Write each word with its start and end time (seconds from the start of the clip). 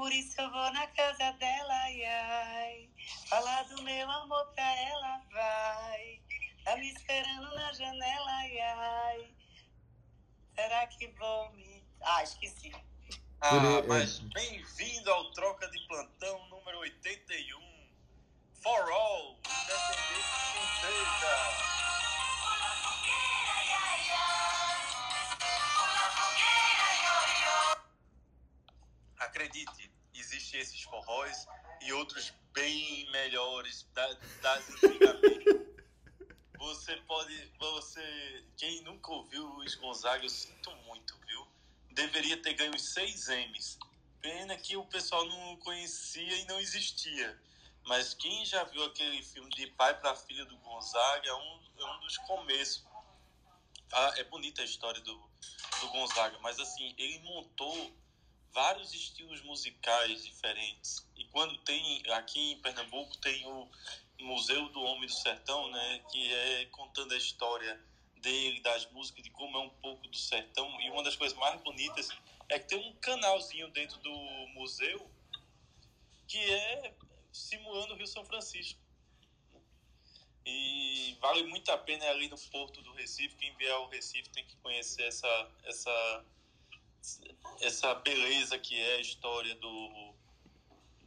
Por 0.00 0.10
isso 0.14 0.40
eu 0.40 0.50
vou 0.50 0.72
na 0.72 0.86
casa 0.86 1.30
dela, 1.32 1.74
ai, 1.74 2.04
ai. 2.06 2.88
Falar 3.28 3.64
do 3.64 3.82
meu 3.82 4.10
amor 4.10 4.46
pra 4.54 4.64
ela, 4.64 5.20
vai. 5.30 6.22
Tá 6.64 6.74
me 6.78 6.90
esperando 6.90 7.54
na 7.54 7.70
janela, 7.74 8.30
ai, 8.30 8.60
ai. 8.60 9.34
Será 10.54 10.86
que 10.86 11.06
vou 11.08 11.52
me. 11.52 11.84
Ah, 12.00 12.22
esqueci. 12.22 12.72
Ah, 13.42 13.82
mas 13.86 14.20
bem-vindo 14.20 15.12
ao 15.12 15.32
Troca 15.32 15.68
de 15.68 15.78
Plantão 15.86 16.48
número 16.48 16.78
81. 16.78 17.60
For 18.62 18.90
All, 18.90 19.38
Independente 19.44 20.30
Princesa. 20.80 21.80
Acredite, 29.18 29.89
existem 30.30 30.60
esses 30.60 30.82
forróis 30.82 31.46
e 31.82 31.92
outros 31.92 32.32
bem 32.52 33.10
melhores 33.10 33.86
da, 33.92 34.12
das 34.42 34.68
antigamente. 34.70 35.70
Você 36.58 36.94
pode, 37.06 37.34
você, 37.58 38.44
quem 38.58 38.82
nunca 38.82 39.10
ouviu 39.10 39.46
Luiz 39.46 39.74
Gonzaga, 39.76 40.22
eu 40.22 40.28
sinto 40.28 40.70
muito, 40.84 41.18
viu? 41.26 41.48
Deveria 41.92 42.36
ter 42.36 42.52
ganho 42.52 42.76
os 42.76 42.92
seis 42.92 43.28
M's. 43.28 43.78
Pena 44.20 44.54
que 44.58 44.76
o 44.76 44.84
pessoal 44.84 45.24
não 45.24 45.56
conhecia 45.56 46.36
e 46.36 46.44
não 46.44 46.60
existia. 46.60 47.40
Mas 47.86 48.12
quem 48.12 48.44
já 48.44 48.62
viu 48.64 48.84
aquele 48.84 49.22
filme 49.22 49.48
de 49.48 49.68
pai 49.68 49.98
para 50.00 50.14
filha 50.14 50.44
do 50.44 50.54
Gonzaga 50.58 51.30
é 51.30 51.34
um, 51.34 51.60
é 51.78 51.84
um 51.86 52.00
dos 52.00 52.18
começos. 52.18 52.84
Ah, 53.90 54.12
é 54.18 54.24
bonita 54.24 54.60
a 54.60 54.64
história 54.66 55.00
do, 55.00 55.14
do 55.80 55.88
Gonzaga, 55.88 56.38
mas 56.40 56.60
assim, 56.60 56.94
ele 56.98 57.20
montou 57.20 57.90
vários 58.52 58.92
estilos 58.92 59.42
musicais 59.42 60.24
diferentes. 60.24 61.06
E 61.16 61.24
quando 61.26 61.56
tem, 61.58 62.02
aqui 62.12 62.52
em 62.52 62.60
Pernambuco, 62.60 63.16
tem 63.18 63.46
o 63.46 63.68
Museu 64.20 64.68
do 64.70 64.80
Homem 64.80 65.06
do 65.06 65.12
Sertão, 65.12 65.70
né, 65.70 66.04
que 66.10 66.32
é 66.32 66.66
contando 66.66 67.12
a 67.12 67.16
história 67.16 67.80
dele, 68.20 68.60
das 68.60 68.90
músicas, 68.90 69.22
de 69.22 69.30
como 69.30 69.56
é 69.56 69.60
um 69.60 69.70
pouco 69.70 70.06
do 70.08 70.16
sertão. 70.16 70.80
E 70.80 70.90
uma 70.90 71.02
das 71.02 71.16
coisas 71.16 71.36
mais 71.38 71.60
bonitas 71.62 72.08
é 72.48 72.58
que 72.58 72.68
tem 72.68 72.78
um 72.78 72.94
canalzinho 72.96 73.68
dentro 73.70 73.98
do 73.98 74.12
museu 74.54 75.10
que 76.26 76.38
é 76.38 76.94
simulando 77.32 77.94
o 77.94 77.96
Rio 77.96 78.06
São 78.06 78.24
Francisco. 78.24 78.78
E 80.44 81.16
vale 81.20 81.42
muito 81.44 81.70
a 81.70 81.78
pena 81.78 82.08
ali 82.08 82.28
no 82.28 82.38
Porto 82.38 82.80
do 82.82 82.92
Recife. 82.92 83.36
Quem 83.36 83.54
vier 83.56 83.72
ao 83.72 83.88
Recife 83.88 84.28
tem 84.30 84.44
que 84.44 84.56
conhecer 84.56 85.02
essa, 85.02 85.50
essa, 85.64 86.24
essa 87.60 87.94
beleza 87.96 88.58
que 88.58 88.78
é 88.80 88.96
a 88.96 89.00
história 89.00 89.54
do, 89.56 90.14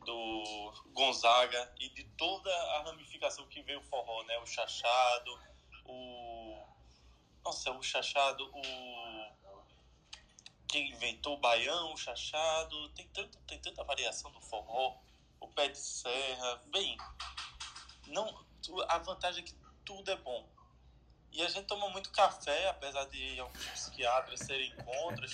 do 0.05 0.73
Gonzaga 0.93 1.73
e 1.79 1.89
de 1.89 2.03
toda 2.17 2.49
a 2.49 2.83
ramificação 2.83 3.47
que 3.47 3.61
veio 3.63 3.79
o 3.79 3.83
forró, 3.83 4.23
né? 4.23 4.37
O 4.39 4.45
chachado, 4.45 5.39
o. 5.85 6.63
Nossa, 7.43 7.71
o 7.71 7.83
chachado, 7.83 8.49
o. 8.53 9.33
Quem 10.67 10.89
inventou 10.89 11.35
o 11.35 11.39
baião, 11.39 11.93
o 11.93 11.97
chachado, 11.97 12.89
tem, 12.89 13.07
tanto, 13.09 13.37
tem 13.41 13.59
tanta 13.59 13.83
variação 13.83 14.31
do 14.31 14.41
forró 14.41 14.97
o 15.43 15.47
pé 15.49 15.67
de 15.67 15.77
serra. 15.77 16.61
Bem, 16.67 16.97
não, 18.07 18.45
a 18.87 18.97
vantagem 18.99 19.43
é 19.43 19.47
que 19.47 19.55
tudo 19.85 20.09
é 20.09 20.15
bom. 20.15 20.47
E 21.31 21.41
a 21.41 21.49
gente 21.49 21.65
toma 21.65 21.89
muito 21.89 22.11
café, 22.11 22.69
apesar 22.69 23.05
de 23.05 23.39
alguns 23.39 23.65
psiquiatras 23.65 24.39
serem 24.39 24.73
contra 24.77 25.25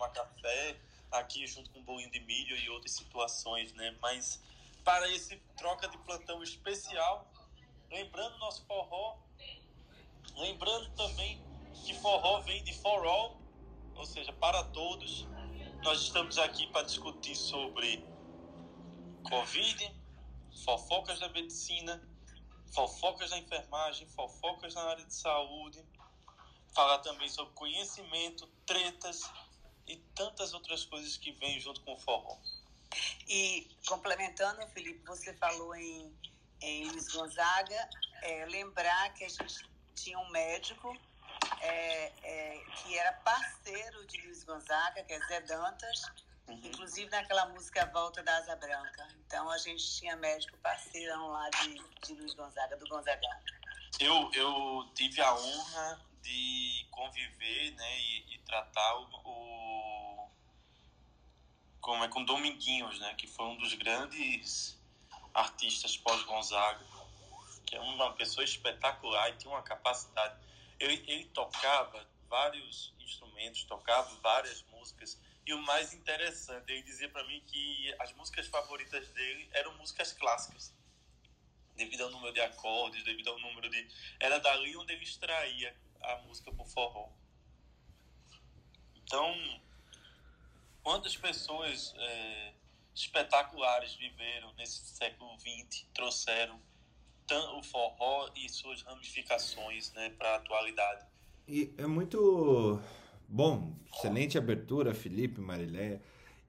tomar 0.00 0.08
café 0.10 0.80
aqui 1.12 1.46
junto 1.46 1.70
com 1.70 1.80
um 1.80 1.82
bolinho 1.82 2.10
de 2.10 2.20
milho 2.20 2.56
e 2.56 2.70
outras 2.70 2.92
situações, 2.92 3.72
né? 3.74 3.94
Mas 4.00 4.40
para 4.82 5.06
esse 5.12 5.36
troca 5.58 5.86
de 5.88 5.98
plantão 5.98 6.42
especial, 6.42 7.30
lembrando 7.90 8.38
nosso 8.38 8.64
forró, 8.64 9.18
lembrando 10.36 10.88
também 10.96 11.42
que 11.84 11.94
forró 11.94 12.40
vem 12.40 12.64
de 12.64 12.72
for 12.72 13.04
all, 13.04 13.40
ou 13.94 14.06
seja, 14.06 14.32
para 14.32 14.64
todos. 14.64 15.26
Nós 15.82 16.00
estamos 16.00 16.38
aqui 16.38 16.66
para 16.68 16.82
discutir 16.82 17.34
sobre 17.34 18.04
Covid, 19.28 19.94
fofocas 20.64 21.18
da 21.18 21.28
medicina, 21.28 22.02
fofocas 22.72 23.30
da 23.30 23.38
enfermagem, 23.38 24.06
fofocas 24.08 24.74
na 24.74 24.82
área 24.82 25.04
de 25.04 25.14
saúde, 25.14 25.84
falar 26.74 26.98
também 26.98 27.28
sobre 27.28 27.52
conhecimento, 27.54 28.46
tretas 28.64 29.22
e 29.92 29.96
tantas 30.14 30.54
outras 30.54 30.84
coisas 30.84 31.16
que 31.16 31.32
vêm 31.32 31.60
junto 31.60 31.80
com 31.82 31.94
o 31.94 31.98
forró. 31.98 32.38
E 33.28 33.68
complementando, 33.86 34.66
Felipe, 34.68 35.04
você 35.06 35.32
falou 35.34 35.74
em, 35.74 36.12
em 36.60 36.88
Luiz 36.90 37.08
Gonzaga, 37.08 37.90
é, 38.22 38.46
lembrar 38.46 39.12
que 39.14 39.24
a 39.24 39.28
gente 39.28 39.68
tinha 39.94 40.18
um 40.18 40.30
médico 40.30 40.96
é, 41.60 42.12
é, 42.22 42.64
que 42.76 42.98
era 42.98 43.12
parceiro 43.12 44.06
de 44.06 44.20
Luiz 44.22 44.44
Gonzaga, 44.44 45.02
que 45.04 45.12
é 45.12 45.20
Zé 45.26 45.40
Dantas, 45.42 46.02
Uhum. 46.50 46.60
Inclusive 46.64 47.08
naquela 47.10 47.46
música 47.46 47.86
Volta 47.86 48.22
da 48.22 48.36
Asa 48.38 48.56
Branca. 48.56 49.08
Então 49.24 49.48
a 49.48 49.58
gente 49.58 49.98
tinha 49.98 50.16
médico 50.16 50.56
parceirão 50.58 51.28
lá 51.28 51.48
de, 51.50 51.74
de 52.06 52.14
Luiz 52.14 52.34
Gonzaga, 52.34 52.76
do 52.76 52.88
Gonzagão. 52.88 53.30
Eu, 54.00 54.30
eu 54.34 54.90
tive 54.94 55.20
a 55.20 55.34
honra 55.34 56.00
de 56.22 56.86
conviver 56.90 57.72
né, 57.72 58.00
e, 58.00 58.34
e 58.34 58.38
tratar 58.40 58.96
o, 58.96 59.08
como 61.90 62.04
é 62.04 62.08
com 62.08 62.22
Dominguinhos, 62.22 63.00
né, 63.00 63.14
que 63.14 63.26
foi 63.26 63.46
um 63.46 63.56
dos 63.56 63.74
grandes 63.74 64.80
artistas 65.34 65.96
pós-Gonzaga, 65.96 66.86
que 67.66 67.74
é 67.74 67.80
uma 67.80 68.12
pessoa 68.12 68.44
espetacular 68.44 69.28
e 69.30 69.36
tinha 69.38 69.52
uma 69.52 69.62
capacidade. 69.62 70.38
Ele, 70.78 71.02
ele 71.08 71.24
tocava 71.30 72.08
vários 72.28 72.94
instrumentos, 73.00 73.64
tocava 73.64 74.08
várias 74.22 74.62
músicas 74.70 75.20
e 75.44 75.52
o 75.52 75.60
mais 75.62 75.92
interessante, 75.92 76.70
ele 76.70 76.82
dizia 76.82 77.08
para 77.08 77.24
mim 77.24 77.42
que 77.44 77.92
as 77.98 78.12
músicas 78.12 78.46
favoritas 78.46 79.08
dele 79.08 79.50
eram 79.52 79.76
músicas 79.76 80.12
clássicas. 80.12 80.72
Devido 81.74 82.04
ao 82.04 82.10
número 82.12 82.32
de 82.32 82.40
acordes, 82.40 83.02
devido 83.02 83.30
ao 83.30 83.38
número 83.40 83.68
de. 83.68 83.88
Era 84.20 84.38
dali 84.38 84.76
onde 84.76 84.92
ele 84.92 85.02
extraía 85.02 85.76
a 86.02 86.18
música 86.18 86.52
pro 86.52 86.64
forró. 86.66 87.08
Então, 88.94 89.60
quantas 90.82 91.16
pessoas 91.16 91.94
é, 91.96 92.52
espetaculares 92.94 93.94
viveram 93.94 94.52
nesse 94.54 94.84
século 94.94 95.30
XX, 95.38 95.86
trouxeram 95.94 96.60
o 97.56 97.62
forró 97.62 98.28
e 98.34 98.48
suas 98.48 98.82
ramificações 98.82 99.92
né, 99.92 100.10
para 100.10 100.30
a 100.30 100.36
atualidade. 100.36 101.06
E 101.46 101.72
é 101.78 101.86
muito 101.86 102.82
Bom, 103.32 103.76
excelente 103.94 104.36
abertura, 104.36 104.92
Felipe, 104.92 105.40
Mariléia. 105.40 106.02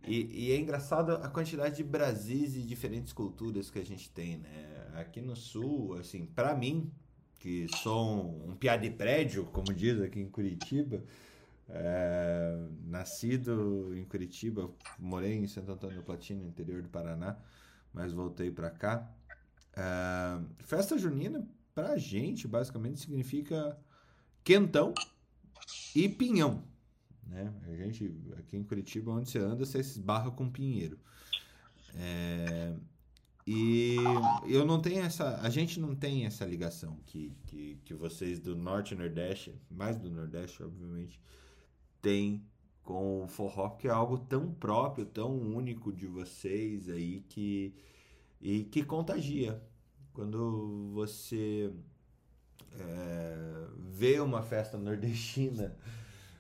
E, 0.04 0.48
e, 0.48 0.52
é 0.52 0.58
engraçado 0.58 1.12
a 1.12 1.30
quantidade 1.30 1.76
de 1.76 1.84
Brasis 1.84 2.56
e 2.56 2.64
diferentes 2.64 3.14
culturas 3.14 3.70
que 3.70 3.78
a 3.78 3.86
gente 3.86 4.10
tem, 4.10 4.38
né? 4.38 4.88
Aqui 4.96 5.22
no 5.22 5.36
Sul, 5.36 5.94
assim, 6.00 6.26
para 6.26 6.56
mim, 6.56 6.92
que 7.40 7.68
sou 7.84 8.44
um, 8.48 8.56
piá 8.56 8.78
de 8.78 8.90
prédio, 8.90 9.46
como 9.54 9.72
diz 9.72 10.02
aqui 10.02 10.22
em 10.22 10.28
Curitiba, 10.28 11.04
é, 11.74 12.68
nascido 12.84 13.96
em 13.96 14.04
Curitiba, 14.06 14.70
morei 15.00 15.34
em 15.34 15.48
Santo 15.48 15.72
Antônio 15.72 15.98
do 15.98 16.04
Platino, 16.04 16.46
interior 16.46 16.82
do 16.82 16.90
Paraná, 16.90 17.38
mas 17.94 18.12
voltei 18.14 18.52
para 18.52 18.70
cá. 18.70 19.10
É, 19.74 20.64
festa 20.64 20.98
junina, 20.98 21.48
pra 21.74 21.98
gente, 21.98 22.48
basicamente, 22.48 23.00
significa 23.00 23.78
quentão 24.44 24.94
e 25.96 26.10
pinhão. 26.10 26.64
Né? 27.26 27.54
A 27.64 27.76
gente, 27.76 28.14
aqui 28.38 28.58
em 28.58 28.64
Curitiba, 28.64 29.12
onde 29.12 29.30
você 29.30 29.40
anda, 29.40 29.66
você 29.66 29.80
esbarra 29.80 30.32
com 30.32 30.50
pinheiro. 30.50 31.00
É, 31.96 32.74
e 33.46 33.96
eu 34.48 34.66
não 34.66 34.82
tenho 34.82 35.02
essa. 35.04 35.40
A 35.42 35.50
gente 35.50 35.80
não 35.80 35.96
tem 35.96 36.26
essa 36.26 36.46
ligação 36.46 37.00
que, 37.06 37.34
que, 37.48 37.80
que 37.84 37.94
vocês 37.94 38.40
do 38.40 38.56
Norte 38.56 38.94
e 38.94 38.98
Nordeste, 38.98 39.54
mais 39.70 39.98
do 39.98 40.10
Nordeste, 40.10 40.62
obviamente, 40.62 41.20
têm 42.02 42.44
com 42.84 43.24
o 43.24 43.28
forró, 43.28 43.70
que 43.70 43.88
é 43.88 43.92
algo 43.92 44.18
tão 44.18 44.52
próprio, 44.52 45.06
tão 45.06 45.32
único 45.38 45.92
de 45.94 46.08
vocês 46.08 46.90
aí 46.90 47.24
que. 47.30 47.74
e 48.42 48.64
que 48.66 48.84
contagia. 48.84 49.62
Quando 50.14 50.92
você 50.94 51.72
é, 52.74 53.68
vê 53.78 54.20
uma 54.20 54.42
festa 54.42 54.78
nordestina 54.78 55.76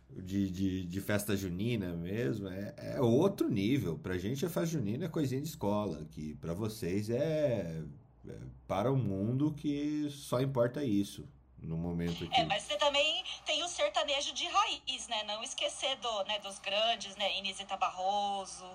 de, 0.09 0.49
de, 0.49 0.85
de, 0.85 1.01
festa 1.01 1.37
junina 1.37 1.93
mesmo, 1.93 2.47
é, 2.49 2.73
é 2.77 3.01
outro 3.01 3.49
nível. 3.49 3.97
Pra 3.97 4.17
gente 4.17 4.45
a 4.45 4.49
festa 4.49 4.77
junina 4.77 5.05
é 5.05 5.09
coisinha 5.09 5.41
de 5.41 5.47
escola, 5.47 6.05
que 6.11 6.35
para 6.35 6.53
vocês 6.53 7.09
é, 7.09 7.81
é, 8.27 8.37
para 8.67 8.91
o 8.91 8.97
mundo 8.97 9.53
que 9.53 10.07
só 10.09 10.41
importa 10.41 10.83
isso. 10.83 11.25
No 11.61 11.77
momento 11.77 12.23
aqui. 12.23 12.41
É, 12.41 12.45
mas 12.45 12.63
você 12.63 12.75
também 12.77 13.23
tem 13.45 13.63
o 13.63 13.67
sertanejo 13.67 14.33
de 14.33 14.47
raiz, 14.47 15.07
né? 15.07 15.23
Não 15.23 15.43
esquecer 15.43 15.95
do, 15.97 16.23
né, 16.23 16.39
dos 16.39 16.59
grandes, 16.59 17.15
né? 17.15 17.37
Inesita 17.37 17.77
Barroso, 17.77 18.65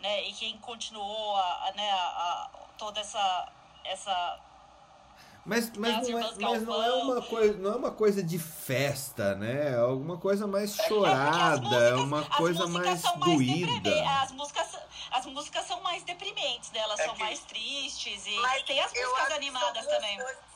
né? 0.00 0.24
E 0.28 0.32
quem 0.32 0.56
continuou 0.58 1.36
a, 1.36 1.68
a 1.68 1.72
né, 1.72 1.90
a, 1.90 1.96
a, 1.96 2.50
toda 2.78 3.00
essa, 3.00 3.52
essa 3.84 4.40
mas, 5.44 5.70
mas, 5.76 6.08
não, 6.08 6.18
é, 6.18 6.22
mas 6.38 6.62
não 6.62 6.82
é 6.82 6.92
uma 6.92 7.22
coisa 7.22 7.58
não 7.58 7.72
é 7.72 7.76
uma 7.76 7.90
coisa 7.90 8.22
de 8.22 8.38
festa 8.38 9.34
né 9.34 9.72
é 9.72 9.76
alguma 9.76 10.18
coisa 10.18 10.46
mais 10.46 10.78
é, 10.78 10.82
é 10.82 10.88
chorada 10.88 11.76
é 11.76 11.94
uma 11.94 12.22
coisa 12.24 12.66
mais 12.66 13.02
doída 13.16 13.90
mais 13.90 14.22
as 14.22 14.32
músicas 14.32 14.78
as 15.10 15.26
músicas 15.26 15.64
são 15.64 15.80
mais 15.80 16.02
deprimentes 16.02 16.70
né? 16.72 16.80
elas 16.80 17.00
é 17.00 17.04
são 17.06 17.14
que... 17.14 17.22
mais 17.22 17.40
tristes 17.40 18.26
e 18.26 18.38
mas 18.40 18.62
tem 18.64 18.80
as 18.80 18.92
músicas 18.92 19.32
animadas 19.32 19.86
também 19.86 20.16
coisas, 20.18 20.49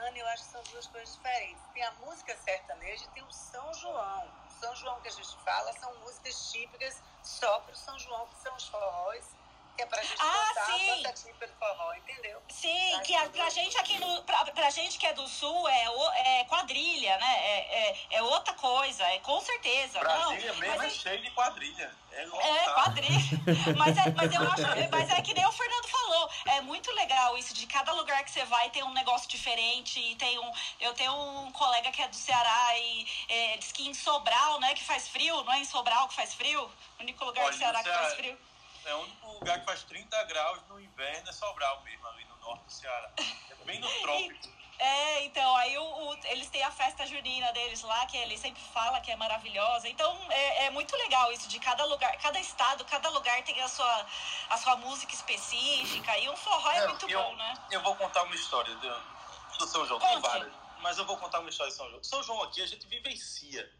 Ana 0.00 0.18
eu 0.18 0.26
acho 0.28 0.44
que 0.44 0.50
são 0.50 0.62
duas 0.64 0.86
coisas 0.86 1.14
diferentes. 1.14 1.62
Tem 1.74 1.84
a 1.84 1.92
música 1.92 2.36
sertaneja 2.38 3.04
e 3.04 3.08
tem 3.08 3.22
o 3.22 3.32
São 3.32 3.72
João. 3.74 4.28
O 4.48 4.50
São 4.60 4.74
João 4.76 5.00
que 5.00 5.08
a 5.08 5.12
gente 5.12 5.36
fala 5.44 5.72
são 5.74 5.94
músicas 6.00 6.50
típicas 6.50 7.02
só 7.22 7.60
para 7.60 7.74
o 7.74 7.76
São 7.76 7.98
João 7.98 8.26
que 8.28 8.36
são 8.36 8.54
os 8.56 8.68
forróis 8.68 9.39
que 9.80 9.82
é 9.82 9.86
pra 9.86 10.02
gente 10.02 10.16
ah, 10.20 10.52
sim. 10.66 11.30
típica 11.30 11.48
forró, 11.58 11.94
entendeu? 11.94 12.42
Sim, 12.48 12.94
Acho 12.94 13.02
que 13.02 13.14
a, 13.14 13.28
pra 13.28 13.48
gente 13.48 13.78
aqui 13.78 13.98
no. 13.98 14.22
Pra, 14.24 14.44
pra 14.46 14.70
gente 14.70 14.98
que 14.98 15.06
é 15.06 15.12
do 15.14 15.26
sul 15.26 15.68
é, 15.68 16.40
é 16.40 16.44
quadrilha, 16.44 17.16
né? 17.18 17.36
É, 17.38 17.88
é, 17.88 17.96
é 18.10 18.22
outra 18.22 18.52
coisa, 18.54 19.02
é 19.04 19.18
com 19.20 19.40
certeza. 19.40 19.98
Brasília 20.00 20.52
não, 20.52 20.60
mesmo 20.60 20.82
é 20.82 20.90
cheio 20.90 21.22
de 21.22 21.30
quadrilha. 21.30 21.90
É, 22.12 22.22
é 22.22 22.70
quadrilha. 22.74 23.20
mas, 23.78 23.96
é, 23.96 24.10
mas 24.10 24.34
eu 24.34 24.42
acho. 24.50 24.90
Mas 24.90 25.10
é 25.10 25.22
que 25.22 25.32
nem 25.32 25.46
o 25.46 25.52
Fernando 25.52 25.88
falou. 25.88 26.30
É 26.46 26.60
muito 26.60 26.92
legal 26.92 27.38
isso 27.38 27.54
de 27.54 27.66
cada 27.66 27.92
lugar 27.92 28.22
que 28.24 28.30
você 28.30 28.44
vai 28.44 28.68
tem 28.70 28.82
um 28.82 28.92
negócio 28.92 29.28
diferente. 29.28 29.98
E 29.98 30.16
tem 30.16 30.38
um. 30.38 30.52
Eu 30.80 30.92
tenho 30.94 31.12
um 31.12 31.52
colega 31.52 31.90
que 31.90 32.02
é 32.02 32.08
do 32.08 32.16
Ceará 32.16 32.78
e 32.78 33.06
é, 33.28 33.56
diz 33.56 33.72
que 33.72 33.88
em 33.88 33.94
Sobral, 33.94 34.60
né? 34.60 34.74
Que 34.74 34.84
faz 34.84 35.08
frio, 35.08 35.42
não 35.44 35.52
é 35.52 35.60
em 35.60 35.64
Sobral 35.64 36.08
que 36.08 36.14
faz 36.14 36.34
frio? 36.34 36.70
O 36.98 37.02
único 37.02 37.24
lugar 37.24 37.44
Olha, 37.44 37.52
do 37.52 37.58
Ceará 37.58 37.82
que 37.82 37.88
faz 37.88 38.14
frio. 38.14 38.36
É 38.84 38.94
o 38.94 38.98
único 39.00 39.26
lugar 39.32 39.60
que 39.60 39.66
faz 39.66 39.82
30 39.84 40.24
graus 40.24 40.62
no 40.68 40.80
inverno 40.80 41.28
é 41.28 41.32
Sobral 41.32 41.82
mesmo, 41.82 42.06
ali 42.08 42.24
no 42.24 42.36
norte 42.36 42.64
do 42.64 42.72
Ceará. 42.72 43.12
É 43.18 43.64
bem 43.64 43.78
no 43.78 43.88
trópico. 44.00 44.60
É, 44.80 45.24
então, 45.26 45.54
aí 45.56 45.76
o, 45.76 45.82
o, 45.82 46.14
eles 46.24 46.48
têm 46.48 46.62
a 46.62 46.70
festa 46.70 47.06
junina 47.06 47.52
deles 47.52 47.82
lá, 47.82 48.06
que 48.06 48.16
ele 48.16 48.38
sempre 48.38 48.62
fala 48.72 48.98
que 49.02 49.10
é 49.10 49.16
maravilhosa. 49.16 49.86
Então, 49.86 50.18
é, 50.30 50.64
é, 50.64 50.70
muito 50.70 50.96
legal 50.96 51.30
isso, 51.32 51.46
de 51.48 51.58
cada 51.58 51.84
lugar, 51.84 52.16
cada 52.16 52.40
estado, 52.40 52.82
cada 52.86 53.10
lugar 53.10 53.44
tem 53.44 53.60
a 53.60 53.68
sua, 53.68 54.06
a 54.48 54.56
sua 54.56 54.76
música 54.76 55.12
específica. 55.12 56.16
E 56.16 56.30
o 56.30 56.36
forró 56.36 56.72
é, 56.72 56.86
muito 56.86 57.10
eu, 57.10 57.22
bom, 57.22 57.36
né? 57.36 57.54
Eu 57.70 57.82
vou 57.82 57.94
contar 57.94 58.22
uma 58.22 58.34
história 58.34 58.74
do, 58.74 59.58
do 59.58 59.66
São 59.66 59.84
João, 59.84 60.00
Conte. 60.00 60.12
tem 60.12 60.20
várias. 60.22 60.52
Mas 60.78 60.96
eu 60.96 61.04
vou 61.04 61.18
contar 61.18 61.40
uma 61.40 61.50
história 61.50 61.70
de 61.70 61.76
São 61.76 61.90
João. 61.90 62.02
São 62.02 62.22
João 62.22 62.42
aqui 62.44 62.62
a 62.62 62.66
gente 62.66 62.86
vivencia. 62.86 63.70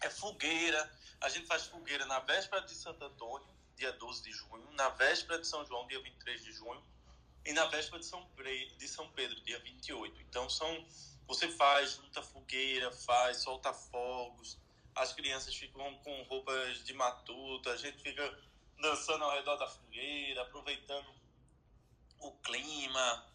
É 0.00 0.08
fogueira, 0.08 0.90
a 1.20 1.28
gente 1.28 1.46
faz 1.46 1.66
fogueira 1.66 2.06
na 2.06 2.18
véspera 2.20 2.62
de 2.62 2.72
Santo 2.72 3.04
Antônio 3.04 3.57
dia 3.78 3.92
12 3.92 4.22
de 4.22 4.32
junho, 4.32 4.70
na 4.72 4.88
véspera 4.90 5.38
de 5.38 5.46
São 5.46 5.64
João, 5.64 5.86
dia 5.86 6.00
23 6.00 6.44
de 6.44 6.52
junho, 6.52 6.82
e 7.46 7.52
na 7.52 7.66
véspera 7.66 7.98
de 7.98 8.06
São, 8.06 8.28
de 8.76 8.88
São 8.88 9.08
Pedro, 9.12 9.40
dia 9.40 9.58
28. 9.60 10.20
Então 10.22 10.50
são 10.50 10.86
você 11.26 11.48
faz, 11.48 11.92
junta 11.92 12.22
fogueira, 12.22 12.90
faz, 12.90 13.38
solta 13.38 13.72
fogos, 13.72 14.58
as 14.94 15.12
crianças 15.12 15.54
ficam 15.54 15.94
com 15.98 16.22
roupas 16.22 16.84
de 16.84 16.94
matuta, 16.94 17.70
a 17.70 17.76
gente 17.76 17.98
fica 17.98 18.38
dançando 18.80 19.24
ao 19.24 19.32
redor 19.32 19.56
da 19.56 19.68
fogueira, 19.68 20.42
aproveitando 20.42 21.06
o 22.20 22.32
clima. 22.32 23.26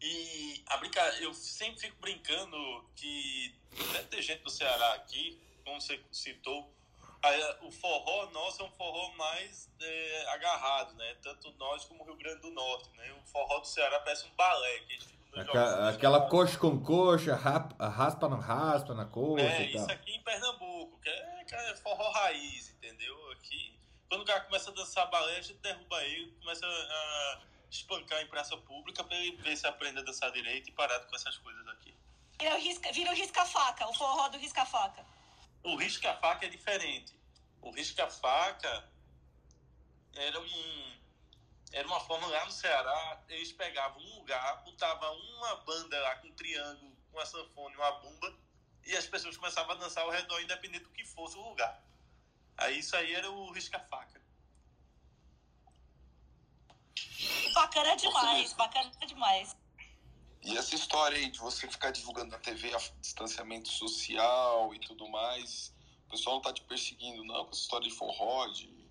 E 0.00 0.64
a 0.66 0.80
eu 1.20 1.34
sempre 1.34 1.80
fico 1.80 1.96
brincando 2.00 2.56
que 2.96 3.54
deve 3.92 4.08
ter 4.08 4.22
gente 4.22 4.42
do 4.42 4.50
Ceará 4.50 4.94
aqui, 4.94 5.38
como 5.62 5.80
você 5.80 6.02
citou, 6.10 6.74
o 7.62 7.70
forró 7.70 8.30
nosso 8.30 8.62
é 8.62 8.64
um 8.64 8.70
forró 8.70 9.12
mais 9.16 9.70
é, 9.80 10.26
agarrado, 10.30 10.94
né? 10.94 11.14
Tanto 11.22 11.52
nós 11.58 11.84
como 11.84 12.02
o 12.02 12.06
Rio 12.06 12.16
Grande 12.16 12.40
do 12.40 12.50
Norte, 12.50 12.90
né? 12.96 13.12
O 13.12 13.26
forró 13.26 13.58
do 13.58 13.66
Ceará 13.66 14.00
parece 14.00 14.26
um 14.26 14.34
balé. 14.34 14.80
Que 14.80 14.98
aquela, 15.40 15.90
aquela 15.90 16.28
coxa 16.28 16.58
com 16.58 16.82
coxa, 16.82 17.34
raspa 17.36 18.28
não 18.28 18.40
raspa 18.40 18.94
na 18.94 19.04
coxa 19.04 19.44
É, 19.44 19.62
isso 19.66 19.90
aqui 19.90 20.12
em 20.12 20.22
Pernambuco, 20.22 20.98
que 21.00 21.08
é, 21.08 21.44
que 21.44 21.54
é 21.54 21.76
forró 21.76 22.10
raiz, 22.10 22.70
entendeu? 22.70 23.30
Aqui, 23.32 23.78
quando 24.08 24.22
o 24.22 24.24
cara 24.24 24.40
começa 24.40 24.70
a 24.70 24.74
dançar 24.74 25.08
balé, 25.10 25.36
a 25.36 25.42
gente 25.42 25.60
derruba 25.60 26.02
ele, 26.04 26.32
começa 26.40 26.66
a 26.66 27.40
espancar 27.70 28.20
em 28.22 28.26
praça 28.26 28.56
pública 28.56 29.04
para 29.04 29.16
ele 29.16 29.36
ver 29.36 29.56
se 29.56 29.66
aprende 29.66 30.00
a 30.00 30.02
dançar 30.02 30.32
direito 30.32 30.68
e 30.68 30.72
parar 30.72 30.98
com 31.00 31.14
essas 31.14 31.36
coisas 31.38 31.66
aqui. 31.68 31.94
Vira 32.92 33.10
o 33.10 33.14
risca-faca, 33.14 33.86
o 33.88 33.94
forró 33.94 34.28
do 34.28 34.38
risca-faca. 34.38 35.04
O 35.62 35.76
risca-faca 35.76 36.46
é 36.46 36.48
diferente. 36.48 37.14
O 37.60 37.70
risca-faca 37.70 38.90
era 40.14 40.40
um 40.40 40.90
era 41.72 41.86
uma 41.86 42.00
forma 42.00 42.26
lá 42.26 42.44
no 42.44 42.50
Ceará, 42.50 43.22
eles 43.28 43.52
pegavam 43.52 44.02
um 44.02 44.18
lugar, 44.18 44.64
botavam 44.64 45.16
uma 45.16 45.56
banda 45.56 46.00
lá 46.00 46.16
com 46.16 46.26
um 46.26 46.32
triângulo, 46.32 46.96
com 47.12 47.20
a 47.20 47.26
sanfona 47.26 47.74
e 47.74 47.78
uma 47.78 47.92
bumba, 47.92 48.36
e 48.84 48.96
as 48.96 49.06
pessoas 49.06 49.36
começavam 49.36 49.76
a 49.76 49.78
dançar 49.78 50.02
ao 50.02 50.10
redor, 50.10 50.40
independente 50.40 50.84
do 50.84 50.90
que 50.90 51.04
fosse 51.04 51.36
o 51.36 51.48
lugar. 51.48 51.80
Aí 52.56 52.80
isso 52.80 52.96
aí 52.96 53.14
era 53.14 53.30
o 53.30 53.52
risca-faca. 53.52 54.20
Bacana 57.54 57.96
demais, 57.96 58.52
bacana 58.54 58.90
demais. 59.06 59.56
E 60.42 60.56
essa 60.56 60.74
história 60.74 61.18
aí 61.18 61.30
de 61.30 61.38
você 61.38 61.68
ficar 61.68 61.90
divulgando 61.90 62.30
na 62.30 62.38
TV 62.38 62.70
distanciamento 63.00 63.68
social 63.68 64.74
e 64.74 64.78
tudo 64.78 65.06
mais, 65.08 65.74
o 66.06 66.10
pessoal 66.10 66.36
não 66.36 66.42
tá 66.42 66.52
te 66.52 66.62
perseguindo, 66.62 67.24
não, 67.24 67.44
com 67.44 67.50
essa 67.50 67.60
história 67.60 67.88
de 67.88 67.94
forró, 67.94 68.46
de... 68.48 68.88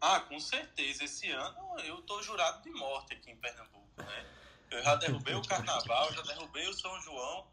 Ah, 0.00 0.20
com 0.20 0.40
certeza. 0.40 1.04
Esse 1.04 1.30
ano 1.30 1.78
eu 1.80 2.00
tô 2.02 2.22
jurado 2.22 2.62
de 2.62 2.70
morte 2.70 3.12
aqui 3.12 3.30
em 3.30 3.36
Pernambuco, 3.36 4.02
né? 4.02 4.26
Eu 4.70 4.82
já 4.82 4.94
derrubei 4.94 5.34
o 5.34 5.42
carnaval, 5.42 6.12
já 6.14 6.22
derrubei 6.22 6.66
o 6.68 6.72
São 6.72 6.98
João. 7.02 7.46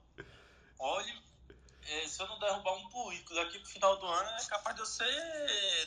Olha, 0.80 1.22
é, 1.88 2.08
se 2.08 2.22
eu 2.22 2.28
não 2.28 2.40
derrubar 2.40 2.76
um 2.76 2.90
político 2.90 3.34
daqui 3.34 3.60
pro 3.60 3.70
final 3.70 3.98
do 3.98 4.06
ano, 4.06 4.30
é 4.30 4.46
capaz 4.46 4.76
de 4.76 4.82
eu 4.82 4.86
ser 4.86 5.06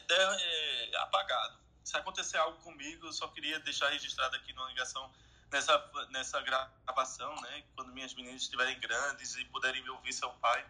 der, 0.08 0.38
é, 0.40 0.96
apagado. 0.98 1.58
Se 1.84 1.96
acontecer 1.96 2.36
algo 2.36 2.58
comigo, 2.58 3.06
eu 3.06 3.12
só 3.12 3.28
queria 3.28 3.58
deixar 3.60 3.88
registrado 3.90 4.36
aqui 4.36 4.52
numa 4.52 4.68
ligação 4.68 5.10
nessa, 5.50 6.08
nessa 6.10 6.40
gravação, 6.40 7.34
né? 7.42 7.64
Quando 7.74 7.92
minhas 7.92 8.14
meninas 8.14 8.42
estiverem 8.42 8.78
grandes 8.78 9.36
e 9.36 9.44
puderem 9.46 9.82
me 9.82 9.90
ouvir 9.90 10.12
seu 10.12 10.30
pai. 10.34 10.64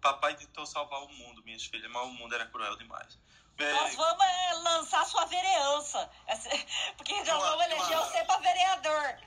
Papai 0.00 0.36
tentou 0.36 0.66
salvar 0.66 1.02
o 1.02 1.08
mundo, 1.08 1.42
minhas 1.44 1.64
filhas, 1.64 1.90
mas 1.90 2.02
o 2.02 2.10
mundo 2.12 2.34
era 2.34 2.46
cruel 2.46 2.76
demais. 2.76 3.18
Nós 3.58 3.94
vamos 3.94 4.24
é, 4.24 4.52
lançar 4.54 5.04
sua 5.06 5.24
vereança. 5.26 6.10
Porque 6.96 7.24
já 7.24 7.38
vamos 7.38 7.64
eleger 7.64 7.96
uma... 7.96 8.06
você 8.06 8.24
para 8.24 8.40
vereador. 8.40 9.18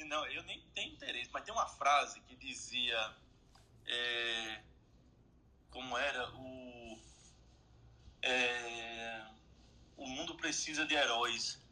Não, 0.00 0.26
eu 0.26 0.42
nem 0.44 0.60
tenho 0.74 0.92
interesse, 0.92 1.30
mas 1.32 1.44
tem 1.44 1.52
uma 1.52 1.66
frase 1.66 2.20
que 2.22 2.34
dizia. 2.36 3.14
É, 3.86 4.60
como 5.70 5.96
era? 5.96 6.28
O. 6.30 7.00
É, 8.22 9.24
o 9.96 10.06
mundo 10.06 10.34
precisa 10.34 10.84
de 10.84 10.94
heróis 10.94 11.62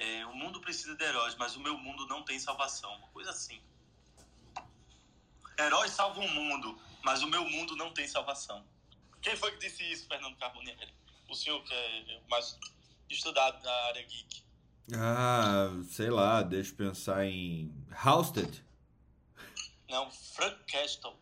é, 0.00 0.24
o 0.24 0.34
mundo 0.34 0.62
precisa 0.62 0.96
de 0.96 1.04
heróis, 1.04 1.36
mas 1.36 1.54
o 1.56 1.60
meu 1.60 1.76
mundo 1.76 2.06
não 2.06 2.22
tem 2.22 2.38
salvação. 2.38 2.90
Uma 2.96 3.08
coisa 3.08 3.30
assim. 3.30 3.60
Heróis 5.58 5.90
salvam 5.90 6.24
o 6.24 6.30
mundo, 6.30 6.80
mas 7.04 7.22
o 7.22 7.26
meu 7.26 7.44
mundo 7.44 7.76
não 7.76 7.92
tem 7.92 8.08
salvação. 8.08 8.64
Quem 9.20 9.36
foi 9.36 9.52
que 9.52 9.58
disse 9.58 9.82
isso, 9.92 10.08
Fernando 10.08 10.38
Carbonieri? 10.38 10.94
O 11.28 11.34
senhor 11.34 11.62
que 11.62 11.74
é 11.74 12.20
mais 12.30 12.58
estudado 13.10 13.62
na 13.62 13.72
área 13.88 14.02
geek. 14.02 14.42
Ah, 14.94 15.68
sei 15.90 16.08
lá, 16.08 16.42
deixa 16.42 16.72
eu 16.72 16.76
pensar 16.76 17.26
em 17.26 17.70
Halstead. 17.90 18.64
Não, 19.90 20.10
Frank 20.10 20.64
Castle. 20.64 21.14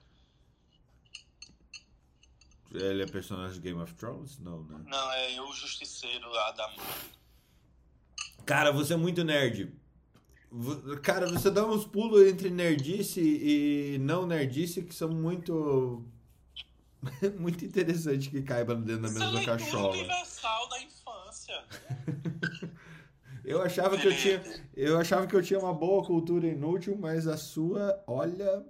Ele 2.71 3.03
é 3.03 3.07
personagem 3.07 3.55
de 3.55 3.61
Game 3.61 3.83
of 3.83 3.93
Thrones? 3.95 4.39
Não, 4.39 4.63
né? 4.63 4.85
Não, 4.87 5.13
é 5.13 5.41
o 5.41 5.53
justiceiro 5.53 6.29
lá 6.31 6.53
da 6.53 6.69
Cara, 8.49 8.73
você 8.73 8.95
é 8.95 8.97
muito 8.97 9.23
nerd. 9.23 9.71
Cara, 11.03 11.29
você 11.29 11.51
dá 11.51 11.67
uns 11.67 11.85
pulos 11.85 12.27
entre 12.27 12.49
nerdice 12.49 13.21
e 13.21 13.99
não 13.99 14.25
nerdice 14.25 14.83
que 14.83 14.95
são 14.95 15.11
muito. 15.11 16.03
muito 17.39 17.63
interessantes 17.63 18.29
que 18.29 18.41
caibam 18.41 18.81
dentro 18.81 19.03
da 19.03 19.11
mesma 19.11 19.43
é 19.43 19.45
cachola. 19.45 19.91
universal 19.91 20.67
da 20.71 20.81
infância. 20.81 21.65
eu 23.45 23.61
achava 23.61 23.99
que 23.99 24.09
eu 24.09 24.17
tinha. 24.17 24.43
Eu 24.75 24.99
achava 24.99 25.27
que 25.27 25.37
eu 25.37 25.43
tinha 25.43 25.59
uma 25.59 25.75
boa 25.75 26.03
cultura 26.03 26.47
inútil, 26.47 26.97
mas 26.99 27.27
a 27.27 27.37
sua, 27.37 28.03
olha. 28.07 28.65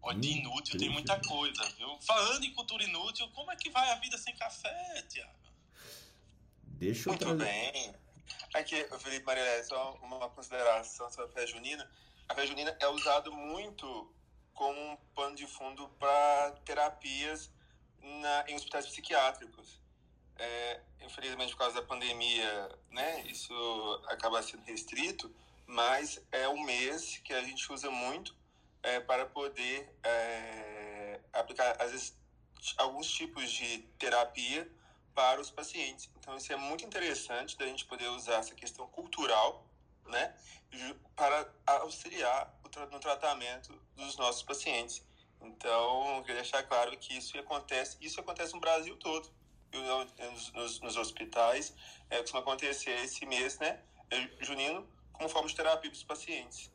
Olha, 0.00 0.18
de 0.18 0.28
inútil 0.30 0.78
tem 0.78 0.88
muita 0.88 1.20
coisa, 1.20 1.62
viu? 1.76 1.90
Falando 2.00 2.42
em 2.42 2.54
cultura 2.54 2.82
inútil, 2.82 3.28
como 3.34 3.52
é 3.52 3.56
que 3.56 3.68
vai 3.68 3.90
a 3.90 3.96
vida 3.96 4.16
sem 4.16 4.34
café, 4.34 5.04
Tiago? 5.10 5.30
Deixa 6.64 7.10
eu 7.10 7.12
Muito 7.12 7.24
trazer... 7.26 7.44
bem. 7.44 8.07
Aqui, 8.54 8.82
Felipe 8.98 9.26
Marilé, 9.26 9.62
só 9.62 9.94
uma 10.02 10.30
consideração 10.30 11.10
sobre 11.10 11.30
a 11.30 11.32
festa 11.34 11.46
junina. 11.46 11.90
a 12.28 12.34
festa 12.34 12.48
junina 12.48 12.74
é 12.80 12.88
usada 12.88 13.30
muito 13.30 14.10
como 14.54 14.80
um 14.80 14.96
pano 15.14 15.36
de 15.36 15.46
fundo 15.46 15.86
para 16.00 16.52
terapias 16.64 17.50
na, 18.00 18.44
em 18.48 18.56
hospitais 18.56 18.86
psiquiátricos. 18.86 19.78
É, 20.38 20.80
infelizmente, 21.02 21.52
por 21.52 21.58
causa 21.58 21.74
da 21.74 21.86
pandemia, 21.86 22.70
né, 22.90 23.22
isso 23.26 23.52
acaba 24.06 24.42
sendo 24.42 24.62
restrito, 24.64 25.34
mas 25.66 26.18
é 26.32 26.48
um 26.48 26.62
mês 26.62 27.18
que 27.18 27.34
a 27.34 27.42
gente 27.42 27.70
usa 27.70 27.90
muito 27.90 28.34
é, 28.82 28.98
para 28.98 29.26
poder 29.26 29.94
é, 30.02 31.20
aplicar, 31.34 31.76
às 31.82 31.90
vezes, 31.90 32.16
alguns 32.78 33.10
tipos 33.10 33.50
de 33.50 33.78
terapia 33.98 34.70
para 35.18 35.40
os 35.40 35.50
pacientes. 35.50 36.08
Então, 36.16 36.36
isso 36.36 36.52
é 36.52 36.56
muito 36.56 36.84
interessante 36.84 37.58
da 37.58 37.66
gente 37.66 37.84
poder 37.86 38.06
usar 38.10 38.36
essa 38.36 38.54
questão 38.54 38.86
cultural, 38.86 39.66
né, 40.06 40.32
para 41.16 41.44
auxiliar 41.66 42.54
no 42.92 43.00
tratamento 43.00 43.72
dos 43.96 44.16
nossos 44.16 44.44
pacientes. 44.44 45.02
Então, 45.40 46.18
eu 46.18 46.20
queria 46.22 46.42
deixar 46.42 46.62
claro 46.62 46.96
que 46.96 47.18
isso 47.18 47.36
acontece, 47.36 47.96
isso 48.00 48.20
acontece 48.20 48.54
no 48.54 48.60
Brasil 48.60 48.96
todo, 48.96 49.28
nos, 49.72 50.52
nos, 50.52 50.80
nos 50.82 50.96
hospitais, 50.96 51.74
é, 52.10 52.20
costuma 52.20 52.40
acontecer 52.40 52.92
esse 53.02 53.26
mês, 53.26 53.58
né, 53.58 53.82
é, 54.12 54.44
junino, 54.44 54.88
como 55.12 55.28
forma 55.28 55.48
de 55.48 55.56
terapia 55.56 55.90
para 55.90 55.96
os 55.96 56.04
pacientes. 56.04 56.70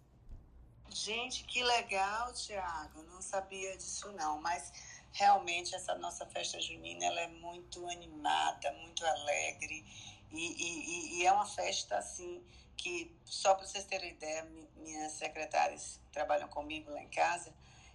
Gente, 0.90 1.46
que 1.46 1.64
legal, 1.64 2.34
Tiago. 2.34 3.04
Não 3.04 3.22
sabia 3.22 3.78
disso 3.78 4.12
não, 4.12 4.42
mas 4.42 4.72
realmente 5.14 5.74
essa 5.76 5.96
nossa 5.96 6.26
festa 6.26 6.60
junina 6.60 7.06
ela 7.06 7.22
é 7.22 7.28
muito 7.28 7.88
animada, 7.88 8.72
muito 8.74 9.06
alegre 9.06 9.86
e, 10.32 10.38
e, 10.38 11.20
e 11.20 11.26
é 11.26 11.32
uma 11.32 11.46
festa 11.46 11.98
assim 11.98 12.44
que 12.76 13.16
só 13.24 13.56
para 13.56 13.66
vocês 13.66 13.86
terem 13.86 14.12
ideia, 14.12 14.44
minhas 14.76 15.14
secretárias 15.14 16.00
que 16.04 16.12
trabalham 16.12 16.48
comigo 16.50 16.92
lá 16.92 17.02
em 17.02 17.10
casa, 17.10 17.54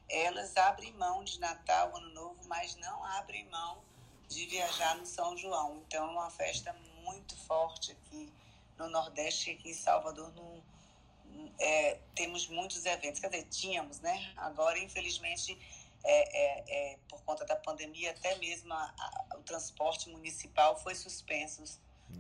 elas 0.09 0.57
abrem 0.57 0.93
mão 0.95 1.23
de 1.23 1.39
Natal, 1.39 1.95
Ano 1.95 2.09
Novo, 2.15 2.39
mas 2.47 2.75
não 2.77 3.05
abrem 3.05 3.45
mão 3.51 3.83
de 4.29 4.47
viajar 4.47 4.97
no 4.97 5.05
São 5.05 5.37
João. 5.37 5.83
Então 5.87 6.07
é 6.07 6.11
uma 6.11 6.31
festa 6.31 6.73
muito 7.03 7.37
forte 7.37 7.93
aqui 7.93 8.33
no 8.79 8.89
Nordeste, 8.89 9.51
aqui 9.51 9.71
em 9.71 9.75
Salvador, 9.75 10.33
no, 10.33 10.63
é, 11.59 11.99
temos 12.15 12.49
muitos 12.49 12.87
eventos. 12.87 13.21
Quer 13.21 13.29
dizer, 13.29 13.45
tínhamos, 13.51 14.01
né? 14.01 14.33
Agora, 14.37 14.79
infelizmente, 14.79 15.59
é, 16.11 16.93
é, 16.93 16.93
é 16.93 16.99
por 17.09 17.23
conta 17.23 17.45
da 17.45 17.55
pandemia, 17.55 18.11
até 18.11 18.37
mesmo 18.39 18.73
a, 18.73 18.95
a, 18.99 19.37
o 19.37 19.43
transporte 19.43 20.09
municipal 20.09 20.81
foi 20.81 20.95
suspenso 20.95 21.63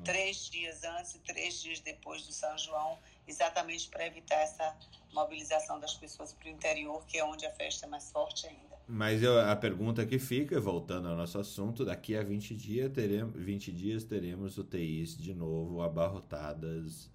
três 0.04 0.50
dias 0.50 0.84
antes 0.84 1.14
e 1.14 1.18
três 1.20 1.62
dias 1.62 1.80
depois 1.80 2.26
do 2.26 2.32
São 2.32 2.56
João, 2.58 2.98
exatamente 3.26 3.88
para 3.88 4.06
evitar 4.06 4.36
essa 4.36 4.76
mobilização 5.12 5.80
das 5.80 5.94
pessoas 5.94 6.34
para 6.34 6.48
o 6.48 6.50
interior, 6.50 7.04
que 7.06 7.18
é 7.18 7.24
onde 7.24 7.46
a 7.46 7.50
festa 7.50 7.86
é 7.86 7.88
mais 7.88 8.10
forte 8.10 8.46
ainda. 8.46 8.76
Mas 8.86 9.22
eu, 9.22 9.38
a 9.38 9.56
pergunta 9.56 10.06
que 10.06 10.18
fica, 10.18 10.60
voltando 10.60 11.08
ao 11.08 11.16
nosso 11.16 11.38
assunto, 11.38 11.84
daqui 11.84 12.16
a 12.16 12.22
20 12.22 12.54
dias 12.54 12.92
teremos, 12.92 13.34
20 13.36 13.72
dias 13.72 14.04
teremos 14.04 14.56
UTIs 14.56 15.16
de 15.16 15.34
novo 15.34 15.82
abarrotadas, 15.82 17.10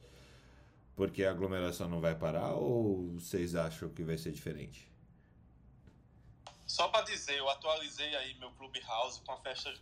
porque 0.96 1.24
a 1.24 1.32
aglomeração 1.32 1.90
não 1.90 2.00
vai 2.00 2.16
parar 2.16 2.54
ou 2.54 3.14
vocês 3.14 3.56
acham 3.56 3.90
que 3.90 4.04
vai 4.04 4.18
ser 4.18 4.32
diferente? 4.32 4.93
Só 6.66 6.88
para 6.88 7.06
dizer, 7.06 7.38
eu 7.38 7.50
atualizei 7.50 8.16
aí 8.16 8.34
meu 8.36 8.52
Clubhouse 8.52 9.22
com 9.22 9.32
a 9.32 9.38
festa. 9.42 9.74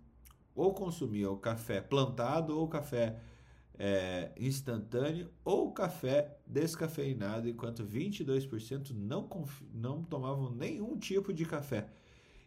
ou 0.53 0.73
consumiam 0.73 1.37
café 1.37 1.79
plantado 1.79 2.57
ou 2.57 2.67
café 2.67 3.17
é, 3.79 4.33
instantâneo 4.37 5.31
ou 5.43 5.71
café 5.71 6.37
descafeinado, 6.45 7.47
enquanto 7.47 7.85
22% 7.85 8.91
não, 8.93 9.29
não 9.73 10.03
tomavam 10.03 10.51
nenhum 10.51 10.97
tipo 10.97 11.31
de 11.31 11.45
café. 11.45 11.87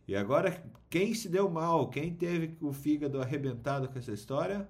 E 0.06 0.14
agora, 0.14 0.62
quem 0.90 1.14
se 1.14 1.30
deu 1.30 1.48
mal, 1.48 1.88
quem 1.88 2.14
teve 2.14 2.58
o 2.60 2.70
fígado 2.72 3.22
arrebentado 3.22 3.88
com 3.88 3.98
essa 3.98 4.12
história? 4.12 4.68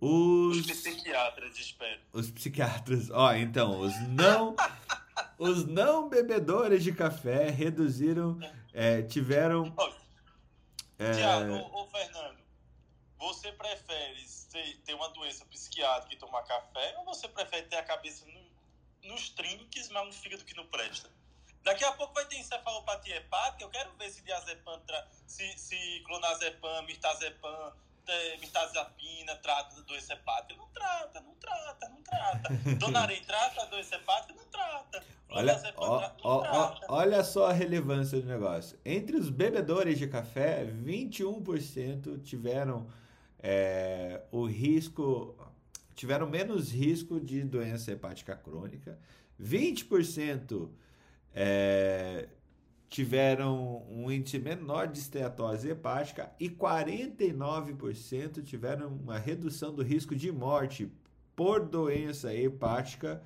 Os, 0.00 0.58
os 0.58 0.66
psiquiatras, 0.66 1.58
espero. 1.58 2.00
Os 2.12 2.30
psiquiatras. 2.30 3.10
Ó, 3.10 3.32
então, 3.34 3.80
os 3.80 3.92
não. 4.08 4.54
os 5.38 5.66
não 5.66 6.08
bebedores 6.08 6.84
de 6.84 6.92
café 6.92 7.50
reduziram. 7.50 8.38
É, 8.72 9.02
tiveram. 9.02 9.74
É... 10.98 11.12
Tiago, 11.12 11.54
ô, 11.54 11.86
Fernando, 11.88 12.38
você 13.18 13.50
prefere 13.52 14.35
você 14.56 14.76
ter 14.84 14.94
uma 14.94 15.08
doença 15.10 15.44
psiquiátrica 15.46 16.14
e 16.14 16.18
tomar 16.18 16.42
café, 16.42 16.94
ou 16.98 17.04
você 17.04 17.28
prefere 17.28 17.66
ter 17.66 17.76
a 17.76 17.82
cabeça 17.82 18.24
no, 18.26 19.10
nos 19.10 19.28
trinques, 19.30 19.88
mas 19.90 20.06
no 20.06 20.12
fígado 20.12 20.44
que 20.44 20.56
não 20.56 20.66
presta? 20.66 21.10
Daqui 21.62 21.84
a 21.84 21.92
pouco 21.92 22.14
vai 22.14 22.24
ter 22.26 22.36
encefalopatia 22.36 23.16
hepática, 23.16 23.64
eu 23.64 23.68
quero 23.68 23.92
ver 23.96 24.08
se 24.10 24.22
diazepam, 24.22 24.80
se, 25.26 25.58
se 25.58 26.02
clonazepam, 26.06 26.82
mirtazepam, 26.82 27.72
mirtazapina 28.38 29.34
trata 29.36 29.82
doença 29.82 30.12
hepática. 30.12 30.54
Não 30.56 30.68
trata, 30.68 31.20
não 31.20 31.34
trata, 31.34 31.88
não 31.88 32.02
trata. 32.02 32.54
Donarém 32.78 33.20
trata 33.24 33.66
doença 33.66 33.96
hepática? 33.96 34.34
Não 34.34 34.44
trata. 34.44 35.04
Olha, 35.28 35.74
ó, 35.76 36.12
ó. 36.22 36.44
Ó, 36.44 36.80
olha 36.88 37.24
só 37.24 37.46
a 37.46 37.52
relevância 37.52 38.20
do 38.20 38.28
negócio. 38.28 38.78
Entre 38.84 39.16
os 39.16 39.28
bebedores 39.28 39.98
de 39.98 40.06
café, 40.06 40.64
21% 40.64 42.22
tiveram 42.22 42.88
é, 43.48 44.22
o 44.32 44.44
risco 44.44 45.36
tiveram 45.94 46.28
menos 46.28 46.72
risco 46.72 47.20
de 47.20 47.44
doença 47.44 47.92
hepática 47.92 48.34
crônica, 48.34 48.98
20% 49.40 50.68
é, 51.32 52.28
tiveram 52.88 53.86
um 53.88 54.10
índice 54.10 54.40
menor 54.40 54.88
de 54.88 54.98
esteatose 54.98 55.68
hepática 55.68 56.32
e 56.40 56.50
49% 56.50 58.42
tiveram 58.42 58.88
uma 58.88 59.16
redução 59.16 59.72
do 59.72 59.84
risco 59.84 60.16
de 60.16 60.32
morte 60.32 60.90
por 61.36 61.64
doença 61.64 62.34
hepática. 62.34 63.22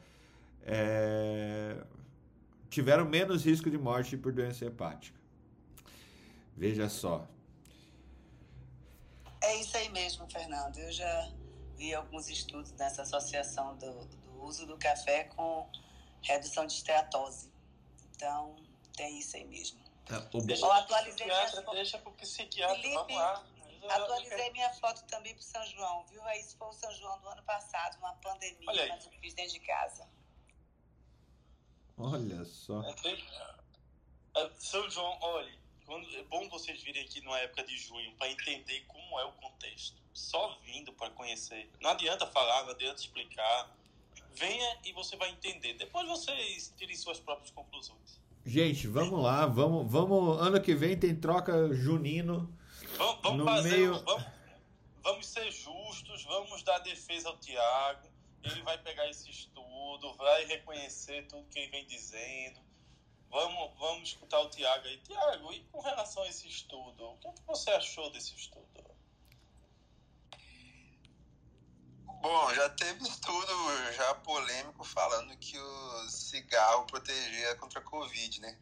É, 0.63 1.83
tiveram 2.69 3.09
menos 3.09 3.43
risco 3.43 3.71
de 3.71 3.79
morte 3.79 4.19
por 4.19 4.33
doença 4.33 4.67
hepática. 4.67 5.19
Veja 6.55 6.91
só. 6.91 7.27
É 9.51 9.57
isso 9.57 9.77
aí 9.77 9.89
mesmo, 9.89 10.31
Fernando. 10.31 10.79
Eu 10.79 10.93
já 10.93 11.29
vi 11.77 11.93
alguns 11.93 12.29
estudos 12.29 12.71
nessa 12.73 13.03
associação 13.03 13.77
do, 13.77 14.05
do 14.07 14.45
uso 14.45 14.65
do 14.65 14.79
café 14.79 15.25
com 15.25 15.69
redução 16.23 16.65
de 16.67 16.75
esteatose. 16.75 17.51
Então, 18.15 18.55
tem 18.97 19.19
isso 19.19 19.37
aí 19.37 19.45
mesmo. 19.45 19.81
É, 20.09 20.37
o... 20.37 20.41
Deixa, 20.41 20.65
eu 20.65 20.71
atualizei 20.71 21.27
minha 21.27 21.49
foto. 21.49 21.71
Deixa 21.73 21.99
pro 21.99 22.13
psiquiatra, 22.13 22.77
Felipe, 22.77 22.95
vamos 22.95 23.15
lá. 23.17 23.45
Atualizei 23.89 24.53
minha 24.53 24.73
foto 24.75 25.03
também 25.07 25.35
pro 25.35 25.43
São 25.43 25.67
João, 25.67 26.05
viu? 26.05 26.23
Aí 26.27 26.41
isso 26.41 26.57
foi 26.57 26.69
o 26.69 26.73
São 26.73 26.93
João 26.95 27.19
do 27.19 27.29
ano 27.29 27.43
passado, 27.43 27.99
uma 27.99 28.15
pandemia, 28.17 28.89
mas 28.89 29.05
eu 29.05 29.13
fiz 29.21 29.35
dentro 29.35 29.55
de 29.55 29.61
casa. 29.61 30.09
Olha 31.99 32.45
só. 32.45 32.85
É, 32.85 32.93
tem... 32.93 33.29
É, 34.37 34.51
São 34.61 34.89
João, 34.89 35.19
olha, 35.21 35.60
quando, 35.91 36.09
é 36.17 36.23
bom 36.23 36.49
vocês 36.49 36.81
virem 36.85 37.03
aqui 37.03 37.21
numa 37.21 37.37
época 37.41 37.65
de 37.65 37.77
junho 37.77 38.13
para 38.13 38.31
entender 38.31 38.85
como 38.87 39.19
é 39.19 39.25
o 39.25 39.33
contexto. 39.33 40.01
Só 40.13 40.57
vindo 40.65 40.93
para 40.93 41.11
conhecer. 41.11 41.69
Não 41.81 41.91
adianta 41.91 42.29
falar, 42.29 42.63
não 42.63 42.71
adianta 42.71 43.01
explicar. 43.01 43.77
Venha 44.37 44.79
e 44.85 44.93
você 44.93 45.17
vai 45.17 45.31
entender. 45.31 45.75
Depois 45.75 46.07
vocês 46.07 46.73
tirem 46.77 46.95
suas 46.95 47.19
próprias 47.19 47.51
conclusões. 47.51 48.21
Gente, 48.47 48.87
vamos 48.87 49.21
lá, 49.21 49.47
vamos, 49.47 49.91
vamos. 49.91 50.41
Ano 50.41 50.63
que 50.63 50.77
vem 50.77 50.97
tem 50.97 51.13
troca 51.13 51.75
junino. 51.75 52.57
Vamos, 52.97 53.21
vamos 53.23 53.39
no 53.39 53.45
fazer, 53.45 53.71
meio... 53.71 54.05
vamos, 54.05 54.25
vamos 55.03 55.27
ser 55.27 55.51
justos, 55.51 56.23
vamos 56.23 56.63
dar 56.63 56.79
defesa 56.79 57.31
ao 57.31 57.37
Tiago. 57.39 58.09
Ele 58.45 58.63
vai 58.63 58.79
pegar 58.79 59.11
esse 59.11 59.29
estudo, 59.29 60.15
vai 60.15 60.45
reconhecer 60.45 61.27
tudo 61.27 61.49
que 61.49 61.59
ele 61.59 61.69
vem 61.73 61.85
dizendo. 61.87 62.70
Vamos, 63.31 63.71
vamos 63.79 64.09
escutar 64.09 64.41
o 64.41 64.51
Tiago 64.51 64.87
aí. 64.87 64.97
Tiago, 64.99 65.53
e 65.53 65.61
com 65.71 65.81
relação 65.81 66.23
a 66.25 66.29
esse 66.29 66.49
estudo, 66.49 67.05
o 67.05 67.19
que, 67.19 67.29
é 67.29 67.33
que 67.33 67.47
você 67.47 67.71
achou 67.71 68.11
desse 68.11 68.35
estudo? 68.35 68.67
Bom, 72.21 72.55
já 72.55 72.69
teve 72.71 73.03
estudo 73.05 73.53
já 73.97 74.15
polêmico 74.17 74.85
falando 74.85 75.35
que 75.39 75.57
o 75.59 76.09
cigarro 76.09 76.85
protegia 76.87 77.55
contra 77.57 77.81
a 77.81 77.83
Covid, 77.83 78.41
né? 78.41 78.59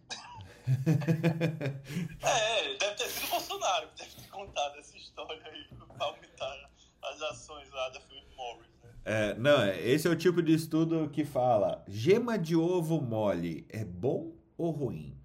é, 2.22 2.74
deve 2.74 2.94
ter 2.94 3.08
sido 3.08 3.24
o 3.24 3.30
Bolsonaro 3.30 3.88
que 3.88 4.04
deve 4.04 4.14
ter 4.16 4.28
contado 4.28 4.78
essa 4.78 4.96
história 4.96 5.42
aí 5.46 5.64
para 5.88 6.06
aumentar 6.06 6.70
as 7.02 7.22
ações 7.22 7.68
lá 7.70 7.88
da 7.88 8.00
Philip 8.00 8.36
Morris. 8.36 8.68
Né? 8.84 8.90
É, 9.04 9.34
não, 9.34 9.66
esse 9.72 10.06
é 10.06 10.10
o 10.10 10.16
tipo 10.16 10.40
de 10.42 10.54
estudo 10.54 11.10
que 11.10 11.24
fala: 11.24 11.82
gema 11.88 12.38
de 12.38 12.54
ovo 12.54 13.00
mole 13.00 13.66
é 13.70 13.84
bom 13.84 14.37
ou 14.58 14.72
ruim? 14.72 15.16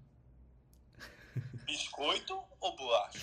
Biscoito 1.66 2.38
ou 2.60 2.76
bolacha? 2.76 3.18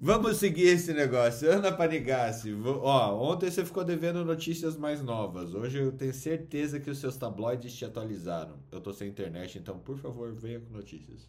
Vamos 0.00 0.36
seguir 0.36 0.68
esse 0.68 0.94
negócio. 0.94 1.50
Ana 1.50 1.72
Panigassi, 1.72 2.54
ó, 2.64 3.14
ontem 3.16 3.50
você 3.50 3.64
ficou 3.64 3.84
devendo 3.84 4.24
notícias 4.24 4.76
mais 4.76 5.02
novas. 5.02 5.52
Hoje 5.52 5.78
eu 5.78 5.90
tenho 5.90 6.14
certeza 6.14 6.78
que 6.78 6.88
os 6.88 6.98
seus 6.98 7.16
tabloides 7.16 7.74
te 7.74 7.84
atualizaram. 7.84 8.62
Eu 8.70 8.80
tô 8.80 8.92
sem 8.92 9.08
internet, 9.08 9.58
então 9.58 9.76
por 9.78 9.98
favor, 9.98 10.32
venha 10.32 10.60
com 10.60 10.70
notícias. 10.70 11.28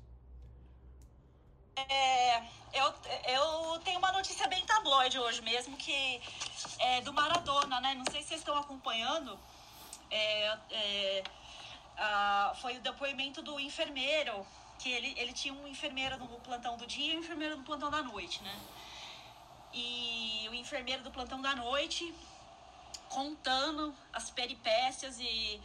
É, 1.75 2.37
eu, 2.73 2.93
eu 3.33 3.79
tenho 3.79 3.97
uma 3.97 4.11
notícia 4.11 4.47
bem 4.47 4.63
tabloide 4.65 5.17
hoje 5.17 5.41
mesmo, 5.41 5.75
que 5.77 6.21
é 6.79 7.01
do 7.01 7.11
Maradona, 7.11 7.81
né? 7.81 7.95
Não 7.95 8.05
sei 8.11 8.21
se 8.21 8.29
vocês 8.29 8.41
estão 8.41 8.55
acompanhando. 8.55 9.39
É, 10.11 10.57
é, 10.71 11.23
a, 11.99 12.53
foi 12.61 12.77
o 12.77 12.81
depoimento 12.81 13.41
do 13.41 13.59
enfermeiro 13.59 14.45
que 14.79 14.89
ele, 14.89 15.13
ele 15.17 15.33
tinha 15.33 15.53
um 15.53 15.67
enfermeiro 15.67 16.17
no 16.17 16.27
plantão 16.39 16.77
do 16.77 16.87
dia 16.87 17.13
e 17.13 17.17
um 17.17 17.19
enfermeiro 17.19 17.57
no 17.57 17.63
plantão 17.63 17.91
da 17.91 18.01
noite, 18.01 18.41
né? 18.41 18.59
E 19.73 20.47
o 20.49 20.53
enfermeiro 20.53 21.03
do 21.03 21.11
plantão 21.11 21.41
da 21.41 21.53
noite 21.55 22.13
contando 23.09 23.93
as 24.13 24.29
peripécias 24.29 25.19
e 25.19 25.59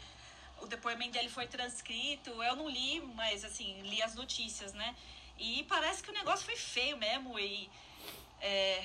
o 0.60 0.66
depoimento 0.66 1.12
dele 1.12 1.28
foi 1.28 1.46
transcrito. 1.46 2.30
Eu 2.42 2.56
não 2.56 2.68
li, 2.68 3.00
mas 3.14 3.44
assim, 3.44 3.80
li 3.82 4.02
as 4.02 4.14
notícias, 4.14 4.72
né? 4.72 4.94
E 5.38 5.62
parece 5.64 6.02
que 6.02 6.10
o 6.10 6.14
negócio 6.14 6.44
foi 6.44 6.56
feio 6.56 6.96
mesmo. 6.96 7.38
E 7.38 7.70
é, 8.40 8.84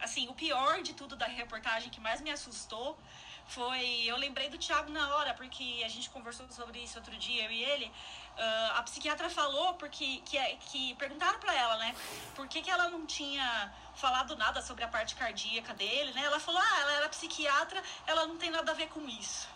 assim, 0.00 0.28
o 0.28 0.34
pior 0.34 0.82
de 0.82 0.94
tudo 0.94 1.16
da 1.16 1.26
reportagem 1.26 1.90
que 1.90 2.00
mais 2.00 2.20
me 2.20 2.30
assustou 2.30 2.96
foi. 3.46 4.04
Eu 4.06 4.16
lembrei 4.16 4.48
do 4.48 4.58
Thiago 4.58 4.90
na 4.90 5.14
hora, 5.16 5.34
porque 5.34 5.82
a 5.84 5.88
gente 5.88 6.10
conversou 6.10 6.46
sobre 6.50 6.78
isso 6.80 6.98
outro 6.98 7.16
dia, 7.16 7.44
eu 7.44 7.50
e 7.50 7.62
ele. 7.62 7.86
Uh, 7.86 8.78
a 8.78 8.82
psiquiatra 8.82 9.30
falou 9.30 9.74
porque 9.74 10.18
que, 10.24 10.36
é, 10.36 10.56
que 10.56 10.94
perguntaram 10.96 11.38
para 11.38 11.54
ela, 11.54 11.76
né, 11.76 11.94
por 12.34 12.48
que, 12.48 12.62
que 12.62 12.70
ela 12.70 12.88
não 12.88 13.06
tinha 13.06 13.72
falado 13.94 14.34
nada 14.36 14.60
sobre 14.60 14.82
a 14.82 14.88
parte 14.88 15.14
cardíaca 15.14 15.72
dele, 15.74 16.12
né? 16.12 16.24
Ela 16.24 16.40
falou: 16.40 16.60
"Ah, 16.60 16.80
ela 16.80 16.92
era 16.94 17.08
psiquiatra, 17.08 17.80
ela 18.06 18.26
não 18.26 18.36
tem 18.36 18.50
nada 18.50 18.72
a 18.72 18.74
ver 18.74 18.88
com 18.88 19.08
isso". 19.08 19.48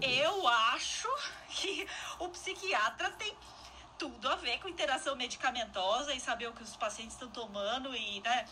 Eu 0.00 0.46
acho 0.48 1.08
que 1.48 1.86
o 2.18 2.28
psiquiatra 2.28 3.10
tem 3.12 3.34
tudo 3.98 4.28
a 4.28 4.36
ver 4.36 4.58
com 4.58 4.68
interação 4.68 5.16
medicamentosa 5.16 6.12
e 6.14 6.20
saber 6.20 6.48
o 6.48 6.52
que 6.52 6.62
os 6.62 6.76
pacientes 6.76 7.14
estão 7.14 7.30
tomando 7.30 7.94
e, 7.94 8.20
né, 8.20 8.46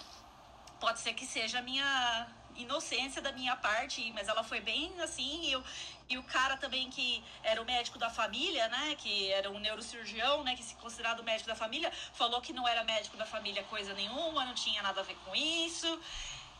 pode 0.80 1.00
ser 1.00 1.14
que 1.14 1.26
seja 1.26 1.58
a 1.58 1.62
minha 1.62 2.26
inocência 2.56 3.20
da 3.22 3.32
minha 3.32 3.56
parte, 3.56 4.12
mas 4.12 4.28
ela 4.28 4.42
foi 4.42 4.60
bem 4.60 4.92
assim, 5.00 5.46
e, 5.46 5.52
eu, 5.52 5.64
e 6.08 6.18
o 6.18 6.22
cara 6.22 6.56
também 6.56 6.90
que 6.90 7.22
era 7.42 7.60
o 7.60 7.64
médico 7.64 7.98
da 7.98 8.10
família, 8.10 8.68
né, 8.68 8.94
que 8.98 9.30
era 9.32 9.50
um 9.50 9.58
neurocirurgião, 9.58 10.42
né, 10.44 10.54
que 10.54 10.62
se 10.62 10.74
considerado 10.76 11.22
médico 11.22 11.48
da 11.48 11.54
família, 11.54 11.90
falou 12.12 12.40
que 12.40 12.52
não 12.52 12.66
era 12.66 12.84
médico 12.84 13.16
da 13.16 13.26
família 13.26 13.62
coisa 13.64 13.94
nenhuma, 13.94 14.44
não 14.44 14.54
tinha 14.54 14.82
nada 14.82 15.00
a 15.00 15.04
ver 15.04 15.16
com 15.24 15.34
isso. 15.34 16.00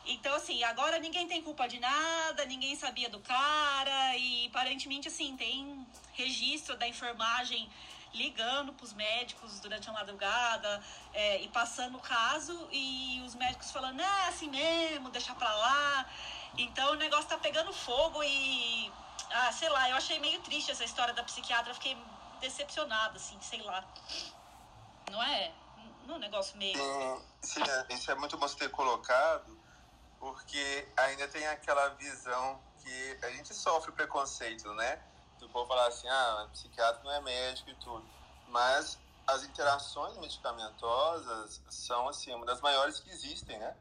Então, 0.05 0.35
assim, 0.35 0.65
agora 0.65 0.99
ninguém 0.99 1.29
tem 1.29 1.41
culpa 1.43 1.69
de 1.69 1.79
nada, 1.79 2.45
ninguém 2.45 2.75
sabia 2.75 3.09
do 3.09 3.21
cara, 3.21 4.17
e 4.17 4.47
aparentemente, 4.47 5.07
assim, 5.07 5.37
tem 5.37 5.87
registro 6.15 6.77
da 6.77 6.89
enfermagem 6.89 7.71
ligando 8.15 8.73
para 8.73 8.85
os 8.85 8.93
médicos 8.93 9.61
durante 9.61 9.89
a 9.89 9.93
madrugada 9.93 10.83
é, 11.13 11.41
e 11.43 11.49
passando 11.49 11.97
o 11.97 12.01
caso 12.01 12.69
e 12.71 13.23
os 13.25 13.35
médicos 13.35 13.71
falando, 13.71 14.01
é 14.01 14.29
assim 14.29 14.49
mesmo, 14.49 15.11
deixa 15.11 15.35
para 15.35 15.53
lá. 15.55 16.07
Então 16.59 16.93
o 16.93 16.97
negócio 16.97 17.29
tá 17.29 17.39
pegando 17.39 17.73
fogo 17.73 18.23
e, 18.23 18.93
ah, 19.31 19.53
sei 19.53 19.69
lá, 19.69 19.89
eu 19.89 19.97
achei 19.97 20.19
meio 20.19 20.41
triste 20.41 20.71
essa 20.71 20.85
história 20.85 21.15
da 21.15 21.23
psiquiatra, 21.23 21.73
fiquei 21.75 21.97
decepcionada, 22.41 23.17
assim, 23.17 23.39
sei 23.41 23.63
lá. 23.63 23.85
Não 25.11 25.23
é? 25.23 25.53
Não 26.07 26.15
é 26.15 26.19
um 26.19 26.21
negócio 26.21 26.57
meio. 26.59 26.77
Sim, 26.77 27.23
sim, 27.43 27.63
é, 27.63 27.95
isso 27.95 28.11
é 28.11 28.15
muito 28.15 28.37
bom 28.37 28.47
você 28.47 28.57
ter 28.57 28.71
colocado, 28.71 29.59
porque 30.19 30.89
ainda 30.97 31.27
tem 31.29 31.47
aquela 31.47 31.89
visão 31.91 32.61
que 32.83 33.19
a 33.23 33.31
gente 33.31 33.55
sofre 33.55 33.93
preconceito, 33.93 34.73
né? 34.75 35.01
Do 35.43 35.49
povo 35.49 35.67
falar 35.67 35.89
assim, 35.89 36.09
ah, 36.09 36.49
psiquiatra 36.53 37.03
não 37.03 37.11
é 37.11 37.21
médico 37.21 37.71
e 37.71 37.75
tudo. 37.75 38.05
Mas 38.49 38.99
as 39.27 39.45
interações 39.45 40.17
medicamentosas 40.19 41.61
são, 41.69 42.09
assim, 42.09 42.33
uma 42.33 42.47
das 42.47 42.61
maiores 42.61 43.01
que 43.01 43.11
existem, 43.11 43.59
né? 43.59 43.77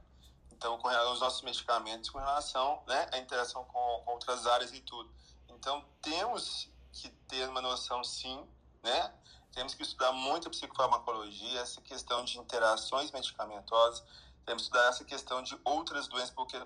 Então, 0.51 0.77
com 0.77 0.87
os 0.87 1.19
nossos 1.19 1.41
medicamentos, 1.41 2.09
com 2.09 2.19
relação 2.19 2.81
né, 2.87 3.09
à 3.11 3.17
interação 3.17 3.63
com, 3.65 4.01
com 4.05 4.11
outras 4.11 4.45
áreas 4.45 4.71
e 4.73 4.79
tudo. 4.81 5.09
Então, 5.49 5.83
temos 6.01 6.69
que 6.91 7.09
ter 7.27 7.47
uma 7.49 7.61
noção, 7.61 8.03
sim, 8.03 8.45
né? 8.83 9.13
Temos 9.53 9.73
que 9.73 9.83
estudar 9.83 10.11
muito 10.11 10.47
a 10.47 10.51
psicofarmacologia, 10.51 11.59
essa 11.59 11.81
questão 11.81 12.23
de 12.23 12.37
interações 12.37 13.11
medicamentosas, 13.11 14.03
temos 14.45 14.63
que 14.63 14.67
estudar 14.69 14.89
essa 14.89 15.03
questão 15.03 15.43
de 15.43 15.59
outras 15.63 16.07
doenças, 16.07 16.31
porque 16.31 16.57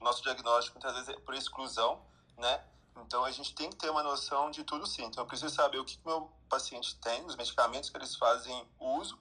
nosso 0.00 0.22
diagnóstico 0.22 0.78
muitas 0.78 0.94
vezes 0.94 1.08
é 1.08 1.20
por 1.20 1.34
exclusão, 1.34 2.02
né? 2.36 2.64
Então 2.96 3.24
a 3.24 3.30
gente 3.30 3.54
tem 3.54 3.70
que 3.70 3.76
ter 3.76 3.90
uma 3.90 4.02
noção 4.02 4.50
de 4.50 4.64
tudo 4.64 4.86
sim. 4.86 5.04
Então 5.04 5.22
eu 5.24 5.26
preciso 5.26 5.54
saber 5.54 5.78
o 5.78 5.84
que 5.84 5.98
meu 6.04 6.30
paciente 6.48 6.96
tem, 6.96 7.24
os 7.24 7.36
medicamentos 7.36 7.90
que 7.90 7.96
eles 7.96 8.14
fazem 8.16 8.68
uso, 8.78 9.18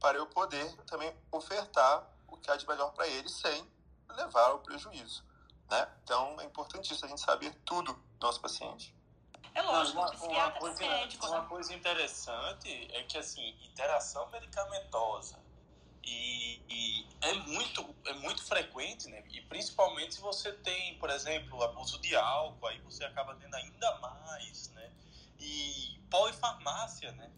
para 0.00 0.18
eu 0.18 0.26
poder 0.26 0.70
também 0.84 1.14
ofertar 1.30 2.06
o 2.28 2.36
que 2.36 2.50
há 2.50 2.56
de 2.56 2.66
melhor 2.66 2.92
para 2.92 3.06
ele 3.06 3.28
sem 3.28 3.66
levar 4.10 4.50
ao 4.50 4.60
prejuízo. 4.60 5.24
Né? 5.70 5.88
Então 6.04 6.40
é 6.40 6.44
importantíssimo 6.44 7.06
a 7.06 7.08
gente 7.08 7.20
saber 7.20 7.54
tudo 7.64 7.92
do 7.92 8.26
nosso 8.26 8.40
paciente. 8.40 8.94
É 9.54 9.62
lógico, 9.62 9.98
uma, 9.98 10.10
uma, 10.10 10.50
coisa, 10.52 10.80
médico, 10.80 11.26
uma 11.26 11.40
né? 11.40 11.48
coisa 11.48 11.74
interessante 11.74 12.88
é 12.92 13.02
que 13.02 13.18
assim, 13.18 13.56
interação 13.64 14.28
medicamentosa 14.30 15.47
e, 16.08 16.62
e, 16.68 17.08
é 17.20 17.32
muito 17.34 17.94
é 18.06 18.12
muito 18.14 18.42
frequente, 18.44 19.08
né? 19.08 19.24
E 19.30 19.40
principalmente 19.42 20.14
se 20.14 20.20
você 20.20 20.52
tem, 20.52 20.98
por 20.98 21.10
exemplo, 21.10 21.62
abuso 21.62 22.00
de 22.00 22.14
álcool, 22.16 22.66
aí 22.66 22.80
você 22.80 23.04
acaba 23.04 23.34
tendo 23.36 23.54
ainda 23.54 23.98
mais, 23.98 24.70
né? 24.70 24.90
E 25.38 26.00
polifarmácia, 26.10 27.12
né? 27.12 27.30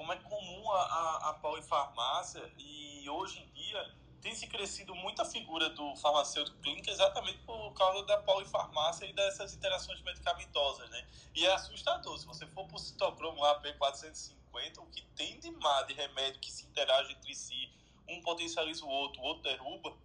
como 0.00 0.14
é 0.14 0.16
comum 0.16 0.72
a, 0.72 0.80
a, 0.80 1.28
a 1.28 1.34
polifarmácia 1.34 2.50
e 2.56 3.06
hoje 3.10 3.38
em 3.38 3.52
dia 3.52 3.94
tem 4.22 4.34
se 4.34 4.46
crescido 4.46 4.94
muito 4.94 5.20
a 5.20 5.26
figura 5.26 5.68
do 5.68 5.94
farmacêutico 5.96 6.56
clínico 6.62 6.88
exatamente 6.88 7.36
por 7.40 7.74
causa 7.74 8.06
da 8.06 8.16
polifarmácia 8.16 9.04
e 9.04 9.12
dessas 9.12 9.52
interações 9.52 10.00
medicamentosas, 10.00 10.88
né? 10.88 11.06
E 11.34 11.44
é 11.44 11.52
assustador. 11.52 12.18
Se 12.18 12.24
você 12.24 12.46
for 12.46 12.66
para 12.66 12.76
o 12.76 12.78
citocromo 12.78 13.42
lá, 13.42 13.60
P450, 13.60 14.78
o 14.78 14.86
que 14.86 15.02
tem 15.14 15.38
de 15.38 15.50
má 15.50 15.82
de 15.82 15.92
remédio 15.92 16.40
que 16.40 16.50
se 16.50 16.64
interage 16.64 17.12
entre 17.12 17.34
si, 17.34 17.70
um 18.10 18.20
potencializa 18.22 18.84
o 18.84 18.88
outro, 18.88 19.20
o 19.20 19.24
outro 19.24 19.42
derruba, 19.42 19.96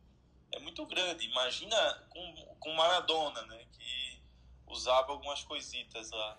é 0.51 0.59
muito 0.59 0.85
grande. 0.85 1.25
Imagina 1.27 2.07
com, 2.09 2.55
com 2.59 2.73
Maradona, 2.73 3.41
né? 3.43 3.65
Que 3.73 4.21
usava 4.67 5.11
algumas 5.11 5.43
coisitas 5.43 6.11
lá. 6.11 6.37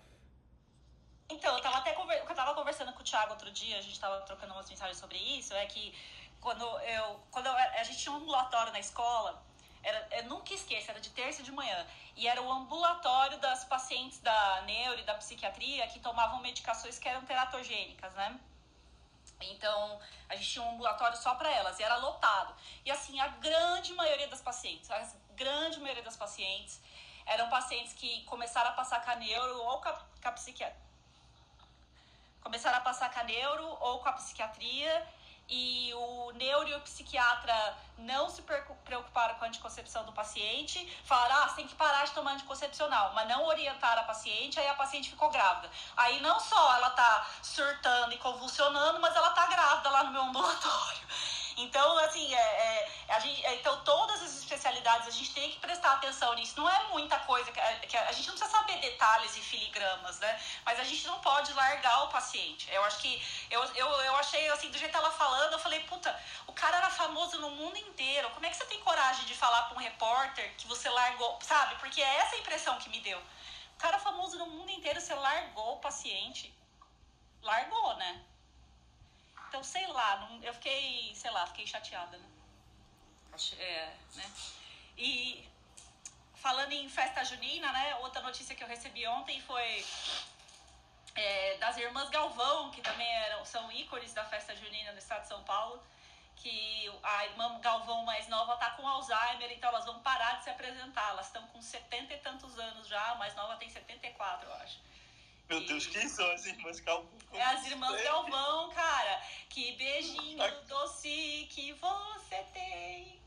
Então, 1.29 1.55
eu 1.55 1.61
tava 1.61 1.77
até 1.77 1.93
conver... 1.93 2.17
eu 2.17 2.35
tava 2.35 2.55
conversando 2.55 2.93
com 2.93 3.01
o 3.01 3.03
Thiago 3.03 3.31
outro 3.31 3.51
dia, 3.51 3.77
a 3.77 3.81
gente 3.81 3.99
tava 3.99 4.21
trocando 4.21 4.53
umas 4.53 4.69
mensagens 4.69 4.97
sobre 4.97 5.17
isso, 5.17 5.53
é 5.53 5.65
que 5.65 5.93
quando 6.39 6.63
eu. 6.79 7.19
Quando 7.31 7.47
eu, 7.47 7.53
a 7.53 7.83
gente 7.83 7.99
tinha 7.99 8.13
um 8.13 8.17
ambulatório 8.17 8.71
na 8.71 8.79
escola, 8.79 9.43
era, 9.83 10.07
eu 10.11 10.23
nunca 10.25 10.53
esqueço, 10.53 10.89
era 10.89 10.99
de 10.99 11.09
terça 11.09 11.43
de 11.43 11.51
manhã. 11.51 11.85
E 12.15 12.27
era 12.27 12.41
o 12.41 12.51
ambulatório 12.51 13.37
das 13.39 13.65
pacientes 13.65 14.19
da 14.19 14.61
neuro 14.61 14.99
e 14.99 15.03
da 15.03 15.15
psiquiatria 15.15 15.87
que 15.87 15.99
tomavam 15.99 16.39
medicações 16.41 16.97
que 16.97 17.07
eram 17.07 17.25
teratogênicas, 17.25 18.13
né? 18.13 18.39
Então, 19.41 19.99
a 20.29 20.35
gente 20.35 20.49
tinha 20.49 20.65
um 20.65 20.71
ambulatório 20.71 21.17
só 21.17 21.35
para 21.35 21.49
elas 21.49 21.79
e 21.79 21.83
era 21.83 21.97
lotado. 21.97 22.55
E 22.83 22.91
assim, 22.91 23.19
a 23.19 23.27
grande 23.27 23.93
maioria 23.93 24.27
das 24.27 24.41
pacientes, 24.41 24.89
a 24.89 25.07
grande 25.35 25.79
maioria 25.79 26.03
das 26.03 26.17
pacientes, 26.17 26.81
eram 27.25 27.49
pacientes 27.49 27.93
que 27.93 28.23
começaram 28.23 28.69
a 28.71 28.73
passar 28.73 29.03
com 29.03 29.11
a 29.11 29.15
neuro 29.15 29.61
ou 29.63 29.81
com 29.81 29.89
a, 29.89 29.93
com 29.93 30.27
a 30.27 30.31
psiquiatria. 30.31 30.87
Começaram 32.41 32.77
a 32.77 32.81
passar 32.81 33.13
com 33.13 33.19
a 33.19 33.23
neuro 33.23 33.77
ou 33.81 33.99
com 33.99 34.09
a 34.09 34.13
psiquiatria 34.13 35.07
e 35.49 35.93
o 35.93 36.31
neuro 36.33 36.67
e 36.67 36.75
o 36.75 36.81
psiquiatra 36.81 37.77
não 37.97 38.29
se 38.29 38.41
preocuparam 38.41 39.35
com 39.35 39.45
a 39.45 39.47
anticoncepção 39.47 40.05
do 40.05 40.11
paciente, 40.11 40.87
falaram, 41.03 41.43
ah, 41.43 41.47
você 41.47 41.55
tem 41.55 41.67
que 41.67 41.75
parar 41.75 42.05
de 42.05 42.11
tomar 42.11 42.33
anticoncepcional, 42.33 43.13
mas 43.13 43.27
não 43.27 43.45
orientaram 43.45 44.01
a 44.01 44.05
paciente, 44.05 44.59
aí 44.59 44.67
a 44.67 44.75
paciente 44.75 45.09
ficou 45.09 45.29
grávida. 45.29 45.69
Aí 45.95 46.19
não 46.21 46.39
só 46.39 46.75
ela 46.75 46.89
tá 46.91 47.27
surtando 47.41 48.13
e 48.13 48.17
convulsionando, 48.17 48.99
mas 48.99 49.15
ela 49.15 49.31
tá 49.31 49.47
grávida 49.47 49.89
lá 49.89 50.03
no 50.03 50.11
meu 50.11 50.21
ambulatório. 50.23 51.07
Então, 51.57 51.97
assim, 51.97 52.31
é, 52.35 52.37
é, 52.37 52.91
a 53.09 53.19
gente, 53.19 53.43
é, 53.43 53.55
então 53.55 53.83
todas 53.83 54.21
as 54.21 54.37
especialidades 54.37 55.07
a 55.07 55.11
gente 55.11 55.33
tem 55.33 55.49
que 55.49 55.57
prestar 55.57 55.93
atenção 55.93 56.35
nisso. 56.35 56.53
Não 56.55 56.69
é 56.69 56.83
muita 56.89 57.17
coisa, 57.21 57.51
que, 57.51 57.59
que 57.87 57.97
a 57.97 58.11
gente 58.11 58.27
não 58.27 58.37
precisa 58.37 58.59
saber 58.59 58.77
detalhes 58.79 59.35
e 59.35 59.41
filigramas, 59.41 60.19
né? 60.19 60.39
Mas 60.63 60.79
a 60.79 60.83
gente 60.83 61.07
não 61.07 61.19
pode 61.19 61.51
largar 61.53 62.03
o 62.03 62.09
paciente. 62.09 62.71
Eu 62.71 62.83
acho 62.83 62.99
que, 62.99 63.19
eu, 63.49 63.63
eu, 63.73 63.87
eu 63.87 64.15
achei, 64.17 64.47
assim, 64.49 64.69
do 64.69 64.77
jeito 64.77 64.91
que 64.91 64.97
ela 64.97 65.09
falando, 65.09 65.53
eu 65.53 65.59
falei, 65.59 65.79
puta, 65.85 66.15
o 66.45 66.53
cara 66.53 66.77
era 66.77 66.91
famoso 66.91 67.39
no 67.39 67.49
mundo 67.49 67.75
inteiro. 67.77 68.29
Como 68.29 68.45
é 68.45 68.49
que 68.51 68.55
você 68.55 68.65
tem 68.65 68.79
coragem 68.81 69.25
de 69.25 69.33
falar 69.33 69.63
para 69.63 69.77
um 69.77 69.81
repórter 69.81 70.53
que 70.57 70.67
você 70.67 70.87
largou, 70.91 71.39
sabe? 71.41 71.73
Porque 71.79 72.03
é 72.03 72.17
essa 72.17 72.35
a 72.35 72.39
impressão 72.39 72.77
que 72.77 72.89
me 72.89 72.99
deu. 72.99 73.17
O 73.17 73.79
cara 73.79 73.97
famoso 73.97 74.37
no 74.37 74.45
mundo 74.45 74.69
inteiro, 74.69 75.01
você 75.01 75.15
largou 75.15 75.73
o 75.73 75.79
paciente. 75.79 76.55
Largou, 77.41 77.95
né? 77.95 78.23
Então, 79.57 79.63
sei 79.63 79.87
lá, 79.87 80.17
não, 80.17 80.43
eu 80.43 80.53
fiquei, 80.53 81.15
sei 81.15 81.31
lá, 81.31 81.47
fiquei 81.47 81.65
chateada, 81.65 82.15
né? 82.15 82.25
É, 83.57 83.91
né? 84.13 84.31
E 84.95 85.49
falando 86.35 86.73
em 86.73 86.87
festa 86.87 87.25
junina, 87.25 87.71
né? 87.71 87.95
Outra 87.95 88.21
notícia 88.21 88.53
que 88.53 88.63
eu 88.63 88.67
recebi 88.67 89.07
ontem 89.07 89.41
foi 89.41 89.83
é, 91.15 91.57
das 91.57 91.75
irmãs 91.77 92.07
Galvão, 92.11 92.69
que 92.69 92.81
também 92.81 93.11
eram, 93.25 93.43
são 93.45 93.71
ícones 93.71 94.13
da 94.13 94.23
festa 94.25 94.55
junina 94.55 94.91
no 94.91 94.99
estado 94.99 95.23
de 95.23 95.29
São 95.29 95.43
Paulo, 95.43 95.81
que 96.35 96.93
a 97.01 97.25
irmã 97.25 97.59
Galvão 97.59 98.05
mais 98.05 98.27
nova 98.27 98.57
tá 98.57 98.69
com 98.71 98.87
Alzheimer, 98.87 99.51
então 99.51 99.69
elas 99.69 99.85
vão 99.85 99.99
parar 100.01 100.33
de 100.33 100.43
se 100.43 100.51
apresentar. 100.51 101.09
Elas 101.09 101.25
estão 101.25 101.41
com 101.47 101.59
setenta 101.63 102.13
e 102.13 102.19
tantos 102.19 102.59
anos 102.59 102.87
já, 102.87 103.03
a 103.09 103.15
mais 103.15 103.33
nova 103.33 103.55
tem 103.55 103.71
74, 103.71 104.47
eu 104.47 104.53
acho. 104.57 104.79
Meu 105.49 105.65
Deus, 105.65 105.87
quem 105.87 106.09
são 106.09 106.29
as 106.31 106.45
irmãs 106.45 106.81
Galvão? 106.81 107.09
É 107.31 107.41
as 107.41 107.65
irmãs 107.65 108.03
Galvão, 108.03 108.69
cara. 108.71 109.21
Que 109.47 109.71
beijinho 109.73 110.43
doce 110.67 111.47
que 111.49 111.71
você 111.73 112.35
tem. 112.53 113.17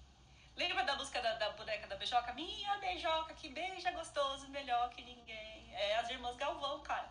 Lembra 0.54 0.84
da 0.84 0.96
música 0.96 1.22
da, 1.22 1.34
da 1.36 1.50
boneca 1.50 1.86
da 1.86 1.96
beijoca? 1.96 2.34
Minha 2.34 2.76
beijoca, 2.76 3.32
que 3.32 3.48
beija 3.48 3.90
gostoso, 3.92 4.48
melhor 4.48 4.90
que 4.90 5.02
ninguém. 5.02 5.70
É 5.72 5.96
as 5.96 6.10
irmãs 6.10 6.36
Galvão, 6.36 6.80
cara. 6.80 7.08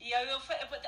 E 0.00 0.14
aí 0.14 0.28
eu, 0.28 0.40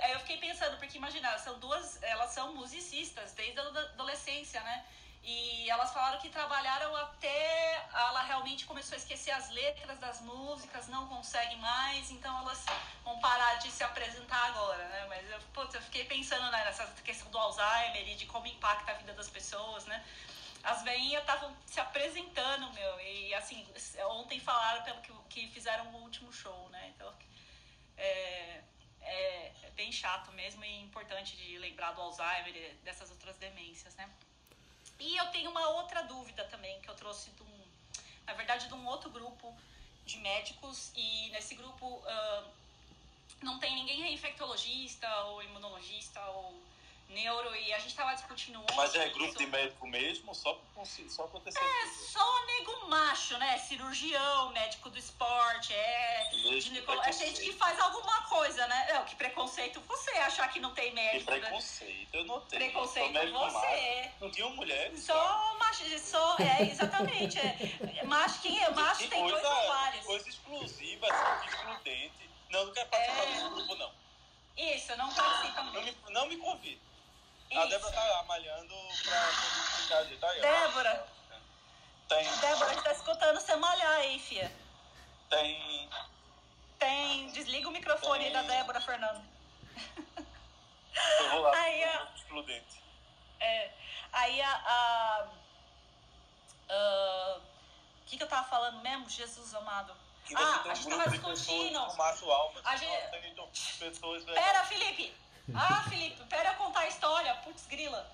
aí 0.03 0.13
eu 0.13 0.21
fiquei 0.21 0.39
pensando, 0.39 0.79
porque 0.79 0.97
imagina, 0.97 1.37
são 1.39 1.59
duas, 1.59 2.03
elas 2.03 2.31
são 2.31 2.55
musicistas 2.55 3.33
desde 3.33 3.61
a 3.61 3.65
adolescência, 3.65 4.63
né? 4.63 4.87
E 5.23 5.69
elas 5.69 5.93
falaram 5.93 6.19
que 6.19 6.31
trabalharam 6.31 6.97
até 6.97 7.71
ela 7.93 8.23
realmente 8.23 8.65
começou 8.65 8.95
a 8.95 8.99
esquecer 8.99 9.31
as 9.33 9.51
letras 9.51 9.99
das 9.99 10.21
músicas, 10.23 10.89
não 10.89 11.07
consegue 11.09 11.57
mais, 11.57 12.11
então 12.11 12.37
elas 12.41 12.65
vão 13.05 13.19
parar 13.21 13.57
de 13.57 13.71
se 13.71 13.85
apresentar 13.85 14.47
agora, 14.49 14.89
né? 14.89 15.07
Mas 15.09 15.31
eu, 15.31 15.41
putz, 15.53 15.75
eu 15.75 15.83
fiquei 15.83 16.05
pensando 16.05 16.51
né, 16.51 16.65
nessa 16.65 16.87
questão 17.03 17.31
do 17.31 17.39
Alzheimer 17.39 18.09
e 18.09 18.15
de 18.15 18.27
como 18.27 18.47
impacta 18.47 18.93
a 18.93 18.95
vida 18.95 19.13
das 19.13 19.29
pessoas, 19.29 19.85
né? 19.87 20.05
As 20.63 20.83
veinhas 20.83 21.23
estavam 21.23 21.57
se 21.67 21.81
apresentando, 21.81 22.73
meu, 22.73 23.01
e 23.01 23.35
assim, 23.35 23.67
ontem 24.09 24.39
falaram 24.41 24.83
pelo 24.83 25.01
que, 25.01 25.13
que 25.29 25.49
fizeram 25.49 25.87
o 25.95 26.03
último 26.03 26.33
show, 26.33 26.69
né? 26.71 26.93
Então, 26.95 27.13
é, 27.97 28.63
é, 29.01 29.53
é 29.63 29.71
bem 29.75 29.91
chato 29.91 30.31
mesmo 30.33 30.65
e 30.65 30.83
importante 30.83 31.37
de 31.37 31.59
lembrar 31.59 31.93
do 31.93 32.03
Alzheimer 32.03 32.55
e 32.55 32.75
dessas 32.85 33.11
outras 33.11 33.37
demências, 33.39 33.95
né? 33.97 34.09
E 35.01 35.17
eu 35.17 35.27
tenho 35.29 35.51
uma 35.51 35.69
outra 35.71 36.03
dúvida 36.03 36.45
também 36.45 36.81
que 36.81 36.91
eu 36.91 36.95
trouxe 36.95 37.31
de 37.31 37.43
um, 37.43 37.65
na 38.27 38.35
verdade, 38.35 38.69
de 38.69 38.75
um 38.75 38.87
outro 38.87 39.11
grupo 39.11 39.57
de 40.05 40.19
médicos. 40.19 40.93
E 40.95 41.31
nesse 41.31 41.55
grupo 41.55 41.87
uh, 41.87 42.51
não 43.43 43.59
tem 43.59 43.75
ninguém 43.75 44.13
infectologista 44.13 45.09
ou 45.25 45.43
imunologista 45.43 46.21
ou 46.27 46.55
neuro 47.11 47.55
e 47.55 47.73
a 47.73 47.79
gente 47.79 47.95
tava 47.95 48.15
discutindo 48.15 48.61
ontem. 48.61 48.77
Mas 48.77 48.95
é 48.95 49.09
grupo 49.11 49.37
de 49.37 49.47
médico 49.47 49.87
mesmo, 49.87 50.35
só, 50.35 50.61
só 51.09 51.25
acontecer. 51.25 51.59
É, 51.59 51.87
só 51.87 52.47
nego 52.47 52.89
macho, 52.89 53.37
né? 53.39 53.59
Cirurgião, 53.59 54.51
médico 54.51 54.91
do 54.91 54.99
esporte, 54.99 55.73
é. 55.73 56.31
Ginecolo... 56.61 57.01
É 57.03 57.13
gente 57.13 57.41
que 57.41 57.53
faz 57.53 57.79
alguma 57.81 58.23
coisa, 58.23 58.67
né? 58.67 58.93
Não, 58.95 59.05
que 59.05 59.17
preconceito 59.17 59.81
você 59.81 60.11
achar 60.11 60.49
que 60.49 60.61
não 60.61 60.73
tem 60.75 60.93
médico. 60.93 61.25
Que 61.25 61.39
né? 61.39 61.41
preconceito, 61.41 62.13
né? 62.13 62.21
eu 62.21 62.25
não 62.25 62.41
tenho. 62.43 62.63
Preconceito 62.63 63.17
eu 63.17 63.33
você. 63.33 63.67
Macho. 63.67 64.11
Não 64.21 64.31
tinha 64.31 64.49
mulheres. 64.51 65.03
Só 65.03 65.57
macho, 65.59 65.99
só, 65.99 66.37
é, 66.39 66.63
exatamente. 66.63 67.39
É. 67.39 68.05
Macho, 68.05 68.41
quem 68.41 68.63
é 68.63 68.71
macho 68.71 69.09
tem 69.09 69.21
coisa, 69.21 69.41
dois 69.41 69.45
ovários. 69.45 70.07
Coisa 70.07 70.29
exclusiva, 70.29 71.07
assim, 71.07 71.47
excludente. 71.47 72.31
Não, 72.51 72.67
não 72.67 72.73
quero 72.73 72.89
participar 72.89 73.23
é... 73.23 73.27
desse 73.27 73.49
grupo, 73.49 73.75
não. 73.77 73.93
Isso, 74.57 74.97
não 74.97 75.13
participa. 75.13 75.63
Não 75.63 75.83
me, 75.83 75.97
não 76.11 76.27
me 76.27 76.37
convide. 77.51 77.59
A 77.59 77.67
Débora 77.67 77.93
tá 77.93 78.05
lá 78.05 78.23
malhando 78.25 78.75
pra 79.03 79.27
ficar 79.77 80.05
tá 80.21 80.31
aí. 80.31 80.41
Débora! 80.41 81.07
Tem. 82.09 82.25
Débora, 82.39 82.71
a 82.71 82.75
gente 82.75 82.85
tá 82.85 82.93
escutando 82.93 83.41
você 83.41 83.57
malhar 83.57 83.93
aí, 83.99 84.19
fia. 84.19 84.51
Tem. 85.29 85.91
Tem. 86.79 87.31
Desliga 87.33 87.69
o 87.69 87.73
microfone 87.73 88.25
aí 88.25 88.33
da 88.33 88.43
Débora, 88.43 88.81
Fernando. 88.81 89.23
Eu 91.21 91.31
vou 91.31 91.41
lá, 91.41 91.57
aí 91.57 91.85
a... 91.85 92.09
excludente. 92.17 92.83
É. 93.39 93.71
Aí 94.13 94.41
a. 94.41 94.51
a, 94.51 95.29
a... 96.69 97.39
O 97.39 98.11
que, 98.11 98.17
que 98.17 98.23
eu 98.25 98.29
tava 98.29 98.49
falando 98.49 98.81
mesmo? 98.81 99.09
Jesus 99.09 99.55
amado. 99.55 99.97
ah, 100.35 100.63
a 100.69 100.75
gente 100.75 100.89
tava 100.89 101.11
discutindo. 101.11 101.79
A 102.65 102.77
gente... 102.77 103.79
Pessoas, 103.79 104.25
Pera, 104.25 104.65
Felipe! 104.65 105.15
Ah, 105.55 105.83
Felipe, 105.89 106.25
pera 106.25 106.51
eu 106.51 106.55
contar 106.57 106.81
a 106.81 106.89
história. 106.89 107.35
Putz, 107.37 107.67
grila. 107.67 108.11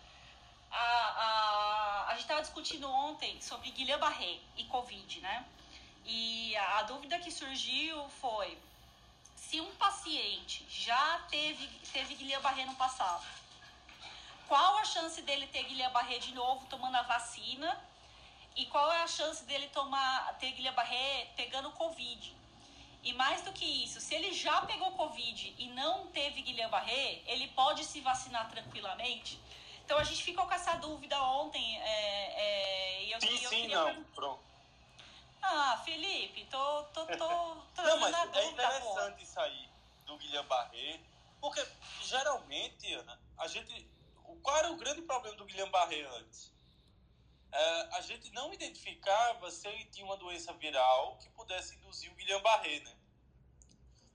A, 0.70 0.76
a, 0.76 2.06
a 2.08 2.10
gente 2.12 2.22
estava 2.22 2.40
discutindo 2.40 2.90
ontem 2.90 3.40
sobre 3.40 3.70
Guillain-Barré 3.70 4.38
e 4.56 4.64
Covid, 4.64 5.20
né? 5.20 5.44
E 6.04 6.56
a, 6.56 6.78
a 6.78 6.82
dúvida 6.82 7.18
que 7.18 7.30
surgiu 7.30 8.08
foi 8.20 8.58
se 9.34 9.60
um 9.60 9.74
paciente 9.76 10.66
já 10.68 11.20
teve, 11.30 11.66
teve 11.92 12.14
Guillain-Barré 12.14 12.64
no 12.64 12.74
passado, 12.74 13.24
qual 14.48 14.78
a 14.78 14.84
chance 14.84 15.22
dele 15.22 15.46
ter 15.46 15.64
Guillain-Barré 15.64 16.18
de 16.18 16.34
novo 16.34 16.66
tomando 16.66 16.96
a 16.96 17.02
vacina 17.02 17.78
e 18.54 18.66
qual 18.66 18.92
é 18.92 19.02
a 19.02 19.06
chance 19.06 19.44
dele 19.44 19.68
tomar 19.68 20.34
ter 20.38 20.52
Guillain-Barré 20.52 21.28
pegando 21.36 21.70
Covid? 21.72 22.35
E 23.06 23.12
mais 23.12 23.40
do 23.42 23.52
que 23.52 23.64
isso, 23.84 24.00
se 24.00 24.16
ele 24.16 24.32
já 24.32 24.62
pegou 24.62 24.90
Covid 24.90 25.54
e 25.56 25.68
não 25.68 26.08
teve 26.08 26.42
Guillain-Barré, 26.42 27.22
ele 27.26 27.46
pode 27.54 27.84
se 27.84 28.00
vacinar 28.00 28.50
tranquilamente? 28.50 29.40
Então 29.84 29.96
a 29.96 30.02
gente 30.02 30.24
ficou 30.24 30.44
com 30.44 30.52
essa 30.52 30.72
dúvida 30.72 31.16
ontem. 31.22 31.80
É, 31.82 31.84
é, 31.84 33.04
e 33.04 33.12
eu, 33.12 33.20
sim, 33.20 33.44
eu 33.44 33.48
sim, 33.48 33.60
queria... 33.60 33.92
não. 33.94 34.04
Pronto. 34.06 34.42
Ah, 35.40 35.80
Felipe, 35.84 36.46
tô, 36.46 36.82
tô, 36.92 37.06
tô, 37.06 37.16
tô 37.76 37.82
não, 37.84 38.00
mas 38.00 38.34
é 38.34 38.46
interessante 38.46 39.18
pô. 39.18 39.22
isso 39.22 39.38
aí 39.38 39.68
do 40.04 40.16
Guilherme 40.16 40.48
Barré, 40.48 40.98
porque 41.40 41.64
geralmente, 42.02 42.92
Ana, 42.92 43.20
a 43.38 43.46
gente. 43.46 43.88
Qual 44.42 44.56
era 44.56 44.72
o 44.72 44.76
grande 44.76 45.02
problema 45.02 45.36
do 45.36 45.44
Guillain-Barré 45.44 46.02
antes? 46.18 46.52
É, 47.58 47.96
a 47.96 48.00
gente 48.02 48.30
não 48.32 48.52
identificava 48.52 49.50
se 49.50 49.66
ele 49.66 49.86
tinha 49.86 50.04
uma 50.04 50.18
doença 50.18 50.52
viral 50.52 51.16
que 51.16 51.30
pudesse 51.30 51.74
induzir 51.76 52.12
o 52.12 52.14
Guillain-Barré, 52.14 52.80
né? 52.80 52.94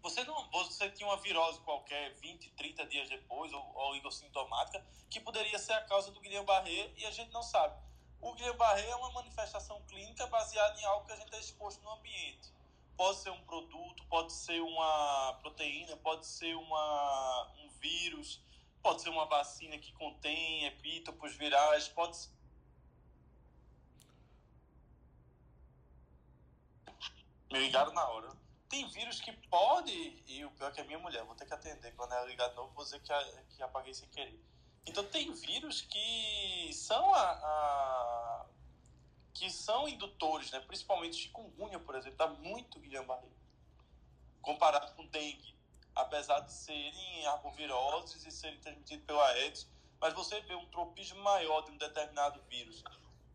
Você 0.03 0.23
não, 0.23 0.47
você 0.51 0.91
tinha 0.91 1.09
uma 1.09 1.17
virose 1.17 1.59
qualquer 1.61 2.13
20, 2.19 2.51
30 2.51 2.85
dias 2.85 3.09
depois, 3.09 3.51
ou, 3.51 3.75
ou 3.75 4.11
sintomática, 4.11 4.85
que 5.09 5.19
poderia 5.19 5.57
ser 5.57 5.73
a 5.73 5.81
causa 5.81 6.11
do 6.11 6.19
Guillain-Barré 6.19 6.93
e 6.95 7.03
a 7.03 7.09
gente 7.09 7.31
não 7.31 7.41
sabe. 7.41 7.75
O 8.21 8.31
Guillain-Barré 8.35 8.87
é 8.87 8.95
uma 8.95 9.11
manifestação 9.11 9.81
clínica 9.87 10.27
baseada 10.27 10.79
em 10.79 10.85
algo 10.85 11.07
que 11.07 11.13
a 11.13 11.15
gente 11.15 11.33
é 11.33 11.39
exposto 11.39 11.81
no 11.81 11.89
ambiente. 11.89 12.53
Pode 12.95 13.17
ser 13.17 13.31
um 13.31 13.43
produto, 13.45 14.05
pode 14.05 14.33
ser 14.33 14.61
uma 14.61 15.39
proteína, 15.41 15.97
pode 15.97 16.27
ser 16.27 16.55
uma, 16.55 17.53
um 17.57 17.69
vírus, 17.79 18.39
pode 18.83 19.01
ser 19.01 19.09
uma 19.09 19.25
vacina 19.25 19.79
que 19.79 19.91
contém 19.93 20.65
epítopos 20.67 21.35
virais, 21.35 21.87
pode 21.87 22.17
ser 22.17 22.40
Me 27.51 27.59
ligaram 27.59 27.91
na 27.93 28.07
hora. 28.07 28.31
Tem 28.69 28.87
vírus 28.87 29.19
que 29.19 29.33
pode, 29.49 30.23
e 30.25 30.45
o 30.45 30.51
pior 30.51 30.69
é 30.69 30.71
que 30.71 30.79
é 30.79 30.83
minha 30.85 30.99
mulher, 30.99 31.25
vou 31.25 31.35
ter 31.35 31.45
que 31.45 31.53
atender. 31.53 31.93
Quando 31.95 32.13
ela 32.13 32.25
ligar 32.25 32.49
de 32.49 32.55
novo, 32.55 32.73
vou 32.73 32.85
dizer 32.85 33.01
que, 33.01 33.13
que 33.55 33.61
apaguei 33.61 33.93
sem 33.93 34.07
querer. 34.07 34.41
Então 34.85 35.03
tem 35.03 35.31
vírus 35.33 35.81
que 35.81 36.71
são 36.73 37.13
a, 37.13 37.31
a 37.31 38.45
que 39.33 39.49
são 39.49 39.87
indutores, 39.89 40.49
né? 40.51 40.61
Principalmente 40.61 41.17
chikungunya, 41.17 41.79
por 41.79 41.95
exemplo, 41.95 42.17
dá 42.17 42.27
muito 42.27 42.79
Guillain-Barré. 42.79 43.27
Comparado 44.41 44.93
com 44.95 45.05
dengue, 45.07 45.53
apesar 45.93 46.39
de 46.39 46.53
serem 46.53 47.27
arboviroses 47.27 48.25
e 48.25 48.31
serem 48.31 48.59
transmitidos 48.61 49.05
pelo 49.05 49.21
Aedes, 49.21 49.69
mas 49.99 50.13
você 50.13 50.39
vê 50.41 50.55
um 50.55 50.65
tropismo 50.67 51.21
maior 51.21 51.61
de 51.61 51.71
um 51.71 51.77
determinado 51.77 52.41
vírus 52.43 52.83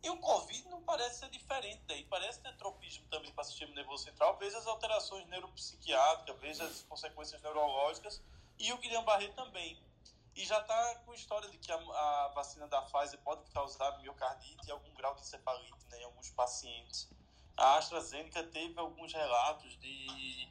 e 0.06 0.10
o 0.10 0.16
Covid 0.18 0.68
não 0.68 0.80
parece 0.82 1.18
ser 1.18 1.30
diferente 1.30 1.82
daí. 1.88 2.04
Parece 2.04 2.40
ter 2.40 2.56
tropismo 2.56 3.04
também 3.08 3.32
para 3.32 3.42
o 3.42 3.44
sistema 3.44 3.74
nervoso 3.74 4.04
central. 4.04 4.36
Veja 4.38 4.56
as 4.56 4.66
alterações 4.66 5.26
neuropsiquiátricas, 5.26 6.40
veja 6.40 6.64
as 6.64 6.82
consequências 6.82 7.42
neurológicas. 7.42 8.22
E 8.56 8.72
o 8.72 8.78
Guillain-Barré 8.78 9.28
também. 9.32 9.76
E 10.36 10.44
já 10.44 10.60
está 10.60 10.94
com 11.04 11.12
história 11.12 11.48
de 11.48 11.58
que 11.58 11.72
a, 11.72 11.76
a, 11.76 12.28
vacina 12.34 12.68
da 12.68 12.82
Pfizer 12.82 13.18
pode 13.20 13.50
causar 13.50 13.98
miocardite 13.98 14.68
e 14.68 14.70
algum 14.70 14.94
grau 14.94 15.14
de 15.16 15.22
encefalite 15.22 15.86
né, 15.90 16.00
em 16.00 16.04
alguns 16.04 16.30
pacientes. 16.30 17.08
A 17.56 17.78
AstraZeneca 17.78 18.44
teve 18.44 18.78
alguns 18.78 19.12
relatos 19.12 19.76
de, 19.78 20.48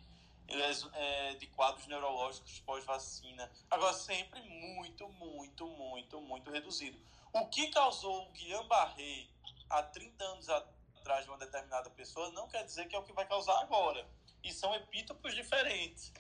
é, 0.94 1.36
de 1.36 1.48
quadros 1.48 1.88
neurológicos 1.88 2.60
pós-vacina. 2.60 3.50
Agora, 3.72 3.94
sempre 3.94 4.42
muito, 4.42 5.08
muito, 5.08 5.66
muito, 5.66 6.20
muito 6.20 6.52
reduzido. 6.52 7.00
O 7.32 7.48
que 7.48 7.68
causou 7.68 8.24
o 8.24 8.32
Guillain-Barré 8.32 9.35
há 9.70 9.84
30 9.84 10.24
anos 10.24 10.50
atrás 10.50 11.26
de 11.26 11.30
uma 11.30 11.38
determinada 11.38 11.90
pessoa 11.92 12.32
não 12.32 12.48
quer 12.48 12.64
dizer 12.64 12.88
que 12.88 12.96
é 12.96 13.00
o 13.00 13.04
que 13.04 13.14
vai 13.14 13.26
causar 13.28 13.60
agora. 13.62 14.08
E 14.44 14.52
são 14.52 14.74
epítopos 14.76 15.34
diferentes. 15.34 16.14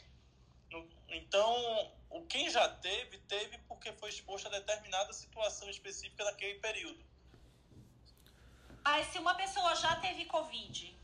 Então, 1.10 1.92
o 2.10 2.26
quem 2.26 2.50
já 2.50 2.68
teve, 2.68 3.20
teve 3.20 3.58
porque 3.60 3.92
foi 3.94 4.10
exposto 4.10 4.48
a 4.48 4.52
determinada 4.52 5.14
situação 5.14 5.70
específica 5.70 6.24
naquele 6.24 6.60
período. 6.60 7.04
Mas 8.84 9.08
se 9.08 9.18
uma 9.20 9.36
pessoa 9.36 9.76
já 9.76 9.96
teve 9.96 10.26
Covid 10.26 10.96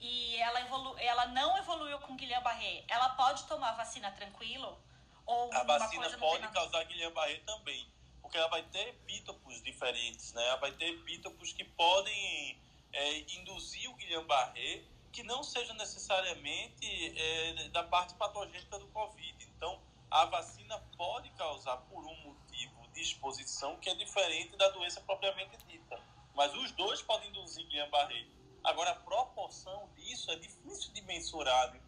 e 0.00 0.36
ela, 0.36 0.60
evolu 0.60 0.96
ela 0.98 1.26
não 1.26 1.56
evoluiu 1.58 1.98
com 2.00 2.16
Guillain-Barré, 2.16 2.84
ela 2.88 3.10
pode 3.10 3.44
tomar 3.44 3.72
vacina 3.72 4.10
tranquilo? 4.12 4.78
Ou 5.26 5.52
a 5.52 5.62
vacina 5.64 6.10
pode 6.18 6.46
causar 6.48 6.84
Guillain-Barré 6.84 7.38
também 7.46 7.94
porque 8.24 8.38
ela 8.38 8.48
vai 8.48 8.62
ter 8.62 8.88
epítopos 8.88 9.62
diferentes, 9.62 10.32
né? 10.32 10.42
Ela 10.48 10.56
vai 10.56 10.72
ter 10.72 10.86
epítopos 10.86 11.52
que 11.52 11.62
podem 11.62 12.58
é, 12.90 13.18
induzir 13.36 13.90
o 13.90 13.94
Guillain-Barré, 13.96 14.82
que 15.12 15.22
não 15.22 15.44
seja 15.44 15.74
necessariamente 15.74 16.86
é, 17.20 17.68
da 17.68 17.82
parte 17.82 18.14
patogênica 18.14 18.78
do 18.78 18.88
Covid. 18.88 19.44
Então, 19.54 19.78
a 20.10 20.24
vacina 20.24 20.78
pode 20.96 21.28
causar 21.32 21.76
por 21.76 22.02
um 22.02 22.16
motivo 22.22 22.88
de 22.94 23.02
exposição 23.02 23.76
que 23.76 23.90
é 23.90 23.94
diferente 23.94 24.56
da 24.56 24.70
doença 24.70 25.02
propriamente 25.02 25.58
dita. 25.66 26.00
Mas 26.34 26.54
os 26.54 26.72
dois 26.72 27.02
podem 27.02 27.28
induzir 27.28 27.66
Guillain-Barré. 27.66 28.24
Agora, 28.64 28.92
a 28.92 28.96
proporção 28.96 29.90
disso 29.96 30.30
é 30.30 30.36
difícil 30.36 30.94
de 30.94 31.02
mensurar, 31.02 31.74
né? 31.74 31.80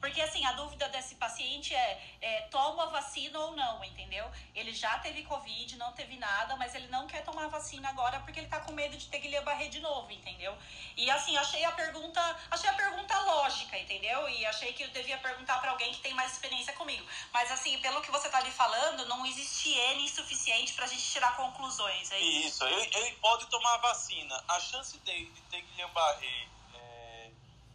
Porque 0.00 0.20
assim, 0.22 0.44
a 0.46 0.52
dúvida 0.52 0.88
desse 0.88 1.14
paciente 1.16 1.74
é, 1.74 2.02
é, 2.20 2.40
toma 2.42 2.86
vacina 2.86 3.38
ou 3.38 3.54
não, 3.54 3.84
entendeu? 3.84 4.28
Ele 4.54 4.72
já 4.72 4.98
teve 4.98 5.22
Covid, 5.24 5.76
não 5.76 5.92
teve 5.92 6.16
nada, 6.16 6.56
mas 6.56 6.74
ele 6.74 6.88
não 6.88 7.06
quer 7.06 7.22
tomar 7.22 7.48
vacina 7.48 7.88
agora 7.90 8.18
porque 8.20 8.40
ele 8.40 8.48
tá 8.48 8.60
com 8.60 8.72
medo 8.72 8.96
de 8.96 9.06
ter 9.06 9.18
Guillain-Barré 9.18 9.68
de 9.68 9.80
novo, 9.80 10.10
entendeu? 10.10 10.56
E 10.96 11.10
assim, 11.10 11.36
achei 11.36 11.64
a 11.64 11.72
pergunta, 11.72 12.20
achei 12.50 12.70
a 12.70 12.72
pergunta 12.72 13.18
lógica, 13.20 13.78
entendeu? 13.78 14.26
E 14.30 14.46
achei 14.46 14.72
que 14.72 14.82
eu 14.82 14.88
devia 14.88 15.18
perguntar 15.18 15.60
para 15.60 15.70
alguém 15.70 15.92
que 15.92 16.00
tem 16.00 16.14
mais 16.14 16.32
experiência 16.32 16.72
comigo. 16.72 17.06
Mas 17.32 17.50
assim, 17.52 17.78
pelo 17.80 18.00
que 18.00 18.10
você 18.10 18.30
tá 18.30 18.38
ali 18.38 18.50
falando, 18.50 19.04
não 19.06 19.26
existe 19.26 19.70
N 19.70 20.08
suficiente 20.08 20.72
pra 20.72 20.86
gente 20.86 21.02
tirar 21.02 21.36
conclusões, 21.36 22.10
é 22.10 22.20
isso? 22.20 22.48
Isso, 22.48 22.64
ele, 22.64 22.96
ele 22.96 23.16
pode 23.16 23.46
tomar 23.46 23.76
vacina. 23.78 24.42
A 24.48 24.58
chance 24.60 24.98
dele 25.00 25.30
de 25.30 25.40
ter 25.42 25.60
Guillain-Barré 25.60 26.48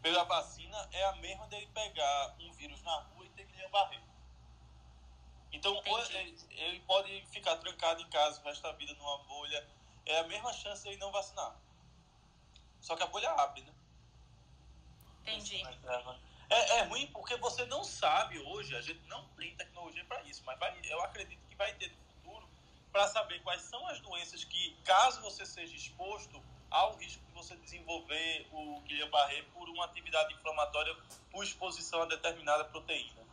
pela 0.06 0.24
vacina 0.24 0.88
é 0.92 1.04
a 1.06 1.16
mesma 1.16 1.48
dele 1.48 1.68
pegar 1.74 2.36
um 2.40 2.54
vírus 2.54 2.80
na 2.84 2.96
rua 2.96 3.26
e 3.26 3.30
ter 3.30 3.44
que 3.48 3.68
barrer. 3.70 4.00
Então, 5.52 5.82
ele, 6.12 6.38
ele, 6.52 6.80
pode 6.82 7.26
ficar 7.32 7.56
trancado 7.56 8.04
em 8.04 8.10
casa 8.12 8.40
o 8.40 8.44
resto 8.44 8.62
da 8.62 8.72
vida 8.74 8.94
numa 8.94 9.18
bolha. 9.24 9.68
É 10.06 10.20
a 10.20 10.28
mesma 10.28 10.54
chance 10.54 10.84
de 10.84 10.90
ele 10.90 10.98
não 10.98 11.12
vacinar. 11.12 11.56
Só 12.80 12.96
que 12.96 13.02
a 13.02 13.08
bolha 13.08 13.32
abre, 13.32 13.64
né? 13.64 13.74
Entendi. 15.24 15.64
É, 16.52 16.78
é 16.78 16.84
ruim 16.84 17.08
porque 17.08 17.36
você 17.38 17.66
não 17.66 17.84
sabe 17.84 18.38
hoje, 18.38 18.76
a 18.76 18.82
gente 18.82 19.02
não 19.08 19.28
tem 19.30 19.56
tecnologia 19.56 20.06
para 20.06 20.22
isso, 20.22 20.44
mas 20.46 20.60
vai, 20.60 20.80
eu 20.84 21.02
acredito 21.02 21.48
que 21.48 21.56
vai 21.56 21.74
ter 21.74 21.90
no 21.90 21.98
futuro 22.14 22.48
para 22.92 23.08
saber 23.08 23.42
quais 23.42 23.64
são 23.64 23.88
as 23.88 24.00
doenças 24.02 24.44
que, 24.44 24.78
caso 24.84 25.20
você 25.24 25.48
seja 25.48 25.76
exposto, 25.76 26.44
há 26.72 26.88
o 26.88 26.96
risco 26.98 27.24
de 27.26 27.32
você 27.34 27.56
desenvolver 27.58 28.48
o 28.52 28.82
Guillain-Barré 28.82 29.44
por 29.54 29.70
uma 29.70 29.86
atividade 29.86 30.34
inflamatória 30.34 30.96
por 31.32 31.44
exposição 31.44 32.02
a 32.02 32.06
determinada 32.06 32.66
proteína. 32.66 33.24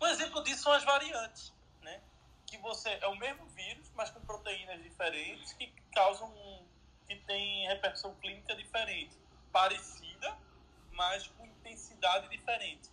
Um 0.00 0.06
exemplo 0.06 0.42
disso 0.42 0.62
são 0.62 0.72
as 0.72 0.84
variantes, 0.84 1.52
né? 1.82 2.00
Que 2.46 2.58
você 2.58 2.90
é 3.00 3.06
o 3.08 3.16
mesmo 3.16 3.46
vírus, 3.46 3.90
mas 3.94 4.10
com 4.10 4.20
proteínas 4.20 4.82
diferentes 4.82 5.52
que 5.54 5.66
causam 5.94 6.32
que 7.06 7.16
tem 7.16 7.66
repercussão 7.68 8.14
clínica 8.16 8.56
diferente, 8.56 9.16
parecida, 9.52 10.36
mas 10.92 11.26
com 11.28 11.46
intensidade 11.46 12.28
diferente. 12.28 12.90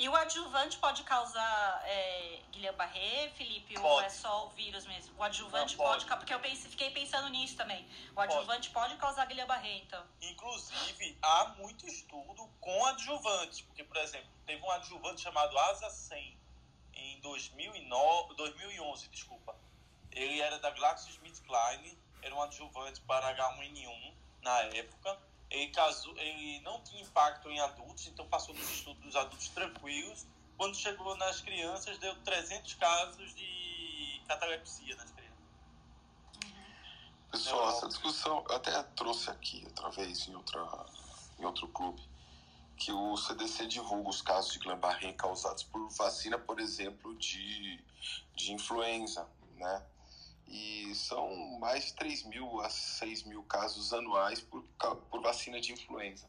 E 0.00 0.08
o 0.08 0.16
adjuvante 0.16 0.78
pode 0.78 1.02
causar 1.02 1.82
é, 1.84 2.40
Guillain-Barré, 2.52 3.28
Felipe, 3.36 3.74
pode. 3.74 3.86
ou 3.86 4.00
é 4.00 4.08
só 4.08 4.46
o 4.46 4.48
vírus 4.48 4.86
mesmo? 4.86 5.14
O 5.18 5.22
adjuvante 5.22 5.76
Não, 5.76 5.84
pode. 5.84 6.06
pode, 6.06 6.18
porque 6.20 6.32
eu 6.32 6.40
pensei, 6.40 6.70
fiquei 6.70 6.88
pensando 6.88 7.28
nisso 7.28 7.54
também. 7.54 7.86
O 8.16 8.20
adjuvante 8.22 8.70
pode, 8.70 8.88
pode 8.88 8.96
causar 8.96 9.26
Guillain-Barré, 9.26 9.74
então. 9.74 10.02
Inclusive, 10.22 11.18
há 11.20 11.48
muito 11.58 11.86
estudo 11.86 12.48
com 12.62 12.86
adjuvantes, 12.86 13.60
porque, 13.60 13.84
por 13.84 13.98
exemplo, 13.98 14.30
teve 14.46 14.62
um 14.62 14.70
adjuvante 14.70 15.20
chamado 15.20 15.58
Asa 15.58 15.90
100 15.90 16.34
em 16.94 17.20
2009, 17.20 18.36
2011, 18.36 19.06
desculpa. 19.08 19.54
Ele 20.12 20.40
era 20.40 20.58
da 20.60 20.70
GlaxoSmithKline, 20.70 21.98
era 22.22 22.34
um 22.34 22.40
adjuvante 22.40 23.02
para 23.02 23.36
H1N1 23.36 24.14
na 24.40 24.60
época 24.60 25.18
ele, 25.50 25.68
casou, 25.72 26.16
ele 26.16 26.60
não 26.60 26.80
tinha 26.82 27.02
impacto 27.02 27.50
em 27.50 27.58
adultos, 27.60 28.06
então 28.06 28.26
passou 28.28 28.54
dos 28.54 28.70
estudos 28.70 29.02
dos 29.02 29.16
adultos 29.16 29.48
tranquilos. 29.48 30.26
Quando 30.56 30.76
chegou 30.76 31.16
nas 31.16 31.40
crianças, 31.40 31.98
deu 31.98 32.14
300 32.22 32.74
casos 32.74 33.34
de 33.34 34.22
catalepsia 34.28 34.94
nas 34.96 35.10
crianças. 35.10 35.30
Pessoal, 37.30 37.70
essa 37.70 37.88
discussão 37.88 38.44
eu 38.48 38.56
até 38.56 38.82
trouxe 38.94 39.30
aqui 39.30 39.62
outra 39.64 39.90
vez 39.90 40.28
em, 40.28 40.34
outra, 40.34 40.86
em 41.38 41.44
outro 41.44 41.66
clube, 41.68 42.02
que 42.76 42.92
o 42.92 43.16
CDC 43.16 43.66
divulga 43.66 44.10
os 44.10 44.22
casos 44.22 44.52
de 44.52 44.58
Guillain-Barré 44.58 45.12
causados 45.12 45.62
por 45.64 45.88
vacina, 45.90 46.38
por 46.38 46.60
exemplo, 46.60 47.14
de, 47.16 47.82
de 48.34 48.52
influenza, 48.52 49.26
né? 49.56 49.82
E 50.50 50.92
são 50.94 51.58
mais 51.60 51.86
de 51.86 51.94
3 51.94 52.24
mil 52.24 52.60
a 52.60 52.68
6 52.68 53.22
mil 53.22 53.42
casos 53.44 53.92
anuais 53.92 54.40
por, 54.40 54.64
por 55.10 55.22
vacina 55.22 55.60
de 55.60 55.72
influenza. 55.72 56.28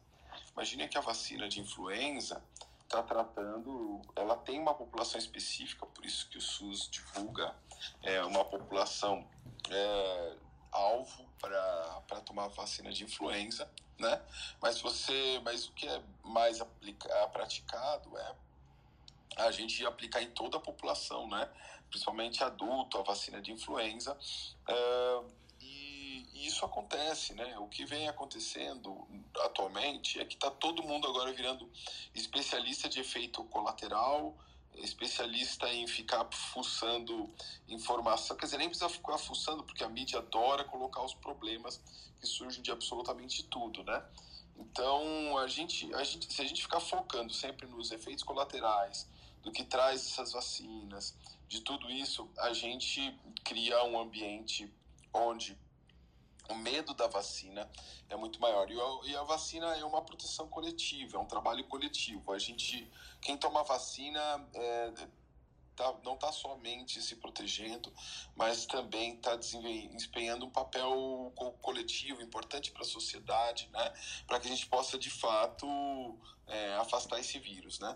Imagine 0.52 0.88
que 0.88 0.96
a 0.96 1.00
vacina 1.00 1.48
de 1.48 1.60
influenza 1.60 2.42
está 2.84 3.02
tratando, 3.02 4.00
ela 4.14 4.36
tem 4.36 4.60
uma 4.60 4.74
população 4.74 5.18
específica, 5.18 5.86
por 5.86 6.04
isso 6.04 6.28
que 6.28 6.38
o 6.38 6.40
SUS 6.40 6.88
divulga 6.90 7.54
é, 8.02 8.22
uma 8.22 8.44
população 8.44 9.26
é, 9.70 10.36
alvo 10.70 11.26
para 11.40 12.20
tomar 12.24 12.48
vacina 12.48 12.92
de 12.92 13.04
influenza, 13.04 13.68
né? 13.98 14.22
Mas 14.60 14.80
você, 14.80 15.40
mas 15.42 15.66
o 15.66 15.72
que 15.72 15.88
é 15.88 16.02
mais 16.22 16.60
aplica, 16.60 17.08
praticado 17.28 18.16
é 18.16 18.34
a 19.36 19.50
gente 19.50 19.84
aplicar 19.86 20.22
em 20.22 20.30
toda 20.30 20.58
a 20.58 20.60
população, 20.60 21.28
né? 21.28 21.48
Principalmente 21.92 22.42
adulto, 22.42 22.96
a 22.96 23.02
vacina 23.02 23.42
de 23.42 23.52
influenza. 23.52 24.18
Uh, 24.66 25.30
e, 25.60 26.26
e, 26.32 26.46
isso 26.46 26.64
acontece, 26.64 27.34
né? 27.34 27.58
O 27.58 27.68
que 27.68 27.84
vem 27.84 28.08
acontecendo 28.08 29.06
atualmente 29.44 30.18
é 30.18 30.24
que 30.24 30.34
está 30.34 30.50
todo 30.50 30.82
mundo 30.82 31.06
agora 31.06 31.30
virando 31.34 31.70
especialista 32.14 32.88
de 32.88 32.98
efeito 32.98 33.44
colateral, 33.44 34.34
especialista 34.76 35.68
em 35.68 35.86
ficar 35.86 36.26
fuçando 36.32 37.28
informação. 37.68 38.38
Quer 38.38 38.46
dizer, 38.46 38.56
nem 38.56 38.70
precisa 38.70 38.88
ficar 38.88 39.18
fuçando, 39.18 39.62
porque 39.62 39.84
a 39.84 39.88
mídia 39.90 40.18
adora 40.18 40.64
colocar 40.64 41.04
os 41.04 41.12
problemas 41.12 41.78
que 42.18 42.26
surgem 42.26 42.62
de 42.62 42.70
absolutamente 42.70 43.42
tudo, 43.44 43.84
né? 43.84 44.02
Então, 44.56 45.36
a 45.36 45.46
gente, 45.46 45.92
a 45.94 46.02
gente, 46.04 46.32
se 46.32 46.40
a 46.40 46.44
gente 46.46 46.62
ficar 46.62 46.80
focando 46.80 47.34
sempre 47.34 47.66
nos 47.66 47.92
efeitos 47.92 48.24
colaterais, 48.24 49.06
do 49.42 49.50
que 49.50 49.64
traz 49.64 50.06
essas 50.06 50.32
vacinas, 50.32 51.14
de 51.52 51.60
tudo 51.60 51.90
isso, 51.90 52.30
a 52.38 52.54
gente 52.54 53.14
cria 53.44 53.84
um 53.84 54.00
ambiente 54.00 54.72
onde 55.12 55.54
o 56.48 56.54
medo 56.54 56.94
da 56.94 57.06
vacina 57.06 57.70
é 58.08 58.16
muito 58.16 58.40
maior. 58.40 58.70
E 58.70 58.80
a, 58.80 59.10
e 59.10 59.16
a, 59.16 59.22
vacina 59.22 59.66
é 59.76 59.84
uma 59.84 60.00
proteção 60.00 60.48
coletiva, 60.48 61.18
é 61.18 61.20
um 61.20 61.26
trabalho 61.26 61.62
coletivo. 61.64 62.32
A 62.32 62.38
gente, 62.38 62.90
quem 63.20 63.36
toma 63.36 63.62
vacina 63.64 64.48
é, 64.54 64.92
tá, 65.76 65.94
não 66.02 66.14
está 66.14 66.32
somente 66.32 67.02
se 67.02 67.16
protegendo, 67.16 67.92
mas 68.34 68.64
também 68.64 69.16
está 69.16 69.36
desempenhando 69.36 70.46
um 70.46 70.50
papel 70.50 71.34
coletivo 71.60 72.22
importante 72.22 72.70
para 72.70 72.80
a 72.80 72.86
sociedade, 72.86 73.68
né? 73.70 73.92
Para 74.26 74.40
que 74.40 74.46
a 74.46 74.50
gente 74.50 74.66
possa 74.68 74.98
de 74.98 75.10
fato 75.10 75.66
é, 76.46 76.76
afastar 76.76 77.20
esse 77.20 77.38
vírus, 77.38 77.78
né? 77.78 77.94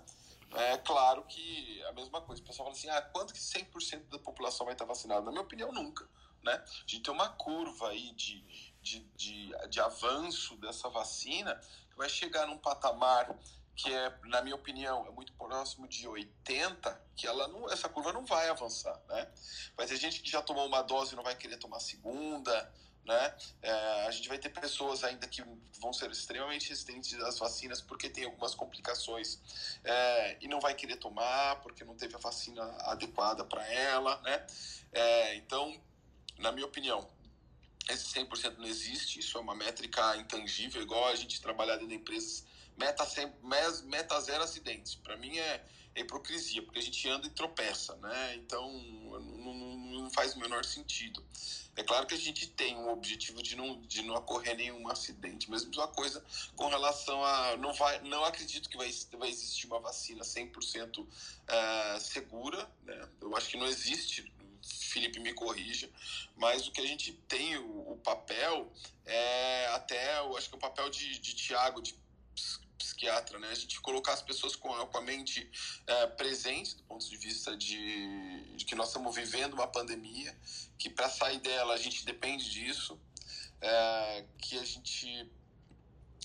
É 0.54 0.78
claro 0.78 1.24
que 1.24 1.82
a 1.84 1.92
mesma 1.92 2.20
coisa. 2.20 2.42
O 2.42 2.44
pessoal 2.44 2.66
fala 2.66 2.76
assim: 2.76 2.88
ah, 2.88 3.02
quanto 3.02 3.34
que 3.34 3.40
100% 3.40 4.08
da 4.08 4.18
população 4.18 4.64
vai 4.64 4.74
estar 4.74 4.84
vacinada? 4.84 5.22
Na 5.22 5.30
minha 5.30 5.42
opinião, 5.42 5.72
nunca. 5.72 6.08
Né? 6.42 6.52
A 6.52 6.86
gente 6.86 7.02
tem 7.02 7.12
uma 7.12 7.28
curva 7.30 7.88
aí 7.88 8.12
de, 8.12 8.40
de, 8.80 9.00
de, 9.16 9.68
de 9.68 9.80
avanço 9.80 10.56
dessa 10.58 10.88
vacina 10.88 11.60
que 11.90 11.96
vai 11.96 12.08
chegar 12.08 12.46
num 12.46 12.58
patamar 12.58 13.36
que 13.76 13.92
é, 13.92 14.10
na 14.24 14.40
minha 14.40 14.56
opinião, 14.56 15.06
é 15.06 15.10
muito 15.10 15.34
próximo 15.34 15.86
de 15.86 16.08
80, 16.08 16.98
que 17.14 17.26
ela 17.26 17.46
não, 17.46 17.70
essa 17.70 17.90
curva 17.90 18.10
não 18.10 18.24
vai 18.24 18.48
avançar, 18.48 18.98
né? 19.06 19.30
Vai 19.76 19.86
ter 19.86 19.96
gente 19.96 20.22
que 20.22 20.30
já 20.30 20.40
tomou 20.40 20.66
uma 20.66 20.80
dose 20.80 21.12
e 21.12 21.16
não 21.16 21.22
vai 21.22 21.36
querer 21.36 21.58
tomar 21.58 21.78
segunda, 21.78 22.72
né? 23.06 23.34
É, 23.62 24.06
a 24.06 24.10
gente 24.10 24.28
vai 24.28 24.38
ter 24.38 24.50
pessoas 24.50 25.04
ainda 25.04 25.26
que 25.26 25.42
vão 25.80 25.92
ser 25.92 26.10
extremamente 26.10 26.68
resistentes 26.68 27.14
às 27.20 27.38
vacinas 27.38 27.80
porque 27.80 28.10
tem 28.10 28.24
algumas 28.24 28.54
complicações 28.54 29.40
é, 29.84 30.36
e 30.40 30.48
não 30.48 30.60
vai 30.60 30.74
querer 30.74 30.96
tomar 30.96 31.56
porque 31.60 31.84
não 31.84 31.94
teve 31.94 32.14
a 32.14 32.18
vacina 32.18 32.62
adequada 32.80 33.44
para 33.44 33.66
ela, 33.72 34.20
né? 34.22 34.46
É, 34.92 35.34
então, 35.36 35.80
na 36.38 36.52
minha 36.52 36.66
opinião, 36.66 37.08
esse 37.88 38.12
100% 38.14 38.58
não 38.58 38.66
existe, 38.66 39.20
isso 39.20 39.38
é 39.38 39.40
uma 39.40 39.54
métrica 39.54 40.16
intangível, 40.16 40.82
igual 40.82 41.06
a 41.06 41.14
gente 41.14 41.40
trabalhar 41.40 41.74
dentro 41.74 41.88
de 41.88 41.94
empresas 41.94 42.44
meta, 42.76 43.06
meta 43.84 44.20
zero 44.20 44.44
acidentes. 44.44 44.94
Para 44.94 45.16
mim 45.16 45.38
é, 45.38 45.64
é, 45.96 46.00
hipocrisia, 46.00 46.62
porque 46.62 46.78
a 46.78 46.82
gente 46.82 47.08
anda 47.08 47.26
e 47.26 47.30
tropeça, 47.30 47.96
né? 47.96 48.36
Então 48.36 48.70
não, 48.70 49.54
não, 49.54 50.10
faz 50.10 50.34
o 50.34 50.38
menor 50.38 50.64
sentido. 50.64 51.24
É 51.74 51.82
claro 51.82 52.06
que 52.06 52.14
a 52.14 52.18
gente 52.18 52.46
tem 52.48 52.76
um 52.76 52.90
objetivo 52.90 53.42
de 53.42 53.56
não, 53.56 53.80
de 53.80 54.02
não 54.02 54.14
ocorrer 54.14 54.56
nenhum 54.56 54.88
acidente, 54.88 55.50
mesmo 55.50 55.72
uma 55.74 55.88
coisa 55.88 56.22
com 56.54 56.68
relação 56.68 57.24
a. 57.24 57.56
Não, 57.56 57.72
vai, 57.72 58.00
não 58.02 58.24
acredito 58.24 58.68
que 58.68 58.76
vai, 58.76 58.90
vai 59.18 59.28
existir 59.30 59.66
uma 59.66 59.80
vacina 59.80 60.22
100% 60.22 60.98
uh, 60.98 61.08
eh, 61.48 61.98
segura, 62.00 62.70
né? 62.82 63.08
Eu 63.20 63.34
acho 63.36 63.48
que 63.48 63.56
não 63.56 63.66
existe, 63.66 64.30
Felipe 64.62 65.18
me 65.20 65.32
corrija, 65.32 65.90
mas 66.36 66.66
o 66.66 66.72
que 66.72 66.80
a 66.80 66.86
gente 66.86 67.12
tem, 67.28 67.56
o, 67.56 67.92
o 67.92 67.96
papel, 67.98 68.70
é 69.04 69.66
até, 69.68 70.18
eu 70.18 70.36
acho 70.36 70.48
que 70.48 70.54
é 70.54 70.58
o 70.58 70.60
papel 70.60 70.90
de, 70.90 71.18
de 71.18 71.34
Tiago, 71.34 71.80
de 71.80 71.94
psiquiatra, 72.76 73.38
né? 73.38 73.48
A 73.50 73.54
gente 73.54 73.80
colocar 73.80 74.12
as 74.12 74.22
pessoas 74.22 74.54
com 74.54 74.72
a, 74.74 74.86
com 74.86 74.98
a 74.98 75.00
mente 75.00 75.50
é, 75.86 76.06
presente 76.08 76.76
do 76.76 76.82
ponto 76.84 77.08
de 77.08 77.16
vista 77.16 77.56
de, 77.56 78.56
de, 78.56 78.64
que 78.64 78.74
nós 78.74 78.88
estamos 78.88 79.14
vivendo 79.14 79.54
uma 79.54 79.66
pandemia, 79.66 80.36
que 80.78 80.88
para 80.88 81.08
sair 81.08 81.38
dela 81.40 81.74
a 81.74 81.78
gente 81.78 82.04
depende 82.04 82.48
disso, 82.50 82.98
é, 83.60 84.24
que 84.38 84.58
a 84.58 84.64
gente 84.64 85.30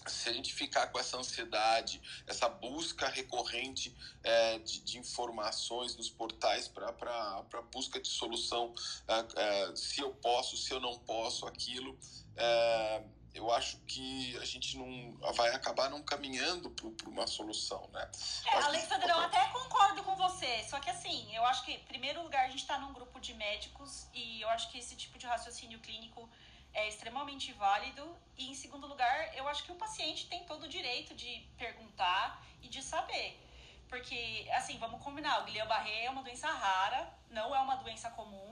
se 0.07 0.29
a 0.29 0.33
gente 0.33 0.53
ficar 0.53 0.87
com 0.87 0.99
essa 0.99 1.17
ansiedade, 1.17 2.01
essa 2.25 2.49
busca 2.49 3.07
recorrente 3.07 3.95
é, 4.23 4.57
de, 4.59 4.81
de, 4.81 4.97
informações 4.97 5.95
nos 5.95 6.09
portais 6.09 6.67
para 6.67 7.61
busca 7.71 7.99
de 7.99 8.07
solução, 8.07 8.73
é, 9.07 9.69
é, 9.69 9.75
se 9.75 10.01
eu 10.01 10.11
posso, 10.15 10.57
se 10.57 10.73
eu 10.73 10.79
não 10.79 10.97
posso, 10.99 11.45
aquilo, 11.45 11.97
é, 12.35 13.03
eu 13.33 13.51
acho 13.51 13.77
que 13.87 14.37
a 14.37 14.45
gente 14.45 14.77
não 14.77 15.17
vai 15.33 15.49
acabar 15.55 15.89
não 15.89 16.03
caminhando 16.03 16.69
para 16.69 17.09
uma 17.09 17.25
solução, 17.27 17.89
né? 17.93 18.09
É, 18.45 18.57
Alexandre, 18.57 19.05
que... 19.05 19.11
eu 19.11 19.19
até 19.19 19.45
concordo 19.47 20.03
com 20.03 20.15
você, 20.15 20.63
só 20.69 20.79
que 20.79 20.89
assim, 20.89 21.33
eu 21.35 21.45
acho 21.45 21.63
que, 21.63 21.73
em 21.73 21.83
primeiro 21.85 22.21
lugar, 22.23 22.45
a 22.45 22.49
gente 22.49 22.61
está 22.61 22.77
num 22.77 22.93
grupo 22.93 23.19
de 23.19 23.33
médicos 23.33 24.07
e 24.13 24.41
eu 24.41 24.49
acho 24.49 24.69
que 24.69 24.77
esse 24.77 24.95
tipo 24.95 25.17
de 25.17 25.25
raciocínio 25.25 25.79
clínico 25.79 26.29
é 26.73 26.87
extremamente 26.87 27.53
válido. 27.53 28.15
E, 28.37 28.49
em 28.49 28.55
segundo 28.55 28.87
lugar, 28.87 29.35
eu 29.35 29.47
acho 29.47 29.63
que 29.63 29.71
o 29.71 29.75
paciente 29.75 30.27
tem 30.27 30.43
todo 30.45 30.63
o 30.63 30.67
direito 30.67 31.13
de 31.13 31.47
perguntar 31.57 32.43
e 32.61 32.67
de 32.67 32.81
saber. 32.81 33.39
Porque, 33.87 34.47
assim, 34.53 34.77
vamos 34.77 35.03
combinar, 35.03 35.41
o 35.41 35.43
Guillain-Barré 35.43 36.05
é 36.05 36.09
uma 36.09 36.23
doença 36.23 36.49
rara, 36.49 37.13
não 37.29 37.53
é 37.53 37.59
uma 37.59 37.75
doença 37.75 38.09
comum. 38.11 38.50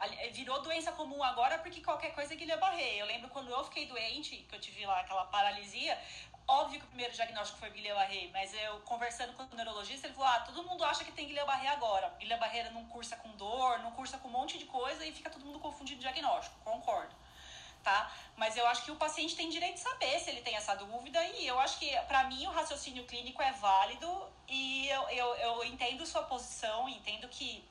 Eh, 0.00 0.30
virou 0.30 0.60
doença 0.62 0.92
comum 0.92 1.22
agora 1.22 1.58
porque 1.58 1.80
qualquer 1.80 2.12
coisa 2.14 2.34
é 2.34 2.36
Guillain-Barré. 2.36 2.96
Eu 2.96 3.06
lembro 3.06 3.28
quando 3.30 3.50
eu 3.50 3.64
fiquei 3.64 3.86
doente, 3.86 4.36
que 4.48 4.54
eu 4.54 4.60
tive 4.60 4.84
lá 4.84 5.00
aquela 5.00 5.24
paralisia, 5.26 5.98
óbvio 6.46 6.78
que 6.80 6.84
o 6.84 6.88
primeiro 6.88 7.12
diagnóstico 7.12 7.58
foi 7.58 7.70
Guillain-Barré, 7.70 8.28
mas 8.32 8.52
eu 8.54 8.80
conversando 8.80 9.32
com 9.32 9.42
o 9.42 9.56
neurologista, 9.56 10.06
ele 10.06 10.14
falou: 10.14 10.28
"Ah, 10.28 10.40
todo 10.40 10.62
mundo 10.64 10.84
acha 10.84 11.04
que 11.04 11.12
tem 11.12 11.26
Guillain-Barré 11.26 11.68
agora. 11.68 12.14
Guillain-Barré 12.18 12.70
não 12.70 12.84
cursa 12.86 13.16
com 13.16 13.30
dor, 13.36 13.78
não 13.80 13.92
cursa 13.92 14.18
com 14.18 14.28
um 14.28 14.32
monte 14.32 14.58
de 14.58 14.66
coisa 14.66 15.04
e 15.04 15.12
fica 15.12 15.30
todo 15.30 15.44
mundo 15.44 15.58
confundindo 15.58 15.98
o 15.98 16.02
diagnóstico". 16.02 16.56
Concordo. 16.64 17.14
Tá? 17.82 18.12
Mas 18.36 18.56
eu 18.56 18.66
acho 18.66 18.82
que 18.84 18.90
o 18.90 18.96
paciente 18.96 19.36
tem 19.36 19.48
direito 19.48 19.74
de 19.74 19.80
saber 19.80 20.18
se 20.18 20.28
ele 20.28 20.42
tem 20.42 20.56
essa 20.56 20.74
dúvida 20.74 21.22
e 21.24 21.46
eu 21.46 21.58
acho 21.60 21.78
que 21.78 21.96
para 22.08 22.24
mim 22.24 22.44
o 22.44 22.50
raciocínio 22.50 23.04
clínico 23.04 23.40
é 23.40 23.52
válido 23.52 24.28
e 24.48 24.88
eu, 24.88 25.08
eu, 25.10 25.34
eu 25.36 25.64
entendo 25.64 26.04
sua 26.04 26.24
posição, 26.24 26.88
entendo 26.88 27.28
que 27.28 27.64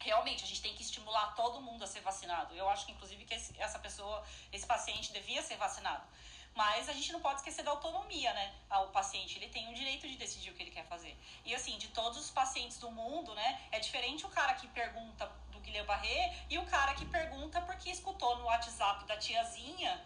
realmente 0.00 0.44
a 0.44 0.46
gente 0.46 0.62
tem 0.62 0.74
que 0.74 0.82
estimular 0.82 1.34
todo 1.34 1.60
mundo 1.60 1.84
a 1.84 1.86
ser 1.86 2.00
vacinado. 2.00 2.54
Eu 2.54 2.68
acho 2.68 2.86
que 2.86 2.92
inclusive 2.92 3.24
que 3.24 3.34
esse, 3.34 3.54
essa 3.60 3.78
pessoa, 3.78 4.24
esse 4.52 4.66
paciente 4.66 5.12
devia 5.12 5.42
ser 5.42 5.56
vacinado. 5.56 6.06
Mas 6.54 6.88
a 6.88 6.92
gente 6.92 7.12
não 7.12 7.20
pode 7.20 7.36
esquecer 7.38 7.62
da 7.62 7.70
autonomia, 7.70 8.32
né? 8.32 8.52
Ah, 8.68 8.80
o 8.80 8.88
paciente, 8.88 9.38
ele 9.38 9.48
tem 9.48 9.70
o 9.70 9.74
direito 9.74 10.08
de 10.08 10.16
decidir 10.16 10.50
o 10.50 10.54
que 10.54 10.62
ele 10.62 10.72
quer 10.72 10.84
fazer. 10.86 11.16
E 11.44 11.54
assim, 11.54 11.78
de 11.78 11.88
todos 11.88 12.18
os 12.18 12.30
pacientes 12.30 12.78
do 12.78 12.90
mundo, 12.90 13.32
né? 13.34 13.60
É 13.70 13.78
diferente 13.78 14.26
o 14.26 14.28
cara 14.28 14.54
que 14.54 14.66
pergunta 14.68 15.30
do 15.52 15.60
Guillain-Barré 15.60 16.36
e 16.50 16.58
o 16.58 16.66
cara 16.66 16.94
que 16.94 17.06
pergunta 17.06 17.60
porque 17.60 17.90
escutou 17.90 18.36
no 18.38 18.44
WhatsApp 18.44 19.04
da 19.04 19.16
tiazinha 19.16 20.04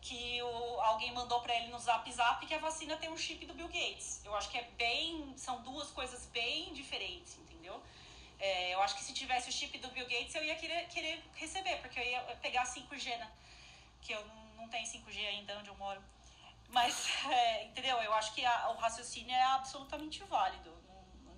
que 0.00 0.42
o, 0.42 0.80
alguém 0.80 1.12
mandou 1.12 1.40
para 1.40 1.54
ele 1.54 1.68
no 1.68 1.78
Zap 1.78 2.10
Zap 2.10 2.46
que 2.46 2.54
a 2.54 2.58
vacina 2.58 2.96
tem 2.96 3.10
um 3.10 3.16
chip 3.16 3.44
do 3.44 3.52
Bill 3.52 3.68
Gates. 3.68 4.22
Eu 4.24 4.34
acho 4.34 4.48
que 4.50 4.56
é 4.56 4.64
bem, 4.78 5.34
são 5.36 5.60
duas 5.62 5.90
coisas 5.90 6.26
bem 6.26 6.72
diferentes, 6.72 7.36
entendeu? 7.38 7.59
É, 8.40 8.72
eu 8.74 8.82
acho 8.82 8.96
que 8.96 9.04
se 9.04 9.12
tivesse 9.12 9.50
o 9.50 9.52
chip 9.52 9.76
do 9.78 9.88
Bill 9.88 10.08
Gates, 10.08 10.34
eu 10.34 10.42
ia 10.42 10.54
querer, 10.56 10.88
querer 10.88 11.22
receber, 11.34 11.76
porque 11.82 12.00
eu 12.00 12.04
ia 12.04 12.20
pegar 12.36 12.64
5G, 12.64 13.18
né? 13.18 13.30
Que 14.00 14.12
eu 14.12 14.24
não 14.56 14.66
tenho 14.68 14.86
5G 14.86 15.18
ainda 15.28 15.58
onde 15.58 15.68
eu 15.68 15.76
moro. 15.76 16.02
Mas, 16.70 17.06
é, 17.28 17.64
entendeu? 17.64 17.98
Eu 17.98 18.14
acho 18.14 18.34
que 18.34 18.44
a, 18.44 18.70
o 18.70 18.76
raciocínio 18.76 19.34
é 19.34 19.42
absolutamente 19.42 20.24
válido. 20.24 20.72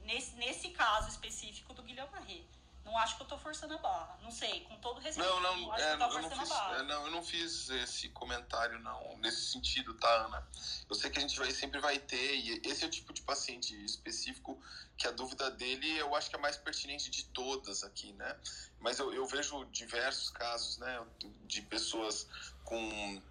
Nesse, 0.05 0.37
nesse 0.37 0.71
caso 0.71 1.09
específico 1.09 1.75
do 1.75 1.83
Guilherme 1.83 2.13
Barret. 2.13 2.47
Não 2.85 2.99
acho 2.99 3.17
que 3.17 3.23
eu 3.23 3.27
tô 3.27 3.39
forçando 3.39 3.75
a 3.75 3.79
barra. 3.79 4.19
Não 4.23 4.31
sei, 4.31 4.61
com 4.65 4.77
todo 4.77 5.01
respeito. 5.01 5.29
Não, 5.29 5.41
não, 5.41 5.57
não 5.57 5.75
é, 5.75 5.95
eu 5.95 5.99
eu 5.99 5.99
não 5.99 6.31
fiz, 6.31 6.39
a 6.39 6.55
barra. 6.55 6.77
é, 6.77 6.83
não, 6.83 7.05
eu 7.07 7.11
não 7.11 7.23
fiz 7.23 7.71
esse 7.71 8.09
comentário, 8.11 8.79
não, 8.81 9.17
nesse 9.19 9.53
sentido, 9.53 9.95
tá, 9.95 10.09
Ana? 10.27 10.47
Eu 10.89 10.95
sei 10.95 11.11
que 11.11 11.19
a 11.19 11.23
gente 11.23 11.39
vai, 11.39 11.51
sempre 11.53 11.81
vai 11.81 11.99
ter, 11.99 12.35
e 12.37 12.61
esse 12.65 12.85
é 12.85 12.87
o 12.87 12.91
tipo 12.91 13.13
de 13.13 13.23
paciente 13.23 13.75
específico 13.85 14.61
que 14.97 15.07
a 15.07 15.11
dúvida 15.11 15.51
dele 15.51 15.99
eu 15.99 16.15
acho 16.15 16.29
que 16.29 16.37
é 16.37 16.39
mais 16.39 16.57
pertinente 16.57 17.11
de 17.11 17.25
todas 17.27 17.83
aqui, 17.83 18.13
né? 18.13 18.37
Mas 18.79 18.99
eu, 18.99 19.13
eu 19.13 19.27
vejo 19.27 19.65
diversos 19.67 20.31
casos, 20.31 20.79
né, 20.79 21.05
de 21.47 21.63
pessoas 21.63 22.27
com 22.65 23.23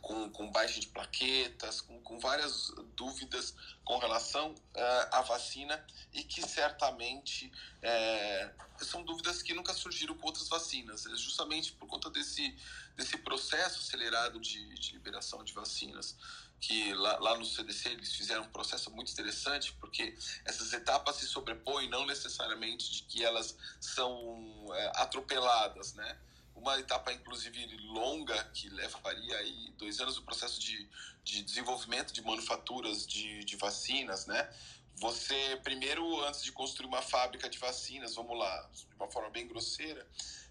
com, 0.00 0.30
com 0.30 0.50
baixa 0.50 0.80
de 0.80 0.88
plaquetas, 0.88 1.80
com, 1.80 2.00
com 2.02 2.18
várias 2.18 2.72
dúvidas 2.96 3.54
com 3.84 3.98
relação 3.98 4.50
uh, 4.50 5.08
à 5.12 5.22
vacina 5.22 5.84
e 6.12 6.24
que 6.24 6.42
certamente 6.42 7.52
é, 7.82 8.50
são 8.78 9.04
dúvidas 9.04 9.42
que 9.42 9.54
nunca 9.54 9.72
surgiram 9.72 10.16
com 10.16 10.26
outras 10.26 10.48
vacinas, 10.48 11.06
é 11.06 11.14
justamente 11.14 11.72
por 11.72 11.86
conta 11.86 12.10
desse, 12.10 12.56
desse 12.96 13.16
processo 13.18 13.78
acelerado 13.80 14.40
de, 14.40 14.74
de 14.74 14.92
liberação 14.92 15.44
de 15.44 15.52
vacinas 15.52 16.16
que 16.60 16.92
lá, 16.94 17.18
lá, 17.18 17.36
no 17.36 17.44
CDC 17.44 17.90
eles 17.90 18.14
fizeram 18.14 18.42
um 18.42 18.48
processo 18.48 18.90
muito 18.90 19.12
interessante, 19.12 19.72
porque 19.74 20.16
essas 20.44 20.72
etapas 20.72 21.16
se 21.16 21.26
sobrepõem, 21.26 21.88
não 21.88 22.06
necessariamente 22.06 22.90
de 22.90 23.02
que 23.02 23.24
elas 23.24 23.56
são 23.80 24.66
é, 24.72 24.92
atropeladas, 24.96 25.94
né? 25.94 26.18
Uma 26.56 26.78
etapa, 26.80 27.12
inclusive, 27.12 27.76
longa, 27.88 28.42
que 28.54 28.68
levaria 28.70 29.36
aí 29.38 29.72
dois 29.76 30.00
anos, 30.00 30.16
o 30.16 30.22
processo 30.22 30.58
de, 30.58 30.88
de 31.22 31.42
desenvolvimento 31.42 32.12
de 32.12 32.22
manufaturas 32.22 33.06
de, 33.06 33.44
de 33.44 33.56
vacinas, 33.56 34.26
né? 34.26 34.50
Você, 34.96 35.60
primeiro, 35.62 36.24
antes 36.24 36.42
de 36.42 36.50
construir 36.50 36.86
uma 36.86 37.02
fábrica 37.02 37.48
de 37.48 37.58
vacinas, 37.58 38.14
vamos 38.14 38.36
lá, 38.38 38.70
de 38.72 38.94
uma 38.96 39.06
forma 39.08 39.28
bem 39.28 39.46
grosseira, 39.46 40.08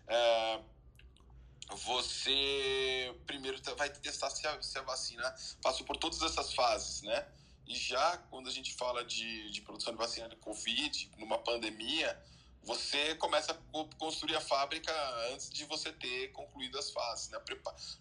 é, 0.08 0.62
você 1.72 3.16
primeiro 3.26 3.60
vai 3.76 3.90
testar 3.90 4.30
se 4.30 4.46
a, 4.46 4.62
se 4.62 4.78
a 4.78 4.84
vacina 4.84 5.36
passou 5.62 5.86
por 5.86 5.98
todas 5.98 6.22
essas 6.22 6.54
fases, 6.54 7.02
né? 7.02 7.28
E 7.66 7.76
já 7.76 8.18
quando 8.30 8.48
a 8.48 8.52
gente 8.52 8.76
fala 8.76 9.04
de, 9.04 9.50
de 9.50 9.62
produção 9.62 9.92
de 9.92 9.98
vacina 9.98 10.30
de 10.30 10.36
Covid, 10.36 11.12
numa 11.18 11.40
pandemia, 11.40 12.22
você 12.66 13.14
começa 13.16 13.52
a 13.52 13.98
construir 13.98 14.36
a 14.36 14.42
fábrica 14.42 14.92
antes 15.32 15.50
de 15.50 15.66
você 15.66 15.92
ter 15.92 16.32
concluído 16.32 16.78
as 16.80 16.90
fases, 16.90 17.30
né? 17.30 17.40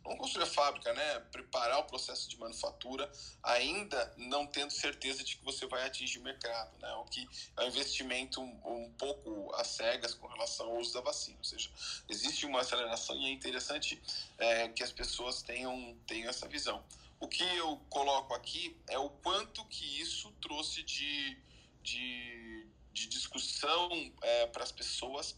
Não 0.03 0.17
construir 0.17 0.45
a 0.45 0.47
fábrica, 0.47 0.93
né? 0.95 1.21
Preparar 1.31 1.81
o 1.81 1.85
processo 1.85 2.29
de 2.29 2.39
manufatura, 2.39 3.11
ainda 3.43 4.13
não 4.17 4.47
tendo 4.47 4.71
certeza 4.71 5.23
de 5.23 5.37
que 5.37 5.45
você 5.45 5.67
vai 5.67 5.87
atingir 5.87 6.19
o 6.19 6.23
mercado, 6.23 6.71
né? 6.81 6.91
O 6.95 7.05
que 7.05 7.29
é 7.59 7.65
um 7.65 7.69
investimento 7.69 8.41
um, 8.41 8.85
um 8.87 8.93
pouco 8.93 9.55
às 9.55 9.67
cegas 9.67 10.15
com 10.15 10.27
relação 10.27 10.67
ao 10.67 10.79
uso 10.79 10.95
da 10.95 11.03
vacina. 11.03 11.37
Ou 11.39 11.45
seja, 11.45 11.71
existe 12.09 12.47
uma 12.47 12.61
aceleração 12.61 13.15
e 13.17 13.27
é 13.27 13.31
interessante 13.31 14.03
é, 14.39 14.69
que 14.69 14.83
as 14.83 14.93
pessoas 14.93 15.43
tenham, 15.43 15.95
tenham 16.07 16.31
essa 16.31 16.49
visão. 16.49 16.83
O 17.21 17.29
que 17.29 17.45
eu 17.57 17.77
coloco 17.91 18.35
aqui 18.35 18.77
é 18.89 18.99
o 18.99 19.11
quanto 19.11 19.65
que 19.67 20.01
isso 20.01 20.33
trouxe 20.41 20.83
de, 20.83 21.39
de 21.83 22.64
de 22.95 23.09
discussão 23.09 23.91
é, 24.23 24.47
para 24.47 24.63
as 24.63 24.73
pessoas. 24.73 25.37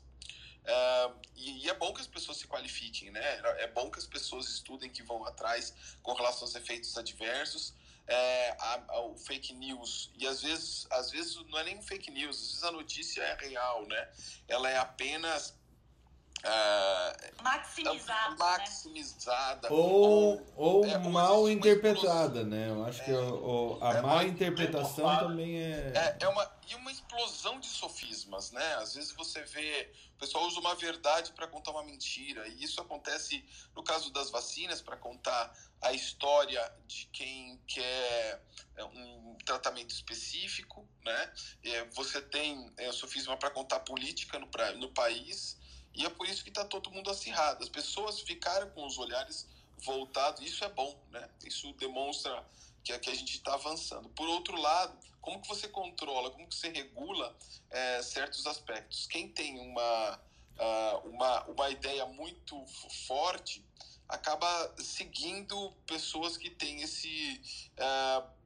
É, 0.64 1.11
e, 1.34 1.64
e, 1.64 1.70
é 1.70 1.74
bom 1.74 1.92
que 1.92 2.00
as 2.00 2.07
pessoas 2.07 2.36
se 2.36 2.46
qualifiquem, 2.46 3.11
né? 3.11 3.40
É 3.59 3.66
bom 3.68 3.90
que 3.90 3.98
as 3.98 4.07
pessoas 4.07 4.48
estudem, 4.48 4.90
que 4.90 5.02
vão 5.02 5.24
atrás 5.24 5.74
com 6.02 6.12
relação 6.12 6.42
aos 6.42 6.54
efeitos 6.54 6.96
adversos. 6.96 7.74
É, 8.09 8.50
a, 8.61 9.00
o 9.00 9.16
fake 9.16 9.52
news 9.52 10.12
e 10.16 10.28
às 10.28 10.40
vezes 10.40 10.86
às 10.92 11.11
vezes 11.11 11.34
não 11.48 11.59
é 11.59 11.64
nem 11.64 11.82
fake 11.82 12.09
news 12.12 12.36
às 12.36 12.46
vezes 12.46 12.62
a 12.62 12.70
notícia 12.70 13.20
é 13.20 13.34
real 13.34 13.84
né 13.84 14.09
ela 14.46 14.70
é 14.70 14.78
apenas 14.78 15.59
Uh, 16.47 17.42
maximizada. 17.42 18.30
Né? 18.30 18.36
Maximizada. 18.38 19.72
Ou, 19.72 20.47
ou 20.55 20.84
é, 20.84 20.97
mal 20.99 21.49
interpretada, 21.51 22.44
né? 22.44 22.68
Eu 22.70 22.84
acho 22.84 23.03
é, 23.03 23.05
que 23.05 23.12
o, 23.12 23.78
a 23.82 23.94
é 23.94 24.01
má 24.01 24.22
interpretação 24.22 25.12
é 25.12 25.18
também 25.18 25.57
é... 25.61 25.92
é. 25.92 26.16
É, 26.20 26.28
uma, 26.28 26.49
e 26.68 26.74
uma 26.76 26.92
explosão 26.92 27.59
de 27.59 27.66
sofismas, 27.66 28.53
né? 28.53 28.74
Às 28.76 28.94
vezes 28.94 29.11
você 29.11 29.42
vê, 29.42 29.92
o 30.14 30.18
pessoal 30.20 30.47
usa 30.47 30.61
uma 30.61 30.76
verdade 30.76 31.32
para 31.32 31.49
contar 31.49 31.72
uma 31.72 31.82
mentira. 31.82 32.47
E 32.47 32.62
isso 32.62 32.80
acontece 32.80 33.44
no 33.74 33.82
caso 33.82 34.12
das 34.12 34.30
vacinas, 34.30 34.80
para 34.80 34.97
contar 34.97 35.53
a 35.82 35.92
história 35.92 36.72
de 36.86 37.07
quem 37.07 37.61
quer 37.66 38.40
é, 38.76 38.84
um 38.84 39.36
tratamento 39.44 39.90
específico, 39.90 40.88
né? 41.05 41.32
Você 41.94 42.22
tem 42.22 42.72
o 42.88 42.92
sofisma 42.92 43.36
para 43.36 43.51
contar 43.51 43.80
política 43.80 44.38
no, 44.38 44.49
no 44.78 44.90
país 44.90 45.57
e 45.97 46.05
é 46.05 46.11
por 46.11 46.28
isso 46.28 46.42
que 46.44 46.51
está 46.51 46.64
todo 46.64 46.90
mundo 46.90 47.11
acirrado. 47.11 47.62
As 47.62 47.70
pessoas 47.70 48.20
ficaram 48.20 48.68
com 48.70 48.86
os 48.86 48.99
olhares 48.99 49.49
voltados. 49.78 50.42
Isso 50.42 50.62
é 50.62 50.68
bom, 50.68 50.97
né? 51.11 51.28
Isso 51.44 51.72
demonstra 51.74 52.44
que, 52.84 52.97
que 52.99 53.11
a 53.11 53.14
gente 53.14 53.32
está 53.32 53.55
avançando. 53.55 54.09
Por 54.11 54.28
outro 54.28 54.61
lado, 54.61 54.97
como 55.22 55.40
que 55.40 55.49
você 55.49 55.66
controla, 55.68 56.30
como 56.30 56.47
que 56.47 56.55
você 56.55 56.68
regula 56.68 57.34
é, 57.70 58.03
certos 58.03 58.47
aspectos? 58.47 59.07
Quem 59.07 59.28
tem 59.28 59.59
uma, 59.59 60.20
uh, 60.59 61.09
uma, 61.09 61.44
uma 61.44 61.70
ideia 61.70 62.05
muito 62.07 62.64
forte 63.07 63.64
acaba 64.09 64.74
seguindo 64.78 65.72
pessoas 65.86 66.36
que 66.36 66.51
têm 66.51 66.82
esse 66.82 67.40
uh, 67.72 68.36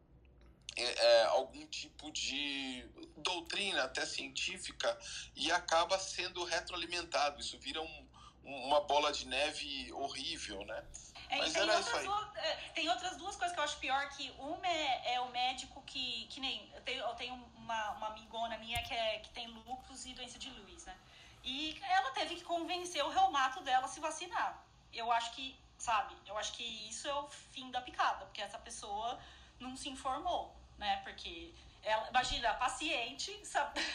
é, 0.76 0.82
é, 0.82 1.24
algum 1.24 1.66
tipo 1.66 2.11
de 2.11 2.86
doutrina 3.21 3.85
até 3.85 4.05
científica 4.05 4.99
e 5.35 5.51
acaba 5.51 5.99
sendo 5.99 6.45
retroalimentado. 6.45 7.41
Isso 7.41 7.59
vira 7.59 7.81
um, 7.81 8.09
uma 8.45 8.81
bola 8.81 9.12
de 9.12 9.27
neve 9.27 9.93
horrível, 9.93 10.64
né? 10.64 10.85
É, 11.29 11.39
Mas 11.39 11.53
tem, 11.53 11.62
outras 11.62 12.05
duas, 12.05 12.37
é, 12.37 12.55
tem 12.75 12.89
outras 12.89 13.16
duas 13.16 13.37
coisas 13.37 13.55
que 13.55 13.61
eu 13.61 13.64
acho 13.64 13.79
pior, 13.79 14.09
que 14.11 14.33
uma 14.39 14.66
é, 14.66 15.14
é 15.14 15.21
o 15.21 15.31
médico 15.31 15.81
que, 15.83 16.27
que 16.27 16.41
nem, 16.41 16.68
eu 16.75 16.81
tenho, 16.83 17.03
eu 17.05 17.14
tenho 17.14 17.35
uma, 17.57 17.91
uma 17.93 18.07
amigona 18.09 18.59
minha 18.59 18.83
que, 18.83 18.93
é, 18.93 19.21
que 19.21 19.31
tem 19.31 19.47
lúpus 19.47 20.07
e 20.07 20.12
doença 20.12 20.39
de 20.39 20.51
Lewis, 20.51 20.85
né? 20.87 20.97
E 21.45 21.81
ela 21.89 22.11
teve 22.11 22.35
que 22.35 22.43
convencer 22.43 23.05
o 23.05 23.09
reumato 23.09 23.62
dela 23.62 23.85
a 23.85 23.89
se 23.89 24.01
vacinar. 24.01 24.62
Eu 24.93 25.11
acho 25.12 25.33
que, 25.33 25.57
sabe, 25.79 26.16
eu 26.27 26.37
acho 26.37 26.53
que 26.53 26.64
isso 26.89 27.07
é 27.09 27.14
o 27.14 27.29
fim 27.29 27.71
da 27.71 27.81
picada, 27.81 28.27
porque 28.27 28.43
essa 28.43 28.59
pessoa 28.59 29.18
não 29.61 29.77
se 29.77 29.89
informou 29.89 30.61
né? 30.81 31.01
Porque 31.05 31.53
ela, 31.83 32.09
imagina, 32.09 32.51
a 32.51 32.55
paciente, 32.55 33.45
sabe? 33.45 33.81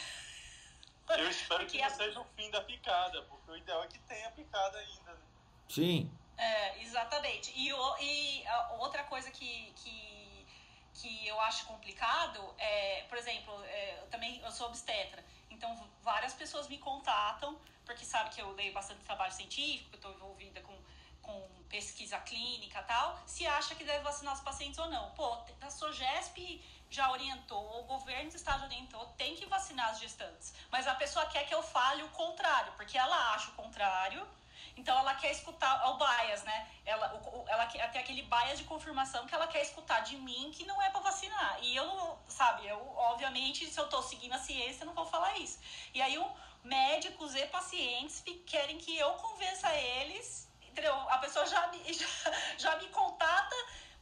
Eu 1.07 1.29
espero 1.29 1.59
porque 1.59 1.77
que 1.77 1.83
não 1.83 1.87
a... 1.87 1.89
seja 1.91 2.19
o 2.19 2.25
fim 2.35 2.49
da 2.49 2.61
picada, 2.61 3.21
porque 3.23 3.51
o 3.51 3.55
ideal 3.55 3.83
é 3.83 3.87
que 3.87 3.99
tenha 3.99 4.31
picada 4.31 4.77
ainda, 4.79 5.13
né? 5.13 5.19
Sim. 5.69 6.11
É, 6.37 6.81
exatamente. 6.81 7.53
E, 7.55 7.69
e 7.69 8.43
outra 8.79 9.03
coisa 9.03 9.29
que, 9.29 9.71
que, 9.75 10.47
que 10.95 11.27
eu 11.27 11.39
acho 11.41 11.65
complicado 11.67 12.53
é, 12.57 13.03
por 13.07 13.17
exemplo, 13.17 13.63
é, 13.65 13.99
eu 13.99 14.07
também 14.07 14.41
eu 14.41 14.51
sou 14.51 14.67
obstetra, 14.67 15.23
então 15.51 15.87
várias 16.01 16.33
pessoas 16.33 16.67
me 16.67 16.79
contatam, 16.79 17.57
porque 17.85 18.03
sabe 18.03 18.31
que 18.31 18.41
eu 18.41 18.51
leio 18.53 18.73
bastante 18.73 19.01
trabalho 19.01 19.31
científico, 19.31 19.89
que 19.91 19.95
eu 19.95 19.99
estou 19.99 20.13
envolvida 20.13 20.59
com 20.61 20.75
com 21.25 21.41
pesquisa 21.67 22.19
clínica 22.19 22.81
tal, 22.83 23.19
se 23.25 23.45
acha 23.47 23.73
que 23.75 23.83
deve 23.83 24.03
vacinar 24.03 24.33
os 24.33 24.41
pacientes 24.41 24.77
ou 24.77 24.87
não. 24.89 25.09
Pô, 25.11 25.37
a 25.59 25.69
SOGESP 25.69 26.63
já 26.89 27.11
orientou, 27.11 27.81
o 27.81 27.83
governo 27.83 28.29
do 28.29 28.35
estado 28.35 28.63
orientou, 28.65 29.05
tem 29.17 29.35
que 29.35 29.45
vacinar 29.45 29.89
as 29.89 29.99
gestantes. 29.99 30.53
Mas 30.71 30.87
a 30.87 30.95
pessoa 30.95 31.25
quer 31.25 31.45
que 31.45 31.53
eu 31.53 31.61
fale 31.61 32.03
o 32.03 32.09
contrário, 32.09 32.73
porque 32.73 32.97
ela 32.97 33.33
acha 33.33 33.49
o 33.49 33.53
contrário, 33.53 34.27
então 34.77 34.97
ela 34.97 35.15
quer 35.15 35.31
escutar 35.31 35.81
é 35.83 35.87
o 35.87 35.97
bias, 35.97 36.43
né? 36.43 36.67
Ela, 36.85 37.13
o, 37.15 37.45
ela 37.47 37.65
tem 37.65 37.81
aquele 37.81 38.21
bias 38.23 38.57
de 38.57 38.65
confirmação 38.65 39.25
que 39.25 39.33
ela 39.33 39.47
quer 39.47 39.61
escutar 39.61 40.01
de 40.01 40.17
mim 40.17 40.51
que 40.53 40.65
não 40.65 40.81
é 40.81 40.89
para 40.89 41.01
vacinar. 41.01 41.57
E 41.61 41.75
eu, 41.75 42.19
sabe, 42.27 42.67
eu, 42.67 42.93
obviamente, 42.97 43.65
se 43.67 43.79
eu 43.79 43.87
tô 43.87 44.01
seguindo 44.01 44.33
a 44.33 44.39
ciência, 44.39 44.83
eu 44.83 44.87
não 44.87 44.93
vou 44.93 45.05
falar 45.05 45.37
isso. 45.37 45.59
E 45.93 46.01
aí, 46.01 46.17
um, 46.17 46.29
médicos 46.63 47.35
e 47.35 47.45
pacientes 47.47 48.23
querem 48.45 48.77
que 48.77 48.97
eu 48.97 49.13
convença 49.13 49.73
eles 49.73 50.45
entendeu? 50.75 50.93
A 51.09 51.17
pessoa 51.19 51.45
já 51.45 51.67
me, 51.67 51.81
já, 51.93 52.07
já 52.57 52.75
me 52.77 52.87
contata 52.89 53.55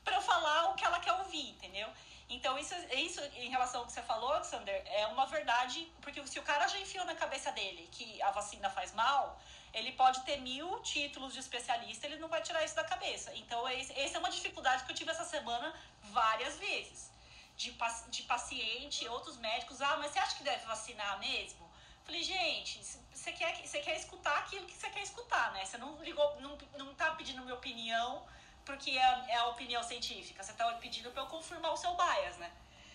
para 0.03 0.15
eu 0.15 0.21
falar 0.21 0.71
o 0.71 0.73
que 0.73 0.83
ela 0.83 0.99
quer 0.99 1.13
ouvir, 1.13 1.51
entendeu? 1.51 1.87
Então, 2.35 2.57
isso, 2.57 2.73
isso, 3.07 3.21
em 3.35 3.49
relação 3.49 3.81
ao 3.81 3.85
que 3.85 3.93
você 3.93 4.01
falou, 4.01 4.33
Alexander, 4.33 4.81
é 4.87 5.05
uma 5.07 5.25
verdade, 5.27 5.87
porque 6.01 6.25
se 6.25 6.39
o 6.39 6.43
cara 6.43 6.67
já 6.67 6.79
enfiou 6.79 7.05
na 7.05 7.13
cabeça 7.13 7.51
dele 7.51 7.87
que 7.91 8.19
a 8.23 8.31
vacina 8.31 8.71
faz 8.71 8.91
mal, 8.93 9.39
ele 9.71 9.91
pode 9.91 10.19
ter 10.21 10.37
mil 10.37 10.79
títulos 10.81 11.33
de 11.33 11.39
especialista, 11.39 12.07
ele 12.07 12.17
não 12.17 12.27
vai 12.27 12.41
tirar 12.41 12.63
isso 12.65 12.75
da 12.75 12.83
cabeça. 12.83 13.31
Então, 13.35 13.67
essa 13.67 14.17
é 14.17 14.19
uma 14.19 14.31
dificuldade 14.31 14.83
que 14.83 14.91
eu 14.91 14.95
tive 14.95 15.11
essa 15.11 15.23
semana 15.23 15.73
várias 16.05 16.57
vezes. 16.57 17.11
De, 17.55 17.71
de 18.09 18.23
paciente, 18.23 19.07
outros 19.09 19.37
médicos, 19.37 19.79
ah, 19.79 19.97
mas 19.97 20.11
você 20.11 20.19
acha 20.19 20.35
que 20.35 20.43
deve 20.43 20.65
vacinar 20.65 21.19
mesmo? 21.19 21.71
Falei, 22.03 22.23
gente, 22.23 22.83
você 23.13 23.31
quer, 23.31 23.55
você 23.63 23.79
quer 23.79 23.95
escutar 23.95 24.39
aquilo 24.39 24.65
que 24.65 24.73
você 24.73 24.89
quer 24.89 25.03
escutar, 25.03 25.51
né? 25.53 25.63
Você 25.63 25.77
não 25.77 26.01
ligou, 26.01 26.41
não, 26.41 26.57
não 26.79 26.95
tá 26.95 27.11
pedindo 27.11 27.43
minha 27.43 27.53
opinião 27.53 28.25
porque 28.65 28.91
é, 28.91 29.25
é 29.29 29.35
a 29.37 29.47
opinião 29.47 29.83
científica. 29.83 30.43
Você 30.43 30.53
tá 30.53 30.71
pedindo 30.73 31.11
para 31.11 31.23
eu 31.23 31.27
confirmar 31.27 31.73
o 31.73 31.77
seu 31.77 31.95
bias, 31.95 32.37
né? 32.37 32.51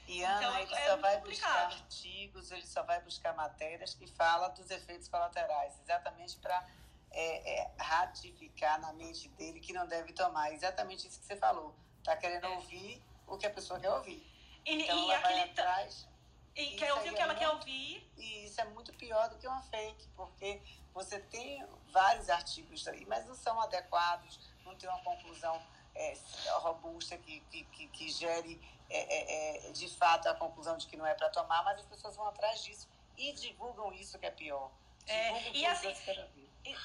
E 0.07 0.23
Ana, 0.25 0.39
então, 0.39 0.59
ele 0.59 0.75
é 0.75 0.87
só 0.87 0.97
vai 0.97 1.17
complicado. 1.17 1.69
buscar 1.69 1.83
artigos, 1.83 2.51
ele 2.51 2.67
só 2.67 2.83
vai 2.83 3.01
buscar 3.03 3.35
matérias 3.35 3.95
que 3.95 4.07
falam 4.07 4.53
dos 4.55 4.71
efeitos 4.71 5.07
colaterais, 5.07 5.79
exatamente 5.83 6.37
para 6.39 6.67
é, 7.11 7.61
é, 7.61 7.71
ratificar 7.79 8.81
na 8.81 8.93
mente 8.95 9.29
dele 9.31 9.61
que 9.61 9.73
não 9.73 9.87
deve 9.87 10.13
tomar. 10.15 10.53
Exatamente 10.53 11.07
isso 11.07 11.21
que 11.21 11.27
você 11.27 11.37
falou. 11.37 11.75
Tá 12.03 12.17
querendo 12.17 12.47
é. 12.47 12.49
ouvir 12.51 13.03
o 13.27 13.37
que 13.37 13.47
a 13.47 13.51
pessoa 13.51 13.79
quer 13.79 13.91
ouvir. 13.91 14.27
E, 14.65 14.83
então, 14.83 14.97
e 14.97 15.11
ela 15.11 15.21
vai 15.21 15.41
atrás 15.43 16.09
e 16.59 16.75
quer 16.75 16.93
ouvir 16.93 17.11
o 17.11 17.15
que 17.15 17.23
ela 17.23 17.35
quer 17.35 17.49
ouvir. 17.51 18.11
E 18.17 18.47
isso 18.47 18.61
é 18.61 18.65
muito 18.65 18.93
pior 18.95 19.29
do 19.29 19.37
que 19.37 19.47
uma 19.47 19.63
fake, 19.63 20.09
porque 20.17 20.61
você 20.93 21.21
tem 21.21 21.65
vários 21.93 22.29
artigos 22.29 22.87
aí, 22.89 23.07
mas 23.07 23.25
não 23.27 23.35
são 23.35 23.61
adequados, 23.61 24.41
não 24.69 24.77
tem 24.77 24.89
uma 24.89 25.01
conclusão 25.01 25.61
é, 25.95 26.17
robusta, 26.59 27.17
que, 27.19 27.41
que, 27.51 27.65
que, 27.65 27.89
que 27.89 28.09
gere 28.09 28.61
é, 28.91 28.99
é, 28.99 29.69
é, 29.69 29.73
de 29.73 29.89
fato 29.89 30.29
a 30.29 30.35
conclusão 30.35 30.77
de 30.77 30.87
que 30.87 30.97
não 30.97 31.07
é 31.07 31.15
para 31.15 31.29
tomar, 31.31 31.63
mas 31.65 31.81
as 31.81 31.87
pessoas 31.87 32.17
vão 32.17 32.27
atrás 32.29 32.63
disso 32.63 32.89
e 33.17 33.33
divulgam 33.33 33.93
isso 33.93 34.19
que 34.19 34.27
é 34.27 34.31
pior. 34.31 34.71
É, 35.07 35.51
e 35.53 35.67
assim, 35.67 35.95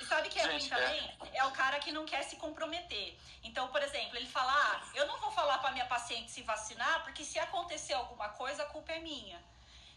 sabe 0.07 0.29
que 0.29 0.39
é 0.39 0.45
ruim 0.45 0.67
também? 0.67 1.17
É 1.33 1.43
o 1.45 1.51
cara 1.51 1.79
que 1.79 1.91
não 1.91 2.05
quer 2.05 2.23
se 2.23 2.37
comprometer. 2.37 3.17
Então, 3.43 3.67
por 3.67 3.81
exemplo, 3.81 4.15
ele 4.15 4.27
fala: 4.27 4.51
ah, 4.51 4.91
eu 4.95 5.05
não 5.07 5.19
vou 5.19 5.31
falar 5.31 5.57
para 5.59 5.71
minha 5.71 5.85
paciente 5.85 6.31
se 6.31 6.41
vacinar, 6.41 7.03
porque 7.03 7.23
se 7.23 7.37
acontecer 7.37 7.93
alguma 7.93 8.29
coisa, 8.29 8.63
a 8.63 8.65
culpa 8.67 8.93
é 8.93 8.99
minha. 8.99 9.41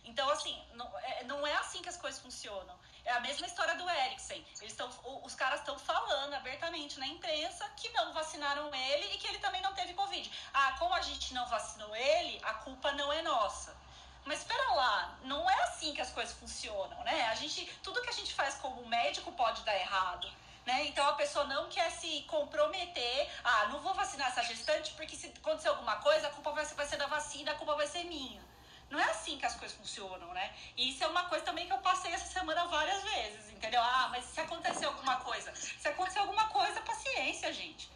Então, 0.04 0.28
assim, 0.30 0.60
não 0.74 0.98
é, 0.98 1.24
não 1.24 1.46
é 1.46 1.54
assim 1.54 1.82
que 1.82 1.88
as 1.88 1.96
coisas 1.96 2.20
funcionam. 2.20 2.76
É 3.06 3.12
a 3.12 3.20
mesma 3.20 3.46
história 3.46 3.76
do 3.76 3.88
Eriksen. 3.88 4.44
Eles 4.60 4.74
tão, 4.74 4.90
os 5.22 5.32
caras 5.36 5.60
estão 5.60 5.78
falando 5.78 6.34
abertamente 6.34 6.98
na 6.98 7.06
imprensa 7.06 7.64
que 7.76 7.88
não 7.90 8.12
vacinaram 8.12 8.74
ele 8.74 9.14
e 9.14 9.18
que 9.18 9.28
ele 9.28 9.38
também 9.38 9.62
não 9.62 9.72
teve 9.74 9.94
Covid. 9.94 10.28
Ah, 10.52 10.74
como 10.76 10.92
a 10.92 11.00
gente 11.00 11.32
não 11.32 11.46
vacinou 11.46 11.94
ele, 11.94 12.40
a 12.42 12.54
culpa 12.54 12.90
não 12.92 13.12
é 13.12 13.22
nossa. 13.22 13.76
Mas 14.24 14.40
espera 14.40 14.72
lá, 14.72 15.18
não 15.22 15.48
é 15.48 15.62
assim 15.62 15.94
que 15.94 16.00
as 16.00 16.10
coisas 16.10 16.36
funcionam, 16.36 17.00
né? 17.04 17.26
A 17.26 17.36
gente, 17.36 17.64
tudo 17.80 18.02
que 18.02 18.10
a 18.10 18.12
gente 18.12 18.34
faz 18.34 18.56
como 18.56 18.84
médico 18.88 19.30
pode 19.30 19.62
dar 19.62 19.76
errado. 19.76 20.28
Né? 20.66 20.86
Então 20.86 21.08
a 21.08 21.12
pessoa 21.12 21.44
não 21.44 21.68
quer 21.68 21.88
se 21.92 22.22
comprometer. 22.22 23.30
Ah, 23.44 23.66
não 23.66 23.78
vou 23.78 23.94
vacinar 23.94 24.26
essa 24.26 24.42
gestante 24.42 24.92
porque 24.94 25.14
se 25.14 25.28
acontecer 25.28 25.68
alguma 25.68 25.94
coisa, 25.96 26.26
a 26.26 26.30
culpa 26.30 26.50
vai 26.50 26.64
ser, 26.64 26.74
vai 26.74 26.86
ser 26.86 26.96
da 26.96 27.06
vacina, 27.06 27.52
a 27.52 27.54
culpa 27.54 27.76
vai 27.76 27.86
ser 27.86 28.02
minha. 28.02 28.42
Não 28.90 29.00
é 29.00 29.10
assim 29.10 29.36
que 29.36 29.46
as 29.46 29.56
coisas 29.56 29.76
funcionam, 29.76 30.32
né? 30.32 30.54
E 30.76 30.90
isso 30.90 31.02
é 31.02 31.06
uma 31.08 31.24
coisa 31.24 31.44
também 31.44 31.66
que 31.66 31.72
eu 31.72 31.78
passei 31.78 32.12
essa 32.12 32.26
semana 32.26 32.66
várias 32.66 33.02
vezes, 33.02 33.50
entendeu? 33.50 33.82
Ah, 33.82 34.08
mas 34.10 34.24
se 34.24 34.40
acontecer 34.40 34.84
alguma 34.84 35.16
coisa, 35.16 35.54
se 35.54 35.88
acontecer 35.88 36.20
alguma 36.20 36.48
coisa, 36.48 36.80
paciência, 36.82 37.52
gente. 37.52 37.90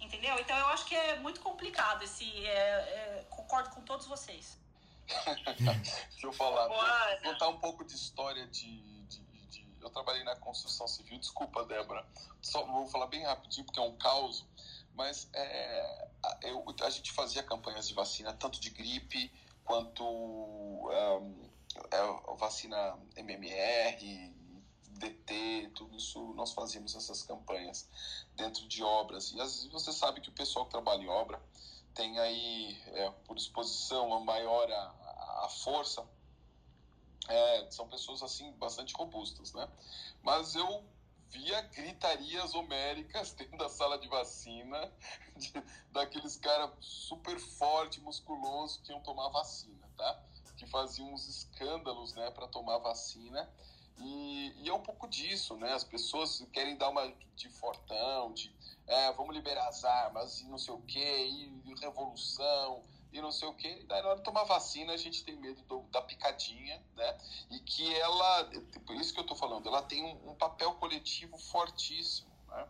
Entendeu? 0.00 0.38
Então 0.38 0.56
eu 0.56 0.66
acho 0.68 0.84
que 0.84 0.94
é 0.94 1.18
muito 1.20 1.40
complicado 1.40 2.02
esse. 2.02 2.24
É, 2.46 2.50
é, 2.50 3.26
concordo 3.30 3.70
com 3.70 3.80
todos 3.82 4.06
vocês. 4.06 4.58
Deixa 5.46 6.26
eu 6.26 6.32
falar, 6.32 6.66
vou 6.66 7.32
contar 7.32 7.48
um 7.48 7.58
pouco 7.58 7.84
de 7.84 7.94
história 7.94 8.46
de, 8.48 8.80
de, 9.04 9.20
de, 9.46 9.66
Eu 9.80 9.88
trabalhei 9.90 10.24
na 10.24 10.34
construção 10.36 10.88
civil, 10.88 11.18
desculpa, 11.18 11.64
Débora. 11.64 12.04
Só 12.42 12.64
vou 12.64 12.86
falar 12.88 13.06
bem 13.06 13.22
rapidinho, 13.24 13.64
porque 13.64 13.78
é 13.78 13.82
um 13.82 13.96
caos. 13.96 14.44
Mas 14.94 15.28
é, 15.32 16.08
eu, 16.42 16.64
a 16.82 16.90
gente 16.90 17.12
fazia 17.12 17.42
campanhas 17.42 17.86
de 17.86 17.94
vacina, 17.94 18.32
tanto 18.32 18.58
de 18.58 18.70
gripe 18.70 19.32
quanto 19.66 20.02
um, 20.04 20.88
a 21.92 22.34
vacina 22.34 22.96
MMR, 23.16 24.34
DT, 24.98 25.72
tudo 25.74 25.96
isso 25.96 26.32
nós 26.34 26.52
fazíamos 26.52 26.94
essas 26.94 27.22
campanhas 27.22 27.88
dentro 28.34 28.66
de 28.66 28.82
obras. 28.82 29.32
E 29.32 29.40
às 29.40 29.56
vezes 29.56 29.70
você 29.70 29.92
sabe 29.92 30.20
que 30.20 30.30
o 30.30 30.32
pessoal 30.32 30.64
que 30.64 30.70
trabalha 30.70 31.02
em 31.02 31.08
obra 31.08 31.42
tem 31.94 32.18
aí, 32.18 32.80
é, 32.88 33.10
por 33.26 33.36
exposição, 33.36 34.12
a 34.14 34.20
maior 34.20 34.70
a, 34.70 35.44
a 35.44 35.48
força, 35.48 36.06
é, 37.28 37.70
são 37.70 37.88
pessoas 37.88 38.22
assim 38.22 38.52
bastante 38.52 38.94
robustas, 38.94 39.52
né? 39.52 39.68
Mas 40.22 40.54
eu 40.54 40.84
via 41.30 41.60
gritarias 41.62 42.54
homéricas 42.54 43.32
dentro 43.32 43.58
da 43.58 43.68
sala 43.68 43.98
de 43.98 44.08
vacina 44.08 44.92
de, 45.36 45.52
daqueles 45.90 46.36
caras 46.36 46.70
super 46.80 47.38
forte, 47.38 48.00
musculoso 48.00 48.80
que 48.82 48.92
iam 48.92 49.00
tomar 49.00 49.28
vacina, 49.28 49.88
tá? 49.96 50.22
Que 50.56 50.66
faziam 50.66 51.12
uns 51.12 51.28
escândalos, 51.28 52.14
né, 52.14 52.30
para 52.30 52.48
tomar 52.48 52.78
vacina. 52.78 53.48
E, 53.98 54.54
e, 54.58 54.68
é 54.68 54.74
um 54.74 54.82
pouco 54.82 55.08
disso, 55.08 55.56
né? 55.56 55.72
As 55.72 55.84
pessoas 55.84 56.46
querem 56.52 56.76
dar 56.76 56.90
uma 56.90 57.10
de 57.34 57.48
fortão, 57.48 58.32
de 58.32 58.54
é, 58.86 59.12
vamos 59.12 59.34
liberar 59.34 59.68
as 59.68 59.84
armas 59.84 60.40
e 60.40 60.44
não 60.46 60.58
sei 60.58 60.74
o 60.74 60.82
quê, 60.82 61.26
e 61.26 61.74
revolução 61.80 62.82
e 63.18 63.22
não 63.22 63.32
sei 63.32 63.48
o 63.48 63.54
quê. 63.54 63.84
Daí 63.88 64.02
na 64.02 64.08
hora 64.08 64.18
de 64.18 64.24
tomar 64.24 64.44
vacina 64.44 64.92
a 64.92 64.96
gente 64.96 65.24
tem 65.24 65.36
medo 65.36 65.62
do, 65.62 65.82
da 65.90 66.02
picadinha, 66.02 66.82
né? 66.94 67.18
E 67.50 67.60
que 67.60 67.94
ela, 67.94 68.50
por 68.86 68.96
isso 68.96 69.12
que 69.12 69.20
eu 69.20 69.24
tô 69.24 69.34
falando, 69.34 69.68
ela 69.68 69.82
tem 69.82 70.04
um, 70.04 70.30
um 70.30 70.34
papel 70.34 70.74
coletivo 70.74 71.38
fortíssimo, 71.38 72.30
né? 72.48 72.68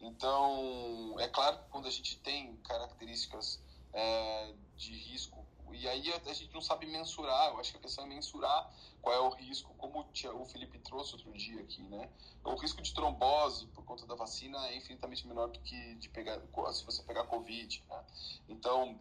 Então, 0.00 1.16
é 1.18 1.28
claro 1.28 1.58
que 1.58 1.68
quando 1.70 1.88
a 1.88 1.90
gente 1.90 2.18
tem 2.18 2.56
características 2.58 3.60
é, 3.92 4.54
de 4.76 4.92
risco, 4.92 5.44
e 5.72 5.88
aí 5.88 6.12
a, 6.12 6.30
a 6.30 6.32
gente 6.32 6.52
não 6.54 6.60
sabe 6.60 6.86
mensurar, 6.86 7.50
eu 7.50 7.60
acho 7.60 7.72
que 7.72 7.78
a 7.78 7.80
questão 7.80 8.04
é 8.04 8.06
mensurar 8.08 8.72
qual 9.02 9.14
é 9.14 9.20
o 9.20 9.28
risco, 9.30 9.74
como 9.74 10.00
o 10.00 10.44
Felipe 10.44 10.78
trouxe 10.78 11.14
outro 11.14 11.32
dia 11.32 11.60
aqui, 11.60 11.82
né? 11.82 12.08
O 12.44 12.54
risco 12.56 12.80
de 12.80 12.92
trombose 12.94 13.66
por 13.68 13.84
conta 13.84 14.06
da 14.06 14.14
vacina 14.14 14.68
é 14.68 14.76
infinitamente 14.76 15.26
menor 15.26 15.48
do 15.48 15.60
que 15.60 15.94
de 15.96 16.08
pegar, 16.08 16.40
se 16.72 16.84
você 16.84 17.02
pegar 17.02 17.24
Covid, 17.24 17.84
né? 17.88 18.04
Então, 18.48 18.98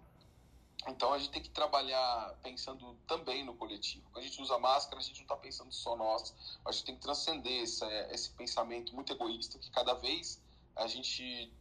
então 0.85 1.13
a 1.13 1.17
gente 1.17 1.31
tem 1.31 1.41
que 1.41 1.49
trabalhar 1.49 2.37
pensando 2.43 2.95
também 3.07 3.43
no 3.43 3.55
coletivo. 3.55 4.07
Quando 4.11 4.23
a 4.23 4.27
gente 4.27 4.41
usa 4.41 4.59
máscara, 4.59 4.99
a 4.99 5.03
gente 5.03 5.17
não 5.17 5.23
está 5.23 5.35
pensando 5.35 5.71
só 5.71 5.95
nós. 5.95 6.33
A 6.65 6.71
gente 6.71 6.85
tem 6.85 6.95
que 6.95 7.01
transcender 7.01 7.63
esse, 7.63 8.29
pensamento 8.31 8.93
muito 8.93 9.11
egoísta 9.11 9.57
que 9.57 9.71
cada 9.71 9.93
vez 9.95 10.41
a 10.75 10.87
gente 10.87 11.51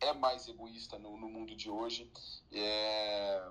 é 0.00 0.12
mais 0.14 0.48
egoísta 0.48 0.98
no, 0.98 1.16
no 1.16 1.28
mundo 1.28 1.54
de 1.54 1.68
hoje. 1.70 2.10
É, 2.50 3.50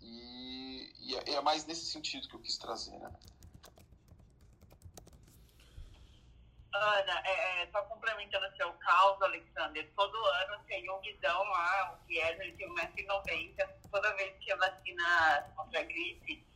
e, 0.00 0.92
e 1.00 1.16
é, 1.16 1.34
é 1.34 1.40
mais 1.40 1.64
nesse 1.64 1.86
sentido 1.86 2.28
que 2.28 2.34
eu 2.34 2.40
quis 2.40 2.58
trazer, 2.58 2.98
né? 2.98 3.12
Ana, 6.74 7.22
é, 7.24 7.62
é, 7.62 7.68
só 7.70 7.82
complementando 7.82 8.46
o 8.46 8.56
seu 8.56 8.72
caso, 8.74 9.24
Alexander, 9.24 9.90
todo 9.94 10.24
ano 10.24 10.64
tem 10.64 10.90
um 10.90 11.00
guidão 11.00 11.42
lá, 11.44 11.92
o 11.92 12.06
Guilherme, 12.06 12.46
ele 12.46 12.56
tem 12.56 12.68
1,90m, 12.68 13.68
toda 13.90 14.16
vez 14.16 14.36
que 14.38 14.50
eu 14.50 14.58
vacina 14.58 15.52
contra 15.54 15.80
a 15.80 15.82
gripe, 15.82 16.46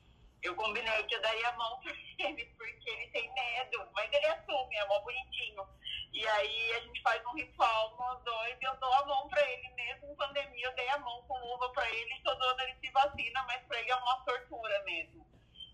eu 0.42 0.54
combinei 0.54 1.02
que 1.04 1.14
eu 1.14 1.20
daria 1.20 1.48
a 1.48 1.56
mão 1.56 1.80
pra 1.80 1.92
ele, 2.18 2.44
porque 2.56 2.90
ele 2.90 3.08
tem 3.08 3.32
medo, 3.34 3.88
mas 3.92 4.10
ele 4.12 4.26
assume, 4.26 4.76
é 4.76 4.86
mó 4.86 5.00
bonitinho. 5.00 5.66
E 6.12 6.26
aí 6.26 6.72
a 6.72 6.80
gente 6.80 7.02
faz 7.02 7.22
um 7.26 7.34
ritual 7.34 7.94
nós 7.98 8.22
dois 8.22 8.56
e 8.60 8.64
eu 8.64 8.74
dou 8.76 8.92
a 8.94 9.04
mão 9.06 9.28
pra 9.28 9.42
ele 9.50 9.68
mesmo 9.70 10.10
em 10.10 10.16
pandemia, 10.16 10.66
eu 10.66 10.74
dei 10.74 10.88
a 10.88 10.98
mão 10.98 11.22
com 11.22 11.38
luva 11.38 11.68
pra 11.72 11.90
ele, 11.90 12.20
todo 12.24 12.42
ano 12.42 12.60
ele 12.62 12.76
se 12.80 12.90
vacina, 12.90 13.42
mas 13.42 13.62
pra 13.66 13.78
ele 13.80 13.90
é 13.90 13.96
uma 13.96 14.24
tortura 14.24 14.82
mesmo. 14.84 15.26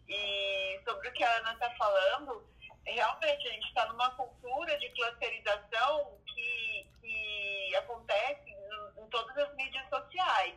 E 0.09 0.81
sobre 0.85 1.09
o 1.09 1.13
que 1.13 1.23
a 1.23 1.37
Ana 1.37 1.55
tá 1.57 1.71
falando, 1.77 2.52
realmente 2.87 3.49
a 3.49 3.53
gente 3.53 3.69
está 3.69 3.87
numa 3.87 4.11
cultura 4.13 4.79
de 4.79 4.89
clusterização 4.91 6.19
que, 6.27 6.87
que 7.01 7.77
acontece 7.77 8.51
em, 8.51 9.03
em, 9.03 9.09
todas 9.09 9.37
as 9.37 9.55
mídias 9.55 9.89
sociais. 9.89 10.55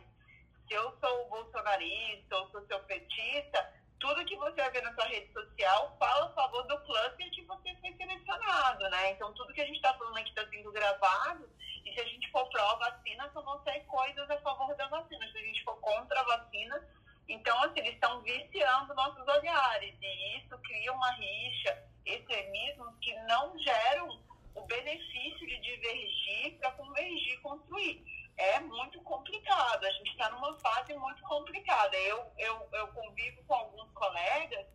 Se 0.66 0.74
eu 0.74 0.96
sou 1.00 1.28
bolsonarista 1.28 2.36
ou 2.36 2.50
sou 2.50 2.66
seu 2.66 2.80
petista, 2.80 3.72
tudo 4.00 4.24
que 4.24 4.36
você 4.36 4.56
vai 4.56 4.70
ver 4.70 4.82
na 4.82 4.94
sua 4.94 5.06
rede 5.06 5.32
social 5.32 5.96
fala 5.98 6.26
a 6.26 6.32
favor 6.34 6.62
do 6.64 6.78
cluster 6.80 7.30
que 7.30 7.42
você 7.42 7.74
foi 7.80 7.94
selecionado, 7.94 8.88
né? 8.90 9.12
Então 9.12 9.32
tudo 9.34 9.54
que 9.54 9.60
a 9.60 9.66
gente 9.66 9.76
está 9.76 9.94
falando 9.94 10.18
aqui 10.18 10.28
está 10.28 10.46
sendo 10.48 10.72
gravado 10.72 11.48
e 11.84 11.94
se 11.94 12.00
a 12.00 12.04
gente 12.04 12.30
for 12.30 12.48
pró-vacina, 12.50 13.30
só 13.32 13.40
vão 13.42 13.62
ser 13.62 13.80
coisas 13.86 14.28
a 14.28 14.38
favor 14.40 14.74
da 14.74 14.88
vacina. 14.88 15.30
Se 15.30 15.38
a 15.38 15.42
gente 15.42 15.62
for 15.62 15.76
contra 15.80 16.20
a 16.20 16.24
vacina, 16.24 16.88
então 17.28 17.62
assim, 17.62 17.78
eles 17.78 17.94
estão 17.94 18.20
viciando 18.22 18.94
nossos 18.94 19.26
olhares 19.26 19.94
e 20.00 20.38
isso 20.38 20.58
cria 20.58 20.92
uma 20.92 21.10
rixa 21.12 21.95
extremismos 22.06 22.94
que 23.00 23.12
não 23.22 23.58
geram 23.58 24.20
o 24.54 24.62
benefício 24.62 25.46
de 25.46 25.58
divergir 25.58 26.58
para 26.58 26.70
convergir 26.72 27.34
e 27.34 27.38
construir. 27.38 28.04
É 28.38 28.60
muito 28.60 29.00
complicado, 29.02 29.84
a 29.84 29.90
gente 29.90 30.10
está 30.10 30.30
numa 30.30 30.58
fase 30.60 30.94
muito 30.94 31.22
complicada. 31.22 31.96
Eu, 31.96 32.30
eu, 32.38 32.68
eu 32.72 32.88
convivo 32.88 33.42
com 33.44 33.54
alguns 33.54 33.90
colegas 33.92 34.66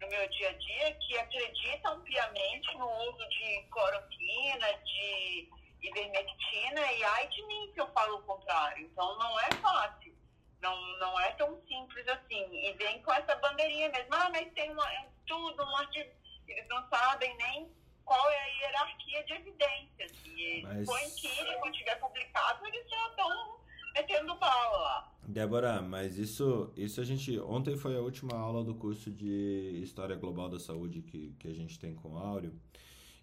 no 0.00 0.08
meu 0.08 0.28
dia 0.28 0.50
a 0.50 0.52
dia 0.52 0.94
que 0.94 1.18
acreditam 1.18 2.00
piamente 2.02 2.76
no 2.76 2.90
uso 3.08 3.28
de 3.28 3.62
cloroquina, 3.70 4.72
de 4.84 5.48
ivermectina, 5.82 6.92
e 6.92 7.04
ai 7.04 7.28
de 7.28 7.42
mim 7.46 7.70
se 7.72 7.80
eu 7.80 7.86
falo 7.92 8.18
o 8.18 8.22
contrário. 8.22 8.84
Então 8.84 9.18
não 9.18 9.40
é 9.40 9.50
fácil, 9.62 10.14
não, 10.60 10.76
não 10.98 11.18
é 11.20 11.32
tão 11.32 11.58
simples 11.66 12.06
assim. 12.08 12.44
E 12.52 12.72
vem 12.74 13.02
com 13.02 13.12
essa 13.12 13.34
bandeirinha 13.36 13.88
mesmo, 13.88 14.14
ah, 14.14 14.28
mas 14.30 14.52
tem 14.52 14.70
uma, 14.70 14.92
é 14.92 15.08
tudo, 15.26 15.62
um 15.62 15.76
artigo 15.76 16.10
eles 16.52 16.68
não 16.68 16.88
sabem 16.88 17.36
nem 17.36 17.70
qual 18.04 18.30
é 18.30 18.38
a 18.38 18.46
hierarquia 18.46 19.24
de 19.24 19.32
evidências. 19.34 20.12
E 20.24 20.62
Mas... 20.62 20.86
põe 20.86 21.10
que 21.10 21.28
quando 21.60 21.74
tiver 21.74 21.96
publicado, 21.96 22.66
eles 22.66 22.88
já 22.88 23.08
estão 23.08 23.60
metendo 23.94 24.34
bala 24.36 24.78
lá. 24.78 25.12
Débora, 25.26 25.82
mas 25.82 26.18
isso, 26.18 26.72
isso 26.76 27.00
a 27.00 27.04
gente. 27.04 27.38
Ontem 27.40 27.76
foi 27.76 27.96
a 27.96 28.00
última 28.00 28.36
aula 28.36 28.62
do 28.62 28.74
curso 28.74 29.10
de 29.10 29.80
História 29.82 30.14
Global 30.14 30.48
da 30.48 30.60
Saúde 30.60 31.02
que, 31.02 31.34
que 31.38 31.48
a 31.48 31.54
gente 31.54 31.78
tem 31.78 31.94
com 31.94 32.12
o 32.12 32.18
Áureo. 32.18 32.54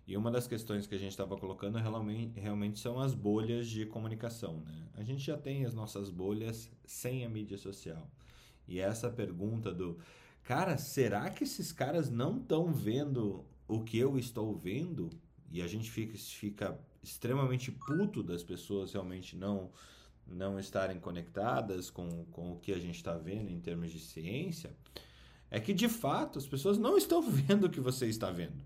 E 0.05 0.17
uma 0.17 0.29
das 0.29 0.45
questões 0.47 0.85
que 0.85 0.95
a 0.95 0.97
gente 0.97 1.11
estava 1.11 1.37
colocando 1.37 1.77
realmente, 1.77 2.37
realmente 2.37 2.77
são 2.77 2.99
as 2.99 3.13
bolhas 3.13 3.67
de 3.69 3.85
comunicação. 3.85 4.57
Né? 4.57 4.89
A 4.95 5.03
gente 5.03 5.23
já 5.23 5.37
tem 5.37 5.65
as 5.65 5.73
nossas 5.73 6.09
bolhas 6.09 6.69
sem 6.83 7.23
a 7.23 7.29
mídia 7.29 7.57
social. 7.57 8.05
E 8.67 8.81
essa 8.81 9.09
pergunta 9.09 9.73
do 9.73 9.97
cara, 10.43 10.77
será 10.77 11.29
que 11.29 11.43
esses 11.43 11.71
caras 11.71 12.09
não 12.09 12.37
estão 12.37 12.71
vendo 12.71 13.45
o 13.67 13.81
que 13.81 13.97
eu 13.97 14.17
estou 14.17 14.55
vendo? 14.55 15.09
E 15.51 15.61
a 15.61 15.67
gente 15.67 15.89
fica, 15.89 16.17
fica 16.17 16.79
extremamente 17.01 17.71
puto 17.71 18.23
das 18.23 18.43
pessoas 18.43 18.93
realmente 18.93 19.35
não 19.35 19.71
não 20.25 20.57
estarem 20.57 20.99
conectadas 20.99 21.89
com, 21.89 22.25
com 22.31 22.53
o 22.53 22.59
que 22.59 22.71
a 22.71 22.79
gente 22.79 22.95
está 22.95 23.13
vendo 23.17 23.51
em 23.51 23.59
termos 23.59 23.91
de 23.91 23.99
ciência, 23.99 24.73
é 25.51 25.59
que 25.59 25.73
de 25.73 25.89
fato 25.89 26.39
as 26.39 26.47
pessoas 26.47 26.77
não 26.77 26.97
estão 26.97 27.21
vendo 27.29 27.65
o 27.65 27.69
que 27.69 27.81
você 27.81 28.07
está 28.07 28.31
vendo. 28.31 28.63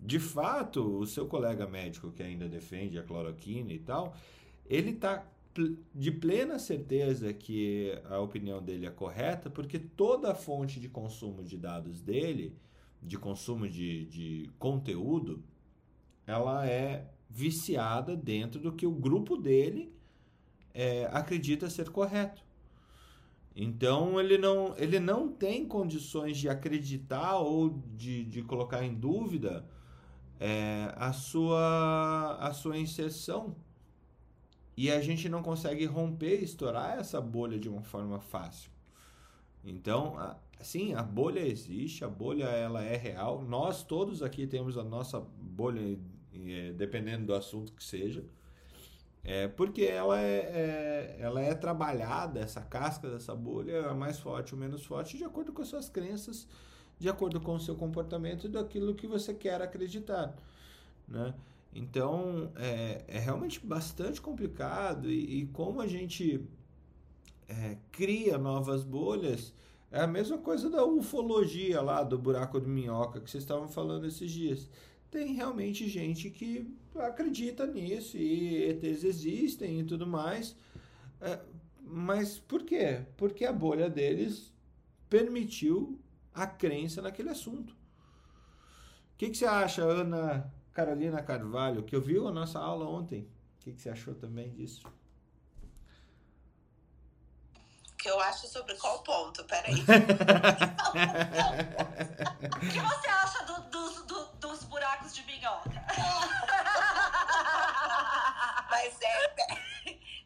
De 0.00 0.18
fato, 0.18 0.98
o 0.98 1.06
seu 1.06 1.26
colega 1.26 1.66
médico 1.66 2.10
que 2.10 2.22
ainda 2.22 2.48
defende 2.48 2.98
a 2.98 3.02
cloroquina 3.02 3.72
e 3.72 3.78
tal, 3.78 4.16
ele 4.66 4.90
está 4.90 5.24
de 5.94 6.10
plena 6.10 6.58
certeza 6.58 7.32
que 7.32 7.96
a 8.10 8.18
opinião 8.18 8.62
dele 8.62 8.86
é 8.86 8.90
correta, 8.90 9.48
porque 9.48 9.78
toda 9.78 10.32
a 10.32 10.34
fonte 10.34 10.80
de 10.80 10.88
consumo 10.88 11.42
de 11.42 11.56
dados 11.56 12.00
dele, 12.00 12.56
de 13.02 13.18
consumo 13.18 13.68
de, 13.68 14.06
de 14.06 14.50
conteúdo, 14.58 15.42
ela 16.26 16.66
é 16.66 17.10
viciada 17.28 18.16
dentro 18.16 18.60
do 18.60 18.72
que 18.72 18.86
o 18.86 18.92
grupo 18.92 19.36
dele 19.36 19.92
é, 20.72 21.08
acredita 21.12 21.70
ser 21.70 21.90
correto. 21.90 22.42
Então 23.56 24.20
ele 24.20 24.36
não, 24.36 24.74
ele 24.76 24.98
não 24.98 25.28
tem 25.28 25.66
condições 25.66 26.36
de 26.36 26.48
acreditar 26.48 27.38
ou 27.38 27.82
de, 27.96 28.24
de 28.24 28.42
colocar 28.42 28.84
em 28.84 28.92
dúvida 28.92 29.64
é, 30.40 30.92
a, 30.96 31.12
sua, 31.12 32.36
a 32.40 32.52
sua 32.52 32.76
inserção. 32.76 33.54
E 34.76 34.90
a 34.90 35.00
gente 35.00 35.28
não 35.28 35.42
consegue 35.42 35.84
romper, 35.84 36.42
estourar 36.42 36.98
essa 36.98 37.20
bolha 37.20 37.58
de 37.58 37.68
uma 37.68 37.82
forma 37.82 38.18
fácil. 38.20 38.70
Então, 39.64 40.16
sim, 40.60 40.94
a 40.94 41.02
bolha 41.02 41.40
existe, 41.40 42.04
a 42.04 42.08
bolha 42.08 42.44
ela 42.44 42.82
é 42.82 42.96
real. 42.96 43.42
Nós 43.42 43.82
todos 43.82 44.22
aqui 44.22 44.46
temos 44.46 44.76
a 44.76 44.84
nossa 44.84 45.20
bolha, 45.20 45.98
é, 46.34 46.72
dependendo 46.72 47.26
do 47.26 47.34
assunto 47.34 47.72
que 47.72 47.84
seja. 47.84 48.24
É, 49.22 49.48
porque 49.48 49.84
ela 49.84 50.20
é, 50.20 50.36
é, 50.36 51.16
ela 51.18 51.40
é 51.40 51.54
trabalhada, 51.54 52.40
essa 52.40 52.60
casca 52.60 53.08
dessa 53.08 53.34
bolha 53.34 53.72
é 53.72 53.94
mais 53.94 54.18
forte 54.18 54.54
ou 54.54 54.60
menos 54.60 54.84
forte, 54.84 55.16
de 55.16 55.24
acordo 55.24 55.50
com 55.50 55.62
as 55.62 55.68
suas 55.68 55.88
crenças, 55.88 56.46
de 56.98 57.08
acordo 57.08 57.40
com 57.40 57.54
o 57.54 57.60
seu 57.60 57.74
comportamento 57.74 58.46
e 58.46 58.50
daquilo 58.50 58.94
que 58.94 59.06
você 59.06 59.32
quer 59.32 59.62
acreditar. 59.62 60.36
Né? 61.08 61.32
Então 61.74 62.52
é, 62.56 63.04
é 63.08 63.18
realmente 63.18 63.64
bastante 63.64 64.20
complicado 64.20 65.10
e, 65.10 65.40
e 65.40 65.46
como 65.46 65.80
a 65.80 65.86
gente 65.86 66.46
é, 67.48 67.76
cria 67.90 68.38
novas 68.38 68.84
bolhas 68.84 69.52
é 69.90 70.00
a 70.00 70.06
mesma 70.06 70.38
coisa 70.38 70.70
da 70.70 70.84
ufologia 70.84 71.80
lá, 71.80 72.02
do 72.02 72.18
buraco 72.18 72.60
de 72.60 72.68
minhoca 72.68 73.20
que 73.20 73.30
vocês 73.30 73.42
estavam 73.42 73.68
falando 73.68 74.06
esses 74.06 74.30
dias 74.30 74.68
tem 75.10 75.32
realmente 75.32 75.88
gente 75.88 76.28
que 76.28 76.76
acredita 76.96 77.66
nisso 77.66 78.16
e 78.16 78.64
ETs 78.64 79.04
existem 79.04 79.80
e 79.80 79.84
tudo 79.84 80.06
mais. 80.06 80.56
É, 81.20 81.38
mas 81.80 82.36
por 82.36 82.64
quê? 82.64 83.02
Porque 83.16 83.44
a 83.44 83.52
bolha 83.52 83.88
deles 83.88 84.52
permitiu 85.08 86.00
a 86.34 86.48
crença 86.48 87.00
naquele 87.00 87.28
assunto. 87.28 87.70
O 87.72 89.16
que, 89.16 89.30
que 89.30 89.36
você 89.36 89.46
acha, 89.46 89.84
Ana 89.84 90.52
Carolina 90.74 91.22
Carvalho, 91.22 91.84
que 91.84 91.96
ouviu 91.96 92.28
a 92.28 92.32
nossa 92.32 92.58
aula 92.58 92.86
ontem? 92.86 93.30
O 93.56 93.60
que, 93.60 93.72
que 93.72 93.80
você 93.80 93.88
achou 93.88 94.14
também 94.14 94.50
disso? 94.50 94.82
que 98.04 98.10
eu 98.10 98.20
acho 98.20 98.46
sobre 98.46 98.74
qual 98.74 99.02
ponto? 99.02 99.42
Peraí. 99.44 99.80
o 99.80 99.84
que 102.60 102.78
você 102.78 103.08
acha 103.08 103.42
do, 103.44 103.62
do, 103.70 104.04
do, 104.04 104.26
dos 104.32 104.62
buracos 104.64 105.14
de 105.14 105.22
minhoca? 105.22 105.70
Mas 108.70 108.94
é, 109.00 109.34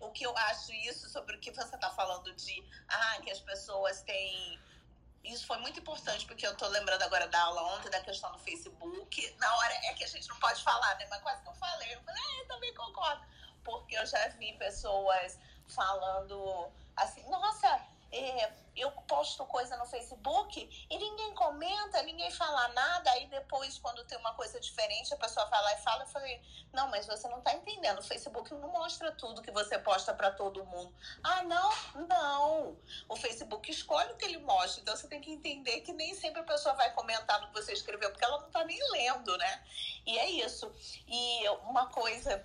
o 0.01 0.11
que 0.11 0.27
eu 0.27 0.37
acho 0.37 0.73
isso 0.73 1.09
sobre 1.09 1.37
o 1.37 1.39
que 1.39 1.53
você 1.53 1.77
está 1.77 1.89
falando 1.91 2.35
de 2.35 2.65
ah, 2.89 3.21
que 3.23 3.31
as 3.31 3.39
pessoas 3.39 4.03
têm. 4.03 4.59
Isso 5.25 5.47
foi 5.47 5.59
muito 5.59 5.81
importante, 5.81 6.25
porque 6.27 6.47
eu 6.47 6.57
tô 6.57 6.67
lembrando 6.69 7.03
agora 7.03 7.27
da 7.29 7.41
aula 7.43 7.77
ontem, 7.77 7.91
da 7.91 8.01
questão 8.01 8.31
do 8.33 8.39
Facebook. 8.39 9.37
Na 9.39 9.57
hora 9.57 9.75
é 9.85 9.95
que 9.95 10.05
a 10.05 10.07
gente 10.07 10.29
não 10.29 10.37
pode 10.37 10.63
falar, 10.63 10.97
né? 10.97 11.07
Mas 11.11 11.21
quase 11.23 11.43
que 11.43 11.49
eu 11.49 11.55
falei. 11.55 11.95
Eu 11.95 12.01
falei, 12.03 12.23
ah, 12.23 12.39
eu 12.41 12.49
também 12.49 12.75
concordo. 12.75 13.23
Porque 13.65 13.99
eu 13.99 14.07
já 14.07 14.29
vi 14.29 14.53
pessoas 14.55 15.39
falando 15.69 16.71
assim, 16.97 17.23
nossa, 17.29 17.81
é, 18.11 18.51
eu 18.81 18.91
posto 18.91 19.45
coisa 19.47 19.77
no 19.77 19.87
Facebook 19.87 20.87
e 20.91 20.99
ninguém 20.99 21.35
comenta, 21.35 22.03
ninguém 22.03 22.31
fala 22.31 22.69
nada, 22.69 23.11
aí 23.11 23.27
depois, 23.27 23.79
quando 23.79 24.05
tem 24.05 24.19
uma 24.19 24.35
coisa 24.35 24.61
diferente, 24.61 25.13
a 25.13 25.17
pessoa 25.17 25.47
vai 25.47 25.63
lá 25.63 25.75
e 25.75 25.83
fala, 25.83 26.03
eu 26.05 26.09
falei, 26.09 26.41
não, 26.73 26.89
mas 26.89 27.07
você 27.07 27.29
não 27.29 27.39
está 27.39 27.55
entendendo, 27.55 27.99
o 27.99 28.03
Facebook 28.03 28.53
não 28.55 28.71
mostra 28.71 29.13
tudo 29.13 29.43
que 29.43 29.51
você 29.51 29.79
posta 29.79 30.15
para 30.15 30.31
todo 30.31 30.65
mundo. 30.65 30.93
Ah, 31.23 31.43
não? 31.43 32.07
Não. 32.07 32.77
O 33.09 33.17
Facebook 33.17 33.71
escolhe 33.71 34.13
o 34.13 34.17
que 34.17 34.25
ele 34.25 34.39
mostra, 34.39 34.81
então 34.81 34.97
você 34.97 35.09
tem 35.09 35.21
que 35.21 35.31
entender 35.31 35.81
que 35.81 35.93
nem 35.93 36.15
sempre 36.15 36.41
a 36.41 36.45
pessoa 36.45 36.75
vai 36.75 36.93
comentar 36.93 37.41
no 37.41 37.49
que 37.49 37.55
você 37.55 37.73
escreveu, 37.73 38.11
porque 38.11 38.25
ela 38.25 38.39
não 38.39 38.47
está 38.47 38.65
nem 38.65 38.79
lendo, 38.93 39.37
né? 39.37 39.65
E 40.07 40.19
é 40.19 40.31
isso. 40.31 40.71
E 41.07 41.49
uma 41.69 41.87
coisa 41.87 42.45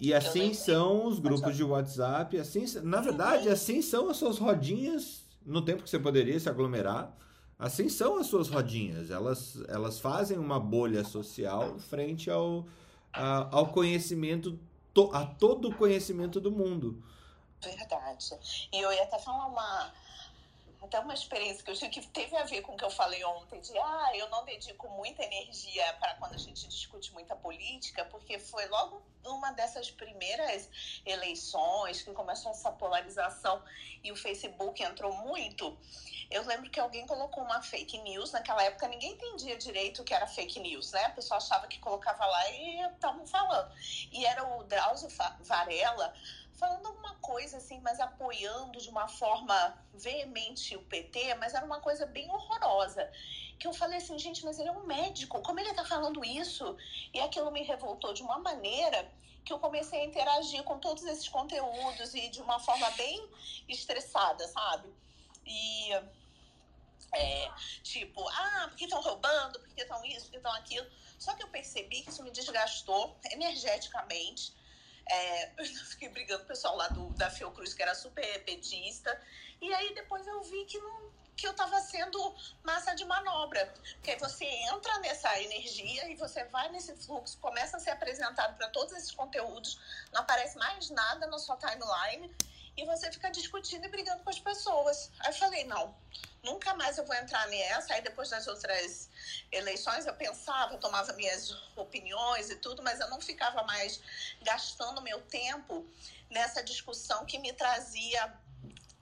e 0.00 0.14
assim 0.14 0.54
são 0.54 1.04
os 1.04 1.18
grupos 1.18 1.54
de 1.54 1.62
WhatsApp, 1.62 2.38
assim, 2.38 2.64
na 2.80 3.02
verdade, 3.02 3.50
assim 3.50 3.82
são 3.82 4.08
as 4.08 4.16
suas 4.16 4.38
rodinhas 4.38 5.28
no 5.44 5.62
tempo 5.62 5.82
que 5.82 5.90
você 5.90 5.98
poderia 5.98 6.38
se 6.38 6.48
aglomerar. 6.48 7.16
Assim 7.58 7.88
são 7.88 8.18
as 8.18 8.26
suas 8.26 8.48
rodinhas, 8.48 9.10
elas, 9.10 9.62
elas 9.68 10.00
fazem 10.00 10.38
uma 10.38 10.58
bolha 10.58 11.04
social 11.04 11.78
frente 11.78 12.30
ao, 12.30 12.66
a, 13.12 13.54
ao 13.54 13.68
conhecimento, 13.68 14.58
to, 14.94 15.10
a 15.12 15.26
todo 15.26 15.68
o 15.68 15.74
conhecimento 15.74 16.40
do 16.40 16.50
mundo. 16.50 17.02
Verdade. 17.62 18.38
E 18.72 18.80
eu 18.80 18.90
ia 18.90 19.02
até 19.02 19.18
falar 19.18 19.46
uma, 19.46 19.92
até 20.82 20.98
uma 20.98 21.14
experiência 21.14 21.62
que 21.62 21.70
eu 21.70 21.74
tive 21.74 21.90
que 21.90 22.06
teve 22.08 22.36
a 22.36 22.44
ver 22.44 22.62
com 22.62 22.72
o 22.72 22.76
que 22.76 22.84
eu 22.84 22.90
falei 22.90 23.22
ontem, 23.24 23.60
de 23.60 23.76
ah, 23.78 24.10
eu 24.14 24.28
não 24.30 24.44
dedico 24.44 24.88
muita 24.88 25.22
energia 25.22 25.92
para 25.94 26.14
quando 26.14 26.34
a 26.34 26.38
gente 26.38 26.66
discute 26.66 27.12
muita 27.12 27.36
política, 27.36 28.04
porque 28.06 28.38
foi 28.38 28.66
logo 28.68 29.02
uma 29.24 29.52
dessas 29.52 29.90
primeiras 29.90 30.68
eleições 31.04 32.02
que 32.02 32.12
começou 32.12 32.50
essa 32.52 32.72
polarização 32.72 33.62
e 34.02 34.10
o 34.10 34.16
Facebook 34.16 34.82
entrou 34.82 35.12
muito. 35.18 35.76
Eu 36.30 36.46
lembro 36.46 36.70
que 36.70 36.78
alguém 36.78 37.06
colocou 37.06 37.42
uma 37.42 37.60
fake 37.60 37.98
news, 37.98 38.30
naquela 38.30 38.62
época 38.62 38.86
ninguém 38.86 39.12
entendia 39.12 39.56
direito 39.56 40.00
o 40.00 40.04
que 40.04 40.14
era 40.14 40.28
fake 40.28 40.60
news, 40.60 40.92
né? 40.92 41.06
A 41.06 41.10
pessoa 41.10 41.38
achava 41.38 41.66
que 41.66 41.78
colocava 41.80 42.24
lá 42.24 42.50
e 42.50 42.80
estavam 42.86 43.26
falando. 43.26 43.72
E 44.12 44.24
era 44.24 44.46
o 44.56 44.62
Drauzio 44.62 45.08
Varela 45.40 46.14
falando 46.60 46.86
alguma 46.86 47.14
coisa 47.16 47.56
assim, 47.56 47.80
mas 47.80 47.98
apoiando 47.98 48.78
de 48.78 48.90
uma 48.90 49.08
forma 49.08 49.56
veemente 49.94 50.76
o 50.76 50.82
PT, 50.82 51.34
mas 51.36 51.54
era 51.54 51.64
uma 51.64 51.80
coisa 51.80 52.04
bem 52.04 52.30
horrorosa. 52.30 53.10
Que 53.58 53.66
eu 53.66 53.72
falei 53.72 53.96
assim, 53.96 54.18
gente, 54.18 54.44
mas 54.44 54.58
ele 54.58 54.68
é 54.68 54.72
um 54.72 54.84
médico, 54.84 55.40
como 55.40 55.58
ele 55.58 55.72
tá 55.72 55.84
falando 55.86 56.22
isso? 56.22 56.76
E 57.14 57.20
aquilo 57.20 57.50
me 57.50 57.62
revoltou 57.62 58.12
de 58.12 58.22
uma 58.22 58.38
maneira 58.38 59.10
que 59.42 59.52
eu 59.54 59.58
comecei 59.58 60.00
a 60.00 60.04
interagir 60.04 60.62
com 60.62 60.78
todos 60.78 61.02
esses 61.04 61.28
conteúdos 61.28 62.14
e 62.14 62.28
de 62.28 62.42
uma 62.42 62.60
forma 62.60 62.90
bem 62.90 63.26
estressada, 63.66 64.46
sabe? 64.48 64.88
E 65.46 65.92
é, 67.14 67.50
tipo, 67.82 68.28
ah, 68.28 68.66
porque 68.68 68.84
estão 68.84 69.00
roubando, 69.00 69.58
porque 69.60 69.80
estão 69.80 70.04
isso, 70.04 70.26
porque 70.26 70.36
estão 70.36 70.52
aquilo. 70.52 70.86
Só 71.18 71.34
que 71.34 71.42
eu 71.42 71.48
percebi 71.48 72.02
que 72.02 72.10
isso 72.10 72.22
me 72.22 72.30
desgastou 72.30 73.16
energeticamente 73.30 74.59
é, 75.10 75.52
eu 75.58 75.64
fiquei 75.64 76.08
brigando 76.08 76.40
com 76.40 76.46
o 76.46 76.48
pessoal 76.48 76.76
lá 76.76 76.88
do, 76.88 77.10
da 77.14 77.30
Fiocruz, 77.30 77.74
que 77.74 77.82
era 77.82 77.94
super 77.94 78.44
petista. 78.44 79.20
E 79.60 79.72
aí 79.74 79.94
depois 79.94 80.26
eu 80.26 80.42
vi 80.42 80.64
que 80.64 80.78
não 80.78 81.10
que 81.40 81.46
eu 81.46 81.52
estava 81.52 81.80
sendo 81.80 82.34
massa 82.62 82.94
de 82.94 83.04
manobra. 83.06 83.72
Porque 83.94 84.14
você 84.16 84.44
entra 84.44 84.98
nessa 84.98 85.40
energia 85.40 86.10
e 86.10 86.14
você 86.14 86.44
vai 86.44 86.68
nesse 86.68 86.94
fluxo, 86.94 87.38
começa 87.38 87.78
a 87.78 87.80
ser 87.80 87.90
apresentado 87.90 88.56
para 88.58 88.68
todos 88.68 88.92
esses 88.92 89.10
conteúdos, 89.10 89.80
não 90.12 90.20
aparece 90.20 90.58
mais 90.58 90.90
nada 90.90 91.26
na 91.26 91.38
sua 91.38 91.56
timeline 91.56 92.30
e 92.80 92.86
você 92.86 93.12
fica 93.12 93.30
discutindo 93.30 93.84
e 93.84 93.88
brigando 93.88 94.22
com 94.22 94.30
as 94.30 94.40
pessoas. 94.40 95.10
Aí 95.20 95.28
eu 95.28 95.34
falei, 95.34 95.64
não, 95.64 95.94
nunca 96.42 96.74
mais 96.74 96.96
eu 96.96 97.04
vou 97.04 97.14
entrar 97.14 97.46
nessa. 97.48 97.92
Aí 97.92 98.00
depois 98.00 98.30
das 98.30 98.46
outras 98.46 99.10
eleições 99.52 100.06
eu 100.06 100.14
pensava, 100.14 100.72
eu 100.74 100.78
tomava 100.78 101.12
minhas 101.12 101.50
opiniões 101.76 102.48
e 102.48 102.56
tudo, 102.56 102.82
mas 102.82 102.98
eu 102.98 103.10
não 103.10 103.20
ficava 103.20 103.62
mais 103.64 104.00
gastando 104.42 105.02
meu 105.02 105.20
tempo 105.22 105.86
nessa 106.30 106.62
discussão 106.62 107.26
que 107.26 107.38
me 107.38 107.52
trazia 107.52 108.24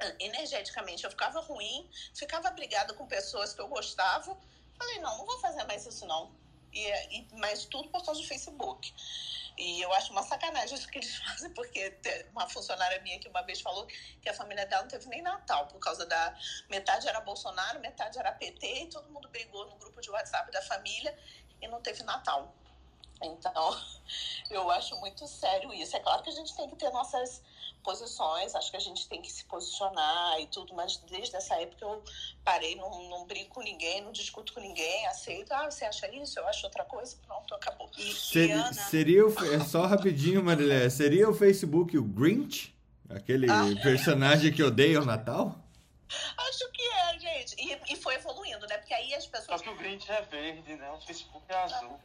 ah, 0.01 0.15
energeticamente. 0.19 1.05
Eu 1.05 1.11
ficava 1.11 1.41
ruim, 1.41 1.89
ficava 2.15 2.51
brigada 2.51 2.93
com 2.95 3.07
pessoas 3.07 3.55
que 3.55 3.61
eu 3.61 3.69
gostava. 3.69 4.37
Falei, 4.77 4.99
não, 4.99 5.19
não 5.19 5.27
vou 5.27 5.39
fazer 5.39 5.63
mais 5.65 5.87
isso 5.87 6.05
não. 6.05 6.33
E, 6.73 7.17
e, 7.17 7.29
mas 7.35 7.65
tudo 7.65 7.89
por 7.91 8.05
causa 8.05 8.21
do 8.21 8.27
Facebook. 8.27 8.93
E 9.59 9.83
eu 9.83 9.93
acho 9.93 10.13
uma 10.13 10.23
sacanagem 10.23 10.79
isso 10.79 10.87
que 10.89 10.99
eles 10.99 11.17
fazem, 11.19 11.51
porque 11.51 11.99
uma 12.31 12.49
funcionária 12.49 13.01
minha 13.03 13.19
que 13.19 13.29
uma 13.29 13.43
vez 13.43 13.61
falou 13.61 13.87
que 14.23 14.29
a 14.29 14.35
família 14.35 14.65
dela 14.67 14.83
não 14.83 14.89
teve 14.89 15.07
nem 15.09 15.21
Natal, 15.21 15.67
por 15.67 15.81
causa 15.81 16.07
da. 16.07 16.39
Metade 16.71 17.09
era 17.09 17.21
Bolsonaro, 17.21 17.81
metade 17.81 18.19
era 18.19 18.31
PT, 18.31 18.83
e 18.83 18.87
todo 18.87 19.11
mundo 19.11 19.29
brigou 19.29 19.67
no 19.67 19.77
grupo 19.77 20.01
de 20.01 20.11
WhatsApp 20.11 20.51
da 20.53 20.63
família 20.63 21.17
e 21.61 21.67
não 21.67 21.83
teve 21.83 22.05
Natal. 22.05 22.55
Então, 23.21 23.77
eu 24.49 24.71
acho 24.71 24.97
muito 25.01 25.27
sério 25.27 25.75
isso. 25.75 25.97
É 25.97 26.01
claro 26.01 26.23
que 26.23 26.31
a 26.31 26.35
gente 26.35 26.55
tem 26.55 26.69
que 26.71 26.77
ter 26.77 26.91
nossas 26.91 27.43
posições, 27.89 28.55
acho 28.55 28.71
que 28.71 28.77
a 28.77 28.81
gente 28.81 29.09
tem 29.09 29.23
que 29.23 29.33
se 29.33 29.45
posicionar 29.47 30.39
e 30.41 30.47
tudo, 30.49 30.75
mas 30.75 30.99
desde 31.11 31.35
essa 31.37 31.55
época 31.55 31.83
eu 31.87 32.03
parei, 32.45 32.77
não, 32.77 33.09
não 33.09 33.25
brinco 33.27 33.55
com 33.55 33.63
ninguém, 33.63 34.03
não 34.03 34.13
discuto 34.13 34.53
com 34.53 34.61
ninguém, 34.61 35.07
aceito, 35.07 35.51
ah, 35.53 35.71
você 35.71 35.87
acha 35.87 36.07
isso, 36.15 36.39
eu 36.39 36.47
acho 36.47 36.67
outra 36.67 36.85
coisa, 36.85 37.17
pronto, 37.27 37.55
acabou. 37.55 37.91
E, 37.97 38.13
Ser- 38.13 38.49
e 38.51 38.53
Ana, 38.53 38.73
seria 38.75 39.27
o, 39.27 39.55
é 39.55 39.61
só 39.65 39.87
rapidinho, 39.87 40.45
Marilé. 40.45 40.91
Seria 40.91 41.31
o 41.31 41.35
Facebook 41.35 41.97
o 41.97 42.03
Grinch? 42.05 42.77
Aquele 43.09 43.51
Ah. 43.51 43.65
personagem 43.83 44.53
que 44.53 44.63
odeia 44.63 45.01
o 45.01 45.07
Natal? 45.07 45.57
Acho 46.37 46.71
que 46.73 46.83
é, 46.83 47.19
gente. 47.19 47.55
E, 47.59 47.93
e 47.95 47.97
foi 47.97 48.17
evoluindo, 48.17 48.67
né? 48.67 48.77
Porque 48.77 48.93
aí 48.93 49.15
as 49.15 49.25
Só 49.25 49.31
pessoas, 49.31 49.63
que 49.63 49.69
o 49.71 49.77
Grinch 49.77 50.11
é 50.13 50.21
verde, 50.23 50.75
né? 50.77 50.91
O 50.91 51.01
Facebook 51.01 51.45
é 51.49 51.55
azul. 51.57 51.99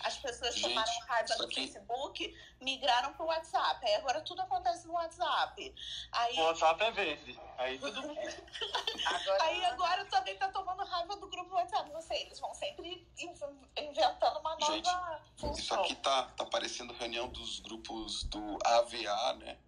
As 0.00 0.16
pessoas 0.18 0.54
Gente, 0.54 0.68
tomaram 0.68 0.92
raiva 1.06 1.28
isso 1.32 1.38
do 1.46 1.52
Facebook, 1.54 2.38
migraram 2.60 3.12
pro 3.14 3.26
WhatsApp. 3.26 3.84
Aí 3.86 3.94
agora 3.96 4.20
tudo 4.22 4.42
acontece 4.42 4.86
no 4.86 4.94
WhatsApp. 4.94 5.74
Aí, 6.12 6.38
O 6.38 6.42
WhatsApp 6.44 6.82
é 6.84 6.90
verde. 6.92 7.40
Aí 7.58 7.78
tudo 7.78 8.00
agora, 9.04 9.44
aí 9.44 9.64
agora 9.66 10.04
também 10.06 10.36
tá 10.36 10.48
tomando 10.48 10.84
raiva 10.84 11.16
do 11.16 11.28
grupo 11.28 11.54
WhatsApp. 11.54 11.90
Não 11.90 12.00
sei, 12.02 12.22
eles 12.22 12.38
vão 12.40 12.54
sempre 12.54 13.06
in- 13.18 13.34
inventando 13.78 14.38
uma 14.40 14.56
nova 14.56 14.72
Gente, 14.72 14.88
Isso 14.88 15.36
função. 15.38 15.80
aqui 15.82 15.94
tá, 15.96 16.24
tá 16.36 16.44
parecendo 16.46 16.92
reunião 16.94 17.28
dos 17.28 17.60
grupos 17.60 18.24
do 18.24 18.58
AVA, 18.64 19.34
né? 19.34 19.58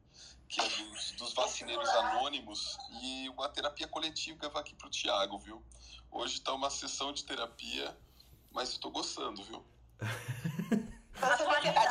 Que 0.49 0.61
é 0.61 0.69
dos, 0.69 1.11
dos 1.13 1.33
vacineiros 1.35 1.89
anônimos. 1.89 2.79
E 3.03 3.29
uma 3.31 3.49
terapia 3.49 3.89
coletiva 3.89 4.47
aqui 4.59 4.75
pro 4.75 4.89
Thiago, 4.91 5.39
viu? 5.39 5.65
Hoje 6.11 6.41
tá 6.41 6.53
uma 6.55 6.71
sessão 6.71 7.13
de 7.13 7.25
terapia, 7.25 7.97
mas 8.53 8.75
eu 8.75 8.81
tô 8.81 8.91
gostando, 8.91 9.43
viu? 9.43 9.65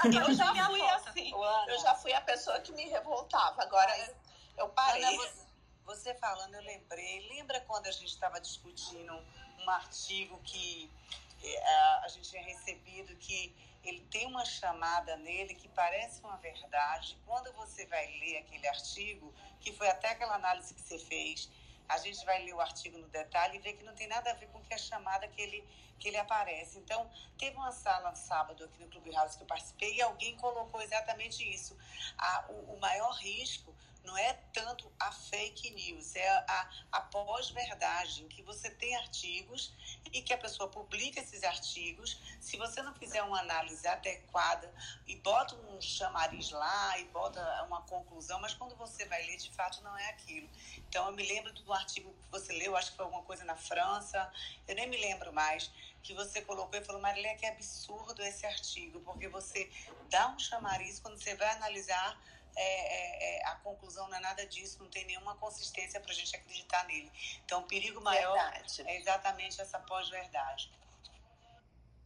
Eu 0.06 0.34
já 0.34 0.66
fui 0.66 0.82
assim. 0.82 1.32
Eu 1.68 1.80
já 1.80 1.96
fui 1.96 2.14
a 2.14 2.22
pessoa 2.22 2.60
que 2.60 2.72
me 2.72 2.86
revoltava. 2.88 3.64
Agora 3.64 3.92
eu, 4.58 4.70
parei. 4.70 5.04
Ana, 5.04 5.18
você, 5.18 5.46
você 5.86 6.14
falando, 6.16 6.54
eu 6.56 6.62
lembrei. 6.62 7.28
Lembra 7.30 7.60
quando 7.62 7.88
a 7.88 7.92
gente 7.92 8.06
estava 8.06 8.40
discutindo 8.40 9.14
um 9.60 9.70
artigo 9.70 10.40
que 10.44 10.92
eh, 11.44 12.00
a 12.04 12.08
gente 12.10 12.30
tinha 12.30 12.44
recebido 12.44 13.16
que 13.18 13.56
ele 13.84 14.02
tem 14.12 14.26
uma 14.26 14.44
chamada 14.44 15.16
nele 15.18 15.54
que 15.54 15.68
parece 15.70 16.22
uma 16.22 16.38
verdade. 16.38 17.18
Quando 17.26 17.52
você 17.54 17.86
vai 17.86 18.06
ler 18.20 18.38
aquele 18.38 18.68
artigo, 18.68 19.34
que 19.60 19.72
foi 19.74 19.88
até 19.90 20.10
aquela 20.10 20.36
análise 20.36 20.74
que 20.74 20.82
você 20.82 20.98
fez, 20.98 21.50
a 21.88 21.98
gente 21.98 22.26
vai 22.26 22.44
ler 22.44 22.54
o 22.54 22.62
artigo 22.62 22.98
no 22.98 23.08
detalhe 23.08 23.58
e 23.58 23.60
ver 23.60 23.74
que 23.74 23.84
não 23.84 23.94
tem 23.94 24.08
nada 24.08 24.32
a 24.32 24.34
ver 24.34 24.48
com 24.48 24.62
que 24.62 24.74
a 24.74 24.78
chamada 24.78 25.28
que 25.28 25.42
ele, 25.42 25.68
que 26.00 26.08
ele 26.08 26.18
aparece. 26.18 26.78
Então, 26.78 27.10
teve 27.38 27.56
uma 27.58 27.72
sala 27.72 28.10
no 28.10 28.16
sábado 28.16 28.64
aqui 28.64 28.80
no 28.80 28.90
Clube 28.90 29.12
House 29.12 29.36
que 29.36 29.44
eu 29.44 29.48
participei 29.48 29.96
e 29.96 30.02
alguém 30.02 30.36
colocou 30.38 30.82
exatamente 30.82 31.44
isso. 31.44 31.78
A, 32.18 32.46
o, 32.50 32.76
o 32.76 32.80
maior 32.80 33.12
risco 33.16 33.75
não 34.06 34.18
é 34.18 34.34
tanto 34.54 34.92
a 35.00 35.12
fake 35.12 35.72
news, 35.72 36.16
é 36.16 36.30
a, 36.30 36.70
a 36.92 37.02
pós-verdade, 37.02 38.24
em 38.24 38.28
que 38.28 38.42
você 38.42 38.70
tem 38.70 38.96
artigos 38.96 39.74
e 40.14 40.22
que 40.22 40.34
a 40.34 40.38
pessoa 40.38 40.70
publica 40.70 41.20
esses 41.20 41.44
artigos. 41.44 42.20
Se 42.40 42.58
você 42.58 42.82
não 42.82 42.94
fizer 42.96 43.22
uma 43.24 43.40
análise 43.40 43.86
adequada 43.88 44.74
e 45.08 45.16
bota 45.18 45.56
um 45.56 45.82
chamariz 45.82 46.52
lá 46.52 46.98
e 47.00 47.06
bota 47.06 47.42
uma 47.64 47.82
conclusão, 47.82 48.40
mas 48.40 48.54
quando 48.54 48.76
você 48.76 49.06
vai 49.06 49.26
ler, 49.26 49.38
de 49.38 49.52
fato, 49.52 49.82
não 49.84 49.98
é 49.98 50.10
aquilo. 50.10 50.50
Então, 50.78 51.08
eu 51.08 51.14
me 51.14 51.26
lembro 51.28 51.52
do 51.54 51.74
artigo 51.74 52.14
que 52.22 52.32
você 52.32 52.54
leu, 52.54 52.76
acho 52.76 52.92
que 52.92 52.98
foi 52.98 53.06
alguma 53.06 53.24
coisa 53.24 53.44
na 53.44 53.56
França, 53.56 54.32
eu 54.68 54.76
nem 54.76 54.88
me 54.88 54.98
lembro 54.98 55.34
mais, 55.34 55.72
que 56.06 56.14
você 56.14 56.42
colocou 56.42 56.80
e 56.80 56.84
falou, 56.84 57.02
Marilé, 57.02 57.34
que 57.34 57.48
absurdo 57.48 58.22
esse 58.22 58.46
artigo, 58.46 59.00
porque 59.00 59.28
você 59.28 59.70
dá 60.10 60.30
um 60.30 60.38
chamariz, 60.38 61.00
quando 61.00 61.18
você 61.18 61.36
vai 61.36 61.50
analisar, 61.56 62.22
é, 62.56 63.38
é, 63.38 63.42
é, 63.42 63.48
a 63.48 63.56
conclusão 63.56 64.08
não 64.08 64.18
é 64.18 64.20
nada 64.20 64.46
disso, 64.46 64.82
não 64.82 64.90
tem 64.90 65.06
nenhuma 65.06 65.36
consistência 65.36 66.00
para 66.00 66.12
a 66.12 66.16
gente 66.16 66.36
acreditar 66.36 66.86
nele. 66.86 67.12
Então, 67.44 67.62
o 67.62 67.64
perigo 67.68 68.02
maior 68.02 68.34
Verdade. 68.34 68.82
é 68.88 68.98
exatamente 68.98 69.62
essa 69.62 69.80
pós-verdade. 69.80 70.72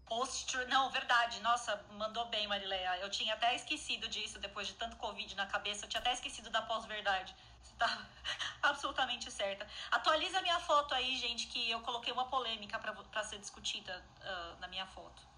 Post 0.10 0.58
Não, 0.66 0.90
verdade. 0.90 1.40
Nossa, 1.42 1.86
mandou 1.92 2.26
bem, 2.26 2.48
Marileia. 2.48 2.98
Eu 2.98 3.12
tinha 3.12 3.36
até 3.36 3.54
esquecido 3.56 4.08
disso 4.08 4.40
depois 4.40 4.68
de 4.68 4.74
tanto 4.74 4.98
Covid 4.98 5.36
na 5.36 5.46
cabeça. 5.46 5.86
Eu 5.86 5.90
tinha 5.90 6.02
até 6.02 6.12
esquecido 6.14 6.50
da 6.50 6.64
pós-verdade. 6.64 7.36
Você 7.62 7.76
tá 7.76 8.08
absolutamente 8.64 9.30
certa. 9.30 9.68
Atualiza 9.92 10.40
a 10.40 10.42
minha 10.42 10.60
foto 10.62 10.96
aí, 10.96 11.16
gente, 11.16 11.46
que 11.46 11.70
eu 11.70 11.80
coloquei 11.82 12.12
uma 12.12 12.26
polêmica 12.26 12.80
pra, 12.80 12.92
pra 12.92 13.24
ser 13.24 13.38
discutida 13.38 14.04
ah, 14.22 14.56
na 14.60 14.68
minha 14.68 14.88
foto. 14.88 15.29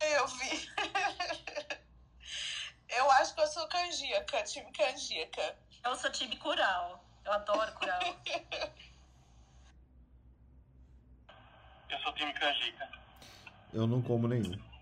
Eu 0.00 0.26
vi. 0.26 0.68
eu 2.96 3.10
acho 3.12 3.34
que 3.34 3.40
eu 3.40 3.46
sou 3.46 3.66
canjica, 3.68 4.42
time 4.44 4.70
canjica. 4.72 5.56
Eu 5.84 5.96
sou 5.96 6.10
time 6.10 6.36
Cural. 6.36 7.04
Eu 7.24 7.32
adoro 7.32 7.72
Cural. 7.74 8.00
Eu 11.88 11.98
sou 12.00 12.12
time 12.14 12.32
canjica. 12.34 12.90
Eu 13.72 13.86
não 13.86 14.02
como 14.02 14.28
nenhum. 14.28 14.75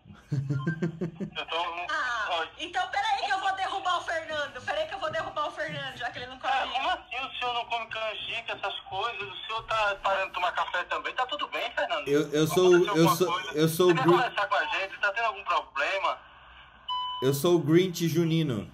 Tô. 1.49 1.57
Ah, 1.91 2.27
Ó, 2.31 2.47
então 2.59 2.87
peraí 2.89 3.25
que 3.25 3.31
eu 3.33 3.39
vou 3.39 3.55
derrubar 3.55 3.99
o 3.99 4.01
Fernando. 4.03 4.61
Peraí 4.65 4.87
que 4.89 4.95
eu 4.95 4.99
vou 4.99 5.11
derrubar 5.11 5.47
o 5.47 5.51
Fernando, 5.53 5.97
já 5.97 6.11
que 6.11 6.19
ele 6.19 6.27
não 6.27 6.39
come. 6.39 6.53
Cara, 6.53 6.67
como 6.69 6.89
assim 6.91 7.17
o 7.27 7.39
senhor 7.39 7.55
não 7.55 7.65
come 7.67 7.87
canjica, 7.87 8.53
essas 8.53 8.81
coisas? 8.81 9.23
O 9.23 9.37
senhor 9.47 9.63
tá 9.67 9.97
parando 10.03 10.27
de 10.29 10.33
tomar 10.33 10.53
café 10.53 10.83
também? 10.85 11.15
Tá 11.15 11.27
tudo 11.27 11.47
bem, 11.49 11.71
Fernando? 11.73 12.09
Eu, 12.09 12.29
eu 12.31 12.47
sou 12.47 12.75
eu 12.97 13.09
sou 13.11 13.33
coisa? 13.33 13.51
eu 13.53 13.69
sou 13.69 13.87
o 13.87 13.89
Você 13.91 13.95
quer 13.97 14.03
Grin- 14.05 14.17
conversar 14.17 14.47
com 14.49 14.55
a 14.55 14.65
gente? 14.67 14.99
Tá 14.99 15.13
tendo 15.13 15.25
algum 15.27 15.45
problema? 15.45 16.19
eu 17.23 17.33
sou 17.33 17.55
o 17.57 17.59
Grinch 17.59 18.09
junino. 18.09 18.71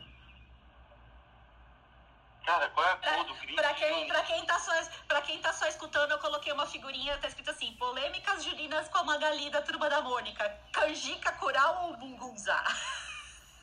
Cara, 2.44 2.68
qual 2.70 2.86
é 2.86 2.92
a 2.92 2.96
cor 2.96 3.24
do 3.26 3.34
Grinch? 3.34 3.54
Pra 3.54 3.74
quem, 3.74 4.08
pra, 4.08 4.22
quem 4.22 4.44
tá 4.46 4.58
só, 4.58 4.72
pra 5.06 5.22
quem 5.22 5.38
tá 5.40 5.52
só 5.52 5.66
escutando, 5.66 6.12
eu 6.12 6.18
coloquei 6.18 6.52
uma 6.52 6.66
figurinha, 6.66 7.18
tá 7.18 7.28
escrito 7.28 7.50
assim: 7.50 7.72
polêmicas 7.76 8.42
julinas 8.44 8.88
com 8.88 8.98
a 8.98 9.04
Magali 9.04 9.50
da 9.50 9.62
turma 9.62 9.88
da 9.88 10.00
Mônica. 10.00 10.48
Canjica, 10.72 11.32
Cural 11.32 11.84
ou 11.84 11.96
Bungunzá? 11.96 12.64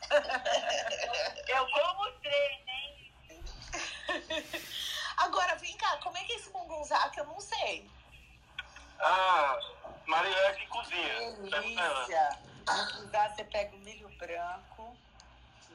Eu 1.48 1.68
como 1.70 2.12
três, 2.22 2.62
hein? 2.68 3.44
Agora, 5.18 5.56
vem 5.56 5.76
cá, 5.78 5.98
como 5.98 6.18
é 6.18 6.24
que 6.24 6.34
é 6.34 6.36
esse 6.36 6.50
mungunzá 6.52 7.10
que 7.10 7.20
eu 7.20 7.26
não 7.26 7.40
sei? 7.42 7.90
Ah, 9.00 9.60
Maria 10.06 10.54
que 10.54 10.68
cozinha. 10.68 11.32
Delícia! 11.50 12.40
Usar, 13.02 13.30
você 13.30 13.44
pega 13.46 13.76
o 13.76 13.80
milho 13.80 14.10
branco 14.18 14.77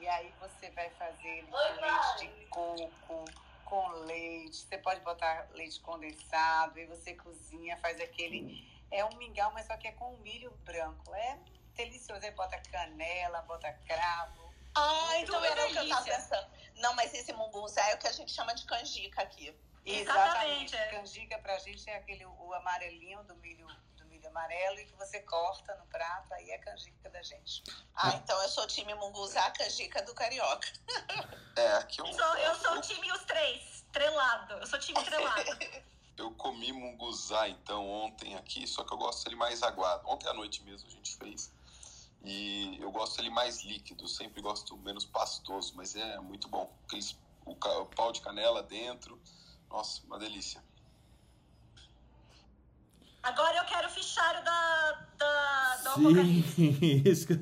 e 0.03 0.09
aí 0.09 0.33
você 0.37 0.69
vai 0.71 0.89
fazer 0.91 1.27
ele 1.27 1.47
com 1.47 1.57
leite 1.57 2.27
de 2.27 2.45
coco, 2.47 3.25
com 3.63 3.87
leite. 4.05 4.57
Você 4.57 4.77
pode 4.77 4.99
botar 4.99 5.47
leite 5.53 5.79
condensado 5.79 6.77
e 6.77 6.85
você 6.85 7.13
cozinha, 7.15 7.77
faz 7.77 8.01
aquele. 8.01 8.69
É 8.91 9.05
um 9.05 9.15
mingau, 9.15 9.51
mas 9.53 9.65
só 9.65 9.77
que 9.77 9.87
é 9.87 9.93
com 9.93 10.17
milho 10.17 10.51
branco. 10.65 11.15
É 11.15 11.39
delicioso. 11.75 12.25
Aí 12.25 12.31
bota 12.31 12.61
canela, 12.69 13.43
bota 13.43 13.71
cravo. 13.87 14.53
Ah, 14.75 15.19
então 15.19 15.41
era 15.41 15.67
o 15.67 15.69
que 15.69 15.77
eu 15.77 15.87
tava 15.87 16.03
pensando. 16.03 16.47
Não, 16.75 16.93
mas 16.95 17.13
esse 17.13 17.31
mungunzá 17.31 17.89
é 17.89 17.95
o 17.95 17.97
que 17.97 18.07
a 18.07 18.11
gente 18.11 18.31
chama 18.33 18.53
de 18.53 18.65
canjica 18.65 19.21
aqui. 19.21 19.55
Exatamente, 19.85 20.75
é. 20.75 20.87
Canjica 20.87 21.39
pra 21.39 21.57
gente 21.59 21.89
é 21.89 21.95
aquele 21.95 22.25
o 22.25 22.53
amarelinho 22.53 23.23
do 23.23 23.35
milho, 23.37 23.67
do 23.67 23.73
milho 23.73 23.92
amarelo 24.33 24.79
e 24.79 24.85
que 24.85 24.95
você 24.95 25.19
corta 25.21 25.75
no 25.75 25.85
prato, 25.85 26.33
aí 26.33 26.49
é 26.49 26.57
canjica 26.57 27.09
da 27.09 27.21
gente. 27.21 27.63
Ah, 27.95 28.15
então 28.15 28.41
eu 28.41 28.49
sou 28.49 28.65
time 28.65 28.93
mungunzá, 28.95 29.51
canjica 29.51 30.01
do 30.01 30.13
carioca. 30.13 30.67
É, 31.55 31.73
aqui 31.73 32.01
eu, 32.01 32.07
sou, 32.07 32.35
eu 32.37 32.55
sou 32.55 32.77
o 32.77 32.81
time 32.81 33.11
os 33.11 33.23
três, 33.25 33.75
estrelado. 33.75 34.55
Eu 34.55 34.65
sou 34.65 34.79
time 34.79 34.99
estrelado. 34.99 35.51
eu 36.17 36.31
comi 36.31 36.73
munguzá 36.73 37.47
então 37.47 37.87
ontem 37.87 38.35
aqui, 38.35 38.65
só 38.65 38.83
que 38.83 38.91
eu 38.91 38.97
gosto 38.97 39.23
dele 39.23 39.35
mais 39.35 39.61
aguado. 39.61 40.01
Ontem 40.09 40.27
à 40.27 40.33
noite 40.33 40.63
mesmo 40.63 40.87
a 40.87 40.91
gente 40.91 41.15
fez. 41.15 41.53
E 42.23 42.75
eu 42.81 42.91
gosto 42.91 43.17
dele 43.17 43.29
mais 43.29 43.61
líquido, 43.61 44.07
sempre 44.07 44.41
gosto 44.41 44.75
menos 44.77 45.05
pastoso, 45.05 45.75
mas 45.75 45.95
é 45.95 46.19
muito 46.21 46.47
bom. 46.47 46.75
Aqueles, 46.87 47.15
o, 47.45 47.51
o 47.51 47.85
pau 47.85 48.11
de 48.11 48.21
canela 48.21 48.63
dentro, 48.63 49.21
nossa, 49.69 50.01
uma 50.07 50.17
delícia. 50.17 50.63
Agora 53.23 53.57
eu 53.57 53.63
quero 53.65 53.87
o 53.87 53.91
fichário 53.91 54.43
da, 54.43 55.05
da, 55.17 55.75
do. 55.77 55.93
Sim, 56.03 56.43
isso 57.05 57.25
que, 57.27 57.33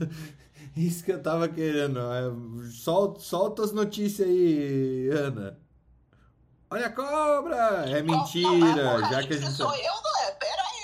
isso 0.79 1.03
que 1.03 1.11
eu 1.11 1.21
tava 1.21 1.49
querendo. 1.49 1.99
É, 1.99 2.71
Solta, 2.71 3.19
solta 3.19 3.63
as 3.63 3.71
notícias 3.71 4.27
aí, 4.27 5.09
Ana. 5.09 5.59
Olha 6.69 6.85
a 6.87 6.91
cobra! 6.91 7.89
É 7.89 8.01
mentira, 8.01 8.99
Não, 8.99 9.09
já 9.09 9.23
que 9.23 9.33
a 9.33 9.37
gente. 9.37 9.51
sou 9.51 9.75
eu, 9.75 9.93
não 10.01 10.19
é? 10.23 10.31
Pera 10.31 10.61
aí. 10.61 10.81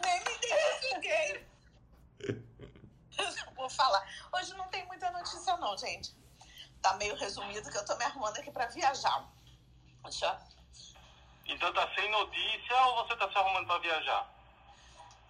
Nem 0.02 0.20
me 0.24 0.30
identifiquei. 0.38 1.46
Vou 3.54 3.68
falar. 3.68 4.02
Hoje 4.32 4.54
não 4.54 4.66
tem 4.68 4.86
muita 4.86 5.10
notícia 5.10 5.56
não, 5.58 5.76
gente. 5.76 6.16
Tá 6.80 6.96
meio 6.96 7.14
resumido 7.16 7.68
que 7.68 7.76
eu 7.76 7.84
tô 7.84 7.96
me 7.96 8.04
arrumando 8.04 8.36
aqui 8.38 8.50
pra 8.50 8.66
viajar. 8.66 9.28
Deixa 10.04 10.26
eu... 10.26 10.55
Então 11.48 11.72
tá 11.72 11.92
sem 11.94 12.10
notícia 12.10 12.86
ou 12.86 12.96
você 12.96 13.16
tá 13.16 13.30
se 13.30 13.38
arrumando 13.38 13.66
pra 13.66 13.78
viajar? 13.78 14.28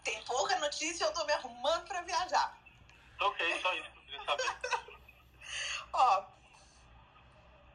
Tem 0.03 0.23
pouca 0.23 0.59
notícia 0.59 1.05
e 1.05 1.07
eu 1.07 1.13
tô 1.13 1.25
me 1.25 1.33
arrumando 1.33 1.87
pra 1.87 2.03
viajar. 2.03 2.59
Ok, 3.21 3.61
só 3.61 3.75
isso 3.75 3.91
que 3.91 3.99
eu 3.99 4.03
queria 4.03 4.25
saber. 4.25 5.01
Ó, 5.93 6.25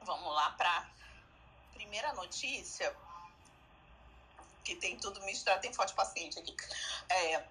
vamos 0.01 0.33
lá 0.33 0.51
para 0.51 0.89
primeira 1.73 2.13
notícia, 2.13 2.95
que 4.63 4.75
tem 4.75 4.97
tudo 4.97 5.21
misturado, 5.21 5.61
tem 5.61 5.73
forte 5.73 5.93
paciente 5.93 6.39
aqui. 6.39 6.55
É, 7.09 7.45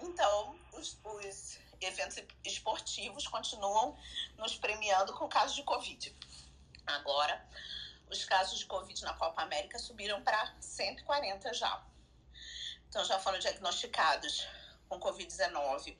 então, 0.00 0.58
os, 0.72 0.98
os 1.04 1.58
eventos 1.80 2.22
esportivos 2.44 3.26
continuam 3.26 3.96
nos 4.36 4.56
premiando 4.56 5.14
com 5.14 5.28
casos 5.28 5.56
de 5.56 5.62
Covid. 5.62 6.14
Agora, 6.86 7.46
os 8.10 8.24
casos 8.24 8.58
de 8.58 8.66
Covid 8.66 9.02
na 9.04 9.14
Copa 9.14 9.42
América 9.42 9.78
subiram 9.78 10.22
para 10.22 10.54
140 10.60 11.52
já. 11.54 11.84
Então, 12.88 13.04
já 13.04 13.18
foram 13.18 13.38
diagnosticados 13.38 14.46
com 14.88 14.98
Covid-19 14.98 15.96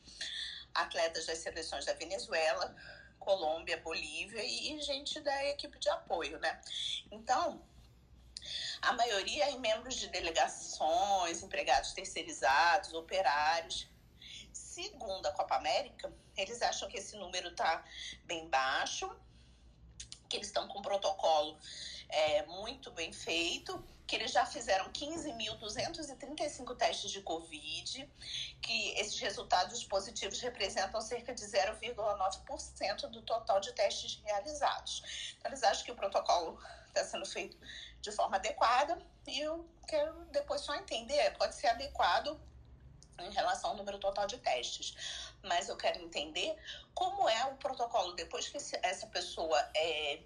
atletas 0.74 1.26
das 1.26 1.38
seleções 1.38 1.84
da 1.84 1.92
Venezuela, 1.94 2.74
Colômbia, 3.18 3.76
Bolívia 3.78 4.42
e 4.42 4.80
gente 4.80 5.20
da 5.20 5.44
equipe 5.46 5.78
de 5.78 5.88
apoio, 5.90 6.38
né? 6.38 6.60
Então, 7.10 7.62
a 8.80 8.92
maioria 8.92 9.50
é 9.50 9.58
membros 9.58 9.96
de 9.96 10.08
delegações, 10.08 11.42
empregados 11.42 11.92
terceirizados, 11.92 12.94
operários. 12.94 13.88
Segundo 14.52 15.26
a 15.26 15.32
Copa 15.32 15.56
América, 15.56 16.12
eles 16.36 16.62
acham 16.62 16.88
que 16.88 16.98
esse 16.98 17.16
número 17.16 17.48
está 17.48 17.84
bem 18.24 18.48
baixo, 18.48 19.10
que 20.28 20.36
eles 20.36 20.48
estão 20.48 20.68
com 20.68 20.80
protocolo 20.80 21.58
é, 22.08 22.44
muito 22.46 22.90
bem 22.90 23.12
feito, 23.12 23.84
que 24.06 24.16
eles 24.16 24.32
já 24.32 24.46
fizeram 24.46 24.90
15.235 24.90 26.76
testes 26.76 27.10
de 27.10 27.20
Covid, 27.20 28.10
que 28.62 28.90
esses 28.92 29.18
resultados 29.20 29.84
positivos 29.84 30.40
representam 30.40 31.00
cerca 31.00 31.34
de 31.34 31.42
0,9% 31.44 33.06
do 33.08 33.20
total 33.22 33.60
de 33.60 33.72
testes 33.72 34.20
realizados. 34.24 35.34
Então, 35.38 35.50
eles 35.50 35.62
acham 35.62 35.84
que 35.84 35.92
o 35.92 35.96
protocolo 35.96 36.58
está 36.86 37.04
sendo 37.04 37.26
feito 37.26 37.58
de 38.00 38.10
forma 38.12 38.36
adequada 38.36 38.98
e 39.26 39.40
eu 39.40 39.68
quero 39.86 40.24
depois 40.32 40.62
só 40.62 40.74
entender, 40.74 41.30
pode 41.36 41.54
ser 41.54 41.66
adequado 41.66 42.40
em 43.20 43.30
relação 43.32 43.70
ao 43.70 43.76
número 43.76 43.98
total 43.98 44.26
de 44.26 44.38
testes. 44.38 45.28
Mas 45.42 45.68
eu 45.68 45.76
quero 45.76 46.00
entender 46.00 46.56
como 46.94 47.28
é 47.28 47.44
o 47.46 47.56
protocolo 47.56 48.12
depois 48.14 48.48
que 48.48 48.56
essa 48.56 49.06
pessoa 49.08 49.58
é 49.74 50.20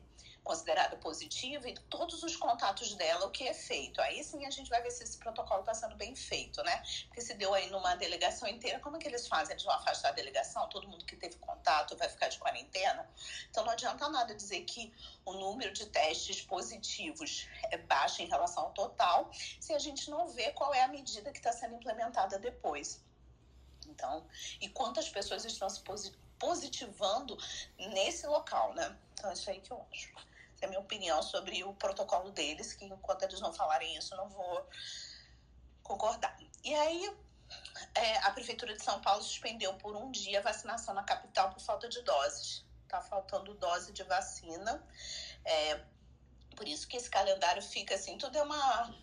considerada 0.44 0.96
positiva 0.96 1.68
e 1.68 1.74
todos 1.88 2.22
os 2.22 2.36
contatos 2.36 2.94
dela, 2.94 3.26
o 3.26 3.30
que 3.30 3.46
é 3.46 3.54
feito. 3.54 4.00
Aí 4.00 4.22
sim 4.24 4.44
a 4.44 4.50
gente 4.50 4.68
vai 4.68 4.82
ver 4.82 4.90
se 4.90 5.04
esse 5.04 5.16
protocolo 5.18 5.60
está 5.60 5.72
sendo 5.72 5.96
bem 5.96 6.16
feito, 6.16 6.62
né? 6.64 6.82
Porque 7.06 7.20
se 7.20 7.34
deu 7.34 7.54
aí 7.54 7.70
numa 7.70 7.94
delegação 7.94 8.48
inteira, 8.48 8.80
como 8.80 8.96
é 8.96 8.98
que 8.98 9.06
eles 9.06 9.28
fazem? 9.28 9.52
Eles 9.52 9.64
vão 9.64 9.74
afastar 9.74 10.08
a 10.08 10.12
delegação? 10.12 10.68
Todo 10.68 10.88
mundo 10.88 11.04
que 11.04 11.16
teve 11.16 11.36
contato 11.36 11.96
vai 11.96 12.08
ficar 12.08 12.28
de 12.28 12.38
quarentena? 12.38 13.08
Então 13.50 13.64
não 13.64 13.72
adianta 13.72 14.08
nada 14.08 14.34
dizer 14.34 14.62
que 14.64 14.92
o 15.24 15.32
número 15.32 15.72
de 15.72 15.86
testes 15.86 16.42
positivos 16.42 17.48
é 17.70 17.78
baixo 17.78 18.22
em 18.22 18.26
relação 18.26 18.64
ao 18.64 18.72
total, 18.72 19.30
se 19.60 19.72
a 19.72 19.78
gente 19.78 20.10
não 20.10 20.28
vê 20.28 20.50
qual 20.52 20.74
é 20.74 20.82
a 20.82 20.88
medida 20.88 21.30
que 21.30 21.38
está 21.38 21.52
sendo 21.52 21.76
implementada 21.76 22.38
depois. 22.38 23.00
Então, 23.88 24.26
e 24.60 24.68
quantas 24.68 25.08
pessoas 25.08 25.44
estão 25.44 25.68
se 25.68 25.82
positivando 26.38 27.36
nesse 27.76 28.26
local, 28.26 28.74
né? 28.74 28.96
Então, 29.12 29.30
é 29.30 29.34
isso 29.34 29.50
aí 29.50 29.60
que 29.60 29.70
eu 29.70 29.86
acho 29.92 30.31
a 30.64 30.68
minha 30.68 30.80
opinião 30.80 31.22
sobre 31.22 31.62
o 31.64 31.74
protocolo 31.74 32.30
deles, 32.30 32.72
que 32.72 32.84
enquanto 32.84 33.22
eles 33.22 33.40
não 33.40 33.52
falarem 33.52 33.96
isso, 33.96 34.16
não 34.16 34.28
vou 34.28 34.66
concordar. 35.82 36.36
E 36.64 36.74
aí, 36.74 37.16
é, 37.94 38.18
a 38.18 38.30
Prefeitura 38.30 38.74
de 38.74 38.82
São 38.82 39.00
Paulo 39.00 39.22
suspendeu 39.22 39.74
por 39.74 39.96
um 39.96 40.10
dia 40.10 40.38
a 40.38 40.42
vacinação 40.42 40.94
na 40.94 41.02
capital 41.02 41.50
por 41.50 41.60
falta 41.60 41.88
de 41.88 42.02
doses. 42.02 42.64
Tá 42.88 43.00
faltando 43.00 43.54
dose 43.54 43.92
de 43.92 44.02
vacina. 44.04 44.82
É, 45.44 45.80
por 46.56 46.68
isso 46.68 46.86
que 46.86 46.96
esse 46.96 47.10
calendário 47.10 47.62
fica 47.62 47.94
assim, 47.94 48.16
tudo 48.18 48.36
é 48.36 48.42
uma 48.42 48.94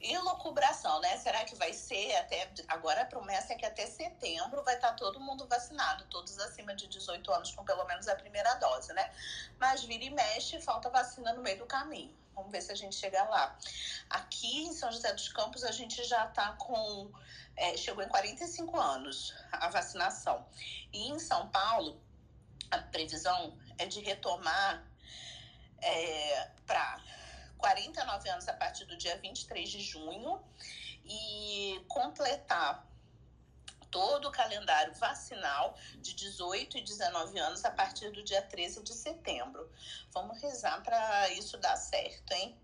elucubração, 0.00 1.00
né? 1.00 1.16
Será 1.18 1.44
que 1.44 1.54
vai 1.56 1.72
ser 1.72 2.14
até. 2.16 2.50
Agora 2.68 3.02
a 3.02 3.04
promessa 3.04 3.52
é 3.52 3.56
que 3.56 3.66
até 3.66 3.86
setembro 3.86 4.62
vai 4.62 4.76
estar 4.76 4.92
todo 4.94 5.20
mundo 5.20 5.46
vacinado, 5.46 6.04
todos 6.04 6.38
acima 6.38 6.74
de 6.74 6.86
18 6.86 7.32
anos 7.32 7.50
com 7.52 7.64
pelo 7.64 7.84
menos 7.84 8.06
a 8.08 8.14
primeira 8.14 8.54
dose, 8.54 8.92
né? 8.92 9.12
Mas 9.58 9.84
vira 9.84 10.04
e 10.04 10.10
mexe, 10.10 10.60
falta 10.60 10.88
vacina 10.90 11.32
no 11.32 11.42
meio 11.42 11.58
do 11.58 11.66
caminho. 11.66 12.16
Vamos 12.34 12.52
ver 12.52 12.62
se 12.62 12.70
a 12.70 12.76
gente 12.76 12.94
chega 12.94 13.24
lá. 13.24 13.58
Aqui 14.08 14.66
em 14.66 14.72
São 14.72 14.92
José 14.92 15.12
dos 15.12 15.28
Campos, 15.28 15.64
a 15.64 15.72
gente 15.72 16.04
já 16.04 16.26
está 16.26 16.52
com. 16.52 17.10
É, 17.56 17.76
chegou 17.76 18.04
em 18.04 18.08
45 18.08 18.78
anos 18.78 19.34
a 19.50 19.68
vacinação. 19.68 20.46
E 20.92 21.08
em 21.08 21.18
São 21.18 21.48
Paulo, 21.48 22.00
a 22.70 22.78
previsão 22.78 23.58
é 23.76 23.86
de 23.86 24.00
retomar 24.00 24.84
é, 25.82 26.50
para 26.64 27.00
49 27.58 28.28
anos 28.30 28.48
a 28.48 28.52
partir 28.52 28.84
do 28.86 28.96
dia 28.96 29.16
23 29.18 29.68
de 29.68 29.80
junho 29.80 30.40
e 31.04 31.84
completar 31.88 32.86
todo 33.90 34.28
o 34.28 34.32
calendário 34.32 34.94
vacinal 34.94 35.76
de 35.96 36.14
18 36.14 36.78
e 36.78 36.82
19 36.82 37.38
anos 37.38 37.64
a 37.64 37.70
partir 37.70 38.10
do 38.10 38.22
dia 38.22 38.42
13 38.42 38.82
de 38.82 38.92
setembro. 38.92 39.70
Vamos 40.12 40.40
rezar 40.40 40.82
para 40.82 41.30
isso 41.30 41.56
dar 41.58 41.76
certo, 41.76 42.32
hein? 42.32 42.58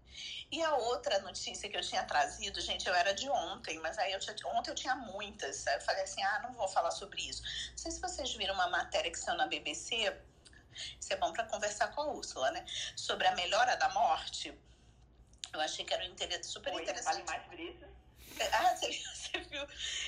E 0.51 0.63
a 0.63 0.77
outra 0.77 1.19
notícia 1.21 1.69
que 1.69 1.77
eu 1.77 1.81
tinha 1.81 2.05
trazido, 2.05 2.61
gente, 2.61 2.87
eu 2.87 2.95
era 2.95 3.13
de 3.13 3.29
ontem, 3.29 3.79
mas 3.81 3.99
aí 3.99 4.13
eu 4.13 4.21
tinha, 4.21 4.37
ontem 4.55 4.71
eu 4.71 4.75
tinha 4.75 4.95
muitas. 4.95 5.67
Aí 5.67 5.75
eu 5.77 5.81
falei 5.81 6.05
assim: 6.05 6.23
ah, 6.23 6.41
não 6.45 6.53
vou 6.53 6.69
falar 6.69 6.93
sobre 6.93 7.21
isso. 7.23 7.43
Não 7.71 7.79
sei 7.79 7.91
se 7.91 8.01
vocês 8.01 8.33
viram 8.35 8.55
uma 8.55 8.69
matéria 8.69 9.11
que 9.11 9.19
saiu 9.19 9.37
na 9.37 9.47
BBC. 9.47 10.17
Isso 11.01 11.13
é 11.13 11.17
bom 11.17 11.33
para 11.33 11.45
conversar 11.45 11.89
com 11.89 12.03
a 12.03 12.13
Úrsula, 12.13 12.51
né? 12.53 12.65
Sobre 12.97 13.27
a 13.27 13.35
melhora 13.35 13.77
da 13.77 13.89
morte. 13.89 14.57
Eu 15.55 15.61
achei 15.61 15.85
que 15.85 15.95
era 15.95 16.05
um 16.05 16.43
super 16.43 16.75
Oi, 16.75 16.83
interessante. 16.83 17.25
Fale 17.25 17.25
mais 17.25 17.43
sobre 17.45 17.63
isso. 17.63 17.85
Ah, 18.53 18.75
você, 18.75 18.93
você, 18.93 19.39
viu? 19.39 19.67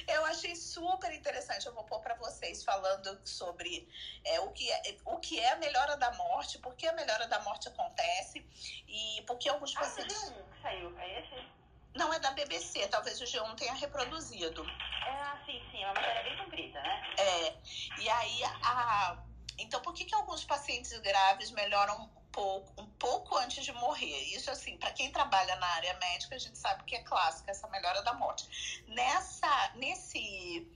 Eu 0.08 0.26
achei 0.26 0.56
super 0.56 1.12
interessante. 1.12 1.66
Eu 1.66 1.72
vou 1.72 1.84
pôr 1.84 2.00
para 2.00 2.16
vocês 2.16 2.64
falando 2.64 3.20
sobre 3.24 3.88
é, 4.24 4.40
o, 4.40 4.50
que 4.50 4.70
é, 4.70 4.96
o 5.04 5.18
que 5.18 5.38
é 5.38 5.52
a 5.52 5.56
melhora 5.56 5.96
da 5.96 6.12
morte, 6.14 6.58
por 6.58 6.74
que 6.74 6.88
a 6.88 6.92
melhora 6.92 7.28
da 7.28 7.40
morte 7.42 7.68
acontece 7.68 8.44
e 8.88 9.22
por 9.22 9.38
que 9.38 9.48
alguns 9.48 9.74
ah, 9.76 9.80
pacientes. 9.80 10.32
Ah, 10.32 10.62
saiu. 10.62 10.98
É 10.98 11.20
esse? 11.20 11.46
Não, 11.94 12.12
é 12.12 12.18
da 12.18 12.32
BBC, 12.32 12.86
talvez 12.88 13.20
o 13.20 13.24
G1 13.24 13.54
tenha 13.54 13.72
reproduzido. 13.72 14.66
Ah, 15.08 15.40
sim, 15.46 15.62
sim, 15.70 15.82
é 15.82 15.86
uma 15.86 15.94
matéria 15.94 16.24
bem 16.24 16.36
comprida, 16.36 16.82
né? 16.82 17.14
É. 17.16 17.56
E 18.00 18.08
aí, 18.08 18.44
a... 18.44 19.22
então 19.56 19.80
por 19.80 19.94
que, 19.94 20.04
que 20.04 20.14
alguns 20.14 20.44
pacientes 20.44 20.92
graves 20.98 21.52
melhoram 21.52 22.10
pouco, 22.36 22.82
um 22.82 22.86
pouco 22.98 23.34
antes 23.38 23.64
de 23.64 23.72
morrer. 23.72 24.24
Isso, 24.36 24.50
assim, 24.50 24.76
para 24.76 24.90
quem 24.90 25.10
trabalha 25.10 25.56
na 25.56 25.66
área 25.68 25.98
médica, 25.98 26.36
a 26.36 26.38
gente 26.38 26.58
sabe 26.58 26.84
que 26.84 26.94
é 26.94 27.02
clássica 27.02 27.50
essa 27.50 27.66
melhora 27.68 28.02
da 28.02 28.12
morte. 28.12 28.84
Nessa, 28.88 29.72
nesse 29.76 30.70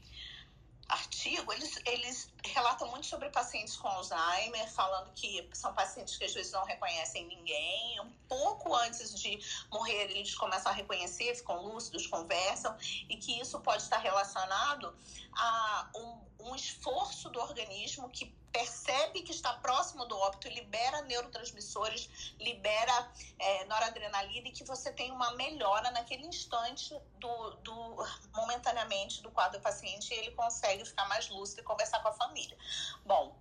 artigo, 0.89 1.53
eles, 1.53 1.79
eles 1.85 2.33
relatam 2.43 2.89
muito 2.89 3.07
sobre 3.07 3.29
pacientes 3.29 3.77
com 3.77 3.87
Alzheimer, 3.89 4.69
falando 4.73 5.13
que 5.13 5.49
são 5.53 5.75
pacientes 5.75 6.17
que 6.17 6.25
às 6.25 6.33
vezes 6.33 6.51
não 6.51 6.65
reconhecem 6.65 7.27
ninguém. 7.27 8.01
Um 8.01 8.11
pouco 8.27 8.75
antes 8.75 9.15
de 9.21 9.39
morrer, 9.71 10.11
eles 10.11 10.35
começam 10.35 10.73
a 10.73 10.75
reconhecer, 10.75 11.35
ficam 11.35 11.63
lúcidos, 11.63 12.07
conversam, 12.07 12.75
e 13.09 13.19
que 13.19 13.39
isso 13.39 13.61
pode 13.61 13.83
estar 13.83 13.99
relacionado 13.99 14.97
a 15.37 15.91
um, 15.95 16.30
um 16.45 16.55
esforço 16.55 17.29
do 17.31 17.41
organismo 17.41 18.09
que 18.11 18.35
percebe 18.53 19.23
que 19.23 19.31
está 19.31 19.53
próximo 19.55 20.05
do 20.07 20.17
óbito, 20.19 20.49
libera 20.49 21.03
neurotransmissores, 21.03 22.35
libera 22.39 23.13
é, 23.39 23.65
noradrenalina 23.67 24.49
e 24.49 24.53
que 24.53 24.65
você 24.65 24.93
tem 24.93 25.11
uma 25.13 25.33
melhora 25.35 25.91
naquele 25.93 26.27
instante 26.27 26.99
do, 27.19 27.51
do 27.63 28.07
momentaneamente 28.35 29.23
do 29.23 29.31
quadro 29.31 29.59
do 29.59 29.63
paciente 29.63 30.13
e 30.13 30.19
ele 30.19 30.33
consegue 30.33 30.85
ficar 30.85 31.09
mais 31.09 31.29
lúcido 31.29 31.61
e 31.61 31.65
conversar 31.65 32.01
com 32.01 32.09
a 32.09 32.13
família. 32.13 32.57
Bom, 33.05 33.37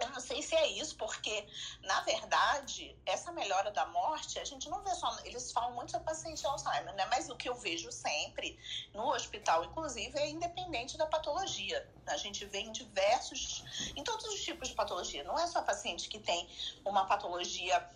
eu 0.00 0.10
não 0.10 0.20
sei 0.20 0.42
se 0.42 0.54
é 0.56 0.66
isso, 0.66 0.96
porque, 0.96 1.46
na 1.82 2.00
verdade, 2.00 2.96
essa 3.06 3.30
melhora 3.30 3.70
da 3.70 3.86
morte, 3.86 4.38
a 4.40 4.44
gente 4.44 4.68
não 4.68 4.82
vê 4.82 4.92
só. 4.94 5.16
Eles 5.24 5.52
falam 5.52 5.72
muito 5.72 5.92
sobre 5.92 6.06
paciente 6.06 6.44
Alzheimer, 6.46 6.94
né? 6.94 7.06
Mas 7.06 7.30
o 7.30 7.36
que 7.36 7.48
eu 7.48 7.54
vejo 7.54 7.92
sempre 7.92 8.58
no 8.92 9.08
hospital, 9.12 9.64
inclusive, 9.64 10.18
é 10.18 10.28
independente 10.28 10.98
da 10.98 11.06
patologia. 11.06 11.88
A 12.06 12.16
gente 12.16 12.44
vê 12.46 12.58
em 12.58 12.72
diversos. 12.72 13.64
em 13.94 14.02
todos 14.02 14.26
os 14.26 14.42
tipos 14.42 14.68
de 14.68 14.74
patologia. 14.74 15.22
Não 15.22 15.38
é 15.38 15.46
só 15.46 15.62
paciente 15.62 16.08
que 16.08 16.18
tem 16.18 16.48
uma 16.84 17.06
patologia 17.06 17.88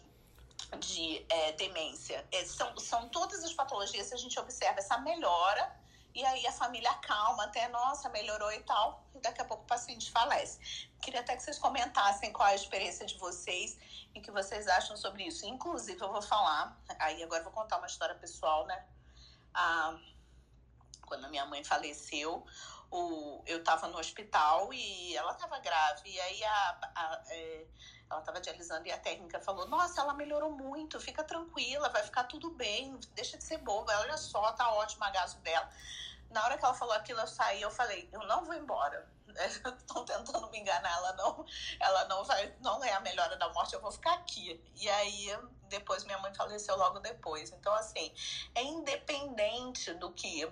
de 0.78 1.24
é, 1.28 1.52
demência. 1.52 2.24
É, 2.30 2.44
são, 2.44 2.76
são 2.78 3.08
todas 3.08 3.42
as 3.42 3.52
patologias 3.52 4.08
que 4.08 4.14
a 4.14 4.18
gente 4.18 4.38
observa 4.38 4.78
essa 4.78 4.98
melhora 4.98 5.76
e 6.14 6.24
aí 6.24 6.46
a 6.46 6.52
família 6.52 6.92
calma 6.94 7.44
até, 7.44 7.68
nossa, 7.68 8.08
melhorou 8.08 8.50
e 8.52 8.60
tal, 8.60 9.06
e 9.14 9.20
daqui 9.20 9.40
a 9.40 9.44
pouco 9.44 9.64
o 9.64 9.66
paciente 9.66 10.10
falece. 10.10 10.58
Queria 11.00 11.20
até 11.20 11.36
que 11.36 11.42
vocês 11.42 11.58
comentassem 11.58 12.32
qual 12.32 12.48
é 12.48 12.52
a 12.52 12.56
experiência 12.56 13.06
de 13.06 13.16
vocês 13.18 13.78
e 14.14 14.18
o 14.18 14.22
que 14.22 14.30
vocês 14.30 14.66
acham 14.66 14.96
sobre 14.96 15.24
isso. 15.24 15.46
Inclusive, 15.46 16.00
eu 16.00 16.10
vou 16.10 16.22
falar, 16.22 16.76
aí 16.98 17.22
agora 17.22 17.40
eu 17.40 17.44
vou 17.44 17.52
contar 17.52 17.78
uma 17.78 17.86
história 17.86 18.14
pessoal, 18.14 18.66
né? 18.66 18.84
Ah, 19.54 19.96
quando 21.06 21.24
a 21.24 21.28
minha 21.28 21.46
mãe 21.46 21.62
faleceu, 21.64 22.44
o, 22.90 23.42
eu 23.46 23.58
estava 23.58 23.88
no 23.88 23.98
hospital 23.98 24.72
e 24.72 25.16
ela 25.16 25.32
estava 25.32 25.58
grave. 25.58 26.10
E 26.10 26.20
aí 26.20 26.44
a, 26.44 26.78
a, 26.94 27.22
é, 27.28 27.66
ela 28.10 28.20
estava 28.20 28.40
dialisando 28.40 28.86
e 28.86 28.92
a 28.92 28.98
técnica 28.98 29.40
falou: 29.40 29.66
Nossa, 29.68 30.00
ela 30.00 30.14
melhorou 30.14 30.50
muito, 30.50 31.00
fica 31.00 31.22
tranquila, 31.22 31.88
vai 31.90 32.02
ficar 32.02 32.24
tudo 32.24 32.50
bem, 32.50 32.98
deixa 33.14 33.36
de 33.36 33.44
ser 33.44 33.58
boba, 33.58 33.92
olha 34.00 34.16
só, 34.16 34.52
tá 34.52 34.72
ótimo 34.72 35.04
a 35.04 35.10
gaso 35.10 35.38
dela. 35.40 35.68
Na 36.30 36.44
hora 36.44 36.58
que 36.58 36.64
ela 36.64 36.74
falou 36.74 36.94
aquilo, 36.94 37.20
eu 37.20 37.26
saí, 37.26 37.62
eu 37.62 37.70
falei: 37.70 38.08
Eu 38.12 38.20
não 38.26 38.44
vou 38.44 38.54
embora. 38.54 39.08
Estão 39.38 40.04
tentando 40.04 40.50
me 40.50 40.58
enganar, 40.58 40.90
ela 40.90 41.12
não, 41.14 41.44
ela 41.80 42.04
não 42.06 42.24
vai, 42.24 42.54
não 42.60 42.82
é 42.82 42.92
a 42.92 43.00
melhora 43.00 43.36
da 43.36 43.48
morte, 43.50 43.74
eu 43.74 43.80
vou 43.80 43.92
ficar 43.92 44.14
aqui. 44.14 44.62
E 44.74 44.88
aí 44.88 45.38
depois 45.68 46.04
minha 46.04 46.18
mãe 46.18 46.34
faleceu 46.34 46.76
logo 46.76 46.98
depois. 47.00 47.52
Então, 47.52 47.72
assim, 47.74 48.12
é 48.54 48.62
independente 48.62 49.92
do 49.94 50.10
que 50.12 50.50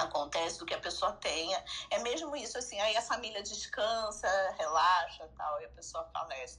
acontece, 0.00 0.58
do 0.58 0.66
que 0.66 0.74
a 0.74 0.80
pessoa 0.80 1.12
tenha. 1.12 1.62
É 1.90 1.98
mesmo 2.00 2.34
isso, 2.36 2.58
assim, 2.58 2.78
aí 2.80 2.96
a 2.96 3.02
família 3.02 3.42
descansa, 3.42 4.28
relaxa 4.58 5.28
tal, 5.36 5.60
e 5.60 5.64
a 5.64 5.68
pessoa 5.70 6.04
falece. 6.12 6.58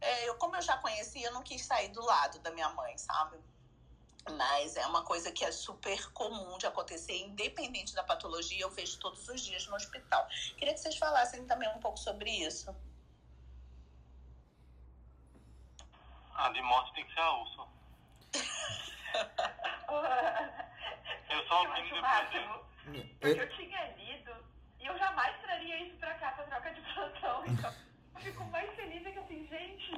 É, 0.00 0.28
eu, 0.28 0.36
como 0.36 0.56
eu 0.56 0.62
já 0.62 0.76
conhecia, 0.78 1.28
eu 1.28 1.32
não 1.32 1.42
quis 1.42 1.64
sair 1.64 1.88
do 1.88 2.04
lado 2.04 2.38
da 2.40 2.50
minha 2.50 2.68
mãe, 2.70 2.96
sabe? 2.98 3.38
Mas 4.36 4.76
é 4.76 4.86
uma 4.86 5.02
coisa 5.02 5.30
que 5.30 5.44
é 5.44 5.52
super 5.52 6.10
comum 6.12 6.56
de 6.58 6.66
acontecer, 6.66 7.16
independente 7.16 7.94
da 7.94 8.02
patologia, 8.02 8.62
eu 8.62 8.70
vejo 8.70 8.98
todos 8.98 9.28
os 9.28 9.42
dias 9.42 9.66
no 9.66 9.76
hospital. 9.76 10.26
Queria 10.56 10.74
que 10.74 10.80
vocês 10.80 10.96
falassem 10.96 11.46
também 11.46 11.68
um 11.68 11.80
pouco 11.80 11.98
sobre 11.98 12.30
isso. 12.30 12.74
Ah, 16.34 16.50
de 16.50 16.62
morte 16.62 16.92
tem 16.94 17.06
que 17.06 17.14
ser 17.14 17.20
a 17.20 17.32
urso. 17.32 17.68
eu 21.34 21.46
só 21.48 21.64
eu 21.64 21.72
acho 21.72 22.00
máximo, 22.00 22.64
porque 23.20 23.40
eu 23.40 23.48
tinha 23.56 23.88
lido 23.96 24.32
e 24.78 24.86
eu 24.86 24.96
jamais 24.98 25.36
traria 25.42 25.84
isso 25.84 25.96
pra 25.96 26.14
cá 26.14 26.32
pra 26.32 26.44
troca 26.44 26.70
de 26.72 26.80
plantão. 26.80 27.44
Então 28.14 28.22
eu 28.26 28.32
fico 28.32 28.44
mais 28.44 28.72
feliz 28.76 29.04
é 29.04 29.10
que 29.10 29.18
assim, 29.18 29.46
gente, 29.48 29.96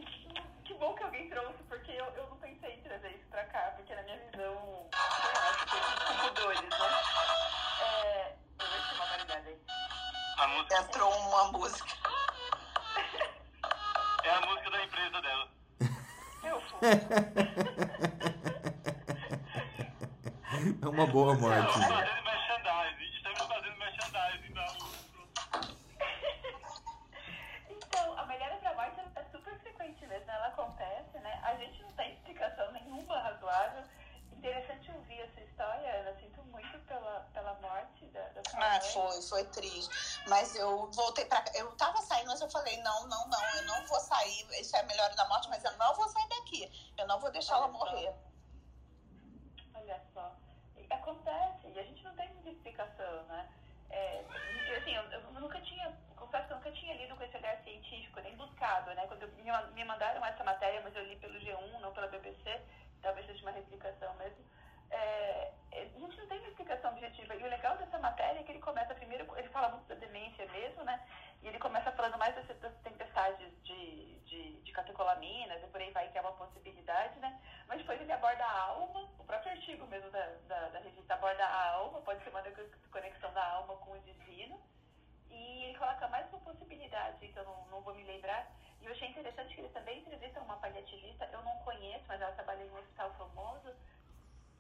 que 0.65 0.75
bom 0.75 0.95
que 0.95 1.03
alguém 1.03 1.29
trouxe, 1.29 1.63
porque 1.69 1.93
eu, 1.93 2.07
eu 2.07 2.27
não 2.29 2.37
pensei 2.39 2.75
em 2.75 2.81
trazer 2.81 3.11
isso 3.11 3.27
pra 3.31 3.45
cá, 3.45 3.75
porque 3.77 3.95
na 3.95 4.03
minha 4.03 4.19
visão, 4.31 4.89
sei 4.91 5.79
lá, 5.79 5.93
tipo 6.07 6.41
dores, 6.41 6.61
né? 6.63 6.69
É, 7.83 8.35
eu 8.59 8.67
vou 8.67 8.95
uma 8.95 9.07
variedade 9.07 9.49
aí. 9.49 9.61
A 10.39 10.49
música... 10.49 10.81
Entrou 10.81 11.15
uma 11.15 11.53
música. 11.53 11.93
É 14.25 14.31
a 14.31 14.41
música 14.41 14.71
da 14.71 14.85
empresa 14.85 15.21
dela. 15.21 15.49
Eu 16.43 16.61
fui. 16.63 16.81
É 20.83 20.89
uma 20.89 21.07
boa 21.07 21.35
morte. 21.35 21.79
Estamos 21.79 21.87
fazendo 21.87 22.23
merchandising. 22.25 23.17
Estamos 23.17 23.43
fazendo 23.47 23.77
merchandising 23.79 24.55
da 24.55 24.65
urso. 24.73 25.07
Então, 27.71 28.19
a 28.19 28.27
melhora 28.27 28.57
pra 28.57 28.75
morte 28.75 29.01
é 29.15 29.25
super 29.31 29.59
frequente 29.61 30.07
mesmo, 30.07 30.31
ela 30.31 30.47
acontece, 30.49 31.19
né? 31.19 31.41
A 31.45 31.55
gente 31.57 31.83
não 31.83 31.93
tem 31.93 32.13
explicação 32.13 32.73
nenhuma 32.73 33.19
razoável. 33.21 33.85
Interessante 34.33 34.91
ouvir 34.93 35.21
essa 35.21 35.41
história, 35.41 36.01
Ana. 36.01 36.15
Sinto 36.21 36.43
muito 36.45 36.79
pela, 36.81 37.21
pela 37.33 37.55
morte 37.55 38.07
da, 38.09 38.21
da 38.29 38.43
sua 38.51 38.61
Ah, 38.61 38.81
foi, 38.81 39.23
foi 39.23 39.45
triste. 39.47 39.91
Mas 40.29 40.55
eu 40.57 40.91
voltei 40.93 41.25
pra 41.25 41.41
cá. 41.43 41.51
Eu 41.55 41.71
tava 41.77 41.99
saindo, 42.03 42.27
mas 42.29 42.41
eu 42.41 42.51
falei: 42.51 42.77
não, 42.83 43.07
não, 43.09 43.29
não, 43.29 43.57
eu 43.57 43.63
não 43.67 43.87
vou 43.87 43.99
sair. 44.01 44.47
Isso 44.61 44.77
é 44.77 44.81
a 44.81 44.85
melhor 44.85 45.15
da 45.15 45.27
morte, 45.29 45.49
mas 45.49 45.65
eu 45.65 45.75
não 45.79 45.95
vou 45.95 46.09
sair 46.09 46.29
daqui. 46.29 46.93
Eu 46.99 47.07
não 47.07 47.19
vou 47.19 47.31
deixar 47.31 47.55
ela 47.55 47.67
Olha 47.67 47.73
só. 47.73 47.79
morrer. 47.79 48.15
Acontece, 51.07 51.69
e 51.73 51.79
a 51.79 51.85
gente 51.85 52.03
não 52.03 52.17
tem 52.17 52.29
explicação, 52.51 53.23
né? 53.29 53.49
É, 53.91 54.25
assim, 54.77 54.93
eu, 54.93 55.05
eu 55.05 55.41
nunca 55.41 55.61
tinha, 55.61 55.97
confesso 56.17 56.49
que 56.49 56.53
eu 56.53 56.57
nunca 56.57 56.73
tinha 56.73 56.97
lido 56.97 57.15
com 57.15 57.23
esse 57.23 57.37
olhar 57.37 57.57
científico, 57.63 58.19
nem 58.23 58.35
buscado, 58.35 58.93
né? 58.93 59.07
Quando 59.07 59.29
me, 59.37 59.53
me 59.75 59.85
mandaram 59.85 60.25
essa 60.27 60.43
matéria, 60.43 60.81
mas 60.83 60.97
eu 60.97 61.05
li 61.05 61.15
pelo 61.15 61.39
G1, 61.39 61.79
não 61.79 61.93
pela 61.93 62.09
BBC, 62.09 62.61
talvez 63.03 63.25
seja 63.25 63.41
uma 63.43 63.53
replicação 63.53 64.13
mesmo. 64.17 64.45
É, 64.91 65.53
a 65.75 65.85
gente 65.85 66.19
não 66.19 66.27
tem 66.27 66.41
uma 66.41 66.49
explicação 66.49 66.91
objetiva. 66.91 67.37
E 67.37 67.45
o 67.45 67.51
legal 67.51 67.77
dessa 67.77 67.99
matéria 68.01 68.41
é 68.41 68.43
que 68.43 68.51
ele 68.51 68.59
começa 68.59 68.93
primeiro, 68.93 69.33
ele 69.39 69.49
fala 69.51 69.69
muito 69.69 69.87
da 69.87 69.95
demência 69.95 70.45
mesmo, 70.47 70.83
né? 70.83 71.01
E 71.43 71.49
ele 71.49 71.59
começa 71.59 71.93
falando 71.93 72.19
mais 72.19 72.35
das, 72.35 72.47
tempestades 72.83 73.51
de, 73.63 74.19
de, 74.21 74.53
de 74.63 74.73
catecolaminas 74.73 75.63
e 75.63 75.67
por 75.69 75.81
aí 75.81 75.91
vai, 75.91 76.09
que 76.11 76.19
é 76.19 76.21
uma 76.21 76.33
possibilidade, 76.33 77.19
né? 77.19 77.41
Mas 77.69 77.79
depois 77.79 78.01
ele 78.01 78.13
aborda 78.13 78.45
a 78.45 78.61
alma, 78.63 79.09
o 79.19 79.25
próprio 79.25 79.53
artigo 79.53 79.87
mesmo 79.87 80.11
da, 80.11 80.27
da, 80.49 80.69
da 80.69 80.79
revista 80.81 81.15
aborda 81.15 81.45
a 81.45 81.71
alma, 81.73 82.01
pode 82.01 82.23
ser 82.23 82.31
uma 82.31 82.43
conexão 82.91 83.33
da 83.33 83.45
alma 83.53 83.77
com 83.77 83.93
o 83.93 84.01
divino. 84.01 84.61
E 85.31 85.65
ele 85.65 85.79
coloca 85.79 86.09
mais 86.09 86.27
uma 86.33 86.41
possibilidade 86.41 87.29
que 87.29 87.37
eu 87.37 87.45
não, 87.45 87.67
não 87.67 87.81
vou 87.83 87.95
me 87.95 88.05
lembrar. 88.05 88.51
E 88.81 88.87
eu 88.87 88.93
achei 88.93 89.09
interessante 89.09 89.55
que 89.55 89.61
ele 89.61 89.69
também 89.71 89.99
entrevista 89.99 90.41
uma 90.41 90.57
paliativista, 90.57 91.29
eu 91.33 91.43
não 91.43 91.57
conheço, 91.59 92.05
mas 92.09 92.21
ela 92.21 92.33
trabalha 92.33 92.63
em 92.63 92.71
um 92.71 92.79
hospital 92.79 93.13
famoso. 93.15 93.75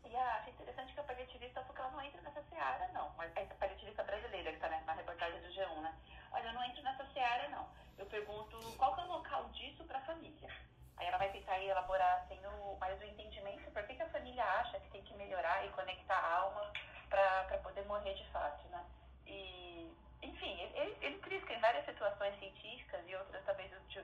E 0.05 0.16
ah, 0.16 0.37
achei 0.41 0.53
interessante 0.53 0.93
que 0.93 1.01
a 1.01 1.05
paliativista, 1.05 1.61
porque 1.62 1.81
ela 1.81 1.91
não 1.91 2.03
entra 2.03 2.20
nessa 2.22 2.43
seara, 2.43 2.89
não. 2.93 3.11
Mas 3.16 3.35
é 3.37 3.43
a 3.43 3.55
paliativista 3.55 4.03
brasileira 4.05 4.51
que 4.51 4.57
está 4.57 4.68
na, 4.68 4.81
na 4.83 4.93
reportagem 4.93 5.41
do 5.41 5.49
G1, 5.49 5.81
né? 5.81 5.95
Olha, 6.33 6.49
eu 6.49 6.53
não 6.53 6.64
entro 6.64 6.83
nessa 6.83 7.07
seara, 7.12 7.49
não. 7.49 7.68
Eu 7.99 8.07
pergunto 8.07 8.59
qual 8.77 8.95
que 8.95 9.01
é 9.01 9.05
o 9.05 9.09
local 9.09 9.45
disso 9.51 9.85
para 9.85 9.99
a 9.99 10.03
família. 10.03 10.51
Aí 10.97 11.07
ela 11.07 11.18
vai 11.18 11.31
tentar 11.31 11.59
elaborar 11.61 12.22
assim, 12.22 12.39
o, 12.47 12.77
mais 12.79 12.99
o 13.01 13.05
entendimento 13.05 13.70
por 13.77 13.87
que, 13.87 13.95
que 13.95 14.03
a 14.03 14.09
família 14.09 14.43
acha 14.43 14.81
que 14.81 14.89
tem 14.89 15.03
que 15.03 15.12
melhorar 15.14 15.66
e 15.66 15.68
conectar 15.70 16.16
a 16.16 16.37
alma 16.39 16.72
para 17.11 17.59
poder 17.62 17.85
morrer 17.85 18.14
de 18.14 18.24
fato, 18.31 18.66
né? 18.68 18.83
E, 19.27 19.93
enfim, 20.22 20.59
ele, 20.62 20.97
ele, 21.03 21.18
trisca 21.18 21.53
em 21.53 21.61
várias 21.61 21.85
situações 21.85 22.39
científicas 22.39 23.07
e 23.07 23.14
outras 23.14 23.45
talvez 23.45 23.70
de, 23.89 24.03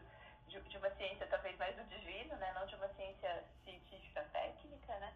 de, 0.48 0.60
de 0.60 0.76
uma 0.76 0.90
ciência 0.90 1.26
talvez 1.28 1.56
mais 1.56 1.74
do 1.74 1.84
divino, 1.84 2.36
né? 2.36 2.52
Não 2.52 2.66
de 2.66 2.74
uma 2.74 2.88
ciência 2.88 3.42
científica 3.64 4.22
técnica, 4.30 4.98
né? 4.98 5.14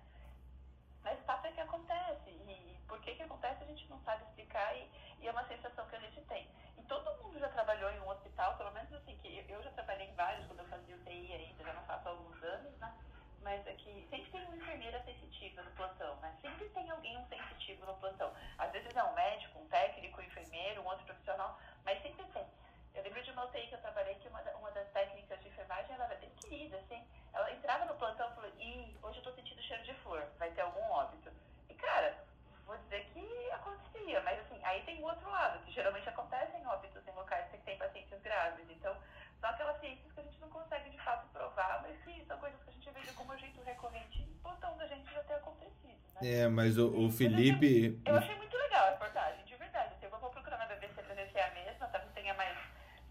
Mas 1.03 1.21
o 1.21 1.25
fato 1.25 1.47
é 1.47 1.53
que 1.53 1.61
acontece. 1.61 2.31
E 2.31 2.79
por 2.89 2.99
que, 3.03 3.15
que 3.15 3.23
acontece 3.23 3.63
a 3.63 3.67
gente 3.67 3.87
não 3.91 4.01
sabe 4.01 4.25
explicar 4.25 4.75
e, 4.75 4.91
e 5.21 5.29
é 5.29 5.31
uma 5.31 5.47
sensação 5.47 5.87
que 5.87 5.97
a 5.97 6.01
gente 6.01 6.23
tem. 6.23 6.49
Todo 6.89 7.23
mundo 7.23 7.39
já 7.39 7.49
trabalhou 7.49 7.91
em 7.91 8.01
um 8.01 8.09
hospital, 8.09 8.57
pelo 8.57 8.71
menos 8.73 8.93
assim, 8.93 9.17
que 9.19 9.45
eu 9.49 9.63
já 9.63 9.71
trabalhei 9.73 10.07
em 10.07 10.15
vários 10.15 10.47
quando 10.47 10.61
eu 10.61 10.67
fazia 10.67 10.95
UTI 10.97 11.33
ainda, 11.33 11.65
já 11.65 11.73
não 11.73 11.83
faço 11.83 12.09
há 12.09 12.11
alguns 12.13 12.43
anos, 12.43 12.79
né? 12.79 12.95
Mas 13.43 13.67
é 13.67 13.73
que 13.75 14.07
sempre 14.09 14.31
tem 14.31 14.45
uma 14.45 14.57
enfermeira 14.57 15.03
sensitiva 15.05 15.63
no 15.63 15.71
plantão, 15.73 16.17
né? 16.17 16.37
Sempre 16.41 16.69
tem 16.71 16.91
alguém 16.91 17.17
um 17.17 17.27
sensitivo 17.27 17.87
no 17.87 17.95
plantão. 17.97 18.33
Às 18.59 18.71
vezes 18.73 18.95
é 18.95 19.03
um 19.03 19.15
médico, 19.15 19.59
um 19.59 19.69
técnico, 19.69 20.21
um 20.21 20.25
enfermeiro, 20.25 20.83
um 20.83 20.87
outro 20.87 21.05
profissional, 21.05 21.59
mas 21.85 22.01
sempre 22.03 22.25
tem. 22.27 22.47
Eu 22.95 23.03
lembro 23.03 23.23
de 23.23 23.31
uma 23.31 23.45
UTI 23.45 23.67
que 23.67 23.75
eu 23.75 23.81
trabalhei 23.81 24.15
que 24.15 24.29
uma, 24.29 24.41
uma 24.53 24.71
das 24.71 24.89
técnicas 24.93 25.41
de 25.41 25.49
enfermagem, 25.49 25.95
ela 25.95 26.05
era 26.05 26.15
bem 26.17 26.31
querida, 26.37 26.77
assim. 26.79 27.05
Ela 27.33 27.53
entrava 27.53 27.85
no 27.85 27.95
plantão 27.97 28.31
e 28.31 28.35
falou, 28.35 28.51
ih, 28.59 28.99
hoje 29.03 29.19
eu 29.19 29.23
tô 29.25 29.33
sentindo 29.33 29.63
cheiro 29.63 29.83
de 29.83 29.95
flor, 29.97 30.25
vai 30.39 30.51
ter 30.53 30.63
algum 30.63 30.83
óbito. 30.91 31.31
E, 31.69 31.75
cara, 31.75 32.17
vou 32.65 32.77
dizer 32.79 33.05
que 33.13 33.51
acontecia, 33.51 34.21
mas 34.23 34.41
assim, 34.41 34.46
aí 34.67 34.83
tem 34.83 35.01
o 35.01 35.05
outro 35.07 35.31
lado, 35.31 35.65
que 35.65 35.73
geralmente 35.73 36.09
acontecem 36.09 36.67
óbitos 36.67 37.07
em 37.07 37.13
locais 37.13 37.49
que 37.51 37.59
tem 37.59 37.79
pacientes 37.79 38.21
graves. 38.21 38.67
Então, 38.69 38.97
são 39.41 39.51
aquelas 39.51 39.79
ciências 39.81 40.13
que 40.13 40.21
a 40.21 40.23
gente 40.25 40.41
não 40.41 40.49
consegue 40.49 40.91
de 40.91 40.99
fato 40.99 41.27
provar, 41.29 41.83
mas 41.83 41.97
que 42.03 42.25
são 42.27 42.39
coisas 42.39 42.61
que 42.63 42.71
a 42.71 42.73
gente 42.73 42.91
vê 42.91 43.01
de 43.01 43.09
algum 43.11 43.39
jeito 43.39 43.63
recorrente 43.63 44.23
e 44.23 44.35
plantão 44.43 44.77
da 44.77 44.87
gente 44.87 45.13
já 45.13 45.23
ter 45.23 45.35
acontecido, 45.35 46.01
né? 46.15 46.21
É, 46.23 46.49
mas 46.49 46.79
o, 46.79 46.89
o 47.07 47.11
Felipe. 47.11 48.01
Eu 48.05 48.17
achei 48.17 48.35
muito 48.35 48.57
legal 48.57 48.89
a 48.89 48.91
reportagem, 48.91 49.45
de 49.45 49.55
verdade. 49.57 49.95
Assim, 49.95 50.07
eu 50.07 50.11
vou 50.11 50.31
procurar 50.31 50.59
na 50.59 50.67
BBC 50.67 51.03
pra 51.03 51.15
ver 51.15 51.31
se 51.31 51.39
é 51.39 51.45
a 51.45 51.55
mesma, 51.55 51.87
talvez 51.89 52.13
tenha 52.13 52.35
mais, 52.35 52.59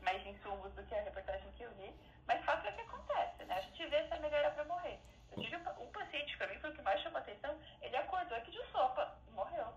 mais 0.02 0.26
insumos 0.26 0.74
do 0.74 0.84
que 0.84 0.94
a 0.94 1.02
reportagem 1.02 1.50
que 1.54 1.64
eu 1.64 1.72
li. 1.78 1.94
Mas 2.28 2.44
fato 2.44 2.68
é 2.68 2.72
que 2.72 2.82
acontece, 2.82 3.46
né? 3.46 3.56
A 3.56 3.62
gente 3.62 3.86
vê 3.88 3.96
essa 3.96 4.20
melhora 4.20 4.52
pra 4.52 4.66
morrer. 4.66 5.00
Eu 5.32 5.44
tive 5.44 5.58
um, 5.58 5.84
um 5.84 5.92
paciente 5.92 6.32
que 6.32 6.38
pra 6.38 6.48
mim 6.48 6.60
foi 6.60 6.72
o 6.72 6.74
que 6.74 6.82
mais 6.82 7.00
chamou 7.02 7.20
atenção, 7.20 7.58
ele 7.82 7.96
acordou 7.96 8.38
e 8.38 8.42
pediu 8.42 8.66
sopa 8.72 9.18
e 9.28 9.32
morreu. 9.32 9.74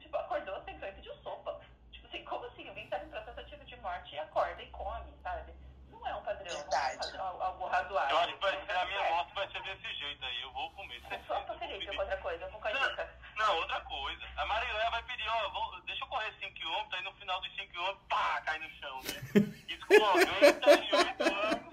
tipo, 0.00 0.16
acordou, 0.16 0.62
sentou 0.64 0.88
e 0.88 0.92
pediu 0.92 1.14
sopa. 1.16 1.60
Tipo 1.90 2.06
assim, 2.06 2.24
como 2.24 2.44
assim? 2.46 2.68
Alguém 2.68 2.88
tá 2.88 3.02
em 3.02 3.08
processo 3.08 3.40
ativo 3.40 3.64
de 3.64 3.76
morte 3.76 4.14
e 4.14 4.18
acorda 4.36 4.62
e 4.62 4.66
come, 4.70 5.12
sabe? 5.22 5.52
Não 5.90 6.06
é 6.06 6.14
um 6.14 6.22
padrão, 6.22 6.44
não 6.44 6.52
é 6.52 6.54
um 6.54 6.60
Verdade. 6.60 6.98
padrão, 6.98 7.42
algo 7.42 7.66
razoável. 7.68 8.10
Eu 8.16 8.22
acho 8.22 8.34
que 8.34 8.40
vai 8.40 8.66
ser, 8.66 8.76
a 8.76 8.84
minha 8.84 9.00
É. 9.00 9.10
morte 9.10 9.34
vai 9.34 9.48
ser 9.50 9.62
desse 9.62 9.94
jeito 9.94 10.24
aí. 10.24 10.42
Eu 10.42 10.52
vou 10.52 10.70
comer. 10.72 11.00
Com 11.02 11.14
Eu 11.14 11.46
vou 11.46 11.58
Felipe, 11.58 11.78
pedir. 11.78 11.90
ou 11.96 12.00
outra 12.00 12.16
coisa, 12.18 12.46
com 12.48 12.60
canjica. 12.60 13.14
Não, 13.36 13.56
outra 13.56 13.80
coisa. 13.80 14.26
A 14.36 14.46
Marilé 14.46 14.90
vai 14.90 15.02
pedir, 15.04 15.28
ó, 15.28 15.48
vou- 15.50 15.80
deixa 15.82 16.04
eu 16.04 16.08
correr 16.08 16.32
5km, 16.38 16.94
aí 16.94 17.02
no 17.02 17.12
final 17.14 17.40
dos 17.40 17.50
5km, 17.56 17.96
pá, 18.08 18.40
cai 18.42 18.58
no 18.58 18.70
chão, 18.76 19.00
né? 19.04 19.10
Isso 19.68 19.86
com 19.86 19.98
98 19.98 21.22
anos, 21.22 21.72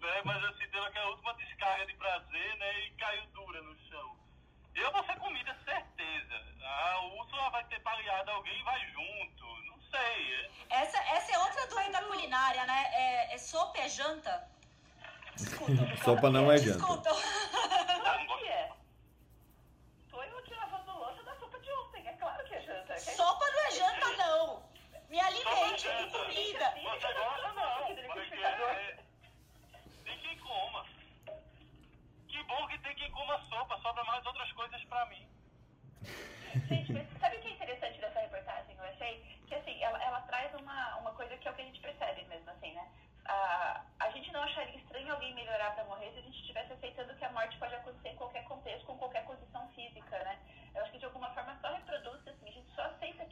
né? 0.00 0.22
Mas 0.24 0.44
assim, 0.44 0.66
deu 0.70 0.84
aquela 0.84 1.06
última 1.10 1.34
descarga 1.34 1.86
de 1.86 1.94
prazer, 1.94 2.56
né? 2.56 2.78
E 2.80 2.90
caiu 2.92 3.26
dura 3.26 3.60
no 3.62 3.76
chão. 3.88 4.16
Eu 4.74 4.90
vou 4.92 5.04
ser 5.04 5.16
comida, 5.16 5.54
certeza. 5.64 6.44
A 6.64 7.00
Úrsula 7.00 7.50
vai 7.50 7.64
ter 7.64 7.80
paliado 7.80 8.30
alguém 8.30 8.58
e 8.58 8.62
vai 8.62 8.80
junto. 8.92 9.62
Não 9.64 9.79
sei. 9.90 10.50
Essa, 10.70 10.98
essa 10.98 11.32
é 11.32 11.38
outra 11.38 11.66
dúvida 11.66 12.02
culinária, 12.04 12.64
né? 12.64 12.90
É, 12.92 13.34
é 13.34 13.38
sopa 13.38 13.78
é 13.78 13.88
janta? 13.88 14.48
Sopa 16.04 16.30
não 16.30 16.50
é, 16.50 16.56
é 16.56 16.58
janta. 16.58 16.78
Discutam. 16.78 17.16
Sopa 22.98 23.44
não 23.50 23.66
é 23.66 23.70
janta, 23.70 24.16
não. 24.16 24.62
Me 25.08 25.18
alimente 25.20 25.88
comida. 26.12 26.74
Você 26.74 27.12
gosta, 27.14 27.52
não. 27.54 27.86
Tem. 27.86 28.10
Que 32.28 32.42
bom 32.44 32.66
que 32.68 32.78
tem 32.78 32.94
quem 32.94 33.10
coma 33.10 33.40
sopa. 33.48 33.78
Sobra 33.82 34.04
mais 34.04 34.24
outras 34.24 34.52
coisas 34.52 34.84
pra 34.84 35.06
mim. 35.06 35.26
Gente, 36.68 36.92
mas 36.92 37.06
sabe 37.20 37.38
quem 37.38 37.56
é 41.50 41.52
o 41.52 41.56
que 41.56 41.62
a 41.62 41.64
gente 41.64 41.80
percebe 41.80 42.24
mesmo, 42.24 42.50
assim, 42.50 42.72
né? 42.72 42.88
A, 43.26 43.84
a 44.00 44.10
gente 44.10 44.32
não 44.32 44.42
acharia 44.42 44.76
estranho 44.76 45.12
alguém 45.12 45.34
melhorar 45.34 45.74
para 45.74 45.84
morrer 45.84 46.10
se 46.12 46.18
a 46.18 46.22
gente 46.22 46.40
estivesse 46.40 46.72
aceitando 46.72 47.14
que 47.14 47.24
a 47.24 47.32
morte 47.32 47.58
pode 47.58 47.74
acontecer 47.74 48.08
em 48.10 48.16
qualquer 48.16 48.44
contexto, 48.44 48.86
com 48.86 48.98
qualquer 48.98 49.24
condição 49.24 49.68
física, 49.70 50.18
né? 50.24 50.38
Eu 50.74 50.82
acho 50.82 50.92
que 50.92 50.98
de 50.98 51.04
alguma 51.04 51.30
forma 51.34 51.56
só 51.60 51.72
reproduz, 51.72 52.26
assim, 52.26 52.48
a 52.48 52.52
gente 52.52 52.70
só 52.74 52.82
aceita 52.82 53.24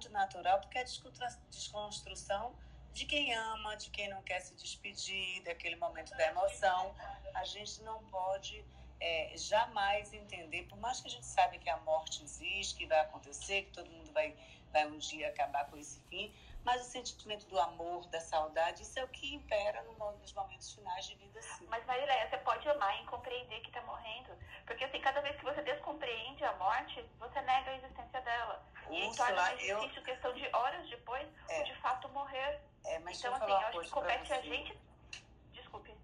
muito 0.00 0.10
natural, 0.10 0.58
porque 0.60 0.78
é 0.78 0.80
a 0.80 0.84
desconstrução 1.50 2.54
de 2.94 3.04
quem 3.04 3.34
ama, 3.34 3.76
de 3.76 3.90
quem 3.90 4.08
não 4.08 4.22
quer 4.22 4.40
se 4.40 4.54
despedir, 4.54 5.42
daquele 5.42 5.76
momento 5.76 6.10
da 6.16 6.26
emoção. 6.28 6.94
A 7.34 7.44
gente 7.44 7.82
não 7.82 8.02
pode 8.04 8.64
é, 8.98 9.32
jamais 9.36 10.12
entender, 10.14 10.62
por 10.64 10.78
mais 10.78 11.00
que 11.00 11.08
a 11.08 11.10
gente 11.10 11.26
saiba 11.26 11.58
que 11.58 11.68
a 11.68 11.76
morte 11.78 12.24
existe, 12.24 12.76
que 12.76 12.86
vai 12.86 13.00
acontecer, 13.00 13.64
que 13.64 13.72
todo 13.72 13.90
mundo 13.90 14.10
vai, 14.12 14.34
vai 14.72 14.86
um 14.86 14.96
dia 14.96 15.28
acabar 15.28 15.66
com 15.66 15.76
esse 15.76 16.00
fim, 16.08 16.34
mas 16.64 16.80
o 16.80 16.84
sentimento 16.90 17.46
do 17.46 17.58
amor, 17.58 18.06
da 18.06 18.20
saudade, 18.20 18.82
isso 18.82 18.98
é 18.98 19.04
o 19.04 19.08
que 19.08 19.34
impera 19.34 19.82
nos 19.82 20.32
momentos 20.32 20.72
finais 20.74 21.06
de 21.06 21.14
vida, 21.16 21.40
sim. 21.42 21.66
Mas, 21.68 21.84
Marileia, 21.86 22.28
você 22.28 22.38
pode 22.38 22.68
amar 22.68 23.02
e 23.02 23.06
compreender 23.06 23.60
que 23.60 23.68
está 23.68 23.82
morrendo. 23.82 24.30
Porque, 24.66 24.84
assim, 24.84 25.00
cada 25.00 25.20
vez 25.20 25.36
que 25.36 25.44
você 25.44 25.62
descompreende 25.62 26.44
a 26.44 26.52
morte, 26.56 27.02
você 27.18 27.40
nega 27.40 27.70
a 27.70 27.76
existência 27.76 28.20
dela. 28.20 28.62
E 28.92 29.06
Úrsula, 29.06 29.26
torna 29.26 29.42
mais 29.42 29.58
difícil, 29.58 29.96
eu... 29.96 30.02
questão 30.02 30.34
de 30.34 30.48
horas 30.52 30.88
depois, 30.88 31.28
é. 31.48 31.62
de 31.62 31.74
fato 31.76 32.08
morrer. 32.10 32.60
É, 32.84 32.98
mas 33.00 33.18
então, 33.18 33.34
assim, 33.34 33.50
eu 33.50 33.56
acho 33.56 33.80
que 33.80 33.90
compete 33.90 34.32
a 34.32 34.40
gente. 34.40 34.78
Desculpe. 35.52 35.94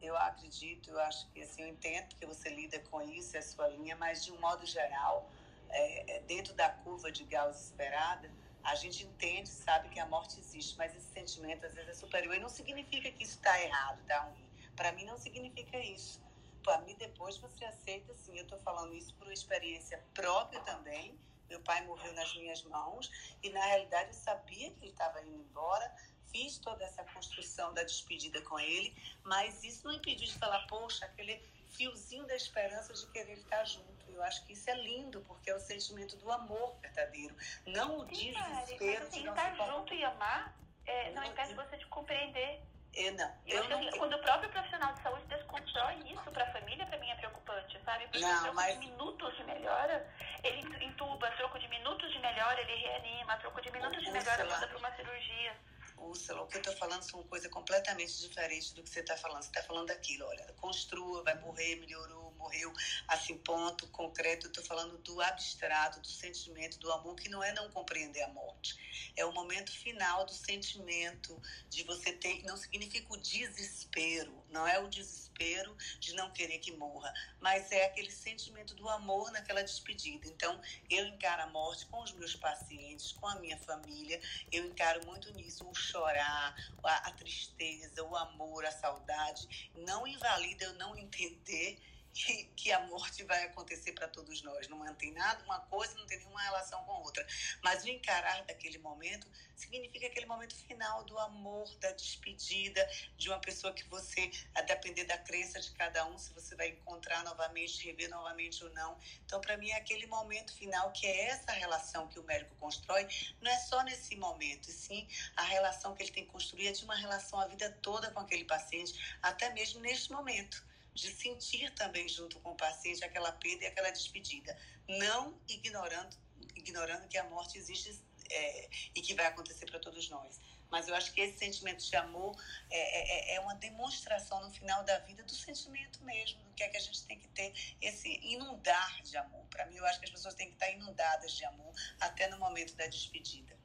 Eu 0.00 0.16
acredito, 0.16 0.90
eu 0.90 1.00
acho 1.00 1.26
que 1.30 1.42
assim, 1.42 1.62
eu 1.62 1.68
entendo 1.68 2.14
que 2.16 2.26
você 2.26 2.50
lida 2.50 2.78
com 2.90 3.00
isso, 3.00 3.36
é 3.36 3.38
a 3.38 3.42
sua 3.42 3.68
linha, 3.68 3.96
mas 3.96 4.24
de 4.24 4.32
um 4.32 4.38
modo 4.38 4.66
geral, 4.66 5.30
é, 5.70 6.16
é 6.16 6.20
dentro 6.20 6.52
da 6.54 6.68
curva 6.68 7.10
de 7.10 7.24
Gauss 7.24 7.64
esperada, 7.64 8.30
a 8.62 8.74
gente 8.74 9.04
entende, 9.04 9.48
sabe 9.48 9.88
que 9.90 10.00
a 10.00 10.06
morte 10.06 10.40
existe, 10.40 10.76
mas 10.76 10.94
esse 10.96 11.12
sentimento 11.12 11.66
às 11.66 11.74
vezes 11.74 11.90
é 11.90 11.94
superior. 11.94 12.34
E 12.34 12.40
não 12.40 12.48
significa 12.48 13.10
que 13.10 13.22
isso 13.22 13.36
está 13.36 13.60
errado, 13.60 14.00
está 14.00 14.20
ruim. 14.20 14.48
Para 14.74 14.90
mim 14.92 15.04
não 15.04 15.18
significa 15.18 15.78
isso. 15.78 16.20
Para 16.62 16.80
mim 16.80 16.96
depois 16.98 17.36
você 17.36 17.64
aceita, 17.66 18.14
sim. 18.14 18.36
Eu 18.36 18.44
estou 18.44 18.58
falando 18.60 18.94
isso 18.94 19.14
por 19.14 19.30
experiência 19.30 20.02
própria 20.14 20.60
também. 20.60 21.18
Meu 21.48 21.60
pai 21.60 21.84
morreu 21.84 22.12
nas 22.14 22.34
minhas 22.34 22.62
mãos 22.64 23.10
e 23.42 23.50
na 23.50 23.64
realidade 23.64 24.08
eu 24.08 24.14
sabia 24.14 24.70
que 24.70 24.84
ele 24.84 24.92
estava 24.92 25.20
indo 25.22 25.36
embora. 25.36 25.94
Fiz 26.30 26.58
toda 26.58 26.84
essa 26.84 27.04
construção 27.04 27.72
da 27.74 27.84
despedida 27.84 28.40
com 28.42 28.58
ele, 28.58 28.96
mas 29.22 29.62
isso 29.62 29.86
não 29.86 29.94
impediu 29.94 30.26
de 30.26 30.34
falar, 30.34 30.66
poxa, 30.66 31.04
aquele 31.06 31.40
fiozinho 31.68 32.26
da 32.26 32.34
esperança 32.34 32.92
de 32.92 33.06
querer 33.12 33.38
estar 33.38 33.64
junto. 33.64 34.10
Eu 34.10 34.22
acho 34.22 34.44
que 34.44 34.52
isso 34.52 34.68
é 34.68 34.74
lindo, 34.74 35.20
porque 35.22 35.50
é 35.50 35.54
o 35.54 35.60
sentimento 35.60 36.16
do 36.16 36.30
amor 36.30 36.76
verdadeiro, 36.80 37.36
não 37.66 37.98
o 37.98 38.08
Sim, 38.08 38.32
desespero 38.32 38.50
mas, 38.50 39.08
assim, 39.08 39.20
de 39.20 39.26
não 39.26 39.34
estar 39.34 39.54
junto 39.54 39.94
e 39.94 40.04
amar 40.04 40.56
é, 40.86 41.10
não, 41.12 41.22
não 41.22 41.30
impede 41.30 41.54
você 41.54 41.76
de 41.76 41.86
compreender. 41.86 42.62
Eu 42.96 43.12
não. 43.14 43.34
Eu, 43.46 43.68
não 43.68 43.90
quando 43.98 44.14
o 44.14 44.18
próprio 44.20 44.50
profissional 44.50 44.92
de 44.94 45.02
saúde 45.02 45.26
desconstrói 45.26 45.94
isso 46.06 46.30
para 46.30 46.44
a 46.44 46.52
família, 46.52 46.86
para 46.86 46.98
mim 46.98 47.10
é 47.10 47.16
preocupante, 47.16 47.80
sabe? 47.84 48.04
Porque 48.04 48.20
não, 48.20 48.42
troco 48.42 48.54
mas... 48.54 48.80
de 48.80 48.86
minutos 48.86 49.36
de 49.36 49.44
melhora, 49.44 50.14
ele 50.42 50.84
entuba, 50.84 51.30
troco 51.32 51.58
de 51.58 51.68
minutos 51.68 52.12
de 52.12 52.18
melhora, 52.20 52.60
ele 52.60 52.74
reanima, 52.76 53.36
troco 53.38 53.60
de 53.60 53.70
minutos 53.72 54.02
de 54.02 54.10
melhora, 54.10 54.44
manda 54.44 54.66
para 54.68 54.78
uma 54.78 54.96
cirurgia. 54.96 55.56
Úrsula, 55.96 56.42
o 56.42 56.46
que 56.46 56.56
eu 56.56 56.60
estou 56.60 56.76
falando 56.76 57.02
são 57.02 57.22
coisa 57.24 57.48
completamente 57.48 58.20
diferente 58.20 58.74
do 58.74 58.82
que 58.82 58.90
você 58.90 59.00
está 59.00 59.16
falando. 59.16 59.42
Você 59.42 59.48
está 59.48 59.62
falando 59.62 59.88
daquilo, 59.88 60.26
olha, 60.26 60.44
construa, 60.60 61.22
vai 61.22 61.34
morrer, 61.40 61.76
melhorou, 61.76 62.23
morreu, 62.44 62.72
assim, 63.08 63.38
ponto, 63.38 63.86
concreto. 63.88 64.46
Eu 64.46 64.50
estou 64.50 64.64
falando 64.64 64.98
do 64.98 65.20
abstrato, 65.20 66.00
do 66.00 66.08
sentimento, 66.08 66.78
do 66.78 66.92
amor, 66.92 67.16
que 67.16 67.28
não 67.28 67.42
é 67.42 67.52
não 67.52 67.70
compreender 67.70 68.22
a 68.22 68.28
morte. 68.28 68.76
É 69.16 69.24
o 69.24 69.32
momento 69.32 69.72
final 69.72 70.24
do 70.26 70.32
sentimento, 70.32 71.40
de 71.70 71.82
você 71.84 72.12
ter. 72.12 72.42
Não 72.44 72.56
significa 72.56 73.12
o 73.12 73.16
desespero, 73.16 74.44
não 74.50 74.66
é 74.66 74.78
o 74.78 74.88
desespero 74.88 75.76
de 75.98 76.14
não 76.14 76.30
querer 76.30 76.58
que 76.58 76.72
morra, 76.72 77.12
mas 77.40 77.72
é 77.72 77.86
aquele 77.86 78.10
sentimento 78.10 78.74
do 78.74 78.88
amor 78.88 79.30
naquela 79.32 79.62
despedida. 79.62 80.28
Então, 80.28 80.60
eu 80.90 81.06
encaro 81.06 81.42
a 81.42 81.46
morte 81.46 81.86
com 81.86 82.02
os 82.02 82.12
meus 82.12 82.36
pacientes, 82.36 83.12
com 83.12 83.26
a 83.26 83.36
minha 83.36 83.58
família, 83.58 84.20
eu 84.52 84.66
encaro 84.66 85.04
muito 85.06 85.32
nisso 85.32 85.66
o 85.68 85.74
chorar, 85.74 86.54
a, 86.82 87.08
a 87.08 87.12
tristeza, 87.12 88.04
o 88.04 88.16
amor, 88.16 88.64
a 88.64 88.70
saudade. 88.70 89.70
Não 89.74 90.06
invalida 90.06 90.66
eu 90.66 90.74
não 90.74 90.94
entender 90.96 91.78
que, 92.14 92.44
que 92.56 92.72
a 92.72 92.80
morte 92.86 93.24
vai 93.24 93.42
acontecer 93.42 93.92
para 93.92 94.06
todos 94.06 94.40
nós. 94.42 94.68
Não 94.68 94.94
tem 94.94 95.12
nada, 95.12 95.42
uma 95.44 95.58
coisa 95.60 95.94
não 95.96 96.06
tem 96.06 96.18
nenhuma 96.18 96.40
relação 96.40 96.82
com 96.84 96.92
outra. 96.92 97.26
Mas 97.62 97.82
o 97.82 97.88
encarar 97.88 98.44
daquele 98.44 98.78
momento 98.78 99.26
significa 99.56 100.06
aquele 100.06 100.26
momento 100.26 100.54
final 100.54 101.04
do 101.04 101.18
amor, 101.18 101.68
da 101.78 101.90
despedida 101.92 102.88
de 103.16 103.28
uma 103.28 103.40
pessoa 103.40 103.72
que 103.72 103.84
você, 103.84 104.30
a 104.54 104.62
depender 104.62 105.04
da 105.04 105.18
crença 105.18 105.60
de 105.60 105.72
cada 105.72 106.06
um, 106.06 106.16
se 106.16 106.32
você 106.32 106.54
vai 106.54 106.68
encontrar 106.68 107.24
novamente, 107.24 107.84
rever 107.84 108.08
novamente 108.08 108.62
ou 108.62 108.70
não. 108.70 108.96
Então, 109.24 109.40
para 109.40 109.56
mim, 109.56 109.70
é 109.70 109.76
aquele 109.76 110.06
momento 110.06 110.54
final 110.54 110.92
que 110.92 111.06
é 111.06 111.26
essa 111.26 111.52
relação 111.52 112.06
que 112.08 112.18
o 112.18 112.22
médico 112.22 112.54
constrói, 112.56 113.08
não 113.40 113.50
é 113.50 113.56
só 113.58 113.82
nesse 113.82 114.16
momento, 114.16 114.68
e 114.68 114.72
sim 114.72 115.08
a 115.36 115.42
relação 115.42 115.94
que 115.94 116.02
ele 116.02 116.12
tem 116.12 116.24
que 116.24 116.30
construir 116.30 116.68
é 116.68 116.72
de 116.72 116.84
uma 116.84 116.94
relação 116.94 117.40
a 117.40 117.46
vida 117.48 117.70
toda 117.82 118.10
com 118.12 118.20
aquele 118.20 118.44
paciente, 118.44 119.18
até 119.20 119.50
mesmo 119.50 119.80
neste 119.80 120.12
momento 120.12 120.64
de 120.94 121.12
sentir 121.12 121.74
também 121.74 122.08
junto 122.08 122.38
com 122.40 122.52
o 122.52 122.56
paciente 122.56 123.04
aquela 123.04 123.32
perda 123.32 123.64
e 123.64 123.66
aquela 123.66 123.90
despedida, 123.90 124.56
não 124.88 125.38
ignorando, 125.48 126.16
ignorando 126.54 127.08
que 127.08 127.18
a 127.18 127.24
morte 127.24 127.58
existe 127.58 128.00
é, 128.30 128.70
e 128.94 129.02
que 129.02 129.14
vai 129.14 129.26
acontecer 129.26 129.66
para 129.66 129.80
todos 129.80 130.08
nós. 130.08 130.40
Mas 130.70 130.88
eu 130.88 130.94
acho 130.94 131.12
que 131.12 131.20
esse 131.20 131.38
sentimento 131.38 131.84
de 131.84 131.94
amor 131.96 132.36
é, 132.70 132.78
é, 132.78 133.34
é, 133.34 133.40
uma 133.40 133.54
demonstração 133.54 134.42
no 134.42 134.50
final 134.50 134.82
da 134.84 134.98
vida 135.00 135.22
do 135.22 135.34
sentimento 135.34 136.02
mesmo, 136.02 136.42
do 136.42 136.52
que 136.54 136.62
é 136.62 136.68
que 136.68 136.76
a 136.76 136.80
gente 136.80 137.04
tem 137.04 137.18
que 137.18 137.28
ter, 137.28 137.52
esse 137.80 138.08
inundar 138.22 139.02
de 139.02 139.16
amor. 139.16 139.44
Para 139.50 139.66
mim, 139.66 139.76
eu 139.76 139.86
acho 139.86 139.98
que 139.98 140.06
as 140.06 140.10
pessoas 140.10 140.34
têm 140.34 140.48
que 140.48 140.54
estar 140.54 140.70
inundadas 140.70 141.32
de 141.32 141.44
amor 141.44 141.72
até 142.00 142.28
no 142.28 142.38
momento 142.38 142.74
da 142.74 142.86
despedida. 142.86 143.56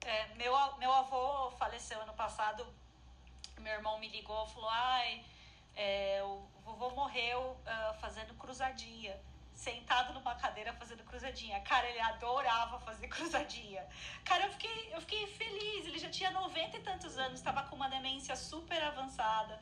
É, 0.00 0.34
meu, 0.34 0.76
meu 0.76 0.92
avô 0.92 1.50
faleceu 1.52 2.00
ano 2.00 2.14
passado, 2.14 2.66
meu 3.58 3.72
irmão 3.72 3.98
me 3.98 4.08
ligou 4.08 4.46
falou: 4.48 4.68
ai 4.68 5.24
é, 5.76 6.22
o 6.22 6.46
vovô 6.62 6.90
morreu 6.90 7.40
uh, 7.40 7.94
fazendo 8.00 8.34
cruzadinha, 8.34 9.16
sentado 9.54 10.12
numa 10.12 10.34
cadeira 10.34 10.72
fazendo 10.72 11.04
cruzadinha. 11.04 11.60
Cara, 11.60 11.88
ele 11.88 12.00
adorava 12.00 12.78
fazer 12.80 13.08
cruzadinha. 13.08 13.86
Cara, 14.24 14.46
eu 14.46 14.52
fiquei, 14.52 14.94
eu 14.94 15.00
fiquei 15.00 15.26
feliz. 15.26 15.86
Ele 15.86 15.98
já 15.98 16.10
tinha 16.10 16.30
90 16.30 16.76
e 16.76 16.80
tantos 16.80 17.18
anos, 17.18 17.38
estava 17.40 17.62
com 17.64 17.76
uma 17.76 17.88
demência 17.88 18.36
super 18.36 18.82
avançada 18.82 19.60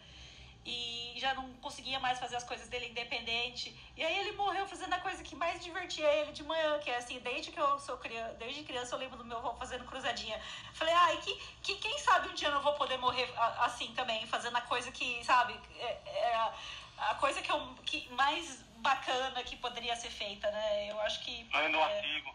e 0.64 1.14
já 1.16 1.34
não 1.34 1.52
conseguia 1.54 1.98
mais 1.98 2.18
fazer 2.18 2.36
as 2.36 2.44
coisas 2.44 2.68
dele 2.68 2.88
independente. 2.88 3.76
E 3.96 4.04
aí 4.04 4.18
ele 4.20 4.32
morreu 4.32 4.66
fazendo 4.66 4.92
a 4.92 5.00
coisa 5.00 5.22
que 5.22 5.34
mais 5.34 5.62
divertia 5.62 6.06
ele 6.06 6.32
de 6.32 6.42
manhã, 6.42 6.78
que 6.78 6.90
é 6.90 6.96
assim, 6.96 7.18
desde 7.20 7.50
que 7.50 7.60
eu 7.60 7.78
sou 7.78 7.96
criança, 7.96 8.34
desde 8.34 8.62
criança 8.62 8.94
eu 8.94 8.98
lembro 8.98 9.18
do 9.18 9.24
meu 9.24 9.38
avô 9.38 9.54
fazendo 9.54 9.84
cruzadinha. 9.84 10.40
Falei, 10.72 10.94
ai, 10.94 11.16
que, 11.18 11.34
que 11.62 11.74
quem 11.76 11.98
sabe 11.98 12.28
um 12.28 12.34
dia 12.34 12.48
eu 12.48 12.54
não 12.54 12.62
vou 12.62 12.74
poder 12.74 12.96
morrer 12.98 13.28
assim 13.58 13.92
também, 13.94 14.26
fazendo 14.26 14.56
a 14.56 14.60
coisa 14.62 14.90
que, 14.92 15.24
sabe, 15.24 15.58
é, 15.78 16.00
é 16.06 16.52
a 16.98 17.14
coisa 17.16 17.42
que, 17.42 17.50
eu, 17.50 17.74
que 17.84 18.08
mais 18.10 18.62
bacana 18.76 19.42
que 19.42 19.56
poderia 19.56 19.96
ser 19.96 20.10
feita, 20.10 20.50
né? 20.50 20.90
Eu 20.90 21.00
acho 21.00 21.20
que. 21.24 21.48
Lendo 21.52 21.76
é, 21.76 21.78
um 21.78 21.84
artigo. 21.84 22.34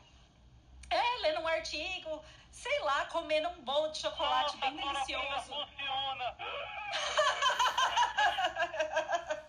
É, 0.89 1.17
lendo 1.21 1.41
um 1.41 1.47
artigo, 1.47 2.23
sei 2.57 2.79
lá, 2.79 3.05
comendo 3.05 3.47
um 3.49 3.61
bolo 3.61 3.89
de 3.89 3.99
chocolate 3.99 4.57
Nossa, 4.57 4.71
bem 4.71 4.75
delicioso. 4.75 5.53
Funciona. 5.53 6.35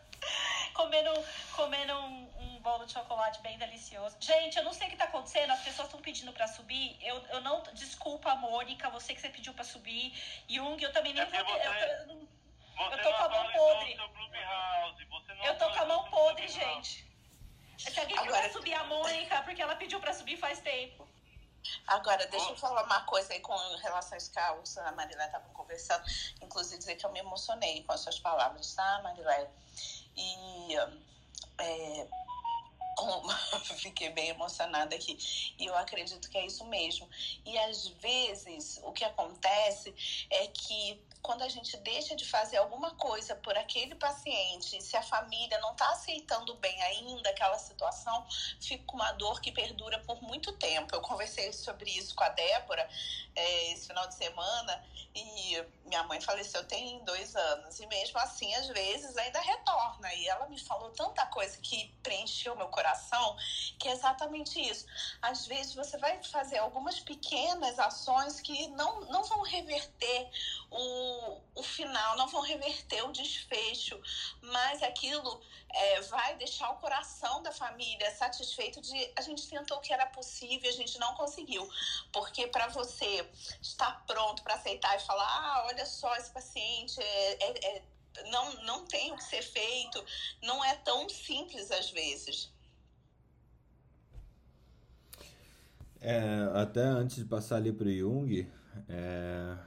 comendo 0.75 1.25
comendo 1.57 1.95
um, 1.95 2.31
um, 2.39 2.61
bolo 2.61 2.85
de 2.85 2.93
chocolate 2.93 3.41
bem 3.41 3.57
delicioso. 3.59 4.15
Gente, 4.21 4.59
eu 4.59 4.65
não 4.65 4.75
sei 4.75 4.89
o 4.89 4.91
que 4.91 4.97
tá 4.97 5.05
acontecendo, 5.05 5.53
as 5.53 5.63
pessoas 5.63 5.89
estão 5.89 6.03
pedindo 6.03 6.35
para 6.35 6.47
subir. 6.47 6.99
Eu, 7.01 7.17
eu 7.31 7.41
não. 7.41 7.63
Desculpa, 7.73 8.35
Mônica, 8.35 8.91
você 8.91 9.15
que 9.15 9.23
você 9.23 9.31
pediu 9.31 9.55
para 9.55 9.65
subir. 9.65 10.13
Jung, 10.47 10.83
eu 10.83 10.93
também 10.93 11.15
nem 11.15 11.23
é 11.23 11.27
vou. 11.27 11.47
Você, 11.47 11.67
eu, 11.67 11.73
eu, 11.73 12.29
eu 12.93 13.03
tô 13.03 13.11
com 13.15 13.25
a 13.25 13.29
mão 13.31 13.51
podre. 13.53 13.99
Eu 15.45 15.57
tô 15.57 15.71
com 15.71 15.81
a 15.81 15.87
mão 15.87 16.05
podre, 16.11 16.47
gente. 16.47 17.09
Se 17.79 17.99
alguém 17.99 18.19
Agora... 18.19 18.37
quiser 18.37 18.53
subir 18.53 18.75
a 18.75 18.85
Mônica, 18.85 19.41
porque 19.43 19.63
ela 19.63 19.77
pediu 19.77 19.99
para 19.99 20.13
subir 20.13 20.37
faz 20.37 20.61
tempo. 20.61 21.08
Agora, 21.87 22.27
deixa 22.27 22.51
eu 22.51 22.57
falar 22.57 22.85
uma 22.85 23.03
coisa 23.03 23.33
aí 23.33 23.41
com 23.41 23.57
relação 23.77 24.15
a 24.15 24.19
isso 24.19 24.31
que 24.31 24.39
a 24.39 24.53
Ursa 24.55 24.81
e 24.83 24.87
a 24.87 24.93
Marilé 24.93 25.27
estavam 25.27 25.49
conversando. 25.53 26.05
Inclusive, 26.41 26.79
dizer 26.79 26.97
que 26.97 27.05
eu 27.05 27.13
me 27.13 27.21
emocionei 27.21 27.83
com 27.85 27.93
as 27.93 28.01
suas 28.01 28.19
palavras, 28.19 28.75
tá, 28.75 29.01
Marilé? 29.03 29.51
E 30.17 30.77
é, 31.59 32.09
fiquei 33.79 34.11
bem 34.11 34.29
emocionada 34.29 34.95
aqui. 34.95 35.19
E 35.59 35.67
eu 35.67 35.77
acredito 35.77 36.29
que 36.29 36.39
é 36.39 36.47
isso 36.47 36.65
mesmo. 36.67 37.09
E 37.45 37.59
às 37.59 37.87
vezes 37.89 38.81
o 38.83 38.93
que 38.93 39.05
acontece 39.05 39.95
é 40.31 40.47
que 40.49 41.01
quando 41.23 41.43
a 41.43 41.49
gente 41.49 41.77
deixa 41.79 42.15
de 42.15 42.25
fazer 42.25 42.57
alguma 42.57 42.95
coisa 42.95 43.35
por 43.37 43.57
aquele 43.57 43.95
paciente, 43.95 44.83
se 44.83 44.97
a 44.97 45.03
família 45.03 45.59
não 45.61 45.73
está 45.73 45.91
aceitando 45.91 46.55
bem 46.57 46.83
ainda 46.83 47.31
aquela 47.31 47.59
situação, 47.59 48.27
fica 48.61 48.93
uma 48.93 49.13
dor 49.13 49.41
que 49.41 49.53
perdura 49.53 49.99
por 50.01 50.23
muito 50.23 50.53
tempo. 50.53 50.95
Eu 50.95 51.01
conversei 51.01 51.53
sobre 51.53 51.91
isso 51.91 52.15
com 52.15 52.25
a 52.25 52.29
Débora 52.29 52.89
é, 53.35 53.73
esse 53.73 53.87
final 53.87 54.07
de 54.09 54.15
semana 54.15 54.85
e 55.15 55.65
minha 55.87 56.03
mãe 56.05 56.21
faleceu 56.21 56.65
tem 56.65 57.03
dois 57.05 57.35
anos 57.35 57.79
e 57.81 57.87
mesmo 57.87 58.19
assim 58.19 58.53
às 58.57 58.69
vezes 58.69 59.17
ainda 59.17 59.41
retorna 59.41 60.13
e 60.15 60.29
ela 60.29 60.47
me 60.49 60.59
falou 60.59 60.91
tanta 60.91 61.25
coisa 61.27 61.57
que 61.59 61.89
preencheu 62.03 62.57
meu 62.57 62.69
coração 62.69 63.37
que 63.79 63.89
é 63.89 63.93
exatamente 63.93 64.61
isso. 64.61 64.87
Às 65.23 65.47
vezes 65.47 65.75
você 65.75 65.97
vai 65.99 66.23
fazer 66.25 66.59
algumas 66.59 66.99
pequenas 67.01 67.79
ações 67.79 68.41
que 68.41 68.69
não, 68.69 69.01
não 69.03 69.25
vão 69.25 69.43
reverter 69.43 70.31
o, 70.71 71.08
o 71.55 71.63
final, 71.63 72.17
não 72.17 72.29
vão 72.29 72.41
reverter 72.41 73.03
o 73.03 73.13
desfecho, 73.13 74.01
mas 74.43 74.83
aquilo 74.83 75.41
é, 75.71 76.01
vai 76.03 76.37
deixar 76.37 76.71
o 76.71 76.77
coração 76.77 77.43
da 77.43 77.53
família 77.53 78.11
satisfeito 78.17 78.81
de 78.81 79.13
a 79.17 79.23
gente 79.23 79.49
tentou 79.49 79.79
o 79.79 79.81
que 79.81 79.93
era 79.93 80.07
possível, 80.07 80.69
a 80.69 80.73
gente 80.73 80.99
não 80.99 81.15
conseguiu. 81.15 81.69
Porque 82.13 82.47
para 82.47 82.69
você 82.69 83.29
estar 83.61 84.05
pronto 84.07 84.43
para 84.43 84.55
aceitar 84.55 84.97
e 84.97 85.01
falar, 85.01 85.27
ah, 85.27 85.67
olha 85.67 85.87
só, 85.87 86.15
esse 86.17 86.31
paciente 86.31 87.01
é, 87.01 87.45
é, 87.45 87.67
é, 87.67 87.83
não, 88.31 88.53
não 88.63 88.87
tem 88.87 89.13
o 89.13 89.17
que 89.17 89.25
ser 89.25 89.43
feito, 89.43 90.05
não 90.43 90.65
é 90.65 90.77
tão 90.77 91.09
simples 91.09 91.71
às 91.71 91.91
vezes. 91.91 92.53
É, 96.01 96.21
até 96.55 96.81
antes 96.81 97.17
de 97.17 97.25
passar 97.25 97.57
ali 97.57 97.73
para 97.73 97.89
o 97.89 97.93
Jung, 97.93 98.51
é, 98.89 99.59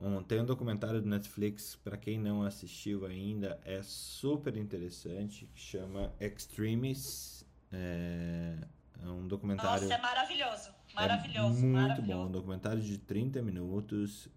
um, 0.00 0.22
tem 0.22 0.40
um 0.40 0.44
documentário 0.44 1.00
do 1.00 1.08
Netflix, 1.08 1.76
para 1.76 1.96
quem 1.96 2.18
não 2.18 2.42
assistiu 2.42 3.04
ainda, 3.04 3.60
é 3.64 3.82
super 3.82 4.56
interessante, 4.56 5.46
que 5.54 5.60
chama 5.60 6.12
Extremis. 6.18 7.44
É, 7.70 8.56
é 9.02 9.08
um 9.08 9.28
documentário. 9.28 9.82
Nossa, 9.82 9.94
é 9.94 10.00
maravilhoso. 10.00 10.70
Maravilhoso. 10.94 11.58
É 11.58 11.60
muito 11.60 11.72
maravilhoso. 11.72 12.22
bom. 12.22 12.26
Um 12.26 12.32
documentário 12.32 12.82
de 12.82 12.98
30 12.98 13.42
minutos 13.42 14.28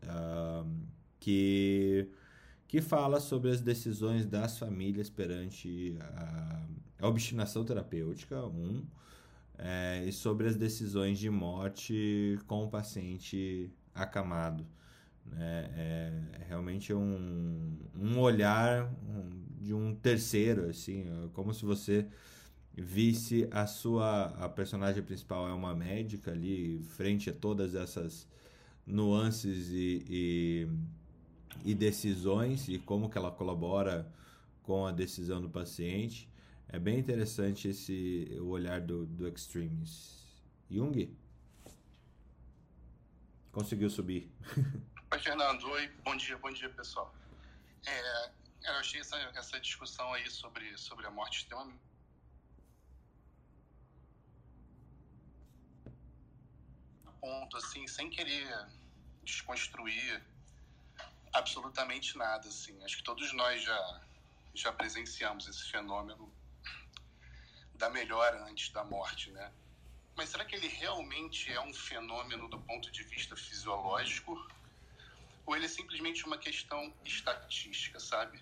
que, 1.19 2.09
que 2.67 2.81
fala 2.81 3.19
sobre 3.19 3.49
as 3.49 3.61
decisões 3.61 4.25
das 4.25 4.59
famílias 4.59 5.09
perante 5.09 5.97
a, 6.01 6.61
a 6.99 7.07
obstinação 7.07 7.63
terapêutica, 7.63 8.45
um, 8.45 8.85
é, 9.57 10.03
e 10.05 10.11
sobre 10.11 10.47
as 10.47 10.57
decisões 10.57 11.17
de 11.17 11.29
morte 11.29 12.37
com 12.47 12.65
o 12.65 12.69
paciente 12.69 13.71
acamado. 13.95 14.65
Né? 15.25 15.69
É, 15.75 16.41
é 16.41 16.45
realmente 16.47 16.93
um, 16.93 17.77
um 17.95 18.19
olhar 18.19 18.91
de 19.59 19.73
um 19.73 19.95
terceiro, 19.95 20.69
assim, 20.69 21.01
é 21.01 21.29
como 21.33 21.53
se 21.53 21.65
você 21.65 22.05
visse 22.75 23.47
a 23.51 23.67
sua 23.67 24.25
a 24.43 24.49
personagem 24.49 25.03
principal 25.03 25.47
é 25.47 25.53
uma 25.53 25.75
médica 25.75 26.31
ali 26.31 26.81
frente 26.83 27.29
a 27.29 27.33
todas 27.33 27.75
essas 27.75 28.27
nuances 28.85 29.69
e, 29.69 30.03
e, 30.09 30.67
e 31.63 31.75
decisões 31.75 32.67
e 32.67 32.79
como 32.79 33.09
que 33.09 33.17
ela 33.17 33.31
colabora 33.31 34.11
com 34.63 34.85
a 34.85 34.91
decisão 34.91 35.41
do 35.41 35.49
paciente. 35.49 36.29
É 36.67 36.79
bem 36.79 36.99
interessante 36.99 37.67
esse 37.67 38.37
o 38.41 38.47
olhar 38.47 38.81
do, 38.81 39.05
do 39.05 39.27
Extremes 39.27 40.41
Jung? 40.69 41.15
Conseguiu 43.51 43.89
subir 43.89 44.31
Oi, 45.13 45.19
Fernando. 45.19 45.69
Oi, 45.69 45.87
bom 46.03 46.15
dia, 46.15 46.35
bom 46.39 46.51
dia, 46.51 46.71
pessoal. 46.71 47.15
É, 47.85 48.31
eu 48.65 48.73
achei 48.77 48.99
essa, 48.99 49.15
essa 49.35 49.59
discussão 49.59 50.11
aí 50.11 50.27
sobre, 50.27 50.75
sobre 50.75 51.05
a 51.05 51.11
morte 51.11 51.41
extremamente 51.41 51.79
ponto, 57.21 57.57
assim, 57.57 57.85
sem 57.87 58.09
querer 58.09 58.67
desconstruir 59.21 60.25
absolutamente 61.31 62.17
nada, 62.17 62.47
assim. 62.47 62.83
Acho 62.83 62.97
que 62.97 63.03
todos 63.03 63.31
nós 63.33 63.61
já, 63.61 64.01
já 64.55 64.73
presenciamos 64.73 65.47
esse 65.47 65.69
fenômeno 65.69 66.35
da 67.75 67.87
melhora 67.87 68.43
antes 68.45 68.71
da 68.71 68.83
morte, 68.83 69.29
né? 69.29 69.53
Mas 70.17 70.29
será 70.29 70.43
que 70.43 70.55
ele 70.55 70.69
realmente 70.69 71.53
é 71.53 71.61
um 71.61 71.71
fenômeno 71.71 72.49
do 72.49 72.59
ponto 72.63 72.91
de 72.91 73.03
vista 73.03 73.35
fisiológico? 73.35 74.35
Ou 75.45 75.55
ele 75.55 75.65
é 75.65 75.69
simplesmente 75.69 76.25
uma 76.25 76.37
questão 76.37 76.95
estatística, 77.03 77.99
sabe? 77.99 78.41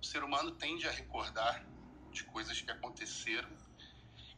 O 0.00 0.04
ser 0.04 0.22
humano 0.22 0.52
tende 0.52 0.86
a 0.86 0.90
recordar 0.90 1.66
de 2.10 2.24
coisas 2.24 2.60
que 2.60 2.70
aconteceram 2.70 3.50